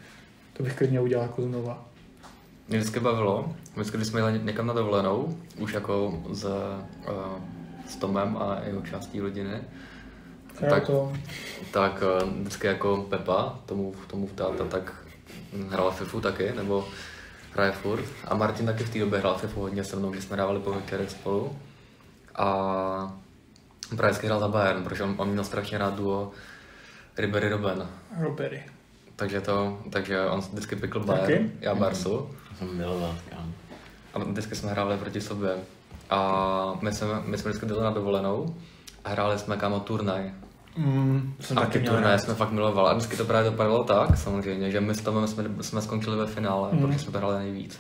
To 0.54 0.64
bych 0.64 0.76
klidně 0.76 1.02
udělal 1.02 1.26
jako 1.26 1.42
znova. 1.42 1.86
Mě 2.68 2.78
vždycky 2.78 3.00
bavilo, 3.00 3.54
vždycky, 3.76 3.98
když 3.98 4.08
jsme 4.08 4.20
jeli 4.20 4.40
někam 4.44 4.68
na 4.68 4.74
dovolenou, 4.74 5.38
už 5.58 5.74
jako 5.74 6.24
s, 6.32 6.44
uh, 6.46 7.14
s 7.88 7.96
Tomem 7.96 8.38
a 8.38 8.58
jeho 8.66 8.82
částí 8.82 9.20
rodiny, 9.20 9.58
Tak. 10.60 10.70
tak, 10.70 10.86
To, 10.88 11.14
tak 11.72 12.04
uh, 12.24 12.30
vždycky 12.30 12.68
jako 12.68 13.06
Pepa, 13.10 13.60
tomu, 13.66 13.94
tomu 14.08 14.28
táta, 14.28 14.64
tak 14.66 14.94
hrál 15.70 15.92
FIFU 15.92 16.22
taky, 16.22 16.52
nebo 16.56 16.88
hraje 17.54 17.72
furt. 17.72 18.06
A 18.28 18.36
Martin 18.36 18.66
taky 18.66 18.84
v 18.84 18.90
té 18.90 19.00
době 19.00 19.20
hrál 19.20 19.36
FIFU 19.36 19.60
hodně 19.62 19.84
se 19.84 19.96
mnou, 19.96 20.10
když 20.10 20.24
jsme 20.24 20.38
dávali 20.38 20.60
po 20.60 20.72
večerech 20.74 21.10
spolu. 21.12 21.52
A 22.42 23.14
právě 23.98 24.12
vždycky 24.12 24.28
hrál 24.28 24.40
za 24.40 24.48
Bayern, 24.48 24.84
protože 24.84 25.04
on, 25.04 25.16
on 25.18 25.30
měl 25.30 25.44
strašně 25.44 25.78
rád 25.78 25.96
duo 25.96 26.32
Ribery 27.18 27.50
Robben. 27.50 27.88
Robery. 28.20 28.64
Takže 29.16 29.42
to, 29.42 29.80
takže 29.90 30.26
on 30.26 30.40
vždycky 30.40 30.76
pikl 30.76 31.00
Bayern, 31.00 31.26
Taky? 31.28 31.52
já 31.62 31.76
Barsu. 31.76 32.10
To 32.50 32.56
jsem 32.58 32.78
miloval. 32.78 33.16
A 34.14 34.20
vždycky 34.20 34.56
jsme 34.56 34.72
hráli 34.72 34.98
proti 34.98 35.22
sobě. 35.22 35.56
A 36.10 36.74
my 36.82 36.94
jsme, 36.94 37.08
my 37.26 37.38
jsme 37.38 37.52
vždycky 37.52 37.68
jeli 37.70 37.84
na 37.84 37.92
dovolenou 37.92 38.56
a 39.06 39.10
hráli 39.10 39.40
jsme 39.40 39.58
kámo 39.58 39.80
turnaj. 39.80 40.32
Mm, 40.78 41.34
jsem 41.40 41.58
A 41.58 41.66
ty 41.66 41.80
turnaje 41.80 42.20
jsme 42.20 42.34
fakt 42.34 42.52
milovali. 42.52 42.90
A 42.90 42.94
vždycky 42.94 43.18
to 43.18 43.26
právě 43.26 43.52
dopadlo 43.52 43.84
tak, 43.84 44.18
samozřejmě, 44.18 44.72
že 44.72 44.82
my 44.82 44.96
s 44.96 45.02
Tomem 45.02 45.28
jsme, 45.28 45.44
jsme 45.62 45.82
skončili 45.82 46.18
ve 46.18 46.28
finále, 46.28 46.70
Mhm. 46.74 46.82
protože 46.82 47.00
jsme 47.00 47.18
hráli 47.20 47.36
nejvíc. 47.40 47.80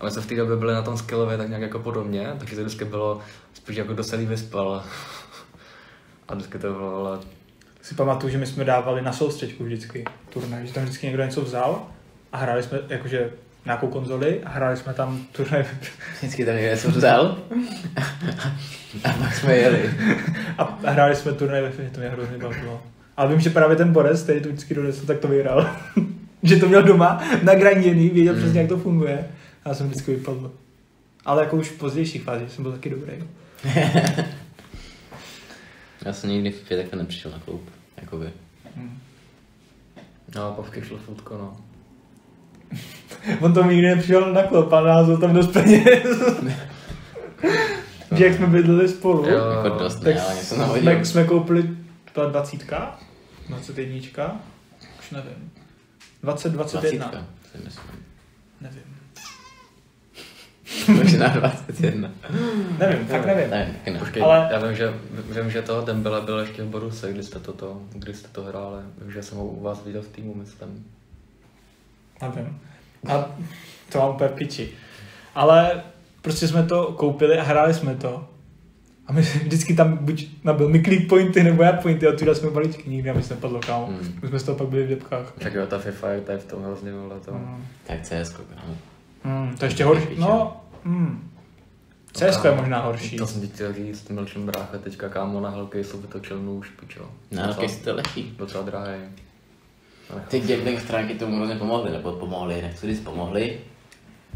A 0.00 0.04
my 0.04 0.10
jsme 0.10 0.22
v 0.22 0.26
té 0.26 0.34
době 0.36 0.56
byli 0.56 0.72
na 0.74 0.82
tom 0.82 0.98
skillově 0.98 1.36
tak 1.38 1.48
nějak 1.48 1.62
jako 1.62 1.78
podobně, 1.78 2.28
takže 2.38 2.56
to 2.56 2.60
vždycky 2.64 2.84
bylo 2.84 3.20
spíš 3.54 3.76
jako 3.76 3.92
kdo 3.94 4.04
se 4.04 4.16
líp 4.16 4.28
vyspal. 4.28 4.82
A 6.28 6.34
vždycky 6.34 6.58
to 6.58 6.72
bylo, 6.72 7.06
ale 7.06 7.18
Si 7.82 7.94
pamatuju, 7.94 8.32
že 8.32 8.38
my 8.38 8.46
jsme 8.46 8.64
dávali 8.64 9.02
na 9.02 9.12
soustřečku 9.12 9.64
vždycky 9.64 10.04
turnaj, 10.32 10.66
že 10.66 10.72
tam 10.72 10.82
vždycky 10.84 11.06
někdo 11.06 11.24
něco 11.24 11.40
vzal 11.42 11.86
a 12.32 12.36
hráli 12.38 12.62
jsme 12.62 12.78
jakože 12.88 13.30
nějakou 13.64 13.86
konzoli 13.86 14.40
a 14.44 14.48
hráli 14.50 14.76
jsme 14.76 14.94
tam 14.94 15.20
turnaj 15.32 15.64
Vždycky 16.18 16.44
tam 16.44 16.54
někde 16.54 16.76
jsem 16.76 16.90
vzal. 16.90 17.38
A 19.04 19.12
pak 19.12 19.34
jsme 19.34 19.56
jeli. 19.56 19.90
a 20.58 20.78
hráli 20.84 21.16
jsme 21.16 21.32
turnaj 21.32 21.62
ve 21.62 21.70
FIFA, 21.70 21.90
to 21.94 22.00
mě 22.00 22.08
hrozně 22.08 22.38
bavilo. 22.38 22.82
Ale 23.16 23.28
vím, 23.30 23.40
že 23.40 23.50
právě 23.50 23.76
ten 23.76 23.92
Borec, 23.92 24.22
který 24.22 24.40
to 24.40 24.48
vždycky 24.48 24.74
donesl, 24.74 25.06
tak 25.06 25.18
to 25.18 25.28
vyhrál. 25.28 25.70
že 26.42 26.56
to 26.56 26.68
měl 26.68 26.82
doma 26.82 27.22
nagraněný, 27.42 28.08
věděl 28.08 28.34
Mm. 28.34 28.40
přesně, 28.40 28.60
jak 28.60 28.68
to 28.68 28.78
funguje. 28.78 29.28
A 29.68 29.70
já 29.70 29.74
jsem 29.74 29.88
vždycky 29.88 30.14
vypadl. 30.14 30.52
Ale 31.24 31.42
jako 31.42 31.56
už 31.56 31.68
v 31.68 31.78
pozdějších 31.78 32.22
fázích 32.22 32.52
jsem 32.52 32.62
byl 32.62 32.72
taky 32.72 32.90
dobrý. 32.90 33.12
Já 36.04 36.12
jsem 36.12 36.30
nikdy 36.30 36.50
v 36.50 36.62
FIFA 36.62 36.76
takhle 36.76 36.98
nepřišel 36.98 37.30
na 37.30 37.38
klub. 37.38 37.70
Jakoby. 37.96 38.30
no 40.34 40.42
a 40.42 40.52
povky 40.52 40.82
šlo 40.82 40.98
futko, 40.98 41.38
no. 41.38 41.56
On 43.40 43.54
to 43.54 43.62
nikdy 43.62 43.86
nepřijel 43.86 44.32
na 44.32 44.42
klub 44.42 44.72
a 44.72 44.80
naházal 44.80 45.16
tam 45.16 45.34
dost 45.34 45.52
peněz. 45.52 45.84
že 48.16 48.24
jak 48.24 48.36
jsme 48.36 48.46
bydleli 48.46 48.88
spolu, 48.88 49.28
Jo. 49.28 49.50
Jako 49.50 49.68
dost 49.68 49.96
tak 49.96 50.14
ne, 50.14 50.20
ale 50.20 50.34
něco 50.34 50.54
jsme, 50.80 51.04
jsme 51.04 51.24
koupili, 51.24 51.62
to 51.62 52.12
byla 52.14 52.28
dvacítka, 52.28 52.98
21, 53.48 54.40
už 54.98 55.10
nevím. 55.10 55.52
20, 56.22 56.52
21, 56.52 57.06
Dvacítka, 57.06 57.26
si 57.52 57.58
myslím. 57.64 58.04
nevím. 58.60 58.97
Možná 60.88 61.28
21. 61.28 62.10
Nevím, 62.78 63.06
fakt 63.06 63.26
nevím. 63.26 63.50
Ne, 63.50 63.80
ne. 63.92 63.98
Počkej, 63.98 64.22
Ale- 64.22 64.36
Ale... 64.36 64.48
já 64.52 64.66
vím, 64.66 64.76
že, 64.76 64.94
vím, 65.40 65.50
že 65.50 65.62
to 65.62 65.80
Dembele 65.80 66.20
byl 66.20 66.38
ještě 66.38 66.62
v 66.62 66.66
Boruse, 66.66 67.12
když 67.12 67.26
jste 67.26 67.38
to, 67.38 67.52
to, 67.52 67.80
když 67.92 68.16
jste 68.16 68.28
to 68.28 68.42
hráli. 68.42 68.82
Vím, 69.02 69.12
že 69.12 69.22
jsem 69.22 69.38
ho 69.38 69.44
u 69.46 69.62
vás 69.62 69.84
viděl 69.84 70.02
v 70.02 70.08
týmu, 70.08 70.34
myslím. 70.34 70.86
Nevím. 72.22 72.60
A 73.08 73.30
to 73.92 73.98
mám 73.98 74.10
úplně 74.10 74.28
piči. 74.28 74.68
Ale 75.34 75.82
prostě 76.22 76.48
jsme 76.48 76.62
to 76.62 76.92
koupili 76.92 77.38
a 77.38 77.42
hráli 77.42 77.74
jsme 77.74 77.94
to. 77.94 78.28
A 79.06 79.12
my 79.12 79.20
vždycky 79.44 79.74
tam 79.74 79.96
buď 79.96 80.26
nabil 80.44 80.68
Miklík 80.68 81.08
pointy 81.08 81.42
nebo 81.42 81.62
já 81.62 81.72
pointy 81.72 82.06
a 82.06 82.12
tu 82.12 82.34
jsme 82.34 82.50
balíčky 82.50 82.90
nikdy, 82.90 83.10
aby 83.10 83.22
se 83.22 83.34
nepadlo 83.34 83.60
kámo. 83.60 83.86
Hmm. 83.86 84.18
My 84.22 84.28
jsme 84.28 84.38
z 84.38 84.42
toho 84.42 84.58
pak 84.58 84.68
byli 84.68 84.84
v 84.84 84.88
depkách. 84.88 85.32
Tak 85.38 85.54
jo, 85.54 85.66
ta 85.66 85.78
FIFA 85.78 86.10
je 86.10 86.20
tady 86.20 86.38
v 86.38 86.44
tom 86.44 86.62
hrozně 86.62 86.92
vole 86.92 87.20
to. 87.24 87.32
Hmm. 87.32 87.66
Tak 87.86 88.02
CS, 88.02 88.30
kámo. 88.30 88.76
Hmm, 89.24 89.56
to 89.58 89.64
ještě 89.64 89.84
horší. 89.84 90.06
No, 90.18 90.56
hmm. 90.84 91.30
CS 92.12 92.44
je 92.44 92.54
možná 92.54 92.80
horší. 92.80 93.16
To 93.16 93.26
jsem 93.26 93.40
ti 93.40 93.46
chtěl 93.46 93.72
říct, 93.72 94.08
Milčin 94.08 94.46
brácha 94.46 94.78
teďka 94.78 95.08
kámo 95.08 95.40
na 95.40 95.50
Hellcase 95.50 95.96
vytočil 95.96 96.38
nůž, 96.42 96.68
pičo. 96.80 97.10
Na 97.30 97.46
hokej 97.46 97.68
si 97.68 97.84
to 97.84 97.94
lehčí. 97.94 98.34
Docela 98.38 98.64
drahý. 98.64 98.98
Ty 100.28 100.40
gambling 100.40 100.80
stránky 100.80 101.14
tomu 101.14 101.36
hrozně 101.36 101.54
pomohly, 101.56 101.92
nebo 101.92 102.12
pomohly, 102.12 102.62
nechci 102.62 102.86
říct 102.86 103.00
pomohly, 103.00 103.58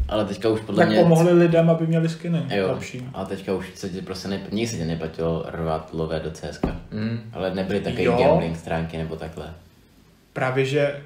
ale 0.07 0.25
teďka 0.25 0.49
už 0.49 0.61
podle 0.61 0.79
Tak 0.83 0.89
mě... 0.89 1.01
pomohli 1.01 1.33
lidem, 1.33 1.69
aby 1.69 1.87
měli 1.87 2.09
skiny 2.09 2.45
Jo, 2.49 2.67
lepší. 2.71 3.07
a 3.13 3.25
teďka 3.25 3.53
už 3.53 3.71
se 3.75 3.89
ti 3.89 4.01
prostě 4.01 4.27
ne, 4.27 4.47
nikdy 4.51 4.67
se 4.67 4.77
ti 4.77 4.85
neplatilo 4.85 5.45
rvat 5.47 5.89
lové 5.93 6.19
do 6.19 6.31
CSK. 6.31 6.65
Mm. 6.91 7.19
Ale 7.33 7.55
nebyly 7.55 7.79
takové 7.81 8.03
gambling 8.03 8.57
stránky 8.57 8.97
nebo 8.97 9.15
takhle. 9.15 9.53
Právě, 10.33 10.65
že 10.65 11.01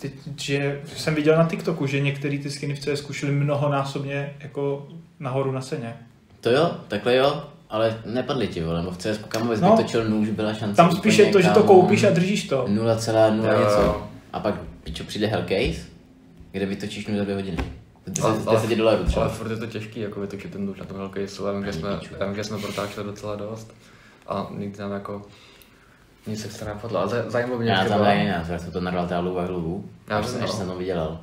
Ty, 0.00 0.12
že 0.36 0.80
jsem 0.96 1.14
viděl 1.14 1.36
na 1.36 1.48
TikToku, 1.48 1.86
že 1.86 2.00
některé 2.00 2.38
ty 2.38 2.50
skiny 2.50 2.74
v 2.74 2.78
CS 2.80 3.10
šly 3.12 3.30
mnohonásobně 3.32 4.36
jako 4.40 4.88
nahoru 5.20 5.52
na 5.52 5.60
ceně. 5.60 5.96
To 6.40 6.50
jo, 6.50 6.70
takhle 6.88 7.16
jo, 7.16 7.42
ale 7.70 8.02
nepadly 8.06 8.48
ti, 8.48 8.62
vole, 8.62 8.78
nebo 8.78 8.90
v 8.90 8.96
CS 8.98 9.18
kamo 9.28 9.54
No. 9.54 9.60
no, 9.60 9.76
točil 9.76 10.04
nůž, 10.04 10.28
byla 10.28 10.54
šance. 10.54 10.76
Tam 10.76 10.92
spíš 10.96 11.16
je 11.18 11.26
to, 11.32 11.40
že 11.40 11.50
to 11.50 11.62
koupíš 11.62 12.04
a 12.04 12.10
držíš 12.10 12.48
to. 12.48 12.64
0,0 12.68 13.36
Jo, 13.52 13.60
něco. 13.60 14.06
A 14.32 14.40
pak, 14.40 14.54
pičo, 14.84 15.04
přijde 15.04 15.26
Hellcase, 15.26 15.80
kde 16.52 16.66
vytočíš 16.66 17.06
nůž 17.06 17.16
za 17.16 17.22
dvě 17.24 17.34
hodiny. 17.34 17.56
10, 18.06 18.24
Ale- 18.24 18.38
ale- 18.46 18.56
10 18.60 18.76
dolarů 18.76 18.98
Ale 18.98 19.06
třeba. 19.06 19.28
furt 19.28 19.50
je 19.50 19.56
to 19.56 19.66
těžký, 19.66 20.00
jako 20.00 20.20
vytočit 20.20 20.52
ten 20.52 20.66
nůž 20.66 20.78
na 20.78 20.84
tom 20.84 20.96
vím, 21.52 21.62
že 21.64 21.70
Ani 21.70 21.78
jsme, 21.78 21.88
že 22.36 22.44
jsme 22.44 22.58
protáčeli 22.58 23.06
docela 23.06 23.36
dost. 23.36 23.74
A 24.26 24.46
nikdy 24.56 24.78
nám 24.80 24.92
jako 24.92 25.22
nic 26.26 26.44
extra 26.44 26.74
nepadlo. 26.74 26.98
Ale 26.98 27.08
za- 27.08 27.30
zajímalo 27.30 27.58
mě 27.60 27.70
Já 27.70 27.84
tam 27.84 28.00
jiná, 28.00 28.44
já 28.48 28.58
jsem 28.58 28.72
to 28.72 28.80
narval 28.80 29.06
teda 29.08 29.20
hlavu 29.20 29.38
a 29.38 29.42
hlavu. 29.44 29.84
Já 30.08 30.18
Až 30.18 30.26
jsem, 30.26 30.44
až 30.44 30.50
jsem 30.50 30.66
to 30.68 30.76
vydělal. 30.76 31.20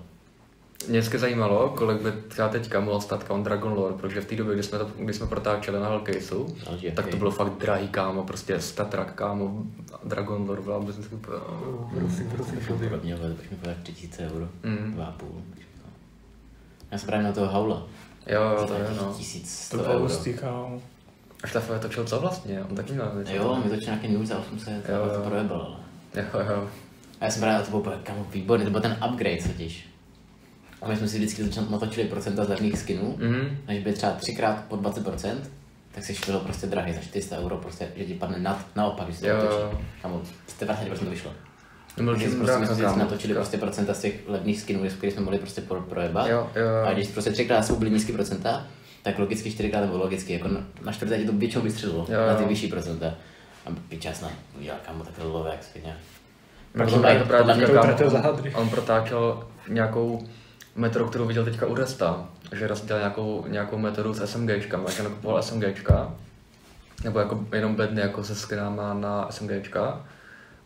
mě 0.89 0.99
vždycky 0.99 1.17
zajímalo, 1.19 1.69
kolik 1.69 2.01
by 2.01 2.11
třeba 2.27 2.49
teďka 2.49 2.79
mohl 2.79 3.01
stát 3.01 3.23
Count 3.27 3.43
Dragon 3.45 3.73
Lore, 3.73 3.93
protože 3.95 4.21
v 4.21 4.25
té 4.25 4.35
době, 4.35 4.53
kdy 4.53 4.63
jsme, 4.63 4.77
to, 4.79 4.89
kdy 4.99 5.13
jsme 5.13 5.27
protáčeli 5.27 5.79
na 5.79 5.87
Hellcaseu, 5.87 6.55
Záleží, 6.65 6.91
tak 6.91 7.07
to 7.07 7.17
bylo 7.17 7.31
fakt 7.31 7.51
drahý 7.57 7.87
kámo, 7.87 8.23
prostě 8.23 8.59
Statrak 8.59 9.13
kámo, 9.13 9.63
Dragon 10.03 10.49
Lore 10.49 10.61
byla 10.61 10.77
vůbec 10.77 10.95
úplně, 10.97 11.37
prosím, 11.99 12.29
prosím, 12.29 12.59
prosím. 12.67 12.89
Pro 12.89 12.97
mě, 13.03 13.15
ale 13.15 13.33
to 13.33 13.41
už 13.43 13.49
mi 13.49 13.57
podá 13.57 13.73
3000 13.83 14.29
euro. 14.33 14.47
Mm. 14.63 14.91
Dva 14.93 15.05
a 15.05 15.11
půl. 15.11 15.41
Já 16.91 16.97
jsem 16.97 17.07
právě 17.07 17.27
na 17.27 17.33
toho 17.33 17.47
haula. 17.47 17.83
Jo, 18.27 18.41
jo, 18.41 18.67
to 18.67 18.73
je 18.73 18.87
no. 19.01 19.13
1100 19.17 19.77
To 19.77 19.83
bylo 19.83 19.99
hustý, 19.99 20.33
kámo. 20.33 20.81
A 21.43 21.47
Štafové 21.47 21.79
točil 21.79 22.05
co 22.05 22.19
vlastně? 22.19 22.61
On 22.69 22.75
taky 22.75 22.93
měl 22.93 23.11
něco. 23.19 23.33
Jo, 23.33 23.61
mi 23.63 23.69
točil 23.69 23.95
nějaký 24.03 24.25
za 24.25 24.39
800, 24.39 24.73
Jo, 24.89 25.09
to 25.23 25.29
projebal. 25.29 25.79
Jo, 26.15 26.23
jo. 26.49 26.69
A 27.21 27.25
já 27.25 27.31
jsem 27.31 27.41
právě 27.41 27.65
to 27.65 27.81
byl 27.81 27.99
kamo 28.03 28.25
výborný, 28.31 28.65
to 28.65 28.71
byl 28.71 28.81
ten 28.81 28.97
upgrade 29.09 29.37
totiž. 29.43 29.89
A 30.81 30.87
my 30.87 30.95
jsme 30.97 31.07
si 31.07 31.17
vždycky 31.17 31.43
natočili 31.69 32.07
procenta 32.07 32.45
z 32.45 32.49
levných 32.49 32.79
skinů, 32.79 33.15
Mhm. 33.19 33.57
než 33.67 33.83
by 33.83 33.93
třeba 33.93 34.11
třikrát 34.11 34.63
po 34.67 34.75
20%, 34.75 35.49
tak 35.91 36.03
se 36.05 36.13
švilo 36.13 36.39
prostě 36.39 36.67
drahý 36.67 36.93
za 36.93 36.99
400 37.01 37.37
euro, 37.37 37.57
prostě, 37.57 37.87
že 37.95 38.05
ti 38.05 38.13
padne 38.13 38.39
nad, 38.39 38.65
naopak, 38.75 39.05
když 39.07 39.17
se 39.17 39.25
to 39.25 39.47
točí. 39.47 39.77
Kamo, 40.01 40.21
120% 40.59 40.99
to 41.05 41.05
vyšlo. 41.05 41.31
Takže 41.95 42.25
tím 42.25 42.31
jsme 42.35 42.43
prostě, 42.45 42.59
my 42.59 42.65
jsme 42.67 42.75
si 42.93 42.99
natočili 42.99 43.33
prostě 43.33 43.57
procenta 43.57 43.93
z 43.93 43.99
těch 44.01 44.13
levných 44.27 44.61
skinů, 44.61 44.89
které 44.97 45.13
jsme 45.13 45.21
mohli 45.21 45.39
prostě 45.39 45.61
pro, 45.61 45.81
projebat. 45.81 46.27
Jo, 46.27 46.49
jo. 46.55 46.65
A 46.87 46.93
když 46.93 47.07
prostě 47.07 47.31
třikrát 47.31 47.63
jsou 47.65 47.75
byly 47.75 47.91
nízké 47.91 48.13
procenta, 48.13 48.67
tak 49.03 49.19
logicky 49.19 49.51
čtyřikrát 49.51 49.81
nebo 49.81 49.97
logicky, 49.97 50.33
jako 50.33 50.47
na, 50.47 50.59
na 50.81 50.91
čtvrté 50.91 51.17
ti 51.17 51.25
to 51.25 51.31
většinou 51.31 51.63
vystřelilo, 51.63 52.05
Jo, 52.09 52.27
na 52.27 52.35
ty 52.35 52.43
jo. 52.43 52.49
vyšší 52.49 52.67
procenta. 52.67 53.13
A 53.65 53.69
pičas 53.89 54.21
na, 54.21 54.29
udělal 54.59 54.79
kamo 54.85 55.03
takhle 55.03 55.25
lové, 55.25 55.49
jak 55.49 55.63
svině. 55.63 55.97
No, 56.75 56.83
Protože 56.85 56.95
to 56.95 57.01
právě, 57.01 57.55
teďka, 57.55 57.95
kámo, 58.21 58.37
on, 58.53 58.69
protáčel 58.69 59.47
nějakou 59.67 60.27
metodu, 60.75 61.05
kterou 61.05 61.25
viděl 61.25 61.45
teďka 61.45 61.65
u 61.65 61.75
Resta, 61.75 62.29
že 62.55 62.67
Rest 62.67 62.85
dělal 62.85 62.99
nějakou, 63.01 63.45
nějakou 63.47 63.77
metodu 63.77 64.13
s 64.13 64.25
SMGčkama, 64.25 64.89
že 64.91 65.03
nakupoval 65.03 65.43
SMGčka, 65.43 66.11
nebo 67.03 67.19
jako 67.19 67.45
jenom 67.53 67.75
bedny 67.75 68.01
jako 68.01 68.23
se 68.23 68.35
skinama 68.35 68.93
na 68.93 69.27
SMGčka, 69.31 70.05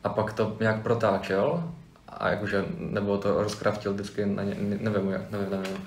a 0.04 0.10
pak 0.10 0.34
to 0.34 0.58
nějak 0.60 0.82
protáčel, 0.82 1.64
a 2.08 2.30
jakože, 2.30 2.66
nebo 2.78 3.18
to 3.18 3.44
rozkraftil 3.44 3.94
vždycky, 3.94 4.26
na 4.26 4.44
ně, 4.44 4.56
ne- 4.60 4.78
nevím, 4.92 5.10
jak, 5.12 5.32
nevím, 5.32 5.50
nevím. 5.50 5.78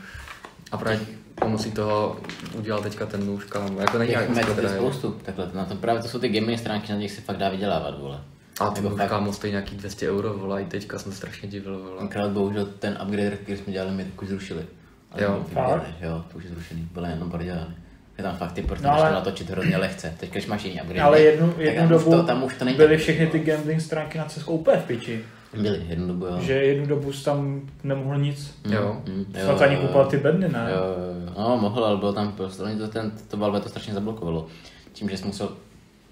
A 0.73 0.77
právě 0.77 1.01
pomocí 1.41 1.71
toho 1.73 2.17
udělal 2.59 2.83
teďka 2.83 3.07
ten 3.07 3.27
nůž, 3.27 3.45
kámo, 3.45 3.81
jako 3.81 3.99
není 3.99 4.11
nějak 4.11 4.29
metod 4.29 4.59
je 4.59 4.69
spoustu, 4.69 5.11
takhle, 5.25 5.49
na 5.55 5.65
tom 5.65 5.79
právě 5.79 6.03
to 6.03 6.09
jsou 6.09 6.19
ty 6.19 6.29
gaming 6.29 6.59
stránky, 6.59 6.93
na 6.93 6.99
těch 6.99 7.11
se 7.11 7.21
fakt 7.21 7.37
dá 7.37 7.49
vydělávat, 7.49 7.99
vole. 8.01 8.21
A 8.61 8.71
to 8.71 8.77
Jako 8.77 8.89
nůž, 8.89 8.99
fakt. 9.01 9.09
kámo, 9.09 9.33
stojí 9.33 9.51
nějaký 9.51 9.77
200 9.77 10.11
euro, 10.11 10.35
vole, 10.35 10.63
i 10.63 10.65
teďka 10.65 10.99
jsem 10.99 11.13
strašně 11.13 11.49
divil, 11.49 11.79
vole. 11.79 11.99
Tenkrát 11.99 12.31
bohužel 12.31 12.67
ten 12.79 12.99
upgrader, 13.03 13.37
který 13.37 13.59
jsme 13.59 13.73
dělali, 13.73 13.93
mi 13.93 14.07
už 14.23 14.29
zrušili. 14.29 14.65
Ale 15.13 15.23
Jo. 15.23 15.29
to 15.49 15.55
Fakt? 15.55 15.87
Jo, 16.01 16.25
to 16.33 16.39
už 16.39 16.45
je 16.45 16.51
zrušený, 16.51 16.89
bylo 16.93 17.07
jenom 17.07 17.31
prodělané. 17.31 17.75
Je 18.19 18.25
tam 18.25 18.37
fakt 18.37 18.53
ty 18.53 18.63
porty, 18.63 18.85
No, 18.85 18.91
ale- 18.93 19.13
natočit 19.13 19.51
hrozně 19.51 19.77
lehce. 19.77 20.15
Teď, 20.21 20.31
když 20.31 20.47
máš 20.47 20.65
jiný 20.65 20.81
upgrade, 20.81 21.01
Ale 21.03 21.21
jednu, 21.21 21.49
tak 21.53 21.59
jednu 21.59 21.81
tam 21.81 21.89
dobu 21.89 22.11
už 22.11 22.17
to, 22.17 22.23
tam 22.23 22.43
už 22.45 22.55
to 22.55 22.65
není 22.65 22.77
byly 22.77 22.97
všechny 22.97 23.27
ty 23.27 23.39
gambling 23.39 23.81
stránky 23.81 24.19
na 24.19 24.25
Českou 24.25 24.53
úplně 24.57 24.77
v 24.79 24.85
piči. 24.85 25.25
Byly, 25.63 25.83
jednu 25.89 26.07
dobu, 26.07 26.27
jo. 26.27 26.39
Že 26.41 26.53
jednu 26.53 26.87
dobu 26.87 27.13
jsi 27.13 27.25
tam 27.25 27.61
nemohl 27.85 28.19
nic. 28.19 28.55
Mm, 28.65 28.73
Jo. 28.73 28.97
mm, 29.09 29.25
Snad 29.45 29.61
ani 29.63 29.77
kupovat 29.77 30.09
ty 30.09 30.17
bedny, 30.17 30.49
ne? 30.49 30.71
Jo, 30.75 30.77
jo, 30.85 31.21
jo. 31.27 31.33
No, 31.39 31.57
mohl, 31.57 31.85
ale 31.85 31.97
bylo 31.97 32.13
tam 32.13 32.33
prostě, 32.33 32.63
oni 32.63 32.77
to, 32.79 32.89
ten, 32.89 33.13
to 33.29 33.37
Valve 33.37 33.61
to 33.61 33.69
strašně 33.69 33.95
zablokovalo. 33.95 34.47
Tím, 34.93 35.09
že 35.09 35.17
jsi 35.19 35.25
musel 35.27 35.49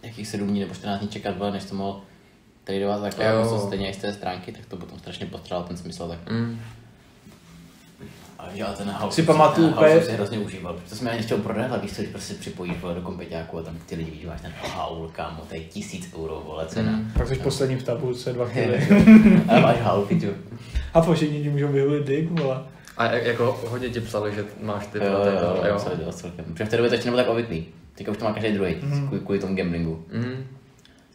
nějakých 0.02 0.28
7 0.28 0.48
dní 0.48 0.60
nebo 0.60 0.74
14 0.74 0.98
dní 1.00 1.08
čekat, 1.08 1.38
vole, 1.38 1.50
než 1.50 1.64
to 1.64 1.74
mohl 1.74 2.00
tradovat 2.64 3.00
takhle, 3.00 3.24
Jo. 3.24 3.36
jako 3.38 3.58
stejně 3.58 3.90
i 3.90 3.94
z 3.94 3.96
té 3.96 4.12
stránky, 4.12 4.52
tak 4.52 4.66
to 4.66 4.76
potom 4.76 4.98
strašně 4.98 5.26
potřeboval 5.26 5.68
ten 5.68 5.76
smysl. 5.76 6.08
Tak. 6.08 6.30
Mm. 6.30 6.60
Ale 8.42 8.76
ten 8.76 8.88
house, 8.90 9.14
Si 9.14 9.22
pamatuju 9.22 9.66
ten 9.68 9.76
house 9.76 9.90
jsem 9.94 10.02
si 10.02 10.12
hrozně 10.12 10.38
užíval, 10.38 10.74
protože 10.74 10.94
jsme 10.96 11.10
ani 11.10 11.22
chtěl 11.22 11.38
prodávat, 11.38 11.82
víš 11.82 11.92
co, 11.92 12.02
když 12.02 12.10
prostě 12.12 12.34
připojíš 12.34 12.80
vole, 12.80 12.94
do 12.94 13.00
kompeťáku 13.00 13.58
a 13.58 13.62
tam 13.62 13.76
ty 13.86 13.94
lidi 13.94 14.10
vidíš, 14.10 14.26
máš 14.26 14.40
ten 14.40 14.52
haul, 14.74 15.08
kámo, 15.12 15.42
to 15.48 15.54
je 15.54 15.60
tisíc 15.60 16.14
euro, 16.18 16.42
vole, 16.46 16.66
cena. 16.66 16.92
Mm. 16.92 17.10
Pak 17.18 17.28
jsi 17.28 17.34
poslední 17.36 17.76
v 17.76 17.82
tabulce 17.82 18.32
dva 18.32 18.46
chvíli. 18.46 18.88
Ale 19.48 19.60
máš 19.60 19.76
haul, 19.80 20.04
piču. 20.06 20.26
A 20.94 21.00
po 21.00 21.14
všichni 21.14 21.42
ti 21.42 21.48
můžou 21.50 21.68
vyhulit 21.68 22.06
dick, 22.06 22.30
vole. 22.40 22.62
A 22.96 23.04
jak- 23.12 23.24
jako 23.26 23.60
hodně 23.68 23.88
ti 23.88 24.00
psali, 24.00 24.34
že 24.34 24.44
máš 24.62 24.86
ty 24.86 24.98
Jo, 24.98 25.04
jo, 25.04 25.12
jo, 25.12 25.56
jo. 25.64 25.64
jo, 25.68 25.80
jo. 26.06 26.12
celkem. 26.12 26.44
Protože 26.44 26.64
v 26.64 26.68
té 26.68 26.76
době 26.76 26.88
to 26.88 26.94
ještě 26.94 27.06
nebylo 27.10 27.22
tak 27.22 27.30
obvyklý. 27.32 27.66
Teďka 27.94 28.12
už 28.12 28.18
to 28.18 28.24
má 28.24 28.32
každý 28.32 28.52
druhý, 28.52 28.74
Mhm. 28.82 29.06
kvůli, 29.06 29.20
kvůli 29.20 29.38
tomu 29.38 29.56
gamblingu. 29.56 30.04
Mm. 30.12 30.44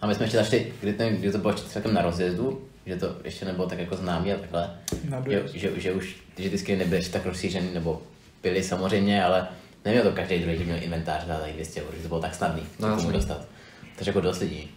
A 0.01 0.07
my 0.07 0.15
jsme 0.15 0.25
ještě 0.25 0.37
začali, 0.37 0.73
kdy, 0.81 0.93
to, 0.93 1.03
kdy 1.09 1.31
to 1.31 1.37
bylo 1.37 1.53
ještě 1.53 1.69
celkem 1.69 1.93
na 1.93 2.01
rozjezdu, 2.01 2.61
že 2.87 2.95
to 2.95 3.15
ještě 3.23 3.45
nebylo 3.45 3.67
tak 3.69 3.79
jako 3.79 3.95
známý 3.95 4.33
a 4.33 4.37
takhle. 4.37 4.69
Na 5.09 5.23
Že, 5.27 5.43
že, 5.53 5.79
že, 5.81 5.91
už, 5.93 6.15
že 6.37 6.49
ty 6.49 6.57
skiny 6.57 6.77
nebyly 6.79 7.03
tak 7.09 7.25
rozšířený, 7.25 7.73
nebo 7.73 8.01
byly 8.43 8.63
samozřejmě, 8.63 9.23
ale 9.23 9.47
neměl 9.85 10.03
to 10.03 10.11
každý 10.11 10.39
druhý, 10.39 10.57
že 10.57 10.63
měl 10.63 10.83
inventář 10.83 11.25
za 11.25 11.37
tady 11.37 11.53
200 11.53 11.81
eur, 11.81 11.91
že 11.95 12.01
to 12.01 12.07
bylo 12.07 12.19
tak 12.21 12.35
snadný 12.35 12.61
No, 12.79 12.87
no, 12.89 12.95
tomu 12.95 13.09
jasný. 13.09 13.13
dostat. 13.13 13.47
Takže 13.95 14.09
jako 14.09 14.21
dost 14.21 14.39
lidí. 14.39 14.69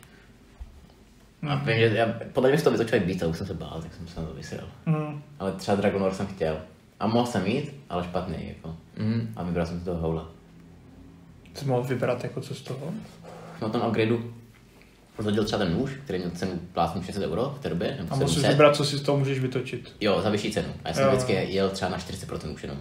A 1.49 1.55
Mhm. 1.55 1.67
vím, 1.67 1.77
že 1.79 1.85
já, 1.97 2.15
podle 2.33 2.49
mě 2.51 2.59
se 2.59 2.65
to 2.65 2.71
vytočili 2.71 3.01
víc, 3.01 3.23
ale 3.23 3.31
už 3.31 3.39
jsem 3.39 3.47
se 3.47 3.55
bál, 3.55 3.83
tak 3.83 3.95
jsem 3.95 4.09
se 4.09 4.21
na 4.21 4.27
to 4.27 4.35
vysral. 4.35 4.69
Mm. 4.87 5.23
Ale 5.39 5.53
třeba 5.53 5.77
Dragon 5.77 6.03
Lore 6.03 6.15
jsem 6.15 6.27
chtěl. 6.27 6.57
A 7.01 7.07
mohl 7.07 7.27
jsem 7.27 7.47
jít, 7.47 7.75
ale 7.89 8.05
špatný, 8.05 8.37
jako. 8.49 8.77
Mm. 8.99 9.33
A 9.37 9.43
vybral 9.43 9.67
jsem 9.67 9.79
si 9.79 9.85
toho 9.85 10.01
houla. 10.01 10.29
Jsi 11.55 11.65
mohl 11.65 11.83
vybrat 11.83 12.23
jako 12.25 12.41
co 12.41 12.55
z 12.55 12.61
toho? 12.63 12.93
Na 13.63 13.69
tom 13.69 13.83
upgradeu 13.89 14.35
rozhodil 15.19 15.45
třeba 15.45 15.65
ten 15.65 15.73
nůž, 15.79 15.91
který 16.05 16.19
měl 16.19 16.31
cenu 16.31 16.61
plátnu 16.73 17.03
600 17.03 17.23
euro 17.25 17.55
v 17.59 17.63
té 17.63 17.69
době, 17.69 17.95
nebo 17.99 18.13
A 18.13 18.17
musíš 18.17 18.35
700. 18.35 18.51
vybrat, 18.53 18.77
co 18.77 18.85
si 18.85 18.99
z 18.99 19.03
toho 19.03 19.19
můžeš 19.19 19.39
vytočit. 19.39 19.93
Jo, 20.01 20.21
za 20.23 20.31
vyšší 20.31 20.53
cenu. 20.53 20.69
A 20.85 20.89
já 20.89 20.95
jsem 20.95 21.05
Jo. 21.05 21.11
vždycky 21.11 21.33
jel 21.33 21.71
třeba 21.71 21.91
na 21.91 21.99
40% 21.99 22.55
už 22.55 22.63
jenom. 22.63 22.79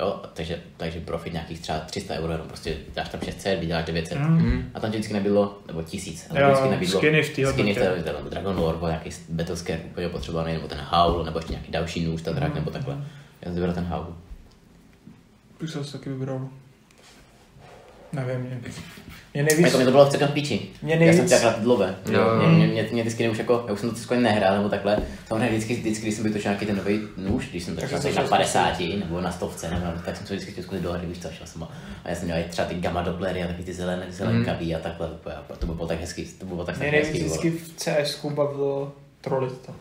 Jo, 0.00 0.22
takže, 0.34 0.60
takže 0.76 1.00
profit 1.00 1.32
nějakých 1.32 1.60
třeba 1.60 1.78
300 1.80 2.14
euro, 2.14 2.32
jenom 2.32 2.48
prostě 2.48 2.76
dáš 2.94 3.08
tam 3.08 3.20
600, 3.20 3.60
vyděláš 3.60 3.84
900. 3.84 4.18
Mm. 4.18 4.26
Mm. 4.42 4.70
A 4.74 4.80
tam 4.80 4.90
vždycky 4.90 5.12
nebylo, 5.12 5.58
nebo 5.66 5.82
1000, 5.82 6.26
ale 6.30 6.40
Jo, 6.40 6.46
vždycky 6.46 6.68
nebylo. 6.68 6.98
skiny 6.98 7.22
v 7.22 7.36
té 7.36 7.52
skiny 7.52 7.72
v 7.74 7.78
té 7.78 7.88
hodnotě. 7.88 8.12
nebo 8.12 8.28
Dragon 8.28 8.56
Lore, 8.56 8.76
nebo 8.76 8.86
nějaký 8.86 9.10
Battlescare 9.28 9.78
úplně 9.90 10.08
potřebovaný, 10.08 10.52
nebo 10.52 10.68
ten 10.68 10.78
Howl, 10.90 11.24
nebo 11.24 11.38
ještě 11.38 11.52
nějaký 11.52 11.72
další 11.72 12.04
nůž, 12.04 12.22
ten 12.22 12.34
drak, 12.34 12.48
Mm. 12.48 12.54
nebo 12.54 12.70
takhle. 12.70 12.94
Já 13.42 13.44
jsem 13.46 13.54
vybral 13.54 13.74
ten 13.74 13.84
Howl. 13.84 14.16
Jsem 15.66 15.84
se 15.84 15.92
taky 15.98 16.10
vybral. 16.10 16.48
Nevím, 18.12 18.62
mě, 19.34 19.42
mě 19.42 19.52
Jako 19.52 19.62
nejvíc... 19.62 19.78
mi 19.78 19.84
to 19.84 19.90
bylo 19.90 20.06
celkem 20.10 20.28
v 20.28 20.32
píči. 20.32 20.60
Mě 20.82 20.94
Já 20.94 20.98
nejvíc- 21.00 21.16
jsem 21.16 21.26
chtěl 21.26 21.38
hrát 21.38 21.60
dlouhé. 21.60 21.94
Mě, 22.08 22.18
mě, 22.56 22.66
mě, 22.66 22.88
mě, 22.92 23.10
skiny 23.10 23.28
už 23.30 23.38
jako, 23.38 23.64
já 23.66 23.72
už 23.72 23.80
jsem 23.80 23.90
to 23.90 23.96
skoro 23.96 24.20
nehrál 24.20 24.56
nebo 24.56 24.68
takhle. 24.68 24.98
Samozřejmě 25.28 25.48
vždycky, 25.48 25.74
vždycky 25.74 26.02
když 26.02 26.14
jsem 26.14 26.24
vytočil 26.24 26.50
nějaký 26.50 26.66
ten 26.66 26.76
nový 26.76 27.00
nůž, 27.16 27.48
když 27.48 27.64
jsem 27.64 27.74
to 27.74 27.80
teď 27.80 27.92
na 27.92 28.00
šel 28.12 28.28
50 28.28 28.78
nebo 28.80 29.20
na 29.20 29.32
stovce, 29.32 29.70
nebo, 29.70 29.86
tak 30.04 30.16
jsem 30.16 30.26
to 30.26 30.34
vždycky 30.34 30.52
chtěl 30.52 30.64
zkusit 30.64 30.82
do 30.82 30.92
hry, 30.92 31.06
víš 31.06 31.18
co, 31.18 31.28
šel 31.30 31.46
jsem 31.46 31.62
a, 31.62 31.68
a 32.04 32.08
já 32.10 32.14
jsem 32.14 32.24
měl 32.24 32.38
i 32.38 32.44
třeba 32.44 32.68
ty 32.68 32.74
gamma 32.74 33.02
doplery 33.02 33.42
a 33.42 33.46
taky 33.46 33.62
ty 33.62 33.72
zelené, 33.74 34.06
zelenkavý 34.08 34.74
a 34.74 34.78
takhle, 34.78 35.08
a 35.50 35.56
to 35.56 35.66
bylo 35.66 35.88
tak 35.88 36.00
hezký, 36.00 36.24
to 36.24 36.46
bylo 36.46 36.64
tak 36.64 36.78
Mě 36.78 36.90
nejvíc 36.90 37.08
hezký. 37.22 37.24
vždycky 37.24 37.50
v 37.50 37.72
CS 37.76 38.24
bavilo 38.24 38.92
trolit 39.20 39.58
to. 39.66 39.72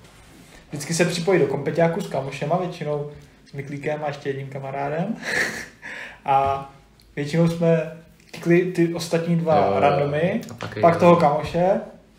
Vždycky 0.70 0.94
se 0.94 1.06
připojí 1.06 1.40
do 1.40 1.48
kompeťáku 1.48 2.02
s 2.02 2.08
kamošema, 2.08 2.58
většinou 2.58 3.12
s 3.50 3.54
Miklíkem 3.54 4.00
a 4.04 4.08
ještě 4.08 4.30
jedním 4.30 4.48
kamarádem. 4.48 5.16
a 6.26 6.70
většinou 7.16 7.48
jsme 7.48 7.92
klikli 8.32 8.62
ty 8.72 8.94
ostatní 8.94 9.36
dva 9.36 9.56
Jo, 9.58 9.72
jo. 9.74 9.80
randomy, 9.80 10.42
A 10.52 10.54
pak 10.54 10.80
pak 10.82 10.98
toho 11.00 11.16
kamoše, 11.16 11.70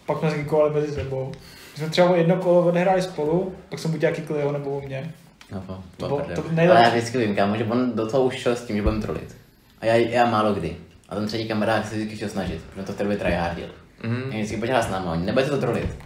pak 0.06 0.18
jsme 0.18 0.30
zgikovali 0.30 0.74
mezi 0.74 0.92
sebou. 0.92 1.32
My 1.72 1.78
jsme 1.78 1.90
třeba 1.90 2.16
jedno 2.16 2.36
kolo 2.36 2.62
odehráli 2.66 3.02
spolu, 3.02 3.54
pak 3.68 3.78
jsem 3.78 3.90
buď 3.90 4.00
nějaký 4.00 4.22
jeho 4.38 4.52
nebo 4.52 4.70
u 4.70 4.80
mě. 4.80 5.12
No, 5.52 5.62
to, 5.96 6.06
To 6.08 6.08
bylo- 6.16 6.28
nejlepší. 6.50 6.70
Ale 6.78 6.82
já 6.82 6.90
vždycky 6.90 7.18
vím, 7.18 7.36
kámo, 7.36 7.56
že 7.56 7.64
on 7.64 7.92
do 7.96 8.06
toho 8.10 8.24
už 8.24 8.34
šel 8.34 8.56
s 8.56 8.64
tím, 8.64 8.76
že 8.76 8.82
budeme 8.82 9.02
trolit. 9.02 9.36
A 9.80 9.86
já, 9.86 9.94
já 9.94 10.26
málo 10.26 10.54
kdy. 10.54 10.76
A 11.08 11.14
ten 11.14 11.26
třetí 11.26 11.48
kamarád 11.48 11.88
se 11.88 11.94
vždycky 11.94 12.16
chtěl 12.16 12.28
snažit, 12.28 12.60
protože 12.70 12.86
to 12.86 12.92
v 12.92 12.96
té 12.96 13.02
době 13.02 13.18
tryhardil. 13.18 13.66
Mm. 14.04 14.22
Mě 14.28 14.36
vždycky 14.38 14.56
podělá 14.56 14.82
s 14.82 14.90
náma, 14.90 15.12
oni 15.12 15.26
nebudete 15.26 15.50
to 15.50 15.58
trolit. 15.58 15.96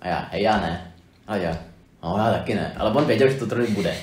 A 0.00 0.08
já, 0.08 0.28
hej, 0.30 0.42
já 0.42 0.56
ne. 0.60 0.92
A 1.26 1.36
já, 1.36 1.58
no 2.02 2.14
já 2.18 2.32
taky 2.32 2.54
ne. 2.54 2.74
Ale 2.78 2.90
on 2.92 3.04
věděl, 3.04 3.28
že 3.28 3.34
to 3.38 3.46
trolit 3.46 3.70
bude. 3.70 3.94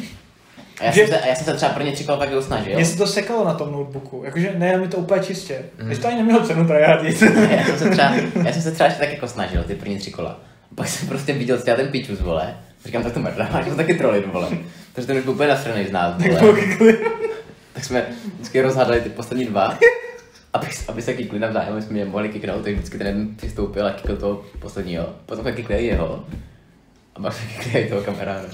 A 0.80 0.84
já, 0.86 0.92
Že- 0.92 1.02
jsem 1.02 1.10
se, 1.10 1.22
a 1.22 1.28
já 1.28 1.36
jsem 1.36 1.46
se 1.46 1.54
třeba 1.54 1.74
prvně 1.74 1.92
tři 1.92 2.04
kola 2.04 2.42
snažil. 2.42 2.76
Mně 2.76 2.86
se 2.86 2.98
to 2.98 3.08
sekalo 3.08 3.46
na 3.46 3.54
tom 3.54 3.72
notebooku, 3.72 4.22
jakože 4.26 4.54
nejenom 4.58 4.82
mi 4.82 4.88
to 4.88 4.98
úplně 4.98 5.24
čistě. 5.24 5.62
Mm. 5.84 5.98
to 5.98 6.08
ani 6.08 6.18
nemělo 6.18 6.48
cenu 6.48 6.68
tryhardit. 6.68 7.22
já 7.52 7.64
jsem 7.66 7.78
se 7.78 7.90
třeba, 7.90 8.14
já 8.46 8.54
jsem 8.54 8.62
se 8.62 8.72
třeba 8.72 8.88
ještě 8.88 9.00
tak 9.00 9.12
jako 9.12 9.28
snažil, 9.28 9.64
ty 9.64 9.76
první 9.76 9.98
tři 9.98 10.12
kola. 10.12 10.40
A 10.72 10.76
pak 10.76 10.88
jsem 10.88 11.08
prostě 11.08 11.34
viděl 11.34 11.58
třeba 11.58 11.78
ten 11.78 11.88
pičus, 11.88 12.22
vole. 12.22 12.58
Říkám, 12.86 13.04
tak 13.04 13.14
to 13.14 13.20
mrdá, 13.20 13.50
máš 13.54 13.66
to 13.66 13.76
taky 13.76 13.94
trolit, 13.94 14.26
vole. 14.34 14.50
Takže 14.94 15.08
ten 15.08 15.18
už 15.18 15.24
byl 15.24 15.34
úplně 15.34 15.50
nasranej 15.50 15.88
z 15.88 15.92
nás, 15.92 16.22
vole. 16.24 16.56
tak 17.74 17.84
jsme 17.86 18.06
vždycky 18.36 18.62
rozhádali 18.62 19.02
ty 19.02 19.10
poslední 19.10 19.46
dva. 19.46 19.78
Aby, 20.54 20.68
aby 20.88 21.02
se 21.02 21.14
kikli 21.14 21.40
navzájem, 21.40 21.82
jsme 21.82 22.00
je 22.00 22.06
mohli 22.06 22.30
kiknout, 22.30 22.64
tak 22.64 22.74
vždycky 22.74 22.98
ten 22.98 23.08
jeden 23.08 23.36
přistoupil 23.36 23.88
a 23.88 23.92
kikl 23.92 24.16
toho 24.18 24.42
posledního. 24.60 25.06
Potom 25.26 25.44
jsme 25.44 25.52
kikli 25.52 25.86
jeho. 25.86 26.26
A 27.16 27.22
pak 27.22 27.34
jsme 27.34 27.48
kikli 27.64 27.86
toho 27.90 28.02
kamaráda. 28.02 28.48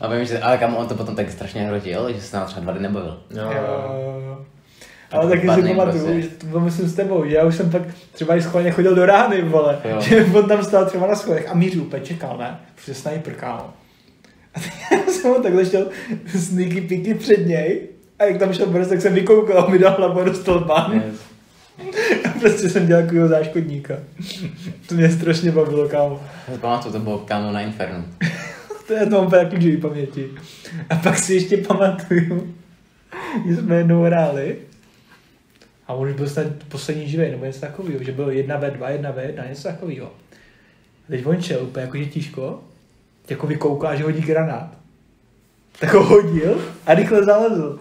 A 0.00 0.08
vím, 0.08 0.24
že, 0.24 0.40
ale 0.40 0.58
kam 0.58 0.76
on 0.76 0.88
to 0.88 0.94
potom 0.94 1.16
tak 1.16 1.30
strašně 1.30 1.62
hrotil, 1.62 2.12
že 2.12 2.20
se 2.20 2.36
nám 2.36 2.46
třeba 2.46 2.60
dva 2.60 2.72
dny 2.72 2.82
nebavil. 2.82 3.18
Jo, 3.30 3.42
jo. 3.42 4.38
Ale 5.12 5.28
taky 5.28 5.40
si 5.40 5.62
pamatuju, 5.62 6.04
prostě. 6.04 6.22
že 6.22 6.28
to 6.28 6.46
bylo 6.46 6.60
myslím 6.60 6.88
s 6.88 6.94
tebou, 6.94 7.24
já 7.24 7.44
už 7.44 7.54
jsem 7.54 7.70
pak 7.70 7.82
třeba 8.12 8.36
i 8.36 8.42
schválně 8.42 8.70
chodil 8.70 8.94
do 8.94 9.06
rány, 9.06 9.42
vole, 9.42 9.78
Jo. 9.84 10.00
že 10.00 10.24
on 10.24 10.48
tam 10.48 10.64
stál 10.64 10.86
třeba 10.86 11.06
na 11.06 11.14
schodech 11.14 11.48
a 11.50 11.54
mířil 11.54 11.82
úplně 11.82 12.02
čekal, 12.02 12.36
ne, 12.38 12.58
protože 12.74 12.94
sniper, 12.94 13.34
kámo. 13.34 13.70
A 14.90 14.94
já 14.94 15.12
jsem 15.12 15.30
ho 15.30 15.42
takhle 15.42 15.66
šel 15.66 15.86
sneaky 16.38 16.80
peeky 16.80 17.14
před 17.14 17.46
něj 17.46 17.80
a 18.18 18.24
jak 18.24 18.38
tam 18.38 18.52
šel 18.52 18.66
brz, 18.66 18.88
tak 18.88 19.00
jsem 19.00 19.14
vykoukal 19.14 19.58
a 19.58 19.70
mi 19.70 19.78
dal 19.78 19.94
hlavu 19.98 20.20
a 20.20 20.24
dostal 20.24 20.60
bán. 20.60 20.92
Yes. 20.92 21.20
A 22.24 22.38
prostě 22.40 22.70
jsem 22.70 22.86
dělal 22.86 23.02
takového 23.02 23.28
záškodníka. 23.28 23.94
To 24.88 24.94
mě 24.94 25.10
strašně 25.10 25.50
bavilo, 25.50 25.88
kámo. 25.88 26.20
Pamatuju, 26.60 26.92
to 26.92 26.98
bylo 26.98 27.18
kámo 27.18 27.52
na 27.52 27.60
Infernu. 27.60 28.04
To 28.92 28.98
je 28.98 29.06
to 29.06 29.24
mám 29.24 29.48
klíčový 29.48 29.76
paměti. 29.76 30.30
A 30.90 30.96
pak 30.96 31.18
si 31.18 31.34
ještě 31.34 31.56
pamatuju, 31.56 32.54
že 33.46 33.56
jsme 33.56 33.76
jednou 33.76 34.02
hráli 34.02 34.56
a 35.86 35.92
on 35.92 36.08
už 36.08 36.14
byl 36.14 36.28
snad 36.28 36.46
poslední 36.68 37.08
živý, 37.08 37.30
nebo 37.30 37.44
něco 37.44 37.60
takového, 37.60 38.04
že 38.04 38.12
bylo 38.12 38.28
1v2, 38.28 38.78
1v1, 38.78 39.48
něco 39.48 39.62
takového. 39.62 40.06
A 40.06 41.10
teď 41.10 41.26
on 41.26 41.42
šel 41.42 41.62
úplně 41.62 41.84
jakože 41.84 42.06
tížko, 42.06 42.64
jako 43.28 43.46
vykoukal, 43.46 43.96
že 43.96 44.04
hodí 44.04 44.20
granát. 44.20 44.70
Tak 45.80 45.94
ho 45.94 46.04
hodil 46.04 46.62
a 46.86 46.94
rychle 46.94 47.24
zalezl. 47.24 47.78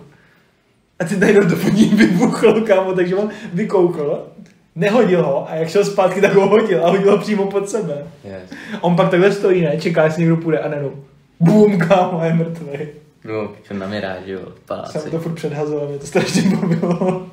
A 1.00 1.04
ty 1.04 1.18
najednou 1.18 1.50
to 1.50 1.56
pod 1.56 1.74
vybuchlo, 1.74 2.62
kámo, 2.62 2.94
takže 2.94 3.16
on 3.16 3.30
vykoukl, 3.54 4.28
nehodil 4.76 5.24
ho 5.24 5.50
a 5.50 5.56
jak 5.56 5.70
šel 5.70 5.86
zpátky, 5.86 6.22
tak 6.22 6.34
ho 6.34 6.48
hodil 6.48 6.86
a 6.86 6.90
hodil 6.90 7.12
ho 7.12 7.18
přímo 7.18 7.46
pod 7.46 7.70
sebe. 7.70 8.08
Yes. 8.24 8.60
On 8.82 8.96
pak 8.96 9.10
takhle 9.10 9.32
stojí, 9.32 9.62
ne? 9.62 9.78
Čeká, 9.78 10.04
jestli 10.04 10.22
někdo 10.22 10.38
půjde 10.38 10.60
a 10.60 10.70
nenou. 10.70 10.92
Bum, 11.40 11.80
kámo, 11.80 12.26
je 12.26 12.34
mrtvý. 12.34 12.88
No, 13.24 13.48
pičo, 13.48 13.74
na 13.74 13.88
mě 13.88 14.02
rád, 14.02 14.26
že 14.26 14.32
jo, 14.32 14.42
paláci. 14.66 15.00
Jsem 15.00 15.12
to 15.12 15.20
furt 15.20 15.34
předhazoval, 15.34 15.88
mě 15.88 15.98
to 15.98 16.08
strašně 16.08 16.42
bavilo. 16.56 17.28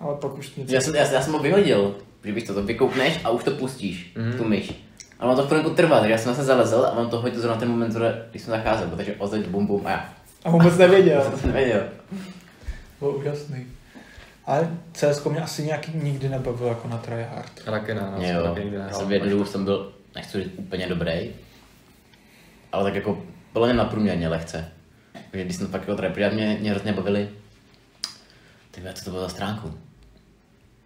Ale 0.00 0.16
pak 0.20 0.38
už 0.38 0.54
něco... 0.54 0.74
Já 0.74 0.80
jsem, 0.80 0.94
já, 0.94 1.12
já 1.12 1.22
jsem 1.22 1.32
ho 1.32 1.38
vyhodil, 1.38 1.94
že 2.24 2.32
bych 2.32 2.46
to, 2.46 2.54
to 2.54 2.62
vykoukneš 2.62 3.20
a 3.24 3.30
už 3.30 3.44
to 3.44 3.50
pustíš, 3.50 4.12
mm. 4.16 4.32
tu 4.32 4.44
myš. 4.44 4.84
A 5.18 5.26
ono 5.26 5.36
to 5.36 5.46
chvilku 5.46 5.70
trvá, 5.70 5.98
takže 5.98 6.12
já 6.12 6.18
jsem 6.18 6.34
se 6.34 6.44
zalezl 6.44 6.86
a 6.86 6.92
on 6.92 7.10
to 7.10 7.20
hodil 7.20 7.40
zrovna 7.40 7.60
ten 7.60 7.68
moment, 7.68 7.96
když 8.30 8.42
jsem 8.42 8.50
zacházel, 8.50 8.88
protože 8.88 9.14
ozveď 9.18 9.46
bum 9.46 9.66
bum 9.66 9.86
a 9.86 9.90
já. 9.90 10.08
A 10.44 10.50
vůbec 10.50 10.78
nevěděl. 10.78 11.22
To 11.42 11.46
nevěděl. 11.46 11.82
Byl 13.00 13.08
úžasný. 13.08 13.66
Ale 14.48 14.68
CS 14.92 15.24
mě 15.24 15.40
asi 15.40 15.64
nějaký 15.64 15.92
nikdy 15.94 16.28
nebavilo 16.28 16.68
jako 16.68 16.88
na 16.88 16.98
tryhard. 16.98 17.64
Taky 17.64 17.94
ne, 17.94 18.00
no, 18.18 18.24
Jo, 18.24 18.42
taky 18.42 18.60
nikdy 18.60 18.78
nehrál. 18.78 19.00
jsem 19.00 19.08
jsem 19.46 19.64
byl, 19.64 19.92
nechci 20.14 20.44
říct 20.44 20.52
úplně 20.56 20.86
dobrý, 20.86 21.30
ale 22.72 22.84
tak 22.84 22.94
jako 22.94 23.22
bylo 23.52 23.66
mě 23.66 23.74
naprůměrně 23.74 24.28
lehce. 24.28 24.68
Takže 25.30 25.44
když 25.44 25.56
jsem 25.56 25.66
to 25.66 25.72
fakt 25.72 25.80
jako 25.80 25.94
tryhard, 25.94 26.34
mě, 26.34 26.56
mě 26.60 26.70
hrozně 26.70 26.92
bavili, 26.92 27.28
ty 28.70 28.80
co 28.94 29.04
to 29.04 29.10
bylo 29.10 29.22
za 29.22 29.28
stránku? 29.28 29.78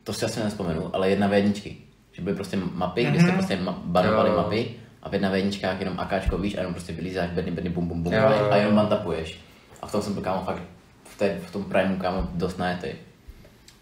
To 0.04 0.12
si 0.12 0.24
asi 0.24 0.40
nespomenu, 0.40 0.90
ale 0.96 1.10
jedna 1.10 1.26
v 1.26 1.32
jedničky. 1.32 1.76
Že 2.12 2.22
byly 2.22 2.36
prostě 2.36 2.56
mapy, 2.56 3.04
kde 3.04 3.20
jste 3.20 3.32
prostě 3.32 3.56
ma- 3.56 3.78
banovali 3.84 4.30
Jo. 4.30 4.36
mapy 4.36 4.74
a 5.02 5.08
v 5.08 5.12
jedna 5.12 5.30
v 5.30 5.34
jedničkách 5.34 5.80
jenom 5.80 6.00
akáčko 6.00 6.38
víš 6.38 6.54
a 6.54 6.58
jenom 6.58 6.74
prostě 6.74 6.92
vylízáš 6.92 7.30
bedny, 7.30 7.50
bedny, 7.50 7.70
bum, 7.70 7.88
bum, 7.88 8.02
bum 8.02 8.12
Jo, 8.12 8.48
a 8.50 8.56
jenom 8.56 8.74
mantapuješ. 8.74 9.40
A 9.82 9.86
v 9.86 9.92
tom 9.92 10.02
jsem 10.02 10.14
byl 10.14 10.22
kámo 10.22 10.42
fakt 10.44 10.62
v, 11.04 11.18
té, 11.18 11.38
v 11.46 11.50
tom 11.50 11.64
primu 11.64 11.96
kámo 11.96 12.28
dost 12.34 12.58
najetý. 12.58 12.88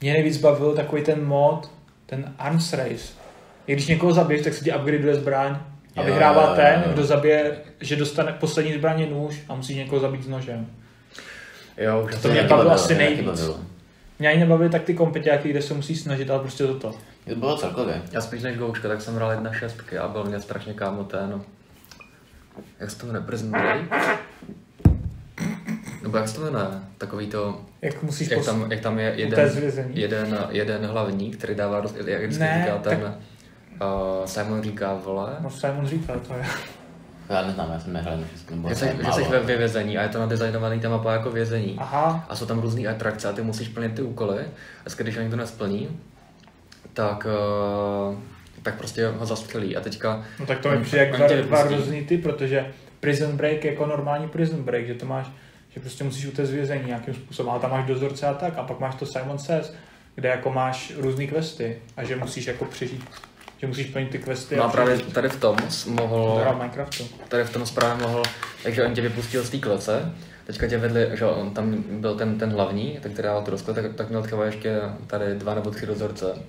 Mě 0.00 0.12
nejvíc 0.12 0.36
bavil 0.36 0.74
takový 0.74 1.02
ten 1.02 1.26
mod, 1.26 1.70
ten 2.06 2.34
arms 2.38 2.72
race. 2.72 3.12
I 3.66 3.72
když 3.72 3.86
někoho 3.86 4.12
zabiješ, 4.12 4.42
tak 4.44 4.54
se 4.54 4.64
ti 4.64 4.72
upgradeuje 4.74 5.14
zbraň 5.14 5.56
a 5.96 6.02
vyhrává 6.02 6.42
jo, 6.42 6.48
jo, 6.50 6.56
ten, 6.56 6.82
kdo 6.92 7.04
zabije, 7.04 7.56
že 7.80 7.96
dostane 7.96 8.32
poslední 8.32 8.74
zbraně 8.74 9.06
nůž 9.06 9.40
a 9.48 9.54
musí 9.54 9.74
někoho 9.76 10.00
zabít 10.00 10.24
s 10.24 10.28
nožem. 10.28 10.66
Jo, 11.76 12.02
už 12.04 12.10
To 12.10 12.16
asi 12.18 12.28
mě 12.30 12.42
bavilo 12.42 12.70
asi 12.70 12.94
nejvíc. 12.94 13.26
bavilo. 13.26 13.60
Mě 14.18 14.28
ani 14.28 14.40
nebavily 14.40 14.70
tak 14.70 14.82
ty 14.82 14.94
kompetiáky, 14.94 15.50
kde 15.50 15.62
se 15.62 15.74
musí 15.74 15.96
snažit, 15.96 16.30
ale 16.30 16.40
prostě 16.40 16.66
toto. 16.66 16.94
To 17.28 17.34
bylo 17.36 17.56
celkově. 17.56 18.02
Já 18.12 18.20
spíš 18.20 18.42
než 18.42 18.56
Goučka, 18.58 18.88
tak 18.88 19.00
jsem 19.00 19.14
hrál 19.14 19.30
jedna 19.30 19.52
šestky 19.52 19.98
a 19.98 20.08
byl 20.08 20.24
mě 20.24 20.40
strašně 20.40 20.74
kámo 20.74 21.04
ten, 21.04 21.42
jak 22.80 22.90
se 22.90 22.98
to 22.98 23.06
jmenuje, 23.06 23.24
Prison 23.24 23.50
Break? 23.50 23.80
Nebo 26.10 26.18
jak 26.18 26.28
se 26.28 26.34
to 26.34 26.40
jmenuje, 26.40 26.66
takový 26.98 27.26
to, 27.26 27.60
Jak 27.82 28.02
musíš 28.02 28.30
jak 28.30 28.40
pos- 28.40 28.44
tam, 28.44 28.70
jak 28.70 28.80
tam 28.80 28.98
je 28.98 29.12
jeden, 29.16 29.48
zvězení. 29.48 30.00
jeden, 30.00 30.38
jeden 30.50 30.86
hlavní, 30.86 31.30
který 31.30 31.54
dává, 31.54 31.82
jak 32.06 32.20
vždycky 32.22 32.40
Ne, 32.44 32.62
říká 32.64 32.78
tak- 32.78 32.98
ten, 32.98 33.14
uh, 33.82 34.24
Simon 34.26 34.62
říká, 34.62 34.94
vole, 35.04 35.36
No 35.40 35.50
Simon 35.50 35.86
říkal, 35.86 36.16
to 36.28 36.34
je. 36.34 36.44
Já 37.28 37.42
neznám, 37.46 37.70
já 37.72 37.80
jsem 37.80 37.92
nehrál 37.92 38.16
na 38.16 38.22
tak 38.46 38.50
že 38.50 39.02
málo. 39.02 39.14
jsi 39.14 39.24
ve, 39.24 39.56
vězení 39.56 39.98
a 39.98 40.02
je 40.02 40.08
to 40.08 40.18
nadizajnovaný 40.18 40.80
ta 40.80 40.88
mapa 40.88 41.12
jako 41.12 41.30
vězení. 41.30 41.76
Aha, 41.78 42.26
A 42.28 42.36
jsou 42.36 42.46
tam 42.46 42.58
různé 42.58 42.88
atrakce 42.88 43.28
a 43.28 43.32
ty 43.32 43.42
musíš 43.42 43.68
plnit 43.68 43.94
ty 43.94 44.02
úkoly. 44.02 44.44
A 44.86 44.90
když 44.96 45.16
někdo 45.16 45.36
nesplní, 45.36 46.00
tak, 46.94 47.26
uh, 48.10 48.14
tak 48.62 48.74
prostě 48.74 49.06
ho 49.08 49.26
zastřelí. 49.26 49.76
A 49.76 49.80
teďka 49.80 50.24
no 50.40 50.46
tak 50.46 50.58
to 50.58 50.70
mi 50.70 50.82
přijde 50.84 51.06
jak 51.06 51.16
dva, 51.16 51.42
dva 51.42 51.62
různý 51.62 52.02
ty, 52.04 52.18
protože 52.18 52.66
Prison 53.00 53.36
Break 53.36 53.64
je 53.64 53.70
jako 53.70 53.86
normální 53.86 54.28
Prison 54.28 54.62
Break, 54.62 54.86
že 54.86 54.94
to 54.94 55.06
máš, 55.06 55.26
že 55.70 55.80
prostě 55.80 56.04
musíš 56.04 56.26
utéct 56.26 56.48
z 56.48 56.52
vězení 56.52 56.84
nějakým 56.86 57.14
způsobem, 57.14 57.50
ale 57.50 57.60
tam 57.60 57.70
máš 57.70 57.86
dozorce 57.86 58.26
a 58.26 58.34
tak, 58.34 58.58
a 58.58 58.62
pak 58.62 58.80
máš 58.80 58.94
to 58.94 59.06
Simon 59.06 59.38
Says, 59.38 59.72
kde 60.14 60.28
jako 60.28 60.50
máš 60.50 60.92
různé 60.96 61.26
questy 61.26 61.78
a 61.96 62.04
že 62.04 62.16
musíš 62.16 62.46
jako 62.46 62.64
přežít, 62.64 63.04
že 63.58 63.66
musíš 63.66 63.86
plnit 63.86 64.10
ty 64.10 64.18
questy 64.18 64.56
No 64.56 64.64
a 64.64 64.68
právě 64.68 64.98
tady 64.98 65.28
v 65.28 65.40
tom 65.40 65.56
mohl, 65.86 66.44
Minecraftu. 66.58 67.04
tady 67.28 67.44
v 67.44 67.52
tom 67.52 67.66
správně 67.66 68.06
mohl, 68.06 68.22
takže 68.62 68.84
on 68.84 68.94
tě 68.94 69.00
vypustil 69.00 69.42
z 69.42 69.50
té 69.50 69.58
klece, 69.58 70.12
teďka 70.46 70.66
tě 70.68 70.78
vedli, 70.78 71.10
že 71.12 71.24
on 71.24 71.50
tam 71.50 71.84
byl 71.90 72.14
ten, 72.14 72.38
ten 72.38 72.50
hlavní, 72.50 72.98
ten, 73.02 73.12
který 73.12 73.26
dával 73.26 73.42
tu 73.42 73.50
rozklad, 73.50 73.76
tak, 73.76 73.94
tak 73.94 74.08
měl 74.08 74.22
třeba 74.22 74.44
ještě 74.44 74.80
tady 75.06 75.34
dva 75.34 75.54
nebo 75.54 75.70
tři 75.70 75.86
dozorce. 75.86 76.42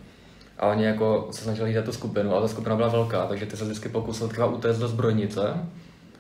A 0.60 0.68
oni 0.68 0.86
jako 0.86 1.28
se 1.32 1.44
snažili 1.44 1.74
jít 1.74 1.86
tu 1.86 1.92
skupinu, 1.92 2.32
ale 2.32 2.42
ta 2.42 2.48
skupina 2.48 2.76
byla 2.76 2.88
velká, 2.88 3.26
takže 3.26 3.46
ty 3.46 3.58
se 3.58 3.66
vždycky 3.66 3.90
pokusil 3.90 4.28
třeba 4.28 4.48
utéct 4.48 4.80
do 4.80 4.88
zbrojnice, 4.88 5.42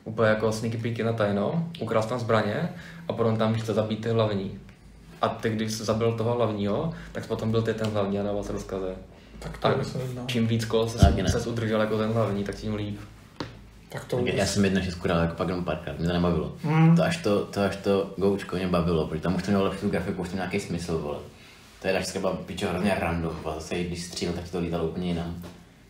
úplně 0.03 0.29
jako 0.29 0.51
sneaky 0.51 0.77
peeky 0.77 1.03
na 1.03 1.13
tajno, 1.13 1.67
ukrást 1.81 2.09
tam 2.09 2.19
zbraně 2.19 2.69
a 3.07 3.13
potom 3.13 3.37
tam 3.37 3.53
chce 3.53 3.73
zabít 3.73 4.01
ty 4.03 4.09
hlavní. 4.09 4.59
A 5.21 5.29
ty, 5.29 5.49
když 5.49 5.71
jsi 5.71 5.83
zabil 5.83 6.13
toho 6.13 6.33
hlavního, 6.33 6.93
tak 7.11 7.25
potom 7.25 7.51
byl 7.51 7.61
ty 7.61 7.73
ten 7.73 7.87
hlavní 7.87 8.19
a 8.19 8.23
dával 8.23 8.43
se 8.43 8.51
rozkazy. 8.51 8.91
Tak 9.39 9.57
to 9.57 9.67
A 9.67 9.75
neznal. 9.77 10.25
čím 10.27 10.47
víc 10.47 10.65
kol 10.65 10.89
se, 10.89 10.99
se 11.27 11.49
udržel 11.49 11.81
jako 11.81 11.97
ten 11.97 12.11
hlavní, 12.11 12.43
tak 12.43 12.55
tím 12.55 12.75
líp. 12.75 12.99
Tak 13.89 14.05
to 14.05 14.17
Tak 14.17 14.33
Já 14.33 14.45
jsem 14.45 14.65
jedna 14.65 14.81
šestku 14.81 15.07
dal 15.07 15.19
jako 15.19 15.35
pak 15.35 15.47
jenom 15.47 15.63
párkrát, 15.65 15.97
mě 15.97 16.07
to 16.07 16.13
nebavilo. 16.13 16.55
Mm. 16.63 16.95
To 16.95 17.03
až 17.03 17.17
to, 17.17 17.45
to 17.45 17.61
až 17.61 17.75
to 17.75 18.13
goučko 18.17 18.55
mě 18.55 18.67
bavilo, 18.67 19.07
protože 19.07 19.21
tam 19.21 19.35
už 19.35 19.43
to 19.43 19.51
mělo 19.51 19.63
lepší 19.63 19.81
tu 19.81 19.89
grafiku, 19.89 20.21
už 20.21 20.29
to 20.29 20.35
nějaký 20.35 20.59
smysl, 20.59 20.97
vole. 20.97 21.17
To 21.81 21.87
je 21.87 21.93
dačka 21.93 22.19
byla 22.19 22.33
pičo 22.33 22.69
hrozně 22.69 22.95
random, 22.99 23.35
vole, 23.43 23.55
zase 23.55 23.83
když 23.83 24.03
střílel, 24.03 24.35
tak 24.35 24.49
to 24.49 24.59
lítalo 24.59 24.87
úplně 24.87 25.07
jinam. 25.07 25.35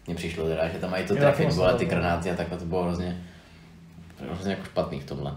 Mně 0.08 0.16
přišlo 0.16 0.48
teda, 0.48 0.68
že 0.68 0.78
tam 0.78 0.92
mají 0.92 1.06
to 1.06 1.16
trafit, 1.16 1.46
moc 1.46 1.56
vole, 1.56 1.74
ty 1.74 1.86
granáty 1.86 2.32
a 2.32 2.36
takhle, 2.36 2.58
to 2.58 2.66
bylo 2.66 2.84
hrozně, 2.84 3.24
hrozně 4.26 4.52
jako 4.52 4.66
špatný 4.66 5.00
v 5.00 5.06
tomhle. 5.06 5.36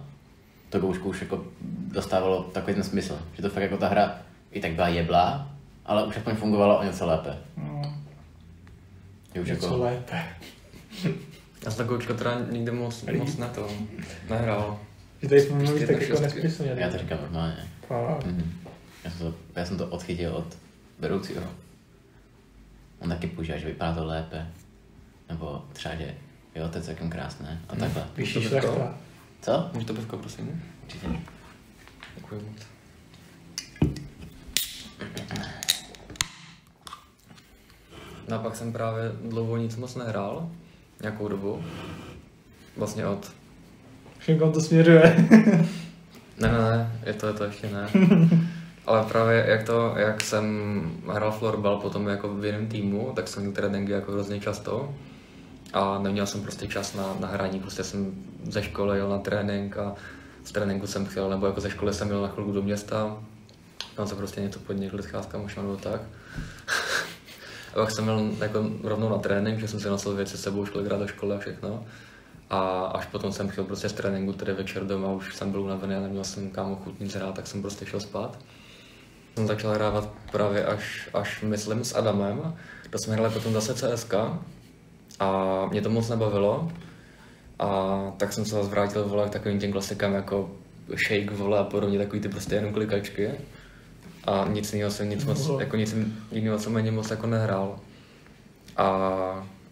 To 0.71 0.79
goučko 0.81 1.09
už 1.09 1.21
jako 1.21 1.45
dostávalo 1.93 2.43
takový 2.43 2.75
ten 2.75 2.83
smysl, 2.83 3.19
že 3.37 3.43
to 3.43 3.51
fakt 3.51 3.63
jako 3.63 3.77
ta 3.77 3.89
hra 3.89 4.19
i 4.53 4.61
tak 4.61 4.73
byla 4.73 4.89
jeblá, 4.89 5.51
ale 5.87 6.05
už 6.07 6.17
aspoň 6.17 6.35
fungovala 6.37 6.79
o 6.79 6.85
něco 6.85 7.07
lépe. 7.07 7.39
No, 7.57 7.83
Že 9.35 9.41
už 9.41 9.49
něco 9.49 9.67
jako, 9.67 9.79
lépe. 9.79 10.23
Já 11.65 11.71
jsem 11.71 11.85
takovoučko 11.85 12.15
teda 12.15 12.41
nikdy 12.51 12.71
moc, 12.71 13.05
moc 13.19 13.37
na 13.37 13.49
to 13.49 13.69
nehrál. 14.31 14.79
Že 15.23 15.29
tady 15.29 15.41
jsme 15.41 15.55
mluvili 15.57 15.87
Prostě 15.87 15.93
tak 15.93 16.03
jako 16.09 16.21
nesmyslně. 16.23 16.75
já 16.77 16.91
to 16.91 16.99
říkám 16.99 17.19
normálně. 17.21 17.69
Mhm. 18.27 18.53
Já 19.05 19.11
jsem 19.11 19.19
to, 19.19 19.35
já 19.57 19.65
jsem 19.67 19.79
to 19.79 19.87
odchytil 19.87 20.35
od 20.37 20.57
vedoucího. 20.99 21.43
On 22.99 23.09
taky 23.09 23.27
používá, 23.27 23.59
že 23.59 23.67
vypadá 23.67 23.95
to 23.95 24.05
lépe. 24.07 24.47
Nebo 25.29 25.65
třeba, 25.73 25.95
že 25.95 26.15
jo, 26.55 26.69
to 26.69 26.79
je 26.79 26.85
celkem 26.85 27.11
krásné. 27.11 27.61
A 27.69 27.77
takhle. 27.77 28.07
Vyšší 28.17 28.35
To 28.35 28.41
by 28.41 28.47
šlechta. 28.47 28.95
Co? 29.43 29.71
Můžu 29.73 29.87
to 29.87 29.95
pivko, 29.95 30.17
prosím? 30.17 30.63
Určitě. 30.83 31.07
Děkuji 32.17 32.41
moc. 32.51 32.75
No 38.29 38.37
a 38.37 38.39
pak 38.39 38.57
jsem 38.57 38.73
právě 38.73 39.13
dlouho 39.29 39.57
nic 39.57 39.77
moc 39.77 39.95
nehrál, 39.95 40.51
nějakou 41.03 41.29
dobu. 41.29 41.65
Vlastně 42.77 43.07
od... 43.07 43.33
Všem 44.19 44.39
kam 44.39 44.53
to 44.53 44.61
směřuje. 44.61 45.27
Ne, 46.39 46.53
ne, 46.53 46.59
ne, 46.59 47.01
je 47.07 47.13
to, 47.13 47.27
je 47.27 47.33
to 47.33 47.45
ještě 47.45 47.71
ne. 47.71 47.89
Ale 48.87 49.05
právě 49.05 49.45
jak 49.49 49.63
to, 49.63 49.95
jak 49.97 50.21
jsem 50.21 50.45
hrál 51.13 51.33
florbal 51.33 51.77
potom 51.77 52.09
jako 52.09 52.35
v 52.35 52.45
jiném 52.45 52.67
týmu, 52.67 53.13
tak 53.17 53.29
jsem 53.29 53.43
měl 53.43 53.55
tradingy 53.55 53.93
jako 53.93 54.13
hrozně 54.13 54.41
často. 54.41 54.95
A 55.75 55.99
neměl 55.99 56.27
jsem 56.27 56.43
prostě 56.43 56.67
čas 56.67 56.95
na, 56.95 57.17
na 57.21 57.29
hraní, 57.29 57.61
prostě 57.61 57.85
jsem 57.85 58.15
ze 58.51 58.63
školy 58.63 58.99
jel 58.99 59.09
na 59.09 59.19
trénink 59.19 59.77
a 59.77 59.95
z 60.45 60.53
tréninku 60.53 60.87
jsem 60.87 61.07
chtěl, 61.07 61.31
nebo 61.31 61.47
jako 61.47 61.61
ze 61.61 61.71
školy 61.71 61.95
jsem 61.95 62.11
jel 62.11 62.23
na 62.23 62.29
chvilku 62.29 62.53
do 62.53 62.63
města, 62.63 63.17
tam 63.97 64.07
se 64.07 64.15
prostě 64.15 64.41
něco 64.41 64.59
podnikl 64.59 65.03
s 65.03 65.29
možná 65.37 65.63
nebo 65.63 65.77
tak. 65.77 66.01
a 67.73 67.75
pak 67.75 67.91
jsem 67.91 68.07
jel 68.07 68.31
jako 68.41 68.71
rovnou 68.83 69.09
na 69.09 69.19
trénink, 69.19 69.61
že 69.61 69.69
jsem 69.69 69.81
si 69.81 69.89
nosil 69.89 70.15
věci 70.15 70.37
s 70.37 70.43
sebou, 70.43 70.67
šel 70.67 70.85
hrát 70.85 71.01
do 71.01 71.07
školy 71.07 71.35
a 71.35 71.39
všechno. 71.39 71.87
A 72.51 72.85
až 72.85 73.07
potom 73.07 73.33
jsem 73.33 73.49
chtěl 73.49 73.65
prostě 73.65 73.89
z 73.89 73.93
tréninku, 73.93 74.33
tedy 74.33 74.53
večer 74.53 74.87
doma, 74.87 75.13
už 75.13 75.35
jsem 75.35 75.51
byl 75.51 75.63
unavený 75.63 75.95
a 75.95 76.01
neměl 76.01 76.25
jsem 76.25 76.51
kam 76.51 76.77
chuť 76.77 77.01
nic 77.01 77.15
hrát, 77.15 77.35
tak 77.35 77.47
jsem 77.47 77.63
prostě 77.63 77.87
šel 77.87 78.01
spát. 78.01 78.39
Jsem 79.37 79.47
začal 79.47 79.71
hrávat 79.71 80.09
právě 80.33 80.67
až, 80.67 81.09
až 81.15 81.43
myslím 81.43 81.85
s 81.85 81.95
Adamem, 81.95 82.57
to 82.91 82.99
jsme 82.99 83.15
hráli 83.15 83.31
potom 83.31 83.53
zase 83.53 83.75
CSK 83.75 84.15
a 85.21 85.67
mě 85.71 85.83
to 85.83 85.91
moc 85.91 86.09
nebavilo. 86.09 86.73
A 87.59 87.99
tak 88.17 88.33
jsem 88.33 88.45
se 88.45 88.55
zase 88.55 88.71
vrátil 88.71 89.05
vole, 89.05 89.29
k 89.29 89.33
takovým 89.33 89.59
těm 89.59 89.73
klasikám 89.73 90.15
jako 90.15 90.51
Shake 91.09 91.31
vole 91.31 91.59
a 91.59 91.65
podobně, 91.65 91.99
takový 91.99 92.21
ty 92.21 92.29
prostě 92.29 92.55
jenom 92.55 92.73
klikačky. 92.73 93.31
A 94.25 94.45
nic 94.49 94.73
jiného 94.73 94.91
jsem 94.91 95.11
nic 95.11 95.25
moc, 95.25 95.51
jako 95.59 95.77
nic 95.77 95.97
jiného 96.33 96.59
jsem 96.59 96.77
ani 96.77 96.91
moc 96.91 97.11
jako 97.11 97.27
nehrál. 97.27 97.77
A 98.77 98.89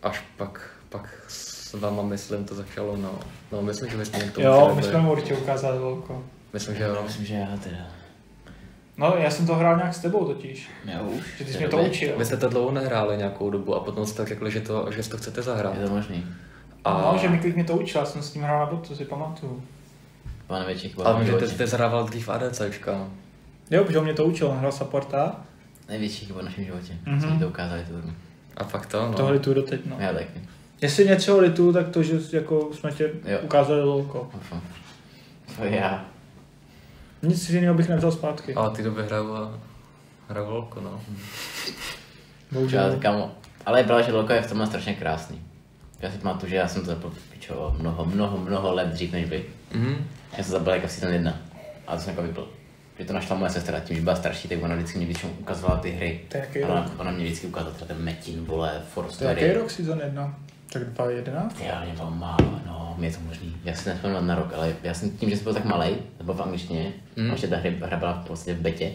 až 0.03 0.25
pak, 0.37 0.71
pak 0.89 1.09
s 1.29 1.73
váma 1.75 2.03
myslím 2.03 2.45
to 2.45 2.55
začalo, 2.55 2.97
no. 2.97 3.19
No 3.53 3.63
myslím, 3.63 3.91
že 3.91 3.97
byste 3.97 4.19
mě 4.19 4.27
k 4.27 4.33
tomu 4.33 4.47
Jo, 4.47 4.73
my 4.75 4.83
jsme 4.83 5.01
mu 5.01 5.13
určitě 5.13 5.35
ukázali 5.35 5.79
velko. 5.79 6.25
Myslím, 6.53 6.77
že 6.77 6.83
jo. 6.83 7.03
Myslím, 7.05 7.27
že 7.27 7.35
já 7.35 7.57
teda. 7.57 8.02
No, 9.03 9.15
já 9.19 9.31
jsem 9.31 9.47
to 9.47 9.55
hrál 9.55 9.77
nějak 9.77 9.95
s 9.95 9.99
tebou 10.01 10.25
totiž. 10.27 10.71
Já 10.85 11.01
už. 11.01 11.39
Že 11.39 11.45
ty 11.45 11.53
jsi 11.53 11.59
mě 11.59 11.69
to 11.69 11.79
učil. 11.79 12.19
Vy 12.19 12.25
jste 12.25 12.37
to 12.37 12.49
dlouho 12.49 12.71
nehráli 12.71 13.17
nějakou 13.17 13.51
dobu 13.51 13.75
a 13.75 13.81
potom 13.81 14.07
jste 14.07 14.27
řekli, 14.27 14.51
že 14.51 14.61
to, 14.61 14.89
že 14.97 15.09
to 15.09 15.17
chcete 15.17 15.43
zahrát. 15.43 15.75
Je 15.79 15.87
to 15.87 15.95
možný. 15.95 16.27
A, 16.85 17.13
No, 17.13 17.19
že 17.19 17.29
Miklik 17.29 17.55
mě 17.55 17.65
to 17.65 17.73
učil, 17.77 18.01
já 18.01 18.07
jsem 18.07 18.23
s 18.23 18.35
ním 18.35 18.45
hrál 18.45 18.61
na 18.61 18.67
botu, 18.67 18.95
si 18.97 19.05
pamatuju. 19.05 19.63
Pane 20.47 20.67
větších 20.67 20.95
ale 21.05 21.19
vím, 21.25 21.27
že 21.41 21.47
ty, 21.47 21.55
ty 21.55 21.67
zahrával 21.67 22.05
dřív 22.05 22.29
ADCčka. 22.29 23.09
Jo, 23.71 23.85
protože 23.85 23.99
on 23.99 24.05
mě 24.05 24.15
to 24.15 24.25
učil, 24.25 24.47
on 24.49 24.57
hrál 24.59 24.73
supporta. 24.73 25.37
Největší 25.89 26.27
chyba 26.27 26.41
v 26.41 26.45
našem 26.45 26.65
životě. 26.65 26.93
Mhm. 27.07 27.17
Mm-hmm. 27.19 27.23
Jsme 27.23 27.35
mi 27.35 27.41
to 27.41 27.49
ukázali 27.49 27.85
tu 27.89 27.97
hru. 27.97 28.13
A 28.57 28.65
fakt 28.65 28.87
to, 28.87 29.07
no. 29.07 29.13
To 29.15 29.31
litu 29.31 29.55
doteď, 29.55 29.81
no. 29.87 29.97
Já 29.99 30.13
taky. 30.13 30.41
Jestli 30.81 31.07
něco 31.07 31.41
litu, 31.41 31.73
tak 31.73 31.89
to, 31.89 32.03
že 32.03 32.19
jako 32.33 32.69
jsme 32.73 32.93
tě 32.93 33.11
Jo. 33.25 33.39
ukázali 33.43 33.83
lolko. 33.83 34.31
Ufo. 34.37 34.57
To 35.57 35.65
já. 35.65 36.05
Nic 37.23 37.51
jiného 37.51 37.75
bych 37.75 37.89
nevzal 37.89 38.13
zpátky. 38.13 38.55
Ale 38.55 38.71
ty 38.71 38.83
doby 38.83 39.03
hraju 39.03 39.35
a 39.35 39.59
hraju 40.29 40.47
volko, 40.47 40.81
no. 40.81 40.91
Já, 40.91 40.99
Bohužel. 42.53 42.97
kamo. 43.01 43.31
Ale 43.67 43.81
je 43.81 43.85
pravda, 43.85 44.07
že 44.07 44.13
Loko 44.13 44.33
je 44.33 44.43
v 44.43 44.49
tomhle 44.49 44.67
strašně 44.67 44.95
krásný. 44.95 45.41
Já 46.01 46.11
si 46.11 46.19
pamatuju, 46.19 46.51
že 46.51 46.57
já 46.57 46.69
jsem 46.69 46.83
to 46.83 46.87
zapl 46.87 47.13
pičo, 47.33 47.77
mnoho, 47.79 48.05
mnoho, 48.05 48.39
mnoho 48.39 48.75
let 48.75 48.89
dřív 48.89 49.13
než 49.13 49.29
vy. 49.29 49.45
Mhm. 49.75 50.07
Já 50.39 50.45
jsem 50.45 50.53
zabil 50.53 50.73
jako 50.75 50.87
v 50.87 50.91
season 50.91 51.13
1. 51.15 51.37
A 51.87 51.97
to 51.97 52.03
jsem 52.03 52.11
jako 52.11 52.23
vypl. 52.23 52.49
Že 52.99 53.05
to 53.05 53.13
našla 53.13 53.37
moje 53.37 53.51
sestra, 53.51 53.81
tím, 53.81 53.97
že 53.97 54.03
byla 54.03 54.17
starší, 54.17 54.49
tak 54.49 54.63
ona 54.63 54.75
vždycky 54.75 54.99
mě 54.99 55.07
většinou 55.07 55.33
ukazovala 55.33 55.81
ty 55.81 55.91
hry. 55.91 56.21
To 56.29 56.37
jaký 56.37 56.63
ona, 56.63 56.75
rok? 56.75 56.93
ona 57.01 57.11
mě 57.11 57.25
vždycky 57.25 57.47
ukázala 57.47 57.75
třeba 57.75 57.89
ten 57.89 58.05
Metin, 58.05 58.45
vole, 58.45 58.83
Force 58.95 59.19
To 59.19 59.25
je 59.25 59.31
jaký 59.31 59.59
rok 59.59 59.71
season 59.71 60.01
1? 60.05 60.35
Tak 60.73 60.85
2011? 60.85 61.61
Já 61.61 61.85
mě 61.85 61.93
bylo 61.93 62.11
málo, 62.11 62.61
no, 62.67 62.82
mě 62.99 63.09
je 63.09 63.13
to 63.13 63.21
možný. 63.21 63.57
Já 63.65 63.75
si 63.75 63.89
nespomínám 63.89 64.27
na 64.27 64.35
rok, 64.35 64.53
ale 64.57 64.77
já 64.83 64.95
jsem 64.95 65.11
tím, 65.11 65.31
že 65.31 65.37
jsem 65.37 65.45
byl 65.45 65.55
tak 65.55 65.65
malý, 65.65 65.97
nebo 66.19 66.35
v 66.35 66.43
angličtině, 66.43 66.93
Mm. 67.17 67.29
a 67.31 67.33
ještě 67.33 67.49
ta 67.49 67.57
hra, 67.57 67.71
hra 67.87 67.97
byla 67.97 68.13
v 68.13 68.27
podstatě 68.27 68.55
v 68.55 68.61
betě, 68.61 68.93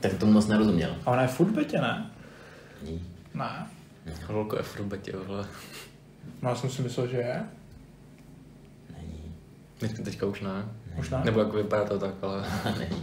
tak 0.00 0.14
tomu 0.14 0.32
moc 0.32 0.46
nerozuměl. 0.46 0.96
A 1.06 1.10
ona 1.10 1.22
je 1.22 1.28
furt 1.28 1.46
v 1.48 1.54
betě, 1.54 1.80
ne? 1.80 2.10
Ní. 2.82 3.02
Ne. 3.34 3.66
Volko 4.28 4.56
je 4.56 4.62
furt 4.62 4.82
v 4.82 4.86
betě, 4.88 5.12
vole. 5.26 5.46
No, 6.42 6.48
já 6.50 6.56
jsem 6.56 6.70
si 6.70 6.82
myslel, 6.82 7.06
že 7.06 7.16
je. 7.16 7.42
Není. 8.98 9.34
Teď- 9.78 10.04
Teďka 10.04 10.26
už 10.26 10.40
ne. 10.40 10.64
Už 10.98 11.10
ne. 11.10 11.20
Nebo 11.24 11.40
jako 11.40 11.56
vypadá 11.56 11.84
to 11.84 11.98
tak, 11.98 12.14
ale... 12.22 12.44
Není. 12.78 13.02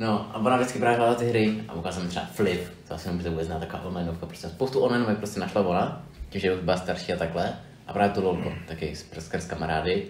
No, 0.00 0.30
a 0.32 0.36
ona 0.38 0.56
vždycky 0.56 0.78
právě 0.78 0.96
hledala 0.98 1.18
ty 1.18 1.28
hry 1.28 1.64
a 1.68 1.72
ukázala 1.72 2.04
mi 2.04 2.10
třeba 2.10 2.26
Flip, 2.26 2.60
to 2.88 2.94
asi 2.94 3.06
nemůžete 3.08 3.30
vůbec 3.30 3.46
znát, 3.46 3.58
taková 3.58 3.82
onlineovka, 3.82 4.26
prostě 4.26 4.48
spoustu 4.48 4.80
onlineovek 4.80 5.18
prostě 5.18 5.40
našla 5.40 5.62
ona, 5.66 6.02
tím, 6.30 6.40
že 6.40 6.54
už 6.54 6.60
byla 6.60 6.76
starší 6.76 7.12
a 7.12 7.16
takhle, 7.16 7.52
a 7.86 7.92
právě 7.92 8.14
to 8.14 8.22
lolko, 8.22 8.52
taky 8.68 8.96
s- 8.96 9.06
skrz 9.18 9.46
kamarády. 9.46 10.04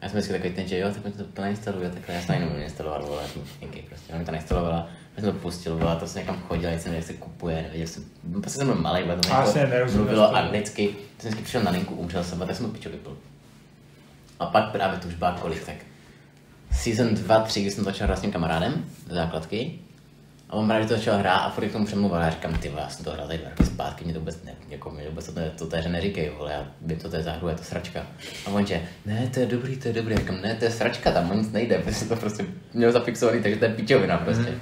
A 0.00 0.04
já 0.04 0.08
jsem 0.08 0.18
vždycky 0.18 0.32
takový 0.32 0.54
ten, 0.54 0.68
že 0.68 0.78
jo, 0.78 0.88
tak 0.94 1.04
mi 1.04 1.10
to, 1.12 1.24
to 1.24 1.42
nainstaluje, 1.42 1.90
takhle, 1.90 2.14
já 2.14 2.20
jsem 2.20 2.30
ani 2.34 2.40
nemohl 2.44 2.60
instalovat, 2.60 3.04
vole, 3.08 3.22
díky, 3.60 3.84
prostě, 3.88 4.08
ona 4.12 4.18
mi 4.18 4.24
to 4.24 4.30
nainstalovala, 4.32 4.88
já 5.16 5.22
jsem 5.22 5.32
to 5.32 5.38
pustil, 5.38 5.76
vole, 5.78 5.92
a 5.92 5.96
to 5.96 6.06
jsem 6.06 6.20
někam 6.20 6.40
chodil, 6.48 6.70
jak 6.70 6.80
jsem 6.80 6.94
jak 6.94 7.04
se 7.04 7.12
kupuje, 7.12 7.62
nevěděl 7.62 7.86
jsem, 7.86 8.04
prostě 8.40 8.58
jsem 8.58 8.66
byl 8.66 8.76
malý, 8.76 9.02
vole, 9.02 9.16
to 9.16 9.32
A 9.32 9.36
jako 9.36 9.52
mluvilo 9.96 10.36
anglicky, 10.36 10.88
to 10.88 10.94
jsem 11.22 11.28
vždycky 11.30 11.42
přišel 11.42 11.62
na 11.62 11.70
linku, 11.70 11.94
umřel 11.94 12.24
jsem, 12.24 12.42
a 12.42 12.46
tak 12.46 12.56
jsem 12.56 12.66
to 12.66 12.72
pičo 12.72 12.90
vypl. 12.90 13.16
A 14.40 14.46
pak 14.46 14.70
právě 14.72 14.98
to 14.98 15.08
už 15.08 15.14
byla 15.14 15.32
kolik, 15.40 15.64
tak 15.66 15.76
season 16.72 17.14
2, 17.14 17.40
3, 17.40 17.60
kdy 17.62 17.70
jsem 17.70 17.84
začal 17.84 18.06
hrát 18.06 18.18
s 18.18 18.22
tím 18.22 18.32
kamarádem 18.32 18.84
ze 19.08 19.14
základky. 19.14 19.78
A 20.52 20.54
on 20.54 20.66
právě 20.66 20.86
to 20.86 20.96
začal 20.96 21.18
hrát 21.18 21.36
a 21.38 21.50
furt 21.50 21.68
k 21.68 21.72
tomu 21.72 21.86
přemluval. 21.86 22.22
Já 22.22 22.30
říkám, 22.30 22.54
ty 22.54 22.72
já 22.76 22.88
jsem 22.88 23.04
to 23.04 23.10
hrál 23.10 23.26
tady 23.26 23.38
dva 23.38 23.50
roky 23.50 23.64
zpátky, 23.64 24.04
mě 24.04 24.14
to 24.14 24.18
vůbec, 24.18 24.42
ne, 24.44 24.54
jako, 24.68 24.90
mě 24.90 25.08
vůbec 25.08 25.32
to, 25.56 25.66
to 25.66 25.76
hře 25.76 25.88
neříkej, 25.88 26.32
vole, 26.38 26.52
já 26.52 26.66
vím, 26.80 26.98
to, 26.98 27.08
to 27.08 27.16
je 27.16 27.22
za 27.22 27.32
hru, 27.32 27.48
je 27.48 27.54
to 27.54 27.64
sračka. 27.64 28.06
A 28.46 28.50
on 28.50 28.66
že, 28.66 28.82
ne, 29.06 29.30
to 29.34 29.40
je 29.40 29.46
dobrý, 29.46 29.76
to 29.76 29.88
je 29.88 29.94
dobrý. 29.94 30.14
Já 30.14 30.20
říkám, 30.20 30.40
ne, 30.42 30.54
to 30.54 30.64
je 30.64 30.70
sračka, 30.70 31.12
tam 31.12 31.30
o 31.30 31.34
nic 31.34 31.52
nejde, 31.52 31.78
prostě 31.78 32.04
to 32.04 32.16
prostě 32.16 32.46
měl 32.74 32.92
zafixovaný, 32.92 33.42
takže 33.42 33.58
to 33.58 33.64
je 33.64 33.74
pičovina 33.74 34.18
prostě. 34.18 34.50
Mhm. 34.50 34.60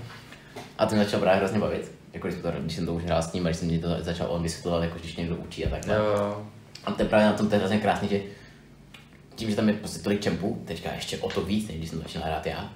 A 0.79 0.87
to 0.87 0.95
mě 0.95 1.05
začal 1.05 1.21
právě 1.21 1.39
hrozně 1.39 1.59
bavit. 1.59 1.93
Jako 2.13 2.29
když, 2.29 2.41
to, 2.41 2.53
když 2.61 2.77
jsem 2.77 2.87
to 2.87 2.95
už 2.95 3.05
hrál 3.05 3.23
s 3.23 3.33
ním, 3.33 3.47
a 3.47 3.49
když 3.49 3.57
jsem 3.57 3.69
mě 3.69 3.79
to 3.79 3.97
začal 4.01 4.27
on 4.31 4.43
vysvětlovat, 4.43 4.83
jako 4.83 4.99
když 4.99 5.17
někdo 5.17 5.37
učí 5.37 5.67
a 5.67 5.71
takhle. 5.71 5.95
Jo, 5.95 6.05
jo. 6.05 6.47
A 6.85 6.93
to 6.93 7.03
je 7.03 7.09
právě 7.09 7.27
na 7.27 7.33
tom 7.33 7.49
to 7.49 7.55
je 7.55 7.59
hrozně 7.59 7.79
krásný, 7.79 8.09
že 8.09 8.21
tím, 9.35 9.51
že 9.51 9.57
tam 9.57 9.69
je 9.69 9.75
prostě 9.75 10.03
tolik 10.03 10.21
čempů, 10.21 10.63
teďka 10.67 10.93
ještě 10.93 11.19
o 11.19 11.29
to 11.29 11.41
víc, 11.41 11.69
než 11.69 11.77
když 11.77 11.91
jsem 11.91 11.99
to 11.99 12.03
začal 12.03 12.23
hrát 12.23 12.47
já, 12.47 12.71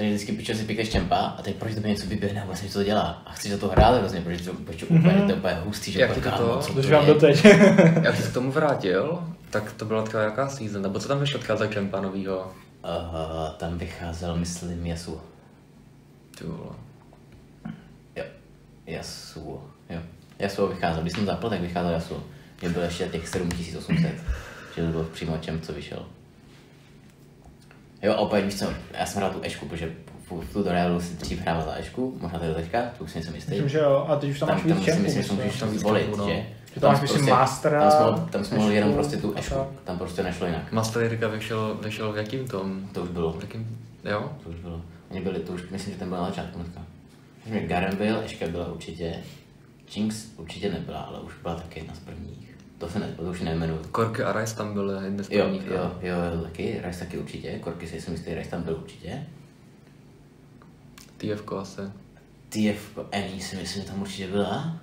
takže 0.00 0.14
vždycky 0.14 0.32
pičo 0.32 0.54
si 0.54 0.64
píkneš 0.64 0.88
čempa 0.90 1.16
a 1.16 1.42
teď 1.42 1.56
proč 1.56 1.74
to 1.74 1.80
něco 1.80 2.06
vyběhne 2.06 2.42
a 2.42 2.46
vlastně 2.46 2.66
něco 2.66 2.78
to 2.78 2.84
dělá. 2.84 3.22
A 3.26 3.32
chci 3.32 3.50
za 3.50 3.58
to 3.58 3.68
hrát 3.68 3.98
hrozně, 3.98 4.20
protože 4.20 4.44
to, 4.44 4.54
protože 4.54 4.86
to, 4.86 4.94
úplně, 4.94 5.14
to 5.14 5.30
je 5.30 5.34
úplně 5.34 5.54
hustý, 5.64 5.92
že 5.92 6.00
Jak 6.00 6.14
to 6.14 6.20
kámo, 6.20 6.36
to? 6.38 6.58
co 6.60 6.72
Dožívám 6.74 7.06
je? 7.06 7.14
doteď. 7.14 7.44
Jak 8.02 8.16
jsi 8.16 8.22
se 8.22 8.30
k 8.30 8.34
tomu 8.34 8.52
vrátil, 8.52 9.22
tak 9.50 9.72
to 9.72 9.84
byla 9.84 10.02
taková 10.02 10.22
jaká 10.22 10.48
season, 10.48 10.82
nebo 10.82 10.98
co 10.98 11.08
tam 11.08 11.20
vyšlo 11.20 11.56
za 11.56 11.66
čempa 11.66 12.00
novýho? 12.00 12.52
Uh, 12.84 13.56
tam 13.56 13.78
vycházel, 13.78 14.36
myslím, 14.36 14.86
Yasu. 14.86 15.20
Ty 16.38 16.44
vole. 16.44 16.76
Jo, 18.16 18.24
Yasuo. 18.86 19.64
Jo, 19.90 20.00
Yasuo 20.38 20.66
vycházel, 20.68 21.02
když 21.02 21.12
jsem 21.14 21.26
zapl, 21.26 21.50
tak 21.50 21.60
vycházel 21.60 21.92
Yasuo. 21.92 22.22
Mě 22.60 22.70
bylo 22.70 22.84
ještě 22.84 23.06
těch 23.08 23.28
7800, 23.28 24.12
že 24.76 24.82
to 24.82 24.88
byl 24.88 25.04
přímo 25.12 25.38
čem, 25.38 25.60
co 25.60 25.72
vyšel. 25.72 26.06
Jo, 28.02 28.12
a 28.12 28.16
opět 28.16 28.42
víš 28.44 28.54
co, 28.58 28.66
já 28.98 29.06
jsem 29.06 29.22
hrál 29.22 29.32
tu 29.32 29.40
Ešku, 29.42 29.66
protože 29.68 29.92
v, 30.30 30.32
v 30.32 30.52
tutoriálu 30.52 31.00
si 31.00 31.14
dřív 31.14 31.40
hrával 31.40 31.64
za 31.64 31.74
Ešku, 31.78 32.18
možná 32.20 32.38
to 32.38 32.44
je 32.44 32.54
teďka, 32.54 32.82
to 32.98 33.04
už 33.04 33.10
si 33.10 33.18
nejsem 33.18 33.34
jistý. 33.34 33.50
Myslím, 33.50 33.68
že 33.68 33.78
jo. 33.78 34.06
A 34.08 34.16
teď 34.16 34.30
už 34.30 34.38
tam 34.38 34.48
máš 34.48 34.64
víc 34.64 34.78
si 34.78 34.84
čempů, 34.84 35.02
myslím, 35.02 35.22
že 35.22 35.32
můžeš 35.32 35.60
Tam 35.60 35.68
tam 35.68 35.78
zvolit, 35.78 36.16
no. 36.16 36.28
že? 36.28 36.46
Že 36.74 36.80
tam 36.80 36.92
máš, 36.92 37.00
myslím, 37.00 37.28
mastera, 37.28 37.90
Tam 37.90 38.12
mohl, 38.12 38.28
tam 38.30 38.44
jsi 38.44 38.54
mohl 38.54 38.70
jenom 38.70 38.92
prostě 38.92 39.16
tu 39.16 39.34
Ešku, 39.36 39.54
tam 39.84 39.98
prostě 39.98 40.22
nešlo 40.22 40.46
jinak. 40.46 40.72
Master 40.72 41.02
Erika 41.02 41.28
vyšel, 41.28 41.78
vyšel 41.82 42.12
v 42.12 42.16
jakým 42.16 42.48
tom? 42.48 42.88
To 42.92 43.02
už 43.02 43.08
bylo, 43.08 43.32
V 43.32 43.40
jakým, 43.42 43.78
jo? 44.04 44.32
to 44.44 44.50
už 44.50 44.56
bylo. 44.56 44.80
Oni 45.10 45.20
byli, 45.20 45.40
to 45.40 45.52
už, 45.52 45.62
myslím, 45.70 45.92
že 45.92 45.98
ten 45.98 46.08
byl 46.08 46.18
na 46.18 46.26
začátku 46.26 46.58
dneska. 46.58 46.80
Myslím, 47.44 47.60
že 47.62 47.66
Garen 47.66 47.96
byl, 47.96 48.20
Eška 48.24 48.46
byla 48.46 48.72
určitě, 48.72 49.14
Jinx 49.94 50.26
určitě 50.36 50.72
nebyla, 50.72 51.00
ale 51.00 51.20
už 51.20 51.32
byla 51.42 51.54
taky 51.54 51.78
jedna 51.80 51.94
z 51.94 51.98
prvních. 51.98 52.49
To 52.80 52.88
se 52.88 52.98
ne, 52.98 53.06
to 53.16 53.22
už 53.22 53.40
nejmenuju. 53.40 53.80
Korky 53.90 54.22
a 54.22 54.40
Rice 54.40 54.56
tam 54.56 54.72
byly 54.74 55.04
jedny 55.04 55.24
z 55.24 55.30
Jo, 55.30 55.42
prvních. 55.44 55.66
jo, 55.66 55.96
jo, 56.02 56.16
jo, 56.34 56.42
taky, 56.42 56.80
Rice 56.84 56.98
taky 56.98 57.18
určitě, 57.18 57.58
Korky 57.58 57.86
si 57.88 58.00
jsem 58.00 58.14
jistý, 58.14 58.34
Rice 58.34 58.50
tam 58.50 58.62
byl 58.62 58.74
určitě. 58.82 59.26
TFko 61.16 61.58
asi. 61.58 61.80
TF 62.48 62.98
Annie 63.12 63.40
si 63.40 63.56
myslím, 63.56 63.82
že 63.82 63.88
tam 63.88 64.00
určitě 64.02 64.28
byla. 64.28 64.76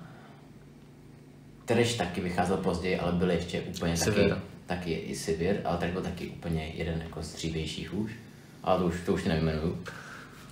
Tereš 1.64 1.94
taky 1.96 2.20
vycházel 2.20 2.56
později, 2.56 2.98
ale 2.98 3.12
byl 3.12 3.30
ještě 3.30 3.60
úplně 3.60 3.96
Sivir. 3.96 4.28
taky, 4.28 4.40
taky 4.66 4.92
i 4.94 5.16
Sivir, 5.16 5.60
ale 5.64 5.78
tady 5.78 5.92
byl 5.92 6.02
taky 6.02 6.26
úplně 6.28 6.64
jeden 6.74 7.02
jako 7.02 7.22
z 7.22 7.34
dřívějších 7.34 7.94
už. 7.94 8.12
Ale 8.62 8.78
to 8.78 8.86
už, 8.86 8.94
to 9.06 9.14
už 9.14 9.24
nevymenuju. 9.24 9.78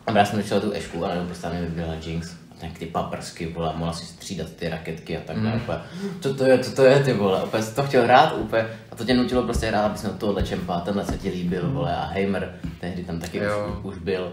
A 0.07 0.19
já 0.19 0.25
jsem 0.25 0.43
začal 0.43 0.61
tu 0.61 0.73
Ešku, 0.73 1.05
ale 1.05 1.25
prostě 1.27 1.49
mi 1.49 1.61
vyběla 1.61 1.95
Jinx. 1.95 2.37
A 2.57 2.61
ten 2.61 2.71
ty 2.71 2.87
paprsky, 2.87 3.47
vole, 3.47 3.73
mohla 3.77 3.93
si 3.93 4.07
střídat 4.07 4.51
ty 4.51 4.69
raketky 4.69 5.17
a 5.17 5.21
tak 5.27 5.37
dále. 5.41 5.61
Mm. 6.03 6.11
Co 6.21 6.35
to 6.35 6.45
je, 6.45 6.59
co 6.59 6.73
to 6.73 6.85
je, 6.85 7.01
ty 7.01 7.13
vole, 7.13 7.43
úplně 7.45 7.63
to 7.63 7.83
chtěl 7.83 8.03
hrát 8.03 8.33
úplně. 8.37 8.67
A 8.93 8.97
to 8.97 9.05
tě 9.05 9.15
nutilo 9.15 9.43
prostě 9.43 9.67
hrát, 9.67 9.85
abys 9.85 10.03
měl 10.03 10.15
tohle 10.15 10.43
čempa, 10.43 10.81
tenhle 10.81 11.05
se 11.05 11.19
ti 11.19 11.29
líbil, 11.31 11.71
vole, 11.71 11.97
a 11.97 12.05
Heimer, 12.05 12.55
tehdy 12.81 13.05
tam 13.05 13.21
taky 13.21 13.39
Jo. 13.39 13.77
už, 13.85 13.95
už 13.95 14.03
byl. 14.03 14.33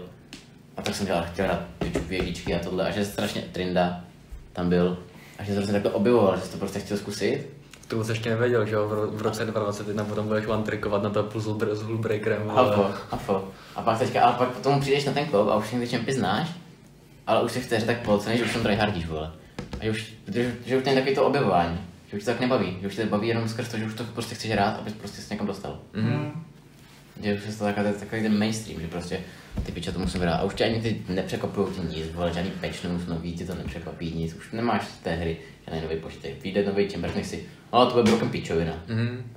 A 0.76 0.82
tak 0.82 0.94
jsem 0.94 1.06
dělal, 1.06 1.24
chtěl 1.32 1.44
hrát 1.46 1.60
piču 1.78 2.00
vědičky 2.08 2.54
a 2.54 2.58
tohle, 2.58 2.88
a 2.88 2.90
že 2.90 3.04
strašně 3.04 3.42
Trinda 3.52 4.00
tam 4.52 4.68
byl. 4.68 4.98
A 5.38 5.42
že 5.44 5.52
se 5.52 5.56
hrozně 5.56 5.72
takhle 5.72 5.90
objevoval, 5.90 6.36
že 6.36 6.42
jsi 6.42 6.52
to 6.52 6.58
prostě 6.58 6.78
chtěl 6.78 6.96
zkusit. 6.96 7.46
To 7.88 7.96
vůbec 7.96 8.08
ještě 8.08 8.30
nevěděl, 8.30 8.66
že 8.66 8.74
jo, 8.74 8.88
v 8.88 9.16
v 9.16 9.22
roce 9.22 9.44
2021 9.44 10.04
potom 10.04 10.26
budeš 10.26 10.46
one 10.46 10.62
trikovat 10.62 11.02
na 11.02 11.10
to 11.10 11.22
plus 11.22 11.44
s 11.72 11.82
Hullbreakerem. 11.82 12.50
A 12.50 12.72
fo, 12.72 12.86
a 13.10 13.16
fo. 13.16 13.48
A 13.76 13.82
pak 13.82 13.98
teďka, 13.98 14.22
ale 14.22 14.34
pak 14.38 14.48
potom 14.48 14.80
přijdeš 14.80 15.04
na 15.04 15.12
ten 15.12 15.26
klub 15.26 15.48
a 15.48 15.56
už 15.56 15.70
ty 15.70 15.88
čempy 15.88 16.12
znáš, 16.12 16.48
ale 17.26 17.42
už 17.42 17.52
se 17.52 17.60
v 17.60 17.68
té 17.68 17.76
hře 17.76 17.86
tak 17.86 17.98
polocený, 18.00 18.38
že 18.38 18.44
už 18.44 18.52
tam 18.52 18.62
tryhardíš, 18.62 19.06
vole. 19.06 19.32
A 19.80 19.84
že 19.84 19.90
už, 19.90 20.12
že, 20.28 20.54
že 20.66 20.76
už 20.76 20.84
ten 20.84 20.94
taky 20.94 21.14
to 21.14 21.26
objevování. 21.26 21.78
Že 22.10 22.16
už 22.16 22.24
to 22.24 22.30
tak 22.30 22.40
nebaví, 22.40 22.76
že 22.80 22.86
už 22.86 22.96
tě 22.96 23.02
to 23.02 23.08
baví 23.08 23.28
jenom 23.28 23.48
skrz 23.48 23.68
to, 23.68 23.78
že 23.78 23.84
už 23.84 23.94
to 23.94 24.04
prostě 24.04 24.34
chceš 24.34 24.50
hrát, 24.50 24.78
abys 24.78 24.92
prostě 24.92 25.22
se 25.22 25.34
někam 25.34 25.46
dostal. 25.46 25.80
Mhm. 25.92 26.44
Že 27.22 27.34
už 27.34 27.46
je 27.46 27.52
to 27.52 27.64
takový, 27.64 27.92
takový 28.00 28.22
ten 28.22 28.38
mainstream, 28.38 28.80
že 28.80 28.88
prostě 28.88 29.20
ty 29.66 29.72
piče 29.72 29.92
to 29.92 29.98
musím 29.98 30.20
hrát. 30.20 30.34
A 30.34 30.42
už 30.42 30.54
tě 30.54 30.64
ani 30.64 30.80
ty 30.80 31.02
nepřekvapují 31.08 31.66
ti 31.74 31.96
nic, 31.96 32.12
vole, 32.12 32.32
žádný 32.32 32.50
patch 32.50 32.84
news 32.84 33.06
nový, 33.06 33.32
ti 33.32 33.46
to 33.46 33.54
nepřekvapí 33.54 34.10
nic, 34.10 34.34
už 34.34 34.52
nemáš 34.52 34.88
z 34.88 34.98
té 34.98 35.14
hry 35.14 35.36
žádný 35.66 35.82
nový 35.82 35.96
počítač. 35.96 36.30
Vyjde 36.42 36.64
nový 36.66 36.88
Chamber, 36.88 37.10
řekneš 37.10 37.26
si, 37.26 37.46
ale 37.72 37.86
to 37.86 37.92
bude 37.92 38.04
broken 38.04 38.28
pičovina. 38.28 38.72
Mhm. 38.88 39.30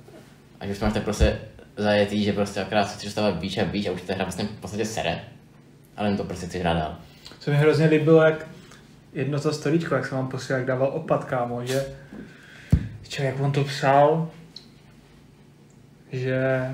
A 0.60 0.66
že 0.66 0.72
už 0.72 0.78
to 0.78 0.84
máš 0.84 0.94
tak 0.94 1.02
prostě 1.02 1.38
zajetý, 1.76 2.24
že 2.24 2.32
prostě 2.32 2.60
akorát 2.60 2.84
se 2.84 2.94
chceš 2.94 3.04
dostávat 3.04 3.40
víc 3.40 3.58
a 3.58 3.64
víc 3.64 3.86
a 3.86 3.90
už 3.90 4.02
ta 4.02 4.14
hra 4.14 4.24
vlastně 4.24 4.44
v 4.44 4.60
podstatě 4.60 4.84
sere. 4.84 5.20
Ale 5.96 6.08
jen 6.08 6.16
to 6.16 6.24
prostě 6.24 6.46
chceš 6.46 6.60
hrát 6.60 6.74
dál. 6.74 6.96
Se 7.48 7.52
mi 7.52 7.60
hrozně 7.60 7.86
líbilo, 7.86 8.22
jak 8.22 8.46
jedno 9.12 9.40
to 9.40 9.52
storíčko, 9.52 9.94
jak 9.94 10.06
jsem 10.06 10.18
vám 10.18 10.28
posílal, 10.28 10.60
jak 10.60 10.68
dával 10.68 10.88
opat, 10.88 11.24
kámo, 11.24 11.66
že 11.66 11.84
čo, 13.08 13.22
jak 13.22 13.40
on 13.40 13.52
to 13.52 13.64
psal, 13.64 14.28
že 16.12 16.68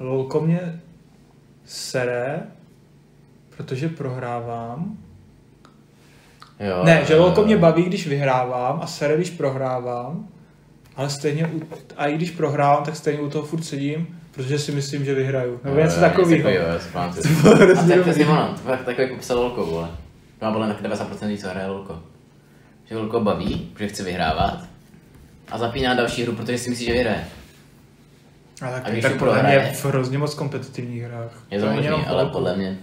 lolko 0.00 0.40
mě 0.40 0.80
sere, 1.64 2.42
protože 3.56 3.88
prohrávám. 3.88 4.98
Jo, 6.60 6.84
Ne, 6.84 7.04
že 7.04 7.16
lolko 7.16 7.44
mě 7.44 7.56
baví, 7.56 7.82
když 7.82 8.06
vyhrávám 8.06 8.80
a 8.82 8.86
sere, 8.86 9.16
když 9.16 9.30
prohrávám, 9.30 10.28
ale 10.96 11.10
stejně, 11.10 11.46
u, 11.46 11.62
a 11.96 12.06
i 12.06 12.14
když 12.14 12.30
prohrávám, 12.30 12.84
tak 12.84 12.96
stejně 12.96 13.20
u 13.20 13.30
toho 13.30 13.46
furt 13.46 13.62
sedím, 13.62 14.20
protože 14.34 14.58
si 14.58 14.72
myslím, 14.72 15.04
že 15.04 15.14
vyhraju. 15.14 15.60
Nebo 15.64 15.76
něco 15.76 16.00
takového. 16.00 16.48
Jo, 16.48 16.62
já 16.62 16.78
si 16.78 16.88
pamatuju. 16.88 17.22
To 17.22 17.42
bylo 17.42 17.56
hrozně 17.56 17.94
je 17.94 18.02
dobrý. 18.04 18.24
ono, 18.24 18.54
to 18.62 18.70
takový 18.84 19.02
jako 19.08 19.16
psal 19.16 19.38
Lolko, 19.38 19.66
vole. 19.66 19.88
To 20.38 20.50
má 20.50 20.66
mě 20.66 20.74
tak 20.74 20.82
90% 20.82 21.26
lidí, 21.26 21.38
co 21.38 21.48
hraje 21.48 21.66
Lolko. 21.66 22.02
Že 22.88 22.96
Lolko 22.96 23.20
baví, 23.20 23.72
že 23.78 23.88
chce 23.88 24.02
vyhrávat 24.02 24.64
a 25.48 25.58
zapíná 25.58 25.94
další 25.94 26.22
hru, 26.22 26.32
protože 26.32 26.58
si 26.58 26.70
myslí, 26.70 26.86
že 26.86 26.92
vyhraje. 26.92 27.24
A 28.62 28.70
tak, 28.70 28.82
A 28.86 28.90
když 28.90 29.02
tak 29.02 29.18
podle 29.18 29.42
mě 29.42 29.58
v 29.58 29.84
hrozně 29.84 30.18
moc 30.18 30.34
kompetitivních 30.34 31.02
hrách. 31.02 31.42
Je 31.50 31.60
to 31.60 31.66
možný, 31.66 31.88
ale 31.88 32.26
podle 32.26 32.56
mě 32.56 32.78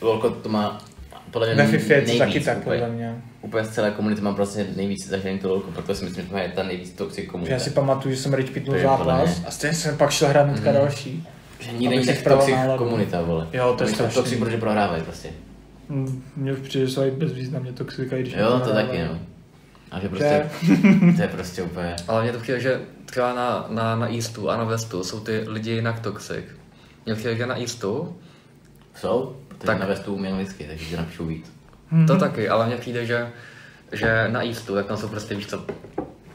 Lolko 0.00 0.30
to 0.30 0.48
má 0.48 0.78
podle 1.30 1.54
mě 1.54 1.64
Ve 1.64 1.78
FIFA 1.78 1.94
je 1.94 2.00
to 2.00 2.06
nejvíc, 2.06 2.18
taky 2.18 2.40
tak, 2.40 2.58
úplně, 2.58 2.78
podle 2.80 2.94
mě. 2.94 3.22
úplně 3.42 3.64
z 3.64 3.68
celé 3.68 3.90
komunity 3.90 4.20
mám 4.22 4.34
prostě 4.34 4.66
nejvíc 4.76 5.08
zažený 5.08 5.38
to 5.38 5.48
Lolko, 5.48 5.70
protože 5.70 5.94
si 5.94 6.04
myslím, 6.04 6.24
že 6.24 6.30
to 6.30 6.38
je 6.38 6.52
ta 6.54 6.62
nejvíc 6.62 6.90
toxic 6.92 7.28
komunita. 7.30 7.52
já 7.54 7.60
si 7.60 7.70
pamatuju, 7.70 8.14
že 8.14 8.20
jsem 8.20 8.32
rage 8.34 8.52
pitnul 8.52 8.78
zápas 8.82 9.36
mě. 9.38 9.46
a 9.46 9.50
stejně 9.50 9.76
jsem 9.76 9.96
pak 9.96 10.10
šel 10.10 10.28
hrát 10.28 10.42
hnedka 10.42 10.72
další. 10.72 11.28
Že 11.60 11.72
nikdy 11.72 11.88
není 11.88 12.06
tak 12.06 12.22
toxic 12.22 12.54
komunita, 12.76 13.22
vole. 13.22 13.46
Jo, 13.52 13.74
to 13.78 13.84
je 13.84 13.90
strašný. 13.90 14.14
toxic, 14.14 14.38
protože 14.38 14.56
prohrávají 14.56 15.02
prostě. 15.02 15.28
Mm, 15.88 16.22
Mně 16.36 16.52
už 16.52 16.58
přijde, 16.58 16.86
že 16.86 16.92
jsou 16.92 17.02
i 17.02 17.10
bezvýznamně 17.10 17.72
toxika, 17.72 18.16
i 18.16 18.20
když 18.22 18.34
Jo, 18.34 18.60
to 18.64 18.72
taky, 18.74 18.98
no. 19.02 19.18
A 19.90 20.00
že 20.00 20.08
To 20.08 20.24
je- 20.24 20.48
prostě, 20.50 20.76
to 21.16 21.22
je 21.22 21.28
prostě 21.28 21.62
úplně... 21.62 21.96
Ale 22.08 22.22
mně 22.22 22.32
to 22.32 22.38
přijde, 22.38 22.60
že 22.60 22.80
třeba 23.04 23.34
na, 23.34 23.66
na, 23.68 23.96
na 23.96 24.14
Eastu 24.14 24.50
a 24.50 24.56
na 24.56 24.64
Westu 24.64 25.04
jsou 25.04 25.20
ty 25.20 25.44
lidi 25.46 25.70
jinak 25.70 26.00
toxic. 26.00 26.44
Mně 27.06 27.14
přijde, 27.14 27.36
že 27.36 27.46
na 27.46 27.60
Eastu 27.60 28.16
Jsou, 28.94 29.36
protože 29.60 29.66
Tak. 29.66 29.80
na 29.80 29.86
Westu 29.86 30.14
umí 30.14 30.28
anglicky, 30.28 30.64
takže 30.64 30.96
napíšu 30.96 31.26
víc. 31.26 31.52
Mhm. 31.90 32.06
To 32.06 32.16
taky, 32.16 32.48
ale 32.48 32.66
mně 32.66 32.76
přijde, 32.76 33.06
že, 33.06 33.28
že 33.92 34.28
na 34.30 34.46
Eastu, 34.46 34.76
jak 34.76 34.86
tam 34.86 34.96
jsou 34.96 35.08
prostě, 35.08 35.34
víš 35.34 35.46
co, 35.46 35.64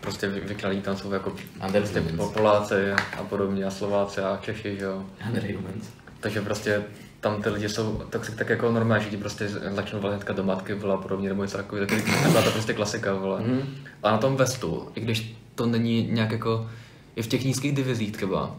prostě 0.01 0.27
vy- 0.27 0.39
vykralí, 0.41 0.81
tam 0.81 0.97
jsou 0.97 1.11
jako 1.11 1.33
prostě 1.71 2.01
Poláci 2.33 2.91
a 2.91 3.23
podobně, 3.29 3.65
a 3.65 3.71
Slováci 3.71 4.21
a 4.21 4.39
Češi, 4.41 4.77
že 4.79 4.85
jo. 4.85 5.03
Underhumans. 5.29 5.85
Takže 6.19 6.41
prostě 6.41 6.83
tam 7.19 7.41
ty 7.41 7.49
lidi 7.49 7.69
jsou 7.69 8.01
tak, 8.09 8.31
tak 8.37 8.49
jako 8.49 8.71
normální, 8.71 9.03
že 9.03 9.09
ti 9.09 9.17
prostě 9.17 9.49
začnou 9.49 9.99
hnedka 9.99 10.33
do 10.33 10.43
matky, 10.43 10.73
vole, 10.73 10.93
a 10.93 10.97
podobně, 10.97 11.29
nebo 11.29 11.41
něco 11.43 11.57
takového, 11.57 11.87
takový, 11.87 12.11
taková 12.23 12.41
to 12.41 12.51
prostě 12.51 12.73
klasika, 12.73 13.13
vole. 13.13 13.41
Mhm. 13.41 13.61
A 14.03 14.11
na 14.11 14.17
tom 14.17 14.35
Westu, 14.35 14.89
i 14.95 14.99
když 15.01 15.35
to 15.55 15.65
není 15.65 16.07
nějak 16.11 16.31
jako, 16.31 16.69
i 17.15 17.21
v 17.21 17.27
těch 17.27 17.45
nízkých 17.45 17.75
divizích 17.75 18.11
třeba, 18.11 18.55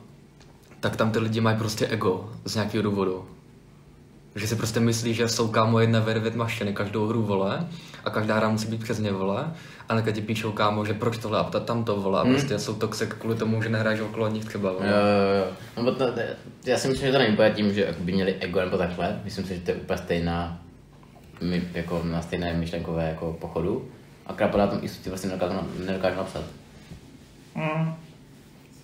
tak 0.80 0.96
tam 0.96 1.10
ty 1.10 1.18
lidi 1.18 1.40
mají 1.40 1.56
prostě 1.58 1.86
ego 1.86 2.32
z 2.44 2.54
nějakého 2.54 2.82
důvodu. 2.82 3.24
Že 4.36 4.46
si 4.46 4.56
prostě 4.56 4.80
myslí, 4.80 5.14
že 5.14 5.28
jsou 5.28 5.48
kámo 5.48 5.78
jedna 5.80 6.00
vervět 6.00 6.34
mašiny 6.34 6.72
každou 6.72 7.06
hru 7.06 7.22
vole 7.22 7.66
a 8.04 8.10
každá 8.10 8.36
hra 8.36 8.48
musí 8.48 8.66
být 8.68 8.82
přes 8.82 8.98
ně 8.98 9.12
vole 9.12 9.52
a 9.88 9.92
hnedka 9.92 10.10
ti 10.12 10.20
píšou 10.20 10.52
kámo, 10.52 10.84
že 10.84 10.94
proč 10.94 11.18
tohle 11.18 11.38
a 11.38 11.42
ta- 11.44 11.60
tam 11.60 11.84
to 11.84 11.96
vole 12.00 12.20
a 12.20 12.22
Hmm. 12.22 12.34
prostě 12.34 12.58
jsou 12.58 12.74
toxic 12.74 13.08
kvůli 13.18 13.34
tomu, 13.36 13.62
že 13.62 13.68
nehraješ 13.68 14.00
okolo 14.00 14.28
nich 14.28 14.44
třeba 14.44 14.72
vole. 14.72 14.86
Jo, 14.86 14.92
jo, 14.92 15.44
jo. 15.44 15.52
No, 15.76 15.82
bo 15.84 15.92
to, 15.92 16.12
to, 16.12 16.20
já 16.64 16.78
si 16.78 16.88
myslím, 16.88 17.06
že 17.06 17.12
to 17.12 17.18
není 17.18 17.32
úplně 17.32 17.50
tím, 17.50 17.72
že 17.74 17.94
by 17.98 18.12
měli 18.12 18.34
ego 18.40 18.60
nebo 18.60 18.76
takhle. 18.78 19.20
Myslím 19.24 19.44
si, 19.46 19.54
že 19.54 19.60
to 19.60 19.70
je 19.70 19.76
úplně 19.76 19.98
stejná, 19.98 20.58
my, 21.40 21.62
jako 21.74 22.00
na 22.04 22.22
stejné 22.22 22.52
myšlenkové 22.54 23.08
jako 23.08 23.36
pochodu. 23.40 23.88
A 24.26 24.32
krát 24.32 24.54
na 24.56 24.66
tom 24.66 24.78
i 24.82 24.88
ti 24.88 25.08
vlastně 25.08 25.30
nedokážu, 25.30 25.60
nedokážu 25.86 26.16
napsat. 26.16 26.42
Mm. 27.54 27.94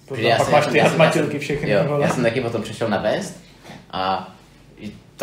To 0.09 0.15
Protože 0.15 0.29
pak 0.37 0.41
jsem- 0.47 0.53
máš 0.53 0.67
ty 0.67 0.79
já 0.79 0.85
jsem- 0.85 0.91
hazmatilky 0.91 1.37
já 1.37 1.41
všechny. 1.41 1.71
Jo, 1.71 1.99
já 2.01 2.09
jsem 2.09 2.23
taky 2.23 2.41
potom 2.41 2.63
přešel 2.63 2.89
na 2.89 2.99
West 2.99 3.41
a 3.91 4.35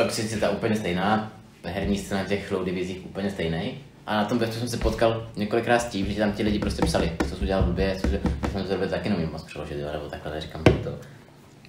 toxicita 0.03 0.49
úplně 0.49 0.75
stejná, 0.75 1.31
herní 1.63 1.97
scéna 1.97 2.23
těch 2.23 2.51
low 2.51 2.65
divizích 2.65 3.05
úplně 3.05 3.29
stejný. 3.29 3.77
A 4.07 4.15
na 4.15 4.25
tom 4.25 4.37
Westu 4.39 4.59
jsem 4.59 4.67
se 4.67 4.77
potkal 4.77 5.27
několikrát 5.35 5.79
s 5.79 5.85
tím, 5.85 6.05
že 6.05 6.19
tam 6.19 6.31
ti 6.31 6.43
lidi 6.43 6.59
prostě 6.59 6.85
psali, 6.85 7.11
co 7.29 7.35
jsi 7.35 7.41
udělal 7.41 7.63
blbě, 7.63 7.97
co 8.01 8.07
jsi, 8.07 8.19
já 8.43 8.49
jsem 8.49 8.61
to 8.61 8.67
zrobil 8.67 8.87
taky 8.87 9.09
nevím 9.09 9.29
moc 9.31 9.43
přeložit, 9.43 9.77
jo, 9.77 9.87
nebo 9.93 10.05
takhle, 10.05 10.31
neříkám 10.31 10.63
to. 10.63 10.89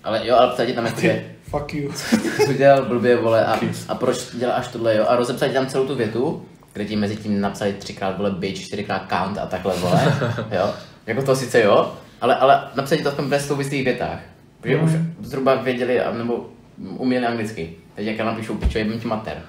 Ale 0.05 0.27
jo, 0.27 0.37
ale 0.37 0.53
psali 0.53 0.73
tam 0.73 0.87
jako, 0.87 1.01
že 1.01 1.25
Fuck 1.43 1.75
you. 1.75 1.93
co 2.37 2.43
jsi 2.43 2.55
udělal 2.55 2.85
blbě, 2.85 3.17
vole, 3.17 3.47
a, 3.47 3.61
a 3.89 3.95
proč 3.95 4.19
děláš 4.35 4.69
tohle, 4.69 4.97
jo, 4.97 5.05
a 5.09 5.17
rozepsali 5.17 5.53
tam 5.53 5.67
celou 5.67 5.87
tu 5.87 5.95
větu, 5.95 6.47
kde 6.73 6.85
ti 6.85 6.97
mezi 6.97 7.17
tím 7.17 7.41
napsali 7.41 7.73
třikrát, 7.73 8.17
vole, 8.17 8.31
bitch, 8.31 8.61
čtyřikrát 8.61 9.03
count 9.09 9.39
a 9.39 9.47
takhle, 9.47 9.77
vole, 9.77 10.19
jo. 10.51 10.75
Jako 11.07 11.23
to 11.23 11.37
sice 11.37 11.61
jo, 11.63 11.95
ale, 12.21 12.37
ale 12.37 12.63
napsali 12.75 13.03
to 13.03 13.09
aspoň 13.09 13.25
ve 13.29 13.41
souvislých 13.41 13.85
větách, 13.85 14.19
protože 14.61 14.77
Mm. 14.77 14.85
už 14.85 14.93
zhruba 15.27 15.55
věděli, 15.55 16.01
nebo 16.19 16.49
uměli 16.89 17.27
anglicky. 17.27 17.77
Teď 17.95 18.07
jak 18.07 18.27
napíšou, 18.27 18.55
pičo, 18.55 18.79
jebím 18.79 19.01
ti 19.01 19.09
mater. 19.09 19.43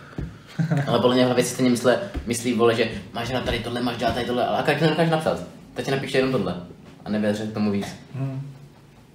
ale 0.88 1.00
podle 1.00 1.16
mě 1.16 1.26
hlavě 1.26 1.44
si 1.44 1.54
stejně 1.54 1.70
myslí, 1.70 1.92
myslí, 2.26 2.54
vole, 2.54 2.76
že 2.76 2.92
máš 3.14 3.28
dělat 3.30 3.46
tady 3.46 3.60
tohle, 3.60 3.82
máš 3.82 3.98
dělat 3.98 4.14
tady 4.14 4.26
tohle, 4.26 4.46
ale 4.46 4.58
akorát 4.58 4.78
ti 4.78 4.84
nedokážeš 4.84 5.12
napsat. 5.12 5.44
Tak 5.74 5.86
ti 5.86 5.92
napíše 5.92 6.18
jenom 6.18 6.32
tohle. 6.32 6.56
A 7.06 7.10
nevěř 7.10 7.42
k 7.42 7.54
tomu 7.54 7.72
víc. 7.72 7.88
Hmm. 8.16 8.42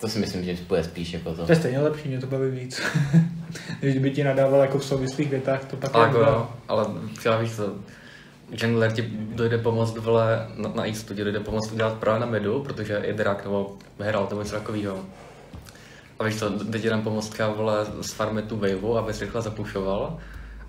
To 0.00 0.08
si 0.08 0.18
myslím, 0.18 0.44
že 0.44 0.56
bude 0.68 0.84
spíš 0.84 1.12
jako 1.12 1.34
to. 1.34 1.46
To 1.46 1.52
je 1.52 1.56
stejně 1.56 1.80
lepší, 1.80 2.08
mě 2.08 2.20
to 2.20 2.26
baví 2.26 2.50
víc. 2.50 2.82
Když 3.80 3.98
by 3.98 4.10
ti 4.10 4.24
nadával 4.24 4.60
jako 4.60 4.78
v 4.78 4.84
souvislých 4.84 5.30
větách, 5.30 5.64
to 5.64 5.76
pak 5.76 5.94
Ale 5.94 6.06
jak 6.06 6.14
jako, 6.14 6.30
jo, 6.30 6.48
ale 6.68 6.86
třeba 7.16 7.38
víš 7.38 7.56
co, 7.56 7.74
Jungler 8.50 8.92
ti 8.92 9.02
dojde 9.10 9.58
pomoct 9.58 9.96
vole 9.96 10.46
na, 10.56 10.68
na 10.68 10.84
ti 11.14 11.24
dojde 11.24 11.40
pomoct 11.40 11.72
udělat 11.72 11.94
právě 11.94 12.20
na 12.20 12.26
midu, 12.26 12.62
protože 12.62 13.02
je 13.04 13.12
drak 13.12 13.44
nebo 13.44 13.76
hrál 13.98 14.26
nebo 14.30 14.42
něco 14.42 14.54
takového. 14.54 14.98
A 16.18 16.24
víš 16.24 16.36
co, 16.36 16.50
tam 16.90 17.02
pomoct 17.02 17.28
třeba 17.28 17.48
vole 17.48 17.86
z 18.00 18.12
farmy 18.12 18.42
tu 18.42 18.56
waveu, 18.56 18.96
abys 18.96 19.20
rychle 19.20 19.42
zapušoval. 19.42 20.18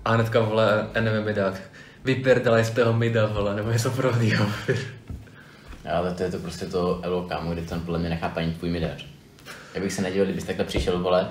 A 0.04 0.12
hnedka 0.14 0.40
vole 0.40 0.88
enemy 0.94 1.20
midák. 1.24 1.60
Vypěrdalej 2.04 2.64
z 2.64 2.70
toho 2.70 2.92
mida 2.92 3.26
vole, 3.26 3.56
nebo 3.56 3.70
něco 3.70 3.90
podobného. 3.90 4.46
Ale 5.94 6.14
to 6.14 6.22
je 6.22 6.30
to 6.30 6.38
prostě 6.38 6.66
to 6.66 7.00
elo 7.02 7.22
kámo, 7.22 7.52
kde 7.52 7.62
ten 7.62 7.80
podle 7.80 7.98
mě 7.98 8.08
nechápe 8.08 8.40
ani 8.40 8.52
tvůj 8.52 8.70
midař. 8.70 9.06
Já 9.74 9.80
bych 9.80 9.92
se 9.92 10.02
nedělal, 10.02 10.24
kdybys 10.26 10.44
takhle 10.44 10.64
přišel, 10.64 10.98
vole, 11.02 11.28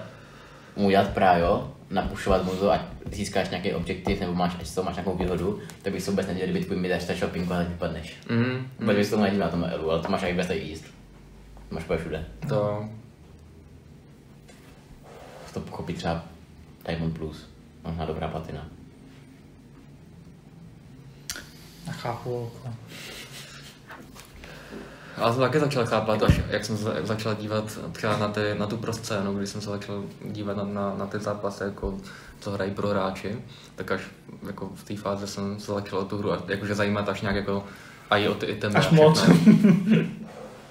mu 0.75 0.87
udělat 0.87 1.09
prájo, 1.09 1.71
napušovat 1.89 2.43
mu 2.43 2.51
to, 2.51 2.71
ať 2.71 2.81
získáš 3.11 3.49
nějaký 3.49 3.73
objektiv, 3.73 4.19
nebo 4.19 4.33
máš, 4.33 4.55
ať 4.59 4.67
toho 4.75 4.85
máš 4.85 4.95
nějakou 4.95 5.17
výhodu, 5.17 5.59
tak 5.81 5.93
bych 5.93 6.03
se 6.03 6.11
vůbec 6.11 6.27
nedělal, 6.27 6.49
kdyby 6.51 6.65
tvůj 6.65 6.77
midař 6.77 7.03
stačil 7.03 7.27
pinku 7.27 7.53
a 7.53 7.63
vypadneš. 7.63 8.17
mm, 8.29 8.67
Vůbec 8.79 8.97
bych 8.97 9.05
se 9.05 9.11
tomu 9.11 9.23
nedíval 9.23 9.47
na 9.47 9.51
tom 9.51 9.63
elu, 9.63 9.91
ale 9.91 10.01
to 10.01 10.09
máš 10.09 10.23
i 10.23 10.53
i 10.53 10.71
East. 10.71 10.85
To 11.69 11.75
máš 11.75 11.83
všude. 11.99 12.25
to, 12.49 12.85
To 15.57 15.63
pochopí 15.63 15.93
třeba 15.93 16.23
Diamond 16.87 17.17
Plus, 17.17 17.45
možná 17.83 18.05
dobrá 18.05 18.27
platina. 18.27 18.65
Nechápu, 21.87 22.29
lolko. 22.29 22.69
Já 25.17 25.31
jsem 25.31 25.41
taky 25.41 25.59
začal 25.59 25.85
chápat, 25.85 26.23
až 26.23 26.41
jak 26.49 26.65
jsem 26.65 26.77
se 26.77 26.83
začal 27.03 27.35
dívat 27.35 27.79
třeba 27.91 28.17
na, 28.17 28.27
ty, 28.27 28.41
na 28.57 28.67
tu 28.67 28.77
proscénu, 28.77 29.37
když 29.37 29.49
jsem 29.49 29.61
se 29.61 29.69
začal 29.69 30.03
dívat 30.25 30.57
na, 30.57 30.63
na, 30.63 30.95
na 30.97 31.07
ty 31.07 31.19
zápasy, 31.19 31.63
jako, 31.63 31.97
co 32.39 32.51
hrají 32.51 32.71
pro 32.71 32.87
hráči, 32.87 33.41
tak 33.75 33.91
až 33.91 34.01
jako 34.47 34.69
v 34.75 34.83
té 34.83 34.95
fázi 34.95 35.27
jsem 35.27 35.59
se 35.59 35.71
začal 35.71 35.99
o 35.99 36.05
tu 36.05 36.17
hru 36.17 36.31
jakože 36.47 36.75
zajímat 36.75 37.09
až 37.09 37.21
nějak 37.21 37.35
jako 37.35 37.63
a 38.09 38.17
i 38.17 38.27
o 38.27 38.33
ty 38.33 38.45
itemy. 38.45 38.75
Až 38.75 38.89
moc. 38.89 39.29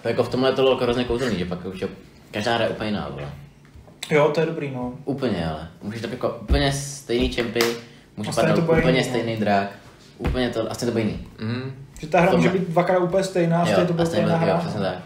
To 0.02 0.08
jako 0.08 0.22
v 0.24 0.28
tomhle 0.28 0.50
je 0.50 0.54
to 0.54 0.62
lolko 0.62 0.84
hrozně 0.84 1.04
kouzelný, 1.04 1.38
že 1.38 1.44
pak 1.44 1.64
už 1.64 1.80
je, 1.80 1.88
každá 2.30 2.54
hra 2.54 2.64
je 2.64 2.70
úplně 2.70 2.90
jiná, 2.90 3.08
vole. 3.08 3.45
Jo, 4.10 4.30
to 4.34 4.40
je 4.40 4.46
dobrý, 4.46 4.70
no. 4.74 4.92
Úplně 5.04 5.46
ale. 5.50 5.68
Můžeš 5.82 6.00
to 6.02 6.08
jako 6.08 6.38
úplně 6.42 6.72
stejný 6.72 7.30
čempy, 7.30 7.60
může 8.16 8.30
padnout 8.32 8.58
úplně 8.58 8.80
jiný, 8.86 8.98
no. 8.98 9.04
stejný 9.04 9.36
drak, 9.36 9.68
úplně 10.18 10.48
to, 10.50 10.70
asi 10.72 10.86
to 10.86 10.92
bude 10.92 11.02
jiný. 11.04 11.26
Mm, 11.40 11.72
Že 12.00 12.06
ta 12.06 12.20
hra 12.20 12.30
To 12.30 12.36
může 12.36 12.48
být 12.48 12.68
dvakrát 12.68 12.98
úplně 12.98 13.24
stejná, 13.24 13.62
a 13.62 13.66
stejně 13.66 13.84
to 13.86 13.92
bude 13.92 14.06
stejná 14.06 14.36
bude, 14.38 14.50
jo, 14.50 14.54
hra. 14.54 14.58
přesně 14.60 14.80
tak. 14.80 14.98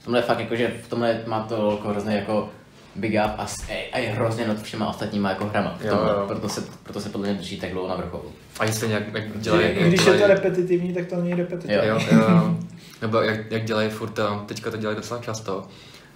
V 0.00 0.04
tomhle 0.04 0.22
fakt 0.22 0.40
jako, 0.40 0.56
že 0.56 0.72
v 0.82 0.88
tomhle 0.88 1.20
má 1.26 1.40
to 1.42 1.62
lolko 1.62 1.88
hrozně 1.88 2.16
jako 2.16 2.48
big 2.94 3.12
up 3.12 3.30
a, 3.38 3.46
s- 3.46 3.68
a 3.92 3.98
je 3.98 4.08
hrozně 4.08 4.48
nad 4.48 4.62
všema 4.62 4.88
ostatníma 4.88 5.28
jako 5.30 5.44
hrama. 5.46 5.76
V 5.80 5.84
Jo, 5.84 5.90
tomhle. 5.96 6.12
jo. 6.14 6.24
Proto, 6.26 6.48
se, 6.48 6.62
proto 6.82 7.00
se 7.00 7.08
podle 7.08 7.26
mě 7.28 7.36
drží 7.36 7.60
tak 7.60 7.70
dlouho 7.72 7.88
na 7.88 7.94
vrcholu. 7.96 8.32
A 8.60 8.64
jestli 8.64 8.88
nějak, 8.88 9.02
jak 9.14 9.24
Že, 9.24 9.38
dělají... 9.40 9.66
I 9.66 9.78
jak 9.80 9.88
když 9.88 10.00
je 10.00 10.12
to 10.12 10.18
dělají- 10.18 10.34
repetitivní, 10.34 10.94
tak 10.94 11.06
to 11.06 11.16
není 11.16 11.34
repetitivní. 11.34 11.74
Jo. 11.88 11.98
Jo, 12.12 12.18
jo. 12.30 12.56
Nebo 13.02 13.20
jak, 13.20 13.50
jak 13.50 13.64
dělají 13.64 13.90
furt, 13.90 14.18
teďka 14.46 14.70
to 14.70 14.76
dělají 14.76 14.96
docela 14.96 15.20
často, 15.20 15.66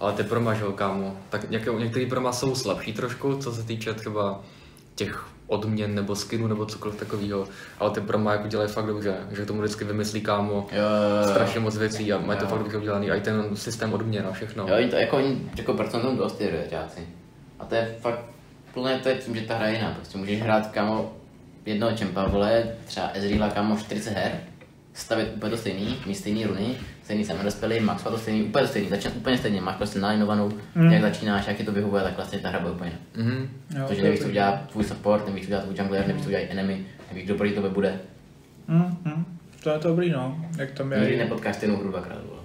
ale 0.01 0.13
ty 0.13 0.23
proma, 0.23 0.53
že 0.53 0.63
jo, 0.63 0.71
kámo, 0.71 1.17
tak 1.29 1.49
nějaké, 1.49 1.71
některý 1.73 2.05
proma 2.05 2.31
jsou 2.31 2.55
slabší 2.55 2.93
trošku, 2.93 3.37
co 3.37 3.51
se 3.53 3.63
týče 3.63 3.93
třeba 3.93 4.41
těch 4.95 5.25
odměn 5.47 5.95
nebo 5.95 6.15
skinů 6.15 6.47
nebo 6.47 6.65
cokoliv 6.65 6.99
takového, 6.99 7.47
ale 7.79 7.91
ty 7.91 8.01
proma 8.01 8.31
jako 8.31 8.47
dělají 8.47 8.69
fakt 8.69 8.85
dobře, 8.85 9.15
že 9.31 9.45
tomu 9.45 9.59
vždycky 9.61 9.83
vymyslí 9.85 10.21
kámo 10.21 10.67
Jo, 10.71 10.81
jo, 10.81 11.17
jo. 11.21 11.29
strašně 11.29 11.59
moc 11.59 11.77
věcí 11.77 12.13
a 12.13 12.19
mají 12.19 12.39
to 12.39 12.47
fakt 12.47 12.59
dobře 12.59 12.77
udělaný, 12.77 13.11
a 13.11 13.15
i 13.15 13.21
ten 13.21 13.55
systém 13.55 13.93
odměn 13.93 14.27
a 14.27 14.31
všechno. 14.31 14.67
Jo, 14.67 14.75
oni 14.77 14.87
to 14.89 14.95
jako 14.95 15.17
oni 15.17 15.49
jako 15.57 15.73
procentum 15.73 16.17
dost 16.17 16.37
ty 16.37 16.49
reťáci. 16.49 17.07
A 17.59 17.65
to 17.65 17.75
je 17.75 17.95
fakt, 18.01 18.19
plně 18.73 18.99
to 19.03 19.09
je 19.09 19.15
tím, 19.15 19.35
že 19.35 19.41
ta 19.41 19.55
hra 19.55 19.67
je 19.67 19.75
jiná. 19.75 19.91
Prostě 19.91 20.17
můžeš 20.17 20.41
hrát 20.41 20.67
kamo 20.71 21.13
jednoho 21.65 21.97
čempa, 21.97 22.27
vole, 22.27 22.63
třeba 22.85 23.09
Ezreala 23.13 23.49
kamo 23.49 23.77
40 23.77 24.09
her, 24.09 24.31
stavit 24.93 25.29
úplně 25.35 25.51
to 25.51 25.57
stejný, 25.57 25.97
mít 26.05 26.15
stejný 26.15 26.45
runy, 26.45 26.75
stejný 27.03 27.25
samorospely, 27.25 27.79
max 27.79 28.03
to 28.03 28.17
stejný, 28.17 28.43
úplně 28.43 28.61
to 28.63 28.69
stejný, 28.69 28.89
začne 28.89 29.11
úplně 29.11 29.37
stejně, 29.37 29.61
máš 29.61 29.75
prostě 29.75 29.99
nalinovanou, 29.99 30.51
mm. 30.75 30.91
jak 30.91 31.01
začínáš, 31.01 31.47
jak 31.47 31.57
ti 31.57 31.63
to 31.63 31.71
vyhovuje, 31.71 32.03
tak 32.03 32.15
vlastně 32.15 32.39
ta 32.39 32.49
hra 32.49 32.59
bude 32.59 32.71
úplně 32.71 32.91
jiná. 33.15 33.29
Mhm. 33.29 33.49
Jo, 33.75 33.85
Protože 33.87 34.03
nevíš, 34.03 34.19
co 34.19 34.27
udělá 34.27 34.61
tvůj 34.71 34.83
support, 34.83 35.27
nevíš, 35.27 35.41
co 35.41 35.47
udělá 35.47 35.61
tvůj 35.61 35.75
jungler, 35.77 36.07
nevíš, 36.07 36.23
co 36.23 36.29
udělá 36.29 36.43
enemy, 36.49 36.85
nevíš, 37.11 37.25
kdo 37.25 37.35
proti 37.35 37.53
tobě 37.53 37.69
bude. 37.69 37.99
Mm, 38.67 38.97
mm. 39.05 39.25
To 39.63 39.69
je 39.69 39.79
dobrý, 39.83 40.09
no. 40.09 40.45
Jak 40.57 40.71
tam 40.71 40.89
Nikdy 40.89 41.11
je. 41.11 41.17
nepotkáš 41.17 41.55
stejnou 41.55 41.77
hru 41.77 41.89
dvakrát, 41.89 42.17
vole. 42.25 42.40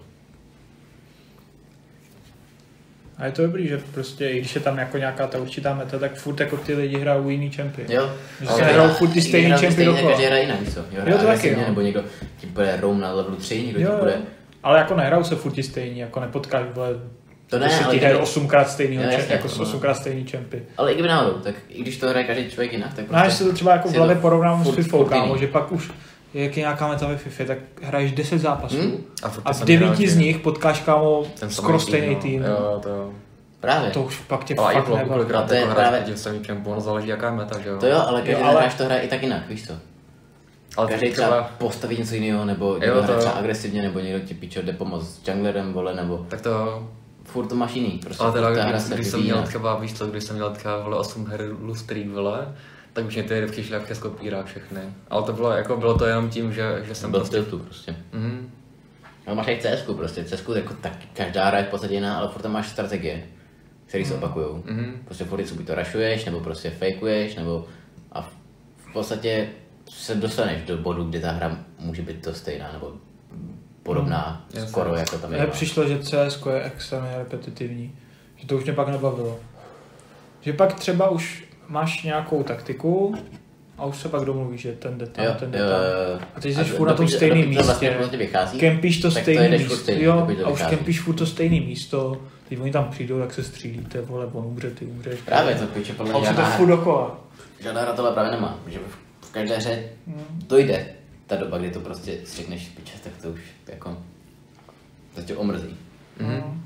A 3.18 3.26
je 3.26 3.32
to 3.32 3.42
dobrý, 3.42 3.68
že 3.68 3.80
prostě, 3.94 4.28
i 4.28 4.38
když 4.40 4.54
je 4.54 4.60
tam 4.60 4.78
jako 4.78 4.98
nějaká 4.98 5.26
ta 5.26 5.38
určitá 5.38 5.74
meta, 5.74 5.98
tak 5.98 6.14
furt 6.14 6.40
jako 6.40 6.56
ty 6.56 6.74
lidi 6.74 6.98
hrajou 6.98 7.28
jiný 7.28 7.50
čempy. 7.50 7.84
Jo. 7.88 8.10
Že 8.40 8.46
se 8.46 8.52
hra- 8.52 8.66
nehrajou 8.66 8.88
furt 8.94 9.08
ty 9.08 9.22
stejný 9.22 9.46
hrajou 9.46 9.60
čempy 9.60 9.72
stejně, 9.72 9.90
dokola. 9.92 10.10
Každý 10.10 10.24
hraje 10.26 10.42
jinak, 10.42 10.58
co? 10.74 10.80
Jo, 10.80 11.02
Jo, 11.06 11.18
to 11.18 11.26
taky, 11.26 11.48
jo. 11.48 11.58
Nebo 11.68 11.80
někdo 11.80 12.04
ti 12.40 12.46
bude 12.46 12.76
roam 12.80 13.00
na 13.00 13.12
levelu 13.12 13.36
3, 13.36 13.62
někdo 13.62 13.80
Jo, 13.80 13.90
ti 13.90 13.96
bude... 14.00 14.16
Ale 14.62 14.78
jako 14.78 14.94
nehrajou 14.96 15.24
se 15.24 15.36
furt 15.36 15.52
ti 15.52 15.62
stejný, 15.62 15.98
jako 15.98 16.20
nepotkáš, 16.20 16.64
vole, 16.74 16.88
To 17.46 17.58
ne, 17.58 17.66
ale 17.66 17.84
kdyby- 17.88 18.04
hrají 18.06 18.16
osmkrát 18.16 18.70
stejný, 18.70 18.96
čem, 18.96 19.10
jasně, 19.10 19.34
jako 19.34 19.48
no. 19.56 19.62
osmkrát 19.62 19.94
stejný 19.96 20.24
čempy. 20.24 20.62
Ale 20.76 20.90
i 20.90 20.94
kdyby 20.94 21.08
náhodou, 21.08 21.38
tak 21.38 21.54
i 21.68 21.82
když 21.82 21.96
to 21.96 22.08
hraje 22.08 22.26
každý 22.26 22.50
člověk 22.50 22.72
jinak, 22.72 22.94
tak 22.94 23.10
No 23.10 23.18
a 23.18 23.22
když 23.22 23.34
se 23.34 23.44
to 23.44 23.52
třeba 23.52 23.72
jako 23.72 23.88
v 23.88 23.94
hlavě 23.94 24.16
porovnám 24.16 24.64
s 24.64 24.74
FIFA, 24.74 24.98
kámo, 25.08 25.38
že 25.38 25.46
pak 25.46 25.72
už 25.72 25.90
jak 26.36 26.56
je 26.56 26.60
nějaká 26.60 26.88
meta 26.88 27.06
ve 27.06 27.16
FIFA, 27.16 27.44
tak 27.44 27.58
hraješ 27.82 28.12
10 28.12 28.38
zápasů 28.38 28.76
Hmm? 28.80 28.96
A, 29.22 29.26
a 29.44 29.52
v 29.52 29.56
samý 29.56 29.66
devíti 29.66 29.86
hráči. 29.86 30.08
z 30.10 30.16
nich 30.16 30.38
potkáš, 30.38 30.80
kámo, 30.80 31.24
skoro 31.48 31.80
stejný 31.80 32.14
no. 32.14 32.20
tým. 32.20 32.42
Jo, 32.42 32.80
to 32.82 32.88
jo. 32.88 33.10
Právě. 33.60 33.90
To 33.90 34.02
už 34.02 34.18
pak 34.18 34.44
tě 34.44 34.54
Ale 34.54 34.72
i 34.72 34.76
fakt 34.76 34.88
nebaví. 34.88 35.08
Kolikrát 35.08 35.42
to 35.48 35.54
je 35.54 35.60
jako 35.60 35.72
hrát 35.72 35.80
právě- 35.88 36.00
proti 36.00 36.18
samý 36.18 36.40
čempu, 36.44 36.70
ono 36.70 36.80
záleží 36.80 37.08
jaká 37.08 37.26
je 37.26 37.32
meta, 37.36 37.58
že 37.58 37.68
jo. 37.68 37.78
To 37.78 37.86
jo, 37.86 38.02
ale 38.06 38.20
každý 38.20 38.32
Jo, 38.32 38.38
jo, 38.38 38.44
ale- 38.46 38.60
hráč 38.60 38.74
to 38.74 38.84
hraje 38.84 39.00
i 39.00 39.08
tak 39.08 39.22
jinak, 39.22 39.48
víš 39.48 39.66
co? 39.66 39.72
ale 40.76 40.88
Každý 40.90 41.10
třeba, 41.10 41.26
třeba 41.26 41.50
postaví 41.58 41.96
něco 41.98 42.14
jiného, 42.14 42.44
nebo 42.44 42.78
někdo 42.78 42.94
to 42.96 43.02
hraje 43.02 43.14
jo. 43.16 43.20
třeba 43.20 43.34
agresivně, 43.38 43.82
nebo 43.82 43.98
někdo 44.00 44.20
ti 44.26 44.34
pičo 44.34 44.62
jde 44.62 44.72
pomoct 44.72 45.20
s 45.24 45.28
junglerem, 45.28 45.72
vole, 45.72 45.94
nebo 45.94 46.26
tak 46.28 46.40
to 46.40 46.82
furt 47.24 47.46
to 47.46 47.54
máš 47.54 47.74
jiný. 47.74 48.00
Prostě 48.04 48.22
Ale 48.24 48.32
teda, 48.32 48.50
když, 48.70 48.82
se 48.82 48.94
když 48.94 49.06
jsem 49.06 49.22
měl 49.22 49.42
třeba, 49.42 49.76
víš 49.78 49.94
co, 49.94 50.06
když 50.06 50.24
jsem 50.24 50.36
měl 50.36 50.50
třeba 50.50 50.78
vole 50.82 50.96
8 50.98 51.26
her 51.26 51.40
lustrí, 51.60 52.08
vole, 52.08 52.54
tak 52.96 53.04
už 53.06 53.14
mě 53.14 53.22
ty 53.24 53.40
rybky 53.40 53.64
šly 53.64 53.74
jak 53.74 53.82
přes 53.84 53.98
kopírák 53.98 54.46
všechny. 54.46 54.80
Ale 55.10 55.22
to 55.22 55.32
bylo, 55.32 55.50
jako 55.50 55.76
bylo 55.76 55.98
to 55.98 56.06
jenom 56.06 56.30
tím, 56.30 56.52
že, 56.52 56.82
že 56.86 56.94
jsem 56.94 57.10
byl 57.10 57.20
v 57.20 57.22
prostě... 57.22 57.36
tiltu 57.36 57.58
prostě. 57.58 57.96
Mhm. 58.12 58.50
No 59.28 59.34
máš 59.34 59.46
i 59.48 59.58
CS 59.60 59.82
prostě, 59.96 60.24
CS 60.24 60.42
jako 60.54 60.74
tak 60.74 60.92
každá 61.12 61.44
hra 61.44 61.58
je 61.58 61.64
v 61.64 61.68
podstatě 61.68 61.94
jiná, 61.94 62.18
ale 62.18 62.28
furt 62.28 62.42
tam 62.42 62.52
máš 62.52 62.68
strategie, 62.68 63.22
které 63.86 64.04
se 64.04 64.14
opakují. 64.14 64.46
Mhm. 64.64 65.02
Prostě 65.04 65.24
furt 65.24 65.38
něco 65.40 65.54
buď 65.54 65.66
to 65.66 65.74
rašuješ, 65.74 66.24
nebo 66.24 66.40
prostě 66.40 66.70
fakeuješ, 66.70 67.36
nebo 67.36 67.66
a 68.12 68.22
v- 68.22 68.92
podstatě 68.92 69.48
se 69.90 70.14
dostaneš 70.14 70.62
do 70.62 70.76
bodu, 70.78 71.04
kdy 71.04 71.20
ta 71.20 71.30
hra 71.30 71.58
může 71.78 72.02
být 72.02 72.22
to 72.24 72.34
stejná, 72.34 72.72
nebo 72.72 72.92
podobná, 73.82 74.46
jasně. 74.54 74.68
skoro 74.68 74.94
jako 74.94 75.18
tam 75.18 75.32
je. 75.32 75.38
Mně 75.38 75.46
přišlo, 75.46 75.88
že 75.88 75.98
CS 75.98 76.46
je 76.50 76.62
extrémně 76.62 77.10
repetitivní. 77.18 77.98
Že 78.36 78.46
to 78.46 78.56
už 78.56 78.64
mě 78.64 78.72
pak 78.72 78.88
nebavilo. 78.88 79.38
Že 80.40 80.52
pak 80.52 80.74
třeba 80.74 81.08
už 81.10 81.45
máš 81.68 82.02
nějakou 82.02 82.42
taktiku 82.42 83.14
a 83.78 83.84
už 83.86 83.96
se 83.96 84.08
pak 84.08 84.24
domluvíš, 84.24 84.60
že 84.60 84.72
ten 84.72 84.98
jde 84.98 85.06
tam, 85.06 85.24
Jo, 85.24 85.34
ten 85.38 85.50
jde 85.50 85.58
jo, 85.58 85.64
tam. 85.68 85.80
jo. 85.80 86.20
A 86.34 86.40
ty 86.40 86.54
jsi 86.54 86.60
A 86.60 86.64
furt 86.64 86.88
na 86.88 86.94
tom 86.94 87.08
stejném 87.08 87.52
vlastně 87.54 87.88
místě. 87.88 87.90
prostě 87.98 88.16
vychází, 88.16 88.58
Kempíš 88.58 89.00
to 89.00 89.10
stejné 89.10 89.48
místo, 89.58 89.76
stejně, 89.76 90.04
jo, 90.04 90.28
a 90.44 90.48
už 90.48 90.62
kempíš 90.62 91.00
furt 91.00 91.14
to 91.14 91.26
stejné 91.26 91.60
místo, 91.60 92.20
teď 92.48 92.60
oni 92.60 92.72
tam 92.72 92.88
přijdou, 92.90 93.18
tak 93.20 93.34
se 93.34 93.42
střílíte, 93.42 94.00
vole, 94.00 94.26
on 94.32 94.46
umře, 94.46 94.70
ty 94.70 94.84
umřeš. 94.86 95.20
Právě 95.20 95.54
to 95.54 95.66
piče, 95.66 95.92
podle 95.92 96.12
A 96.14 96.18
mě 96.18 96.22
už 96.30 96.36
je 96.36 96.42
to 96.44 96.50
furt 96.50 96.66
dokola. 96.66 97.20
žádná 97.60 97.80
hra 97.82 97.92
tohle 97.92 98.12
právě 98.12 98.30
nemá, 98.32 98.58
že 98.66 98.78
v- 98.78 99.30
každé 99.32 99.56
hře 99.56 99.82
Hmm. 100.06 100.24
dojde 100.46 100.86
ta 101.26 101.36
doba, 101.36 101.58
kdy 101.58 101.70
to 101.70 101.80
prostě 101.80 102.18
si 102.24 102.36
řekneš, 102.36 102.68
piče, 102.68 102.92
tak 103.04 103.12
to 103.22 103.28
už 103.28 103.40
jako, 103.68 103.96
to 105.14 105.22
tě 105.22 105.36
omrzí. 105.36 105.76
Mm. 106.20 106.65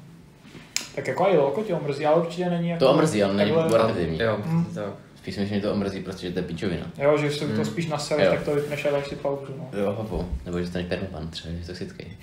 Tak 1.00 1.08
jako 1.08 1.28
i 1.28 1.36
loko 1.36 1.62
tě 1.62 1.74
omrzí, 1.74 2.06
ale 2.06 2.20
určitě 2.22 2.50
není 2.50 2.68
jako... 2.68 2.84
To 2.84 2.90
omrzí, 2.90 3.22
ale 3.22 3.34
není 3.34 3.52
repetitivní. 3.72 4.18
Jo, 4.20 4.36
Mhm. 4.44 4.64
tak. 4.74 4.84
Spíš 5.16 5.38
myslím, 5.38 5.60
že 5.60 5.66
to 5.66 5.72
omrzí 5.72 6.00
prostě, 6.02 6.26
že 6.26 6.32
to 6.32 6.38
je 6.38 6.42
pičovina. 6.42 6.86
Jo, 6.98 7.18
že 7.18 7.30
se 7.30 7.48
to 7.48 7.64
spíš 7.64 7.86
nasereš, 7.86 8.26
Jo. 8.26 8.32
tak 8.32 8.42
to 8.44 8.54
vypneš 8.54 8.84
a 8.84 8.90
dáš 8.90 9.08
si 9.08 9.16
pauzu, 9.16 9.54
no. 9.58 9.80
Jo, 9.80 9.92
hopo. 9.92 10.28
Nebo 10.46 10.58
že 10.58 10.64
dostaneš 10.64 10.88
permaban, 10.88 11.28
třeba, 11.28 11.54
že 11.54 11.60
jsi 11.60 11.66
toxický. 11.66 12.16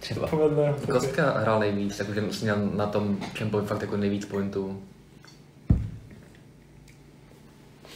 Třeba. 0.00 0.28
Kostka 0.92 1.38
hrál 1.38 1.58
nejvíc, 1.60 1.96
jsem 1.96 2.06
měl 2.42 2.56
na 2.74 2.86
tom 2.86 3.18
čempovi 3.34 3.66
fakt 3.66 3.80
jako 3.82 3.96
nejvíc 3.96 4.24
pointů. 4.24 4.82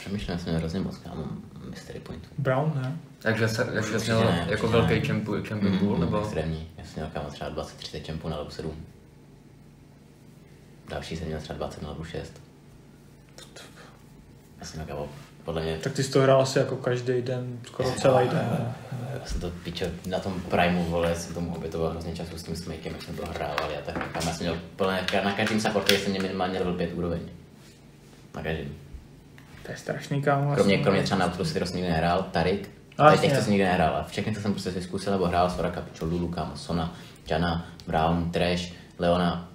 Přemýšlím, 0.00 0.38
jsem 0.38 0.48
měl 0.48 0.58
hrozně 0.60 0.80
moc, 0.80 0.98
kámo, 0.98 1.24
mystery 1.70 2.00
pointů. 2.00 2.28
Brown, 2.38 2.72
ne? 2.74 2.96
Takže 3.18 3.48
se, 3.48 3.64
takže 3.64 4.00
jsi 4.00 4.04
měl 4.10 4.34
jako 4.46 4.68
velký 4.68 5.02
čempu, 5.02 5.40
čempu 5.40 5.66
pool, 5.78 5.98
nebo? 5.98 6.20
Extrémní. 6.20 6.68
Já 6.78 6.84
jsem 6.84 6.92
měl 6.96 7.08
kámo 7.14 7.28
třeba 7.30 7.50
20-30 7.50 8.02
čempů 8.02 8.28
na 8.28 8.36
level 8.36 8.50
7. 8.50 8.72
Další 10.92 11.16
jsem 11.16 11.26
měl 11.26 11.40
třeba 11.40 11.56
20 11.56 11.82
na 11.82 11.88
level 11.88 12.04
6. 12.04 12.42
Já 14.60 14.66
jsem 14.66 14.86
kámo, 14.86 15.08
podle 15.44 15.62
mě, 15.62 15.78
Tak 15.78 15.92
ty 15.92 16.02
jsi 16.02 16.12
to 16.12 16.20
hrál 16.20 16.42
asi 16.42 16.58
jako 16.58 16.76
každý 16.76 17.22
den, 17.22 17.58
skoro 17.66 17.90
celý 17.92 18.28
den. 18.28 18.48
ne? 18.58 18.74
já 19.20 19.26
jsem 19.26 19.40
to 19.40 19.50
pičo 19.50 19.86
na 20.06 20.18
tom 20.18 20.40
primu, 20.40 20.84
vole, 20.84 21.14
jsem 21.14 21.34
tomu 21.34 21.54
obětoval 21.54 21.90
hrozně 21.90 22.14
času 22.16 22.38
s 22.38 22.42
tím 22.42 22.56
smakem, 22.56 22.92
jak 22.92 23.02
jsme 23.02 23.14
to 23.14 23.26
hrávali 23.26 23.76
a 23.76 23.80
tak. 23.86 23.94
Tam 23.94 24.22
já 24.26 24.32
jsem 24.34 24.46
měl 24.46 24.58
plně, 24.76 25.00
na 25.24 25.32
každém 25.32 25.60
supportu 25.60 25.94
jsem 25.94 26.10
měl 26.10 26.22
minimálně 26.22 26.58
level 26.58 26.74
5 26.74 26.92
úroveň. 26.94 27.20
Na 28.34 28.42
každém. 28.42 28.68
To 29.62 29.70
je 29.72 29.76
strašný, 29.76 30.22
kámo. 30.22 30.54
Kromě, 30.54 30.78
kromě 30.78 31.02
třeba 31.02 31.20
Nautilus, 31.26 31.50
který 31.50 31.66
jsem 31.66 31.76
nikdy 31.76 31.90
nehrál, 31.90 32.22
Tarik, 32.32 32.70
No, 32.98 33.04
ale 33.04 33.18
těch, 33.18 33.36
co 33.36 33.42
jsem 33.42 33.50
nikdy 33.52 33.64
nehrál. 33.64 33.96
A 33.96 34.02
všechny 34.02 34.34
to 34.34 34.40
jsem 34.40 34.52
prostě 34.52 34.72
si 34.72 34.82
zkusil, 34.82 35.12
nebo 35.12 35.26
hrál 35.26 35.50
Soraka, 35.50 35.80
Pičo, 35.80 36.04
Lulu, 36.06 36.28
kámo, 36.28 36.56
Sona, 36.56 36.94
Jana, 37.28 37.66
Brown, 37.86 38.30
Trash, 38.30 38.72
Leona. 38.98 39.48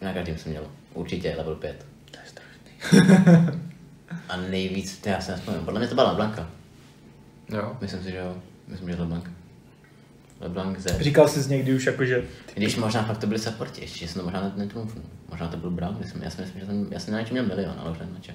Na 0.00 0.12
každém 0.12 0.38
jsem 0.38 0.52
měl 0.52 0.66
určitě 0.94 1.34
level 1.38 1.54
5. 1.54 1.86
To 2.10 2.18
je 2.18 2.26
strašný. 2.26 3.60
A 4.28 4.36
nejvíc, 4.36 4.98
to 4.98 5.08
já 5.08 5.20
se 5.20 5.32
nespomínám, 5.32 5.64
podle 5.64 5.80
mě 5.80 5.88
to 5.88 5.94
byla 5.94 6.08
LeBlanka. 6.10 6.48
Jo. 7.48 7.76
Myslím 7.80 8.02
si, 8.02 8.10
že 8.10 8.16
jo. 8.16 8.36
Myslím, 8.68 8.88
že 8.90 8.96
LeBlanc. 8.96 9.24
LeBlanc 10.40 10.78
Z. 10.78 11.00
Říkal 11.00 11.28
jsi 11.28 11.50
někdy 11.50 11.74
už 11.74 11.86
jako, 11.86 12.04
že 12.04 12.24
Když 12.54 12.76
možná 12.76 13.02
fakt 13.02 13.18
to 13.18 13.26
byly 13.26 13.38
supporti, 13.40 13.80
ještě 13.80 14.08
jsem 14.08 14.18
to 14.20 14.24
možná 14.24 14.52
netrumfnul. 14.56 15.04
Možná 15.30 15.48
to 15.48 15.56
byl 15.56 15.70
Brown, 15.70 15.98
jsem, 16.04 16.22
já 16.22 16.30
si 16.30 16.40
myslím, 16.40 16.60
že 16.60 16.66
jsem, 16.66 16.88
já 16.92 17.00
jsem 17.00 17.14
na 17.14 17.20
něčem 17.20 17.32
měl 17.34 17.46
milion, 17.46 17.74
ale 17.78 17.90
už 17.90 17.98
nevím 17.98 18.14
na 18.14 18.20
čem. 18.20 18.34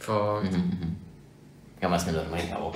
Fakt. 0.00 0.44
Mhm. 0.52 0.96
Já 1.82 1.88
mám 1.88 1.98
jsem 2.00 2.14
normálně 2.14 2.42
kávo. 2.46 2.72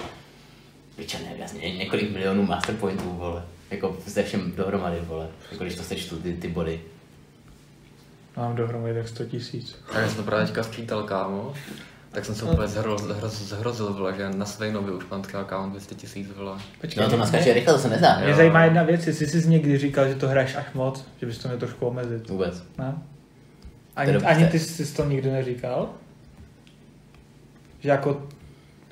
Piče, 0.96 1.18
ne, 1.18 1.32
jasně, 1.38 1.60
ně- 1.60 1.76
několik 1.76 2.12
milionů 2.12 2.42
master 2.42 2.74
pointů, 2.74 3.10
vole. 3.10 3.42
Jako 3.70 3.96
se 4.08 4.22
všem 4.22 4.52
dohromady, 4.56 5.00
vole. 5.00 5.28
Jako 5.52 5.64
když 5.64 5.76
to 5.76 5.82
sečtu 5.82 6.16
ty, 6.16 6.32
ty 6.34 6.48
body. 6.48 6.80
Mám 8.36 8.56
dohromady 8.56 8.94
tak 8.94 9.08
100 9.08 9.24
tisíc. 9.24 9.76
A 9.94 9.98
já 9.98 10.06
jsem 10.08 10.16
to 10.16 10.22
právě 10.22 10.46
teďka 10.46 10.62
sčítal, 10.62 11.02
kámo. 11.02 11.54
Tak 12.12 12.24
jsem 12.24 12.34
se 12.34 12.44
úplně 12.44 12.68
zhro, 12.68 12.98
zhro, 12.98 13.28
zhrozil, 13.28 13.94
vole, 13.94 14.14
že 14.16 14.30
na 14.30 14.46
Svejnovi 14.46 14.92
už 14.92 15.04
mám 15.10 15.22
teďka 15.22 15.44
kámo 15.44 15.70
200 15.70 15.94
tisíc, 15.94 16.28
vole. 16.36 16.58
Počkej, 16.80 17.04
No 17.04 17.10
to 17.10 17.16
naskače 17.16 17.52
rychle, 17.52 17.72
to 17.72 17.78
se 17.78 17.88
nezdá. 17.88 18.18
Mě 18.18 18.34
zajímá 18.34 18.64
jedna 18.64 18.82
věc, 18.82 19.06
jestli 19.06 19.26
jsi 19.26 19.48
někdy 19.48 19.78
říkal, 19.78 20.08
že 20.08 20.14
to 20.14 20.28
hraješ 20.28 20.56
až 20.56 20.66
moc, 20.74 21.04
že 21.20 21.26
bys 21.26 21.38
to 21.38 21.48
měl 21.48 21.58
trošku 21.58 21.86
omezit. 21.86 22.28
Vůbec. 22.28 22.64
Ne? 22.78 22.94
Ani, 23.96 24.16
ani 24.16 24.46
ty 24.46 24.58
jsi 24.58 24.96
to 24.96 25.04
nikdy 25.04 25.30
neříkal? 25.30 25.90
Že 27.80 27.88
jako 27.88 28.22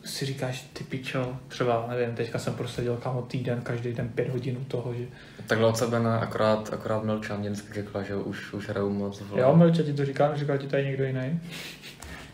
si 0.04 0.26
říkáš, 0.26 0.70
ty 0.72 0.84
pičo, 0.84 1.36
třeba, 1.48 1.86
nevím, 1.88 2.14
teďka 2.14 2.38
jsem 2.38 2.54
prosadil 2.54 2.96
kámo 2.96 3.22
týden, 3.22 3.60
každý 3.62 3.92
den 3.92 4.08
pět 4.08 4.28
hodin 4.28 4.56
u 4.60 4.64
toho, 4.64 4.94
že 4.94 5.04
Takhle 5.50 5.68
od 5.68 5.76
sebe 5.76 6.00
ne, 6.00 6.18
akorát, 6.18 6.70
akorát 6.72 7.04
Milča 7.04 7.36
mě 7.36 7.50
vždycky 7.50 7.74
řekla, 7.74 8.02
že 8.02 8.14
už, 8.16 8.52
už 8.52 8.68
hraju 8.68 8.90
moc, 8.90 9.20
vole. 9.20 9.42
jo, 9.42 9.56
Milče 9.56 9.82
ti 9.82 9.92
to 9.92 10.04
říkal, 10.04 10.32
říkal 10.36 10.58
ti 10.58 10.66
tady 10.66 10.84
někdo 10.84 11.04
jiný? 11.04 11.40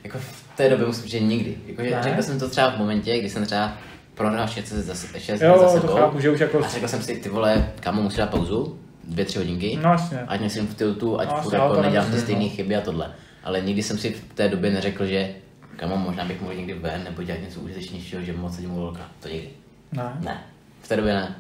Jako 0.04 0.18
v 0.18 0.56
té 0.56 0.68
době 0.70 0.86
musím 0.86 1.02
říct, 1.02 1.12
že 1.12 1.20
nikdy. 1.20 1.56
Jako, 1.66 1.82
že 1.82 2.02
řekl 2.02 2.22
jsem 2.22 2.38
to 2.38 2.48
třeba 2.48 2.70
v 2.70 2.78
momentě, 2.78 3.18
kdy 3.18 3.30
jsem 3.30 3.46
třeba 3.46 3.72
prohrál 4.14 4.48
6 4.48 4.68
za, 4.68 4.94
6 5.18 5.38
za 5.40 5.46
Jo, 5.46 5.68
sebou. 5.72 5.86
to 5.88 5.96
chápu, 5.96 6.20
že 6.20 6.30
už 6.30 6.40
jako, 6.40 6.64
A 6.64 6.68
řekl 6.68 6.88
jsem 6.88 7.02
si, 7.02 7.16
ty 7.16 7.28
vole, 7.28 7.72
kámo, 7.80 8.02
musí 8.02 8.16
dát 8.16 8.30
pauzu, 8.30 8.78
dvě, 9.04 9.24
tři 9.24 9.38
hodinky. 9.38 9.78
No 9.82 9.90
jasně. 9.90 10.18
Ať 10.28 10.40
nejsem 10.40 10.66
v 10.66 10.74
tiltu, 10.74 11.20
ať 11.20 11.28
No, 11.28 11.42
furt 11.42 11.54
jako 11.54 11.82
nedělám 11.82 12.10
ty 12.10 12.20
stejné 12.20 12.44
no. 12.44 12.50
chyby 12.50 12.76
a 12.76 12.80
tohle. 12.80 13.12
Ale 13.44 13.60
nikdy 13.60 13.82
jsem 13.82 13.98
si 13.98 14.10
v 14.12 14.34
té 14.34 14.48
době 14.48 14.70
neřekl, 14.70 15.06
že 15.06 15.34
kamo, 15.76 15.96
možná 15.96 16.24
bych 16.24 16.40
mohl 16.40 16.54
někdy 16.54 16.74
ven 16.74 17.04
nebo 17.04 17.22
dělat 17.22 17.40
něco 17.40 17.60
užitečnějšího, 17.60 18.22
že 18.22 18.32
moc 18.32 18.54
sedím 18.54 18.74
u 18.74 18.80
lolka. 18.80 19.00
To 19.20 19.28
nikdy. 19.28 19.48
Ne. 19.92 20.16
Ne. 20.20 20.44
V 20.82 20.88
té 20.88 20.96
době 20.96 21.14
ne. 21.14 21.36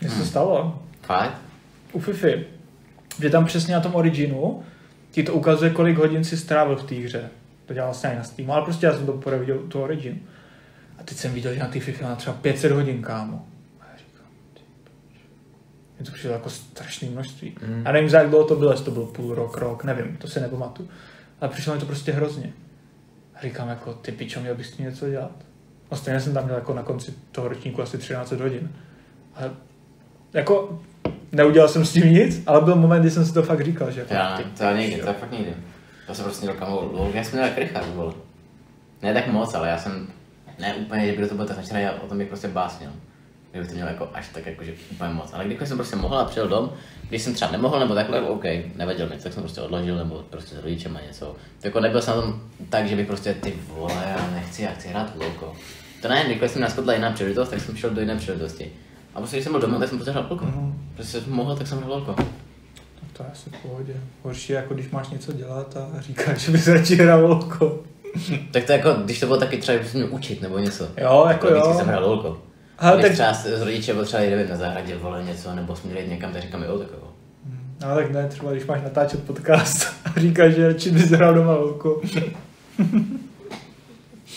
Mně 0.00 0.10
se 0.10 0.18
to 0.18 0.24
stalo. 0.26 0.82
Fakt? 1.06 1.42
U 1.92 2.00
Fifi. 2.00 2.46
Že 3.20 3.30
tam 3.30 3.44
přesně 3.44 3.74
na 3.74 3.80
tom 3.80 3.94
originu 3.94 4.62
ti 5.10 5.22
to 5.22 5.34
ukazuje, 5.34 5.70
kolik 5.70 5.98
hodin 5.98 6.24
si 6.24 6.36
strávil 6.36 6.76
v 6.76 6.84
té 6.84 6.94
hře. 6.94 7.30
To 7.66 7.74
dělal 7.74 7.88
vlastně 7.88 8.14
na 8.16 8.24
Steamu, 8.24 8.52
ale 8.52 8.64
prostě 8.64 8.86
já 8.86 8.92
jsem 8.92 9.06
to 9.06 9.12
poprvé 9.12 9.38
viděl 9.38 9.58
u 9.58 9.68
toho 9.68 9.84
originu. 9.84 10.18
A 10.98 11.02
teď 11.02 11.18
jsem 11.18 11.34
viděl, 11.34 11.54
že 11.54 11.60
na 11.60 11.68
té 11.68 11.80
FIFA 11.80 12.08
má 12.08 12.14
třeba 12.14 12.36
500 12.36 12.72
hodin, 12.72 13.02
kámo. 13.02 13.46
A 13.80 13.84
já 13.92 13.98
říkám, 13.98 14.26
ty. 14.54 14.60
Mně 15.96 16.06
to 16.06 16.12
přišlo 16.12 16.30
jako 16.30 16.50
strašné 16.50 17.08
množství. 17.10 17.56
Mm. 17.66 17.82
Já 17.86 17.92
nevím, 17.92 18.10
za 18.10 18.18
jak 18.18 18.28
dlouho 18.30 18.44
to 18.44 18.56
bylo, 18.56 18.70
jestli 18.70 18.84
to 18.84 18.90
byl 18.90 19.06
půl 19.06 19.34
rok, 19.34 19.56
rok, 19.56 19.84
nevím, 19.84 20.16
to 20.16 20.28
si 20.28 20.40
nepamatuju. 20.40 20.88
Ale 21.40 21.50
přišlo 21.50 21.74
mi 21.74 21.80
to 21.80 21.86
prostě 21.86 22.12
hrozně. 22.12 22.52
A 23.34 23.40
říkám 23.42 23.68
jako, 23.68 23.94
ty 23.94 24.12
pičo, 24.12 24.40
měl 24.40 24.54
bys 24.54 24.66
s 24.66 24.72
tím 24.72 24.86
něco 24.86 25.10
dělat. 25.10 25.44
A 25.90 25.96
stejně 25.96 26.20
jsem 26.20 26.34
tam 26.34 26.44
měl 26.44 26.56
jako 26.56 26.74
na 26.74 26.82
konci 26.82 27.14
toho 27.32 27.48
ročníku 27.48 27.82
asi 27.82 27.98
13 27.98 28.32
hodin. 28.32 28.70
Ale 29.34 29.50
jako 30.32 30.82
neudělal 31.36 31.68
jsem 31.68 31.84
s 31.84 31.92
tím 31.92 32.12
nic, 32.12 32.42
ale 32.46 32.60
byl 32.60 32.76
moment, 32.76 33.00
kdy 33.00 33.10
jsem 33.10 33.24
si 33.26 33.34
to 33.34 33.42
fakt 33.42 33.64
říkal, 33.64 33.90
že 33.90 34.00
jako, 34.00 34.14
Já 34.14 34.36
ty 34.36 34.42
ne, 34.44 34.50
to 34.58 34.64
já 34.64 34.76
pičo. 34.76 35.06
to 35.06 35.12
fakt 35.12 35.32
někdy. 35.32 35.54
To 36.06 36.14
jsem 36.14 36.24
prostě 36.24 36.46
měl 36.46 36.54
kamo, 36.56 36.88
lol, 36.92 37.10
já 37.14 37.24
jsem 37.24 37.32
měl 37.38 37.44
jak 37.48 37.58
Richard, 37.58 37.86
vole. 37.94 38.12
Ne 39.02 39.14
tak 39.14 39.26
moc, 39.26 39.54
ale 39.54 39.68
já 39.68 39.78
jsem, 39.78 40.06
ne 40.58 40.74
úplně, 40.74 41.06
že 41.06 41.12
by 41.20 41.26
to 41.28 41.34
bylo 41.34 41.46
tak 41.46 41.56
začínají, 41.56 41.86
o 42.04 42.06
tom 42.06 42.18
bych 42.18 42.28
prostě 42.28 42.48
básnil. 42.48 42.90
Kdybych 43.50 43.68
to 43.68 43.74
měl 43.74 43.88
jako 43.88 44.08
až 44.14 44.28
tak 44.28 44.46
jakože 44.46 44.72
úplně 44.92 45.10
moc. 45.10 45.30
Ale 45.32 45.44
když 45.44 45.68
jsem 45.68 45.76
prostě 45.76 45.96
mohl 45.96 46.18
a 46.18 46.24
přijel 46.24 46.48
dom, 46.48 46.72
když 47.08 47.22
jsem 47.22 47.34
třeba 47.34 47.50
nemohl 47.50 47.78
nebo 47.80 47.94
takhle, 47.94 48.20
OK, 48.20 48.44
nevadil 48.76 49.08
mi, 49.08 49.16
tak 49.16 49.32
jsem 49.32 49.42
prostě 49.42 49.60
odložil 49.60 49.96
nebo 49.96 50.24
prostě 50.30 50.56
s 50.56 50.58
rodičem 50.58 50.96
a 50.96 51.00
něco. 51.06 51.26
To 51.60 51.66
jako 51.66 51.80
nebyl 51.80 52.02
jsem 52.02 52.16
na 52.16 52.22
tom 52.22 52.40
tak, 52.70 52.88
že 52.88 52.96
bych 52.96 53.06
prostě 53.06 53.34
ty 53.34 53.54
vole, 53.68 53.92
já 54.08 54.30
nechci, 54.34 54.62
já 54.62 54.70
chci 54.70 54.88
hrát 54.88 55.12
lolko. 55.16 55.56
To 56.02 56.08
ne, 56.08 56.24
když 56.24 56.50
jsem 56.50 56.62
naskotla 56.62 56.94
jiná 56.94 57.10
příležitost, 57.12 57.48
tak 57.48 57.60
jsem 57.60 57.76
šel 57.76 57.90
do 57.90 58.00
jiné 58.00 58.16
příležitosti. 58.16 58.72
A 59.16 59.18
prostě, 59.18 59.36
když 59.36 59.44
jsem 59.44 59.52
byl 59.52 59.60
doma, 59.60 59.78
tak 59.78 59.88
jsem 59.88 59.98
prostě 59.98 60.10
hrál 60.10 60.26
lolko. 60.30 60.44
Mhm. 60.44 60.88
Prostě 60.94 61.20
jsem 61.20 61.32
mohl, 61.32 61.56
tak 61.56 61.66
jsem 61.66 61.78
hrál 61.78 61.90
lolko. 61.90 62.14
To 63.12 63.22
je 63.22 63.28
asi 63.32 63.50
v 63.50 63.68
pohodě. 63.68 63.92
Horší 64.22 64.52
je 64.52 64.56
jako 64.56 64.74
když 64.74 64.90
máš 64.90 65.08
něco 65.08 65.32
dělat 65.32 65.76
a 65.76 66.00
říkáš, 66.00 66.38
že 66.38 66.52
bys 66.52 66.68
radši 66.68 66.96
hrál 66.96 67.28
volko. 67.28 67.78
Tak 68.50 68.64
to 68.64 68.72
jako, 68.72 68.92
když 69.04 69.20
to 69.20 69.26
bylo 69.26 69.38
taky 69.38 69.58
třeba, 69.58 69.82
že 69.82 69.88
měl 69.94 70.08
učit 70.10 70.42
nebo 70.42 70.58
něco. 70.58 70.88
Jo, 70.96 71.26
jako 71.28 71.46
Vždycky 71.46 71.68
jo. 71.68 71.74
jsem 71.74 71.86
hrál 71.86 72.06
lolko. 72.06 72.38
Ale 72.78 73.02
tak, 73.02 73.12
třeba 73.12 73.34
s 73.34 73.46
s 73.46 73.62
rodiče 73.62 73.94
potřebovali, 73.94 74.30
nevím, 74.30 74.50
na 74.50 74.56
zahradě 74.56 74.96
vole 74.96 75.24
něco, 75.24 75.54
nebo 75.54 75.76
jsme 75.76 76.00
jít 76.00 76.08
někam, 76.08 76.32
tak 76.32 76.42
říkám, 76.42 76.62
jo, 76.62 76.78
tak 76.78 76.88
jo. 76.92 77.08
ale 77.84 78.02
tak 78.02 78.12
ne, 78.12 78.28
třeba 78.28 78.52
když 78.52 78.66
máš 78.66 78.82
natáčet 78.82 79.22
podcast 79.22 79.86
a 80.04 80.20
říkáš, 80.20 80.54
že 80.54 80.68
radši 80.68 80.90
bys 80.90 81.10
hrál 81.10 81.34
doma 81.34 81.54
volko. 81.54 82.00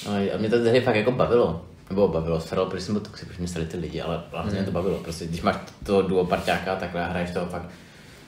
No, 0.06 0.12
a 0.34 0.38
mě 0.38 0.50
to 0.50 0.64
tehdy 0.64 0.82
fakt 0.82 0.96
jako 0.96 1.12
bavilo. 1.12 1.66
Nebo 1.90 2.08
bavilo, 2.08 2.40
staralo, 2.40 2.70
protože 2.70 2.84
jsem 2.84 2.94
byl 2.96 3.02
toxic, 3.02 3.28
protože 3.28 3.40
mě 3.40 3.48
stali 3.48 3.66
ty 3.66 3.78
lidi, 3.78 4.02
ale 4.02 4.24
hlavně 4.32 4.52
mě 4.52 4.64
to 4.64 4.72
bavilo. 4.72 4.98
Prostě 4.98 5.26
když 5.26 5.42
máš 5.42 5.56
toho 5.86 6.02
duo 6.02 6.26
parťáka, 6.26 6.76
takhle 6.76 7.06
a 7.06 7.08
hraješ 7.10 7.32
toho 7.32 7.46
fakt, 7.46 7.66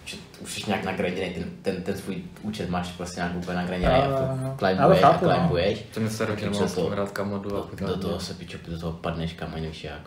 že 0.05 0.17
už 0.41 0.53
jsi 0.55 0.63
nějak 0.67 0.83
nagraděný, 0.83 1.33
ten, 1.33 1.43
ten, 1.61 1.83
ten 1.83 1.97
svůj 1.97 2.23
účet 2.41 2.69
máš 2.69 2.91
prostě 2.91 3.19
nějak 3.19 3.35
úplně 3.35 3.57
nagraděný 3.57 3.91
a 3.93 4.17
furt 4.17 4.59
Ale 4.59 4.75
climbuješ 4.75 5.03
a 5.03 5.11
no. 5.11 5.19
climbuješ. 5.19 5.85
To 5.93 5.99
mě 5.99 6.09
se 6.09 6.25
roky 6.25 6.45
nemohl 6.45 6.67
s 6.67 6.75
tím 6.75 6.83
to- 6.83 6.89
hrát 6.89 7.11
kamodu 7.11 7.57
a 7.57 7.67
Do, 7.87 7.97
toho 7.97 8.19
se 8.19 8.33
pičo, 8.33 8.57
do 8.67 8.79
toho 8.79 8.93
padneš 8.93 9.33
kam 9.33 9.51
ani 9.53 9.61
nevíš 9.63 9.83
jak. 9.83 10.01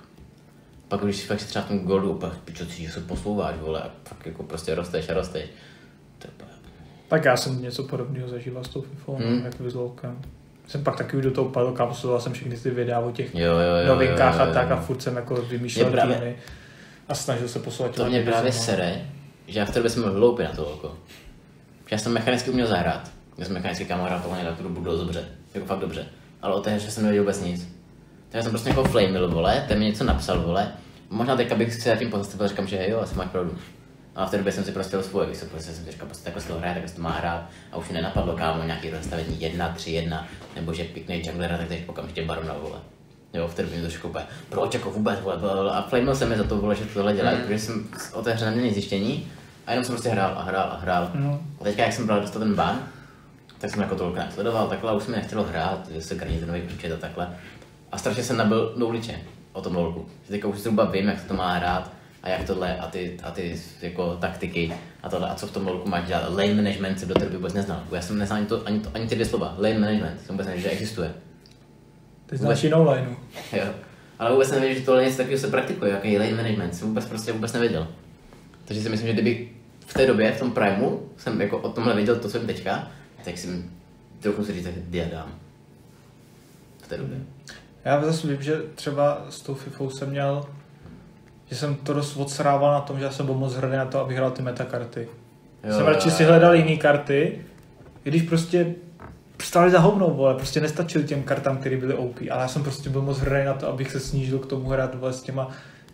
Pak 0.88 1.00
když 1.00 1.16
si 1.16 1.26
fakt 1.26 1.40
si 1.40 1.46
třeba 1.46 1.64
v 1.64 1.68
tom 1.68 1.78
goldu 1.78 2.10
úplně 2.12 2.32
pičo, 2.44 2.66
cítíš, 2.66 2.86
že 2.86 2.92
se 2.92 3.00
posouváš, 3.00 3.54
vole, 3.60 3.82
a 3.82 3.90
fakt 4.04 4.26
jako 4.26 4.42
prostě 4.42 4.74
rosteš 4.74 5.08
a 5.08 5.14
rosteš. 5.14 5.44
To 6.18 6.28
Tak 7.08 7.24
já 7.24 7.36
jsem 7.36 7.62
něco 7.62 7.82
podobného 7.84 8.28
zažíval 8.28 8.64
s 8.64 8.68
tou 8.68 8.82
FIFA, 8.82 9.12
Hmm. 9.12 9.26
hmm. 9.28 9.44
jak 9.44 9.54
s. 9.60 10.16
Jsem 10.66 10.84
pak 10.84 10.96
taky 10.96 11.16
už 11.16 11.22
do 11.24 11.30
toho 11.30 11.48
padl, 11.48 11.72
kapsuloval 11.72 12.20
jsem 12.20 12.32
všechny 12.32 12.56
ty 12.56 12.70
videa 12.70 12.98
o 13.00 13.10
těch 13.10 13.34
Jo, 13.34 13.52
jo, 13.52 13.76
jo, 13.82 13.88
novinkách 13.88 14.34
jo, 14.38 14.44
jo, 14.44 14.50
a 14.50 14.54
tak 14.54 14.70
jo. 14.70 14.76
a 14.76 14.80
furt 14.80 15.02
jsem 15.02 15.16
jako 15.16 15.34
vymýšlel 15.34 15.90
právě- 15.90 16.16
týmy 16.16 16.36
a 17.08 17.14
snažil 17.14 17.48
se 17.48 17.58
posouvat 17.58 17.94
To 17.94 18.04
mě 18.06 18.22
právě 18.22 18.50
divizema. 18.50 18.64
sere, 18.64 19.02
že 19.46 19.58
já 19.58 19.64
v 19.64 19.68
té 19.68 19.74
době 19.74 19.90
jsem 19.90 20.02
byl 20.02 20.12
hloupý 20.12 20.42
na 20.42 20.50
to 20.52 20.66
oko. 20.66 20.94
Já 21.90 21.98
jsem 21.98 22.12
mechanicky 22.12 22.50
uměl 22.50 22.66
zahrát. 22.66 23.10
Já 23.38 23.44
jsem 23.44 23.56
hrál 23.56 24.20
tohle 24.22 24.44
na 24.44 24.52
tu 24.52 24.62
dobu 24.62 24.80
dost 24.80 25.00
dobře. 25.00 25.24
Jako 25.54 25.66
fakt 25.66 25.78
dobře. 25.78 26.06
Ale 26.42 26.54
o 26.54 26.60
té 26.60 26.70
hře 26.70 26.90
jsem 26.90 27.02
nevěděl 27.02 27.22
vůbec 27.22 27.40
nic. 27.40 27.68
Takže 28.28 28.42
jsem 28.42 28.52
prostě 28.52 28.68
jako 28.68 28.84
flamil, 28.84 29.30
vole, 29.30 29.64
ten 29.68 29.78
mi 29.78 29.84
něco 29.84 30.04
napsal, 30.04 30.40
vole. 30.40 30.72
Možná 31.10 31.36
teďka 31.36 31.54
bych 31.54 31.74
se 31.74 31.96
tím 31.98 32.10
pozastavil, 32.10 32.48
říkám, 32.48 32.66
že 32.66 32.86
jo, 32.90 33.00
asi 33.00 33.14
máš 33.14 33.28
pravdu. 33.28 33.54
A 34.14 34.26
v 34.26 34.30
té 34.30 34.36
době 34.36 34.52
jsem 34.52 34.64
si 34.64 34.72
prostě 34.72 35.02
svoje, 35.02 35.26
když 35.26 35.38
se 35.38 35.46
prostě 35.46 35.72
jsem 35.72 35.84
říkal, 35.84 36.06
prostě 36.06 36.24
takhle 36.24 36.42
se 36.42 36.48
to 36.48 36.58
hraje, 36.58 36.74
takhle 36.74 36.88
se 36.88 36.96
to 36.96 37.02
má 37.02 37.10
hrát. 37.10 37.48
A 37.72 37.76
už 37.76 37.88
mi 37.88 37.94
nenapadlo, 37.94 38.36
kámo, 38.36 38.64
nějaký 38.64 38.90
rozstavení 38.90 39.40
1, 39.40 39.68
3, 39.68 39.90
1, 39.90 40.26
nebo 40.56 40.74
že 40.74 40.84
piknej 40.84 41.26
junglera, 41.26 41.58
tak 41.58 41.68
teď 41.68 41.88
okamžitě 41.88 42.24
barona, 42.24 42.54
vole. 42.54 42.78
Jo, 43.34 43.48
v 43.48 43.54
té 43.54 43.62
době 43.62 43.80
mi 43.80 43.88
to 43.88 44.08
úplně, 44.08 44.24
proč 44.48 44.74
jako 44.74 44.90
vůbec, 44.90 45.20
vole, 45.20 45.36
vole, 45.36 45.72
a 45.72 45.82
flamil 45.82 46.14
jsem 46.14 46.28
mi 46.28 46.36
za 46.36 46.44
to, 46.44 46.56
vole, 46.56 46.74
že 46.74 46.84
tohle 46.84 47.14
dělají, 47.14 47.38
protože 47.38 47.58
jsem 47.58 47.88
o 48.12 48.22
té 48.22 48.32
hře 48.32 48.44
neměl 48.44 48.64
nic 48.64 48.74
zjištění 48.74 49.26
a 49.66 49.70
jenom 49.70 49.84
jsem 49.84 49.94
prostě 49.94 50.08
hrál 50.08 50.34
a 50.36 50.42
hrál 50.42 50.68
a 50.70 50.76
hrál. 50.76 51.10
No. 51.14 51.40
A 51.60 51.64
teďka, 51.64 51.82
jak 51.82 51.92
jsem 51.92 52.06
bral 52.06 52.20
dostat 52.20 52.38
ten 52.38 52.54
ban, 52.54 52.82
tak 53.58 53.70
jsem 53.70 53.82
jako 53.82 53.96
tolik 53.96 54.16
nesledoval, 54.16 54.68
takhle 54.68 54.90
a 54.90 54.94
už 54.94 55.06
mi 55.06 55.16
nechtělo 55.16 55.44
hrát, 55.44 55.88
že 55.88 56.00
se 56.00 56.14
granit 56.14 56.46
nový 56.46 56.62
účet 56.62 56.92
a 56.92 56.96
takhle. 56.96 57.36
A 57.92 57.98
strašně 57.98 58.22
jsem 58.22 58.36
nabil 58.36 58.74
do 58.76 58.86
uliče 58.86 59.20
o 59.52 59.62
tom 59.62 59.76
lolku. 59.76 60.06
Že 60.24 60.30
teďka 60.30 60.48
už 60.48 60.58
zhruba 60.58 60.84
vím, 60.84 61.08
jak 61.08 61.20
se 61.20 61.28
to 61.28 61.34
má 61.34 61.52
hrát 61.52 61.90
a 62.24 62.28
jak 62.28 62.46
tohle 62.46 62.76
a 62.78 62.86
ty, 62.86 63.16
a 63.22 63.30
ty 63.30 63.60
jako 63.82 64.16
taktiky 64.16 64.74
a 65.02 65.08
tohle 65.08 65.28
a 65.28 65.34
co 65.34 65.46
v 65.46 65.52
tom 65.52 65.66
lolku 65.66 65.88
máš 65.88 66.06
dělat. 66.06 66.30
Lane 66.30 66.54
management 66.54 66.98
jsem 66.98 67.08
do 67.08 67.14
té 67.14 67.24
doby 67.24 67.36
vůbec 67.36 67.54
neznal. 67.54 67.82
Já 67.92 68.02
jsem 68.02 68.18
neznal 68.18 68.38
ani, 68.38 68.46
to, 68.46 68.66
ani, 68.66 68.80
to, 68.80 68.90
ani 68.94 69.06
ty 69.06 69.14
dvě 69.14 69.26
slova. 69.26 69.54
Lane 69.58 69.78
management 69.78 70.20
jsem 70.20 70.28
vůbec 70.28 70.46
nevěděl, 70.46 70.70
že 70.70 70.76
existuje. 70.76 71.14
Ty 72.26 72.36
znáš 72.36 72.62
jinou 72.62 72.90
lineu. 72.90 73.16
Jo. 73.52 73.64
Ale 74.18 74.32
vůbec 74.32 74.50
nevěděl, 74.50 74.78
že 74.78 74.84
tohle 74.86 75.04
něco 75.04 75.16
takového 75.16 75.40
se 75.40 75.48
praktikuje, 75.48 75.92
jaký 75.92 76.18
lane 76.18 76.34
management, 76.34 76.74
jsem 76.74 76.88
vůbec 76.88 77.06
prostě 77.06 77.32
vůbec 77.32 77.52
nevěděl. 77.52 77.88
Takže 78.64 78.82
si 78.82 78.88
myslím, 78.88 79.06
že 79.06 79.12
kdyby 79.12 79.48
v 79.86 79.94
té 79.94 80.06
době, 80.06 80.32
v 80.32 80.38
tom 80.38 80.50
primu, 80.50 81.08
jsem 81.16 81.40
jako 81.40 81.58
o 81.58 81.68
tomhle 81.68 81.94
věděl 81.94 82.16
to, 82.16 82.28
co 82.28 82.38
vím 82.38 82.46
teďka, 82.46 82.90
tak 83.24 83.38
si 83.38 83.64
trochu 84.20 84.44
si 84.44 84.52
říct, 84.52 84.64
tak 84.64 84.74
diadám. 84.74 85.34
V 86.82 86.88
té 86.88 86.96
době. 86.96 87.20
Já 87.84 88.04
zase 88.04 88.26
vím, 88.26 88.42
že 88.42 88.62
třeba 88.74 89.26
s 89.30 89.40
tou 89.40 89.54
FIFou 89.54 89.90
jsem 89.90 90.10
měl, 90.10 90.44
že 91.54 91.60
jsem 91.60 91.74
to 91.74 91.92
dost 91.92 92.16
odsrával 92.16 92.72
na 92.72 92.80
tom, 92.80 92.98
že 92.98 93.04
já 93.04 93.10
jsem 93.10 93.26
byl 93.26 93.34
moc 93.34 93.54
hrdý 93.54 93.76
na 93.76 93.84
to, 93.84 94.00
abych 94.00 94.16
hrál 94.16 94.30
ty 94.30 94.42
metakarty. 94.42 95.08
Jo, 95.64 95.74
jsem 95.76 95.86
radši 95.86 96.10
si 96.10 96.24
hledal 96.24 96.54
jiné 96.54 96.76
karty, 96.76 97.44
i 98.04 98.10
když 98.10 98.22
prostě 98.22 98.74
stáli 99.42 99.70
za 99.70 99.78
hovnou, 99.78 100.14
vole, 100.14 100.34
prostě 100.34 100.60
nestačili 100.60 101.04
těm 101.04 101.22
kartám, 101.22 101.58
které 101.58 101.76
byly 101.76 101.94
OP, 101.94 102.16
ale 102.30 102.42
já 102.42 102.48
jsem 102.48 102.62
prostě 102.62 102.90
byl 102.90 103.02
moc 103.02 103.18
hrdý 103.18 103.44
na 103.44 103.54
to, 103.54 103.68
abych 103.68 103.90
se 103.90 104.00
snížil 104.00 104.38
k 104.38 104.46
tomu 104.46 104.68
hrát 104.68 104.94
vole, 104.94 105.12
s 105.12 105.22
těma, 105.22 105.50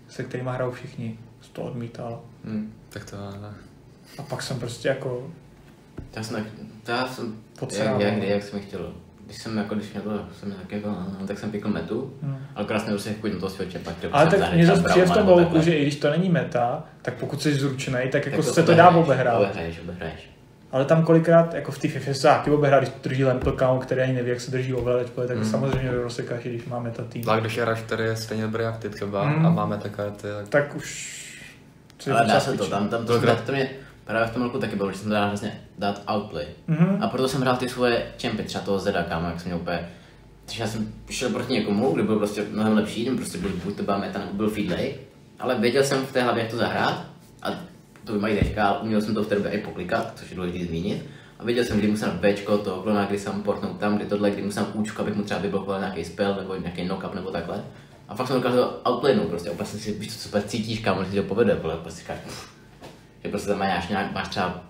se 0.08 0.24
kterými 0.24 0.50
hrajou 0.52 0.70
všichni. 0.70 1.18
Jsem 1.40 1.52
to 1.52 1.62
odmítal. 1.62 2.20
Hm. 2.44 2.72
Tak 2.88 3.10
to 3.10 3.16
ne. 3.16 3.54
A 4.18 4.22
pak 4.22 4.42
jsem 4.42 4.58
prostě 4.58 4.88
jako 4.88 5.30
já 6.16 6.22
jsem 6.22 6.36
tak, 6.36 6.44
já 6.88 7.08
jsem, 7.08 7.36
jak, 7.78 8.00
jak, 8.00 8.22
jak, 8.22 8.42
jsem 8.42 8.60
chtěl. 8.60 8.92
Když 9.30 9.42
jsem 9.42 9.58
jako, 9.58 9.74
když 9.74 9.92
mě 9.92 10.00
to, 10.02 10.10
jsem 10.40 10.52
tak 10.52 10.72
jako, 10.72 10.88
no, 10.88 11.26
tak 11.26 11.38
jsem 11.38 11.50
pikl 11.50 11.68
metu, 11.68 12.14
Hmm. 12.22 12.38
ale 12.54 12.66
krásně 12.66 12.90
prostě 12.90 13.14
chuť 13.20 13.32
na 13.32 13.38
toho 13.38 13.50
svého 13.50 13.70
čepa, 13.70 13.92
který 13.92 14.12
Ale 14.12 14.26
tak 14.26 14.52
mě 14.54 14.66
zase 14.66 14.82
přijde 14.88 15.06
v 15.06 15.10
tom 15.10 15.36
takhle. 15.38 15.62
že 15.62 15.74
i 15.76 15.82
když 15.82 15.96
to 15.96 16.10
není 16.10 16.28
meta, 16.28 16.84
tak 17.02 17.14
pokud 17.14 17.42
jsi 17.42 17.54
zručený, 17.54 17.98
tak 18.12 18.26
jako 18.26 18.42
Tak 18.42 18.54
se 18.54 18.62
to 18.62 18.74
dá 18.74 18.90
obehrát. 18.90 19.40
Obehraješ, 19.40 19.80
obehraješ. 19.80 20.30
Ale 20.72 20.84
tam 20.84 21.02
kolikrát, 21.04 21.54
jako 21.54 21.72
v 21.72 21.78
té 21.78 21.88
FIFA 21.88 22.14
se 22.14 22.22
taky 22.22 22.50
obehrát, 22.50 22.82
když 22.82 22.94
drží 23.02 23.24
Lempel 23.24 23.52
kámo, 23.52 23.78
který 23.80 24.00
ani 24.00 24.12
neví, 24.12 24.30
jak 24.30 24.40
se 24.40 24.50
drží 24.50 24.74
ovladač, 24.74 25.06
tak 25.28 25.36
Mm. 25.36 25.44
samozřejmě 25.44 25.90
rozsekáš, 25.92 26.42
když 26.42 26.64
máme 26.64 26.90
ta 26.90 27.02
tým. 27.04 27.24
Tak 27.24 27.40
když 27.40 27.56
je 27.56 27.62
hráč, 27.62 27.78
který 27.80 28.04
je 28.04 28.16
stejně 28.16 28.42
dobrý 28.44 28.62
jak 28.64 28.78
ty 28.78 28.88
třeba 28.90 29.24
Mm. 29.30 29.46
a 29.46 29.50
máme 29.50 29.78
tak 29.78 29.92
karty, 29.92 30.26
tak 30.38 30.48
Tak 30.48 30.76
už... 30.76 31.16
co 31.98 32.10
je 32.10 32.16
Ale 32.16 32.26
dá 32.26 32.40
se 32.40 32.52
to, 32.58 32.66
tam, 32.66 32.88
tam 32.88 33.06
to, 33.06 33.20
to, 33.20 33.36
to 33.46 33.52
mě 33.52 33.70
právě 34.04 34.28
v 34.28 34.30
tom 34.30 34.42
roku 34.42 34.58
taky 34.58 34.76
bylo, 34.76 34.92
že 34.92 34.98
jsem 34.98 35.10
dal 35.10 35.28
vlastně 35.28 35.60
dát 35.80 36.02
outplay. 36.14 36.46
Mhm. 36.66 36.98
A 37.00 37.08
proto 37.08 37.28
jsem 37.28 37.40
hrál 37.40 37.56
ty 37.56 37.68
svoje 37.68 38.12
čempy, 38.16 38.42
třeba 38.42 38.64
toho 38.64 38.78
Zeda, 38.78 39.02
kámo, 39.02 39.28
jak 39.28 39.40
jsem 39.40 39.48
měl 39.48 39.60
úplně 39.60 39.88
takže 40.50 40.62
já 40.62 40.68
jsem 40.68 40.92
šel 41.10 41.30
proti 41.30 41.52
někomu, 41.52 41.92
kdo 41.92 42.04
byl 42.04 42.16
prostě 42.16 42.44
mnohem 42.50 42.72
lepší, 42.72 43.04
ten 43.04 43.16
prostě 43.16 43.38
byl, 43.38 43.50
buď 43.64 43.76
to 43.76 43.82
byla 43.82 43.98
meta, 43.98 44.18
nebo 44.18 44.32
byl 44.32 44.50
feedlay, 44.50 44.94
ale 45.38 45.54
věděl 45.54 45.84
jsem 45.84 46.06
v 46.06 46.12
té 46.12 46.22
hlavě, 46.22 46.42
jak 46.42 46.50
to 46.50 46.56
zahrát 46.56 47.06
a 47.42 47.50
to 48.04 48.18
mají 48.18 48.38
teďka, 48.38 48.68
ale 48.68 48.78
uměl 48.78 49.00
jsem 49.00 49.14
to 49.14 49.22
v 49.22 49.26
té 49.26 49.34
době 49.34 49.50
i 49.50 49.58
poklikat, 49.58 50.12
což 50.16 50.30
je 50.30 50.36
důležité 50.36 50.64
zmínit. 50.64 51.06
A 51.38 51.44
věděl 51.44 51.64
jsem, 51.64 51.78
kdy 51.78 51.88
musím 51.88 52.08
Bčko 52.08 52.58
toho 52.58 52.82
klona, 52.82 53.04
kdy 53.04 53.18
jsem 53.18 53.42
portnout 53.42 53.78
tam, 53.78 53.96
kdy 53.96 54.06
tohle, 54.06 54.30
kdy 54.30 54.42
musím 54.42 54.66
Učko, 54.74 55.02
abych 55.02 55.16
mu 55.16 55.22
třeba 55.22 55.40
vyblokoval 55.40 55.80
nějaký 55.80 56.04
spell 56.04 56.34
nebo 56.34 56.54
nějaký 56.54 56.86
knockup 56.86 57.14
nebo 57.14 57.30
takhle. 57.30 57.64
A 58.08 58.14
fakt 58.14 58.26
jsem 58.26 58.36
dokázal 58.36 58.80
outplaynout 58.88 59.28
prostě, 59.28 59.50
úplně 59.50 59.66
jsem 59.66 59.80
si, 59.80 59.92
víš, 59.92 60.12
co 60.12 60.18
super 60.18 60.42
cítíš, 60.42 60.80
kámo, 60.80 61.04
že 61.04 61.22
to 61.22 61.28
povede, 61.28 61.54
vole, 61.54 61.76
prostě 61.76 62.00
říkáš, 62.00 62.18
že 63.24 63.30
prostě 63.30 63.48
tam 63.48 63.58
máš 63.58 63.88
nějak, 63.88 64.12
máš 64.12 64.28
třeba, 64.28 64.62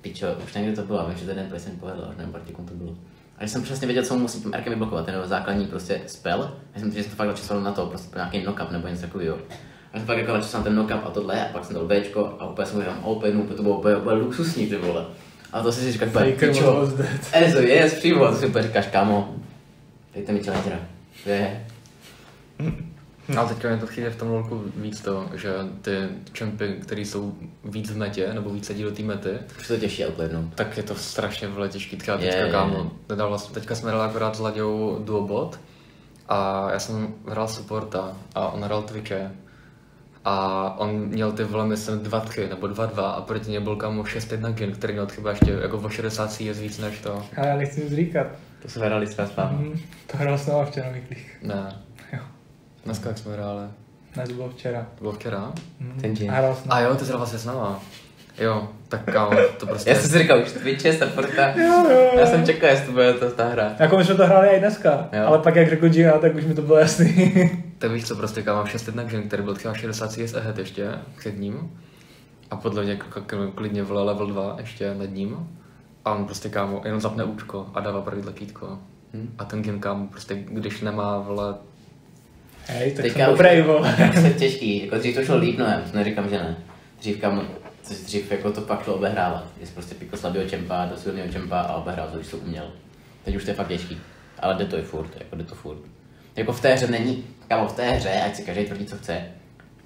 pičo, 0.00 0.26
už 0.44 0.54
někdy 0.54 0.76
to 0.76 0.82
bylo, 0.82 1.08
vím, 1.08 1.18
že 1.18 1.26
ten 1.26 1.46
play 1.46 1.60
jsem 1.60 1.76
povedl, 1.76 2.06
už 2.10 2.16
nevím, 2.16 2.32
proti 2.32 2.52
to 2.52 2.74
bylo. 2.74 2.94
A 3.38 3.44
jsem 3.44 3.62
přesně 3.62 3.86
věděl, 3.86 4.04
co 4.04 4.14
mu 4.14 4.20
musím 4.20 4.42
tím 4.42 4.52
Rkem 4.52 4.72
vyblokovat, 4.72 5.06
ten 5.06 5.14
základní 5.24 5.66
prostě 5.66 6.00
spell, 6.06 6.50
já 6.74 6.80
jsem, 6.80 6.92
že 6.92 7.02
jsem 7.02 7.10
to 7.10 7.16
fakt 7.16 7.36
začal 7.36 7.60
na 7.60 7.72
to, 7.72 7.86
prostě 7.86 8.16
nějaký 8.16 8.42
knockup 8.42 8.70
nebo 8.70 8.88
něco 8.88 9.02
takového. 9.02 9.38
A 9.92 10.00
pak 10.06 10.18
jako 10.18 10.32
začal 10.32 10.48
jsem 10.48 10.62
ten 10.62 10.72
knockup 10.72 11.06
a 11.06 11.10
tohle, 11.10 11.48
a 11.48 11.52
pak 11.52 11.64
jsem 11.64 11.74
dal 11.74 11.84
Bčko 11.84 12.36
a 12.38 12.50
úplně 12.50 12.66
jsem 12.66 12.80
říkal 12.80 12.94
open, 13.02 13.36
úplně 13.36 13.56
to 13.56 13.62
bylo 13.62 13.78
úplně, 13.78 13.96
úplně 13.96 14.16
luxusní 14.16 14.66
ty 14.66 14.76
vole. 14.76 15.06
A 15.52 15.62
to 15.62 15.72
si 15.72 15.80
si 15.80 15.92
říkáš, 15.92 16.10
pičo. 16.38 16.88
Enzo, 17.32 17.58
yes, 17.58 17.94
přímo, 17.94 18.28
to 18.28 18.36
si 18.36 18.46
úplně 18.46 18.64
říkáš, 18.64 18.86
kámo, 18.86 19.36
dejte 20.14 20.32
mi 20.32 20.42
challengera. 20.42 20.78
To 21.24 21.30
Ale 23.36 23.48
teďka 23.48 23.68
mě 23.68 23.78
to 23.78 23.86
chybí 23.86 24.06
v 24.06 24.16
tom 24.16 24.28
lolku 24.28 24.62
víc 24.76 25.00
to, 25.00 25.28
že 25.34 25.54
ty 25.82 26.08
čempy, 26.32 26.76
které 26.82 27.00
jsou 27.00 27.34
víc 27.64 27.90
v 27.90 27.96
metě, 27.96 28.34
nebo 28.34 28.50
víc 28.50 28.66
sedí 28.66 28.82
do 28.82 28.90
té 28.90 29.02
mety, 29.02 29.30
už 29.58 29.70
je 29.70 29.76
to 29.76 29.80
těžší 29.80 30.06
outlednout. 30.06 30.54
tak 30.54 30.76
je 30.76 30.82
to 30.82 30.94
strašně 30.94 31.48
vele 31.48 31.68
těžký. 31.68 31.96
Třeba 31.96 32.16
Je, 32.16 32.22
teďka 32.22 32.44
je, 32.44 32.50
kámo, 32.52 32.90
nedal 33.08 33.28
vlastně, 33.28 33.54
teďka 33.54 33.74
jsme 33.74 33.90
hráli 33.90 34.08
akorát 34.10 34.36
s 34.36 34.40
Laďou 34.40 35.02
duobot 35.04 35.60
a 36.28 36.68
já 36.72 36.78
jsem 36.78 37.14
hrál 37.28 37.48
supporta 37.48 38.16
a 38.34 38.48
on 38.48 38.62
hrál 38.62 38.82
Twitche 38.82 39.30
a 40.24 40.74
on 40.78 40.90
měl 40.90 41.32
ty 41.32 41.44
vole, 41.44 41.66
myslím, 41.66 41.98
2-3 41.98 42.48
nebo 42.48 42.66
2-2 42.66 43.04
a 43.04 43.20
proti 43.20 43.50
němu 43.50 43.64
byl 43.64 43.76
kámo 43.76 44.02
6-1 44.02 44.52
gen, 44.52 44.72
který 44.72 44.92
měl 44.92 45.06
třeba 45.06 45.30
ještě 45.30 45.50
jako 45.50 45.76
o 45.78 45.88
60 45.88 46.40
je 46.40 46.52
víc 46.52 46.78
než 46.78 46.98
to. 47.00 47.22
Ale 47.36 47.48
já 47.48 47.56
nechci 47.56 47.84
nic 47.84 47.92
říkat. 47.92 48.26
To 48.62 48.68
jsme 48.68 48.86
hráli 48.86 49.06
své 49.06 49.26
spává. 49.26 49.52
Mhm, 49.52 49.80
to 50.06 50.16
hrál 50.16 50.38
jsem 50.38 50.66
včera 50.66 50.90
Miklích. 50.90 51.36
Ne. 51.42 51.82
Dneska 52.84 53.08
jak 53.08 53.18
jsme 53.18 53.32
hráli? 53.32 53.62
Ne, 54.16 54.26
to 54.26 54.32
bylo 54.32 54.48
včera. 54.48 54.86
To 54.94 55.00
bylo 55.00 55.12
včera? 55.12 55.52
Mhm. 55.80 56.00
Ten 56.00 56.16
džin. 56.16 56.32
A 56.68 56.80
jo, 56.80 56.94
ty 56.94 57.04
jsi 57.04 57.12
vlastně 57.12 57.38
s 57.38 57.44
náma. 57.44 57.80
Jo, 58.38 58.68
tak 58.88 59.12
kámo, 59.12 59.36
to 59.60 59.66
prostě... 59.66 59.90
Já 59.90 59.96
jsem 59.96 60.10
si 60.10 60.18
říkal, 60.18 60.42
už 60.42 60.52
Twitche, 60.52 60.92
supporta. 60.92 61.48
Jo, 61.48 61.86
jo, 61.90 62.10
Já 62.18 62.26
jsem 62.26 62.46
čekal, 62.46 62.70
jestli 62.70 62.86
to 62.86 62.92
bude 62.92 63.12
to 63.12 63.30
ta 63.30 63.48
hra. 63.48 63.72
Jako 63.78 63.96
my 63.96 64.04
jsme 64.04 64.14
to 64.14 64.26
hráli 64.26 64.48
i 64.48 64.58
dneska, 64.58 65.08
Jo. 65.12 65.26
ale 65.26 65.38
pak 65.38 65.56
jak 65.56 65.68
řekl 65.68 65.88
Gina, 65.88 66.12
tak 66.18 66.34
už 66.34 66.44
mi 66.44 66.54
to 66.54 66.62
bylo 66.62 66.78
jasný. 66.78 67.32
Tak 67.78 67.90
víš 67.90 68.04
co, 68.08 68.16
prostě 68.16 68.42
kámo, 68.42 68.64
6-1 68.64 69.04
gen, 69.06 69.22
který 69.22 69.42
byl 69.42 69.54
třeba 69.54 69.74
60 69.74 70.12
CS 70.12 70.34
ahead 70.34 70.58
ještě 70.58 70.90
před 71.18 71.38
ním. 71.38 71.70
A 72.50 72.56
podle 72.56 72.82
mě 72.84 72.98
klidně 73.54 73.82
vole 73.82 74.02
level 74.04 74.26
2 74.26 74.56
ještě 74.60 74.94
nad 74.94 75.10
ním. 75.10 75.48
A 76.04 76.14
on 76.14 76.24
prostě 76.24 76.48
kámo 76.48 76.82
jenom 76.84 77.00
zapne 77.00 77.24
účko 77.24 77.66
a 77.74 77.80
dává 77.80 78.00
první 78.00 78.22
tlačítko. 78.22 78.78
Hm. 79.14 79.34
A 79.38 79.44
ten 79.44 79.62
gen 79.62 79.80
kámo 79.80 80.06
prostě, 80.06 80.34
když 80.34 80.80
nemá 80.80 81.18
vole, 81.18 81.54
Hej, 82.68 82.92
tak 82.92 83.02
Teďka 83.02 83.18
jsem 83.18 83.30
dobrý. 83.30 83.62
Už 84.18 84.24
je 84.24 84.34
těžký, 84.38 84.84
jako 84.84 84.98
dřív 84.98 85.14
to 85.14 85.24
šlo 85.24 85.36
líp, 85.36 85.58
no 85.58 85.64
já 85.64 85.82
neříkám, 85.94 86.28
že 86.28 86.36
ne. 86.36 86.56
Dřív 86.98 87.20
kam, 87.20 87.48
což 87.82 87.96
dřív 87.96 88.30
jako 88.30 88.52
to 88.52 88.60
pak 88.60 88.84
šlo 88.84 88.94
obehrávat. 88.94 89.44
Jsi 89.62 89.72
prostě 89.72 89.94
piko 89.94 90.16
slabého 90.16 90.48
čempa 90.48 90.84
do 90.84 90.96
silného 90.96 91.32
čempa 91.32 91.60
a 91.60 91.76
obehrál 91.76 92.08
to, 92.08 92.16
když 92.16 92.28
to 92.28 92.36
uměl. 92.36 92.72
Teď 93.24 93.36
už 93.36 93.44
to 93.44 93.50
je 93.50 93.54
fakt 93.54 93.68
těžký. 93.68 94.00
Ale 94.38 94.54
jde 94.54 94.64
to 94.64 94.78
i 94.78 94.82
furt, 94.82 95.10
jako 95.20 95.36
jde 95.36 95.44
to 95.44 95.54
furt. 95.54 95.78
Jako 96.36 96.52
v 96.52 96.60
té 96.60 96.74
hře 96.74 96.86
není, 96.86 97.24
kámo, 97.48 97.68
v 97.68 97.72
té 97.72 97.90
hře, 97.90 98.22
ať 98.26 98.36
si 98.36 98.42
každý 98.42 98.64
tvrdí, 98.64 98.86
co 98.86 98.96
chce, 98.96 99.24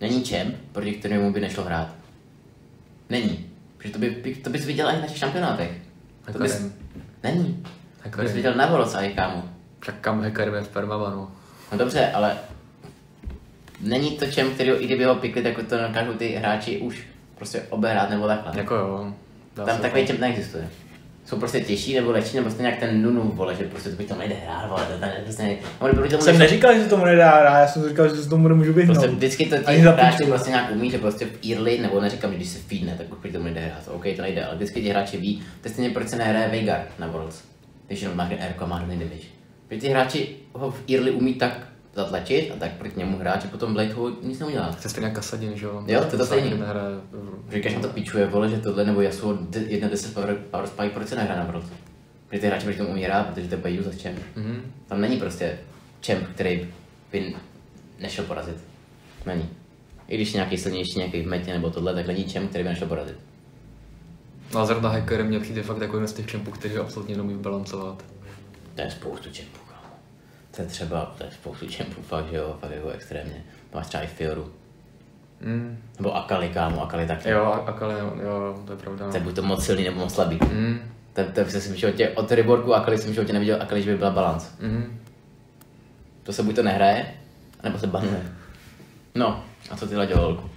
není 0.01 0.23
čem, 0.23 0.55
proti 0.73 0.93
kterému 0.93 1.33
by 1.33 1.41
nešlo 1.41 1.65
hrát. 1.65 1.95
Není. 3.11 3.47
Protože 3.79 3.93
to, 3.93 3.99
by, 3.99 4.35
to 4.45 4.51
bys 4.51 4.67
viděl 4.67 4.89
i 4.91 5.01
na 5.01 5.07
těch 5.07 5.19
šampionátech. 5.19 5.71
To 6.33 6.39
bys, 6.39 6.67
není. 7.23 7.65
To 8.17 8.23
bys 8.23 8.33
viděl 8.33 8.55
na 8.55 8.67
Volosa 8.67 9.01
i 9.01 9.15
kámo. 9.15 9.43
Však 9.81 9.95
kam 10.01 10.23
Hekarim 10.23 10.55
je 10.55 10.61
v 10.61 10.69
permabanu. 10.69 11.29
No 11.73 11.79
dobře, 11.79 12.11
ale 12.15 12.37
není 13.83 14.11
to 14.11 14.27
čem, 14.27 14.51
který 14.51 14.71
i 14.71 14.87
kdyby 14.87 15.05
ho 15.05 15.15
pikli, 15.15 15.43
tak 15.43 15.55
to 15.69 15.79
dokážou 15.89 16.13
ty 16.13 16.29
hráči 16.29 16.79
už 16.79 17.03
prostě 17.37 17.63
obehrát 17.71 18.11
nebo 18.11 18.27
takhle. 18.27 18.53
Jako 18.57 18.75
jo. 18.75 19.13
dá 19.57 19.67
Tam 19.67 19.79
takový 19.79 20.03
to. 20.07 20.13
čem 20.13 20.21
neexistuje. 20.21 20.69
Jsou 21.25 21.37
prostě 21.39 21.61
těžší 21.61 21.95
nebo 21.95 22.11
lehčí, 22.11 22.37
nebo 22.37 22.45
prostě 22.45 22.63
nějak 22.63 22.79
ten 22.81 23.03
nunu, 23.03 23.33
vole, 23.35 23.55
že 23.55 23.65
prostě 23.65 23.91
to 23.91 23.97
by 23.97 24.05
to 24.05 24.15
nejde 24.15 24.35
hrát, 24.35 24.69
vole, 24.69 24.85
to 24.93 24.99
tady 24.99 25.13
prostě 25.25 25.43
nejde. 25.43 25.61
Tomu, 26.11 26.23
Jsem 26.23 26.35
že- 26.35 26.39
neříkal, 26.39 26.75
že 26.79 26.85
tomu 26.87 27.05
nedá 27.05 27.31
hrát, 27.41 27.61
já 27.61 27.67
jsem 27.67 27.89
říkal, 27.89 28.09
že 28.09 28.23
se 28.23 28.29
tomu 28.29 28.49
nemůžu 28.49 28.73
vyhnout. 28.73 28.95
Prostě 28.97 29.15
vždycky 29.15 29.47
to 29.47 29.57
ti 29.57 29.73
hráči 29.73 30.25
prostě 30.25 30.51
nějak 30.51 30.71
umí, 30.73 30.91
že 30.91 30.99
prostě 30.99 31.27
v 31.27 31.51
early, 31.53 31.79
nebo 31.79 32.01
neříkám, 32.01 32.31
že 32.31 32.37
když 32.37 32.49
se 32.49 32.59
feedne, 32.59 32.95
tak 32.99 33.13
už 33.13 33.19
proti 33.19 33.33
tomu 33.33 33.45
nejde 33.45 33.61
hrát. 33.61 33.89
OK, 33.89 34.05
to 34.17 34.23
nejde, 34.23 34.45
ale 34.45 34.55
vždycky 34.57 34.83
ti 34.83 34.89
hráči 34.89 35.17
ví, 35.17 35.43
to 35.61 35.69
je 35.69 35.73
stejně 35.73 35.91
proč 35.91 36.09
se 36.09 36.17
nehraje 36.17 36.49
Veigar 36.49 36.85
na 36.99 37.07
Worlds, 37.07 37.43
když 37.87 38.03
jenom 38.03 38.17
má 38.17 38.31
a 38.59 38.67
má 38.67 38.77
hrozný 38.77 38.97
damage. 38.99 39.27
Protože 39.69 39.81
ty 39.81 39.89
hráči 39.89 40.29
ho 40.53 40.71
v 40.71 40.81
early 40.95 41.11
umí 41.11 41.35
tak 41.35 41.59
zatlačit 41.95 42.51
a 42.51 42.57
tak 42.57 42.73
proti 42.73 42.99
němu 42.99 43.19
hráči 43.19 43.49
potom 43.49 43.75
Blade 43.75 43.93
ho 43.93 44.11
nic 44.23 44.39
neudělá. 44.39 44.69
To 44.69 44.79
je 44.85 44.91
stejně 44.91 45.11
Kasadin, 45.11 45.57
že 45.57 45.67
jo? 45.67 45.85
Jo, 45.87 46.01
to 46.01 46.15
je 46.15 46.19
to 46.19 46.27
stejný. 46.27 46.51
Nehraje. 46.51 46.97
Říkáš, 47.53 47.75
to 47.83 47.89
pičuje, 47.89 48.27
vole, 48.27 48.49
že 48.49 48.59
tohle 48.59 48.85
nebo 48.85 49.01
Yasuo 49.01 49.35
1.10 49.35 50.13
power, 50.15 50.37
power 50.51 50.67
spike, 50.67 50.91
proč 50.91 51.09
se 51.09 51.17
nehraje 51.17 51.41
na 51.41 51.47
Worlds? 51.47 51.67
Protože 52.29 52.41
ty 52.41 52.47
hráči 52.47 52.65
proti 52.65 52.79
tomu 52.79 52.91
umí 52.91 53.03
hrát, 53.03 53.27
protože 53.27 53.49
to 53.49 53.69
je 53.69 53.81
useless 53.81 54.03
champ. 54.03 54.19
Mhm. 54.37 54.73
Tam 54.89 55.01
není 55.01 55.17
prostě 55.17 55.59
champ, 56.07 56.27
který 56.35 56.69
by 57.13 57.35
nešel 57.99 58.25
porazit. 58.25 58.57
Není. 59.27 59.49
I 60.09 60.17
když 60.17 60.33
nějaký 60.33 60.59
silnější, 60.59 60.99
nějaký 60.99 61.23
v 61.23 61.27
metě 61.27 61.53
nebo 61.53 61.71
tohle, 61.71 61.95
tak 61.95 62.07
není 62.07 62.29
champ, 62.29 62.49
který 62.49 62.65
by 62.65 62.71
nešel 62.71 62.89
porazit. 62.89 63.17
No 64.55 64.61
a 64.61 64.67
zrovna 64.67 64.89
Hekarim 64.89 65.27
mě 65.27 65.41
přijde 65.41 65.63
fakt 65.63 65.81
jako 65.81 65.97
jeden 65.97 66.09
z 66.09 66.13
těch 66.13 66.27
čempů, 66.27 66.51
který 66.51 66.77
absolutně 66.77 67.17
neumí 67.17 67.35
balancovat. 67.35 68.05
To 68.75 68.83
je 68.83 68.91
spoustu 68.91 69.31
čempů. 69.31 69.62
To 70.57 70.63
je 70.63 70.69
třeba, 70.69 71.15
to 71.19 71.25
je 71.25 71.31
spoustu 71.31 71.67
čempů, 71.67 72.03
fakt, 72.03 72.31
že 72.31 72.37
jo, 72.37 72.57
fakt 72.61 72.71
jako 72.71 72.89
extrémně. 72.89 73.45
Máš 73.75 73.87
třeba 73.87 74.03
i 74.03 74.07
Fioru. 74.07 74.53
Mm. 75.41 75.79
Nebo 75.97 76.17
Akali, 76.17 76.49
kámo, 76.49 76.83
Akali 76.83 77.07
taky. 77.07 77.29
Jo, 77.31 77.45
Akali, 77.67 77.95
jo, 78.23 78.63
to 78.67 78.73
je 78.73 78.79
pravda. 78.79 79.09
To 79.11 79.17
je 79.17 79.23
buď 79.23 79.35
to 79.35 79.43
moc 79.43 79.65
silný, 79.65 79.85
nebo 79.85 80.01
moc 80.01 80.15
slabý. 80.15 80.39
Mm. 80.53 80.81
To, 81.13 81.23
to 81.25 81.51
jsem 81.51 81.73
v 81.73 81.77
životě, 81.77 82.09
od 82.09 82.33
Reborku 82.33 82.75
Akali 82.75 82.99
jsem 82.99 83.11
v 83.11 83.15
životě 83.15 83.33
neviděl 83.33 83.63
Akali, 83.63 83.83
že 83.83 83.91
by 83.91 83.99
byla 83.99 84.11
balans. 84.11 84.59
Mm. 84.61 85.01
To 86.23 86.33
se 86.33 86.43
buď 86.43 86.55
to 86.55 86.63
nehraje, 86.63 87.15
nebo 87.63 87.79
se 87.79 87.87
banuje. 87.87 88.23
No, 89.15 89.45
a 89.71 89.77
co 89.77 89.87
ty 89.87 89.97
Laďo, 89.97 90.17
holku? 90.17 90.51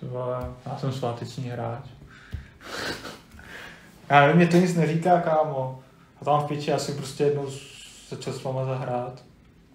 To 0.00 0.06
vole, 0.06 0.46
já 0.66 0.78
jsem 0.78 0.92
sváteční 0.92 1.50
hráč. 1.50 1.84
Já 4.10 4.20
nevím, 4.20 4.36
mě 4.36 4.46
to 4.46 4.56
nic 4.56 4.74
neříká, 4.74 5.20
kámo. 5.20 5.82
A 6.20 6.24
tam 6.24 6.40
v 6.40 6.48
piči, 6.48 6.70
já 6.70 6.78
si 6.78 6.92
prostě 6.92 7.24
jednou 7.24 7.46
začal 8.10 8.32
s 8.32 8.44
váma 8.44 8.64
zahrát. 8.64 9.22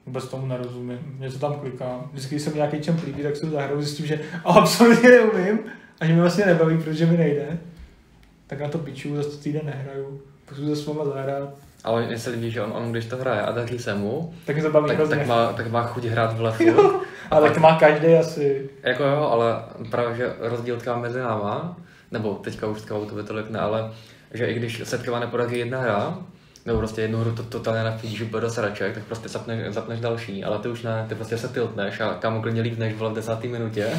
Vůbec 0.05 0.27
tomu 0.27 0.47
nerozumím. 0.47 0.99
Něco 1.19 1.39
tam 1.39 1.53
klikám. 1.53 2.09
Vždycky, 2.11 2.35
když 2.35 2.43
se 2.43 2.49
mi 2.49 2.55
nějaký 2.55 2.81
čem 2.81 3.01
líbí, 3.05 3.23
tak 3.23 3.35
si 3.35 3.45
ho 3.45 3.51
zahraju, 3.51 3.81
zjistím, 3.81 4.05
že 4.05 4.19
absolutně 4.45 5.09
neumím. 5.09 5.59
A 5.99 6.05
že 6.05 6.13
mi 6.13 6.21
vlastně 6.21 6.45
nebaví, 6.45 6.77
protože 6.77 7.05
mi 7.05 7.17
nejde. 7.17 7.57
Tak 8.47 8.59
na 8.59 8.67
to 8.67 8.77
piču, 8.77 9.15
zase 9.15 9.29
to 9.29 9.37
týden 9.37 9.65
nehraju. 9.65 10.21
Pak 10.45 10.57
to 10.57 10.75
s 10.75 10.87
váma 10.87 11.05
zahrát. 11.05 11.49
Ale 11.83 12.05
mně 12.07 12.19
se 12.19 12.29
líbí, 12.29 12.51
že 12.51 12.61
on, 12.61 12.71
on 12.73 12.91
když 12.91 13.05
to 13.05 13.17
hraje 13.17 13.41
a 13.41 13.51
daří 13.51 13.79
se 13.79 13.95
mu, 13.95 14.33
Tak 14.45 14.61
to 14.61 14.69
baví 14.71 14.87
tak, 14.87 14.97
hrozně. 14.97 15.15
tak, 15.15 15.27
má, 15.27 15.53
tak 15.53 15.71
má 15.71 15.83
chuť 15.87 16.03
hrát 16.03 16.37
v 16.37 16.41
lefu. 16.41 17.01
Ale 17.31 17.49
tak 17.49 17.57
má 17.57 17.79
každý 17.79 18.07
asi. 18.07 18.69
Jako 18.83 19.03
jo, 19.03 19.29
ale 19.31 19.63
právě, 19.91 20.15
že 20.15 20.33
rozdíl 20.39 20.77
třeba 20.77 20.97
mezi 20.97 21.19
náma, 21.19 21.77
nebo 22.11 22.33
teďka 22.33 22.67
už 22.67 22.81
to 22.81 23.23
tolik 23.23 23.49
ne, 23.49 23.59
ale 23.59 23.91
že 24.33 24.45
i 24.45 24.53
když 24.53 24.81
se 24.83 24.97
třeba 24.97 25.19
nepodaří 25.19 25.59
jedna 25.59 25.79
hra, 25.81 26.17
nebo 26.65 26.77
prostě 26.79 27.01
jednu 27.01 27.19
hru 27.19 27.31
to, 27.35 27.43
totálně 27.43 27.83
napíš 27.83 28.21
úplně 28.21 28.41
do 28.41 28.49
sraček, 28.49 28.93
tak 28.93 29.03
prostě 29.03 29.29
zapne, 29.29 29.71
zapneš 29.71 29.99
další, 29.99 30.43
ale 30.43 30.59
ty 30.59 30.67
už 30.69 30.83
ne, 30.83 31.05
ty 31.09 31.15
prostě 31.15 31.37
se 31.37 31.47
tiltneš 31.47 31.99
a 31.99 32.13
kámo 32.13 32.41
klidně 32.41 32.61
lípneš 32.61 32.93
vole 32.95 33.11
v 33.11 33.15
desáté 33.15 33.47
minutě 33.47 33.89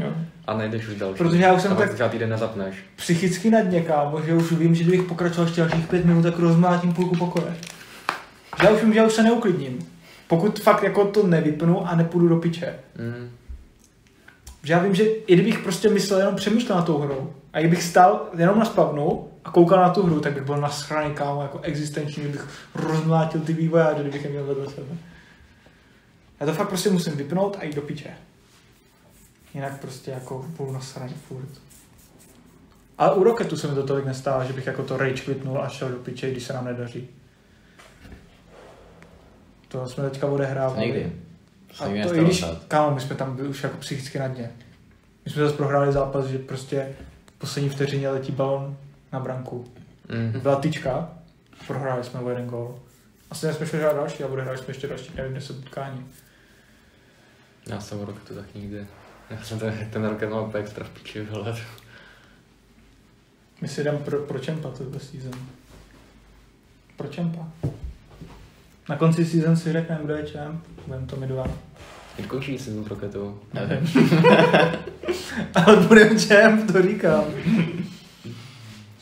Jo. 0.00 0.12
a 0.46 0.56
nejdeš 0.56 0.88
už 0.88 0.96
další. 0.96 1.18
Protože 1.18 1.42
já 1.42 1.52
už 1.52 1.62
jsem 1.62 1.72
a 1.72 1.74
tak- 1.74 2.10
týden 2.10 2.30
nezapneš. 2.30 2.76
psychicky 2.96 3.50
na 3.50 3.60
dně, 3.60 3.80
kámo, 3.80 4.22
že 4.22 4.34
už 4.34 4.52
vím, 4.52 4.74
že 4.74 4.84
kdybych 4.84 5.02
pokračoval 5.02 5.46
ještě 5.46 5.60
dalších 5.60 5.86
pět 5.86 6.04
minut, 6.04 6.22
tak 6.22 6.38
rozmlátím 6.38 6.92
půlku 6.94 7.16
pokoje. 7.16 7.56
Že 8.60 8.66
já 8.66 8.70
už 8.70 8.80
vím, 8.82 8.92
že 8.92 8.98
já 8.98 9.06
už 9.06 9.12
se 9.12 9.22
neuklidním. 9.22 9.78
Pokud 10.28 10.60
fakt 10.60 10.82
jako 10.82 11.04
to 11.04 11.26
nevypnu 11.26 11.88
a 11.88 11.94
nepůjdu 11.96 12.28
do 12.28 12.36
piče. 12.36 12.74
Mm. 12.98 13.30
Že 14.62 14.72
já 14.72 14.78
vím, 14.78 14.94
že 14.94 15.04
i 15.04 15.34
kdybych 15.34 15.58
prostě 15.58 15.88
myslel, 15.90 16.18
jenom 16.18 16.36
přemýšlel 16.36 16.78
na 16.78 16.84
tou 16.84 16.98
hrou, 16.98 17.32
a 17.52 17.60
kdybych 17.60 17.82
stál 17.82 18.26
jenom 18.38 18.58
na 18.58 18.64
spavnu 18.64 19.28
a 19.44 19.50
koukal 19.50 19.80
na 19.80 19.90
tu 19.90 20.02
hru, 20.02 20.20
tak 20.20 20.32
bych 20.32 20.42
byl 20.42 20.56
nasraný, 20.56 21.14
kámo, 21.14 21.42
jako 21.42 21.60
existenční, 21.60 22.22
kdybych 22.22 22.48
rozmlátil 22.74 23.40
ty 23.40 23.52
vývojáře, 23.52 24.00
kdybych 24.00 24.24
je 24.24 24.30
měl 24.30 24.44
vedle 24.44 24.66
sebe. 24.70 24.96
Já 26.40 26.46
to 26.46 26.52
fakt 26.52 26.68
prostě 26.68 26.90
musím 26.90 27.16
vypnout 27.16 27.56
a 27.60 27.64
jít 27.64 27.74
do 27.74 27.82
piče. 27.82 28.10
Jinak 29.54 29.80
prostě 29.80 30.10
jako 30.10 30.46
budu 30.56 30.72
nasraný 30.72 31.14
furt. 31.28 31.48
Ale 32.98 33.14
u 33.14 33.24
Rocketu 33.24 33.56
se 33.56 33.68
mi 33.68 33.74
to 33.74 33.86
tolik 33.86 34.04
nestává, 34.04 34.44
že 34.44 34.52
bych 34.52 34.66
jako 34.66 34.82
to 34.82 34.96
rage 34.96 35.22
quitnul 35.22 35.62
a 35.62 35.68
šel 35.68 35.88
do 35.88 35.96
piče, 35.96 36.30
když 36.30 36.44
se 36.44 36.52
nám 36.52 36.64
nedaří. 36.64 37.08
To 39.68 39.86
jsme 39.86 40.10
teďka 40.10 40.26
odehrávali. 40.26 40.86
Nikdy. 40.86 41.12
A 41.80 41.86
nikdy 41.86 42.08
to 42.08 42.14
i 42.14 42.24
když, 42.24 42.44
kámo, 42.68 42.94
my 42.94 43.00
jsme 43.00 43.16
tam 43.16 43.36
byli 43.36 43.48
už 43.48 43.62
jako 43.62 43.76
psychicky 43.76 44.18
na 44.18 44.28
dně. 44.28 44.50
My 45.24 45.30
jsme 45.30 45.42
zase 45.42 45.56
prohráli 45.56 45.92
zápas, 45.92 46.26
že 46.26 46.38
prostě 46.38 46.96
v 47.26 47.32
poslední 47.32 47.70
vteřině 47.70 48.10
letí 48.10 48.32
balon 48.32 48.76
na 49.14 49.20
branku. 49.20 49.64
Mm. 50.08 50.40
Byla 50.40 50.56
tyčka 50.56 51.08
prohráli 51.66 52.04
jsme 52.04 52.20
o 52.20 52.30
jeden 52.30 52.46
gol. 52.46 52.78
Asi 53.30 53.52
jsme 53.52 53.66
šli 53.66 53.78
hrát 53.78 53.96
další 53.96 54.22
a 54.22 54.26
odehráli 54.26 54.58
jsme 54.58 54.68
ještě 54.68 54.86
další, 54.86 55.12
nevím, 55.16 55.34
10 55.34 55.58
utkání. 55.58 56.06
Já 57.66 57.80
jsem 57.80 58.00
rok 58.00 58.16
to 58.28 58.34
tak 58.34 58.54
nikdy. 58.54 58.86
Já 59.30 59.42
jsem 59.42 59.58
ten, 59.58 59.88
ten 59.90 60.04
rok 60.04 60.20
jenom 60.20 60.48
úplně 60.48 60.64
extra 60.64 60.84
v 60.84 60.90
piči 60.90 61.22
vhled. 61.22 61.56
My 63.60 63.68
si 63.68 63.80
jdem 63.80 63.98
pro, 63.98 64.18
pro 64.18 64.38
čempa 64.38 64.70
tuto 64.70 64.98
season. 64.98 65.32
Pro 66.96 67.08
čempa. 67.08 67.48
Na 68.88 68.96
konci 68.96 69.24
season 69.24 69.56
si 69.56 69.72
řekneme, 69.72 70.04
kdo 70.04 70.14
je 70.14 70.26
čemp. 70.26 70.64
Budeme 70.86 71.06
to 71.06 71.16
my 71.16 71.26
dva. 71.26 71.46
Kdy 72.16 72.28
končí 72.28 72.58
sezon 72.58 72.84
pro 72.84 72.96
ketu? 72.96 73.40
Nevím. 73.52 73.88
Ale 75.54 75.76
budeme 75.76 76.20
čem, 76.20 76.66
to 76.66 76.82
říkám. 76.82 77.24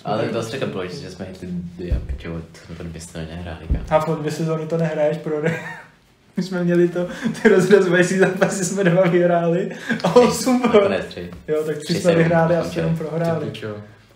Ale 0.05 0.29
to 0.29 0.43
řekl 0.43 0.67
proč, 0.67 0.93
že 0.93 1.11
jsme 1.11 1.27
ty 1.27 1.47
dvě, 1.47 2.01
pičo, 2.07 2.43
to 2.77 2.83
dvě 2.83 3.01
strany 3.01 3.27
nehráli, 3.27 3.67
kámo. 3.67 4.03
A 4.03 4.05
po 4.05 4.15
dvě 4.15 4.33
sezóny 4.33 4.67
to 4.67 4.77
nehraješ 4.77 5.19
pro 5.19 5.43
ne. 5.43 5.61
My 6.37 6.43
jsme 6.43 6.65
měli 6.65 6.89
to, 6.89 7.09
ty 7.43 7.49
rozrazovající 7.49 8.19
zápasy 8.19 8.65
jsme 8.65 8.85
dva 8.85 9.03
vyhráli 9.03 9.77
a 10.05 10.17
osm 10.17 10.61
pro. 10.63 10.73
Nakonec 10.73 11.07
tři. 11.07 11.31
Jo, 11.49 11.65
tak 11.67 11.77
tři 11.77 11.95
Tři 11.95 12.03
jsme 12.03 12.15
vyhráli 12.15 12.57
a 12.57 12.65
sedm 12.65 12.97
prohráli. 12.97 13.53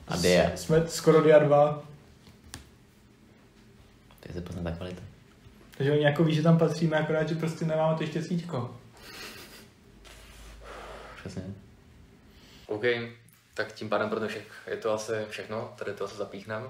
A 0.09 0.17
dia. 0.17 0.51
Jsme 0.55 0.83
skoro 0.87 1.23
dia 1.23 1.39
dva. 1.39 1.83
To 4.21 4.29
je 4.29 4.35
se 4.35 4.41
pozná 4.41 4.63
ta 4.63 4.71
kvalita. 4.71 5.03
Takže 5.77 5.93
oni 5.93 6.03
jako 6.03 6.25
ví, 6.25 6.35
že 6.35 6.43
tam 6.43 6.59
patříme, 6.59 6.97
akorát, 6.97 7.29
že 7.29 7.35
prostě 7.35 7.65
nemáme 7.65 7.99
to 7.99 8.07
štěstíčko. 8.07 8.77
Přesně. 11.21 11.43
OK, 12.67 12.83
tak 13.57 13.73
tím 13.73 13.89
pádem 13.89 14.11
pro 14.11 14.19
dnešek 14.19 14.53
je 14.67 14.77
to 14.77 14.93
asi 14.93 15.13
všechno, 15.31 15.75
tady 15.79 15.95
to 15.95 16.05
asi 16.05 16.17
zapíchneme. 16.17 16.67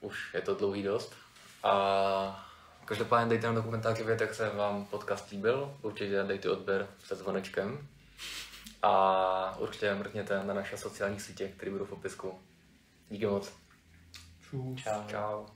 Už 0.00 0.34
je 0.34 0.40
to 0.40 0.54
dlouhý 0.54 0.82
dost. 0.82 1.14
A 1.62 2.50
každopádně 2.84 3.28
dejte 3.28 3.46
nám 3.46 3.54
do 3.54 3.62
komentářů, 3.62 4.08
jak 4.08 4.34
se 4.34 4.50
vám 4.50 4.84
podcast 4.84 5.30
líbil. 5.30 5.76
Určitě 5.82 6.22
dejte 6.22 6.50
odběr 6.50 6.88
se 7.04 7.14
zvonečkem. 7.14 7.88
A 8.82 9.56
určitě 9.58 9.94
mrkněte 9.94 10.44
na 10.44 10.54
naše 10.54 10.76
sociální 10.76 11.20
sítě, 11.20 11.48
které 11.48 11.70
budou 11.70 11.84
v 11.84 11.88
popisku. 11.88 12.38
Díky 13.10 13.26
moc. 13.26 13.52
Čus. 14.50 14.82
Čau. 14.82 15.08
Čau. 15.08 15.46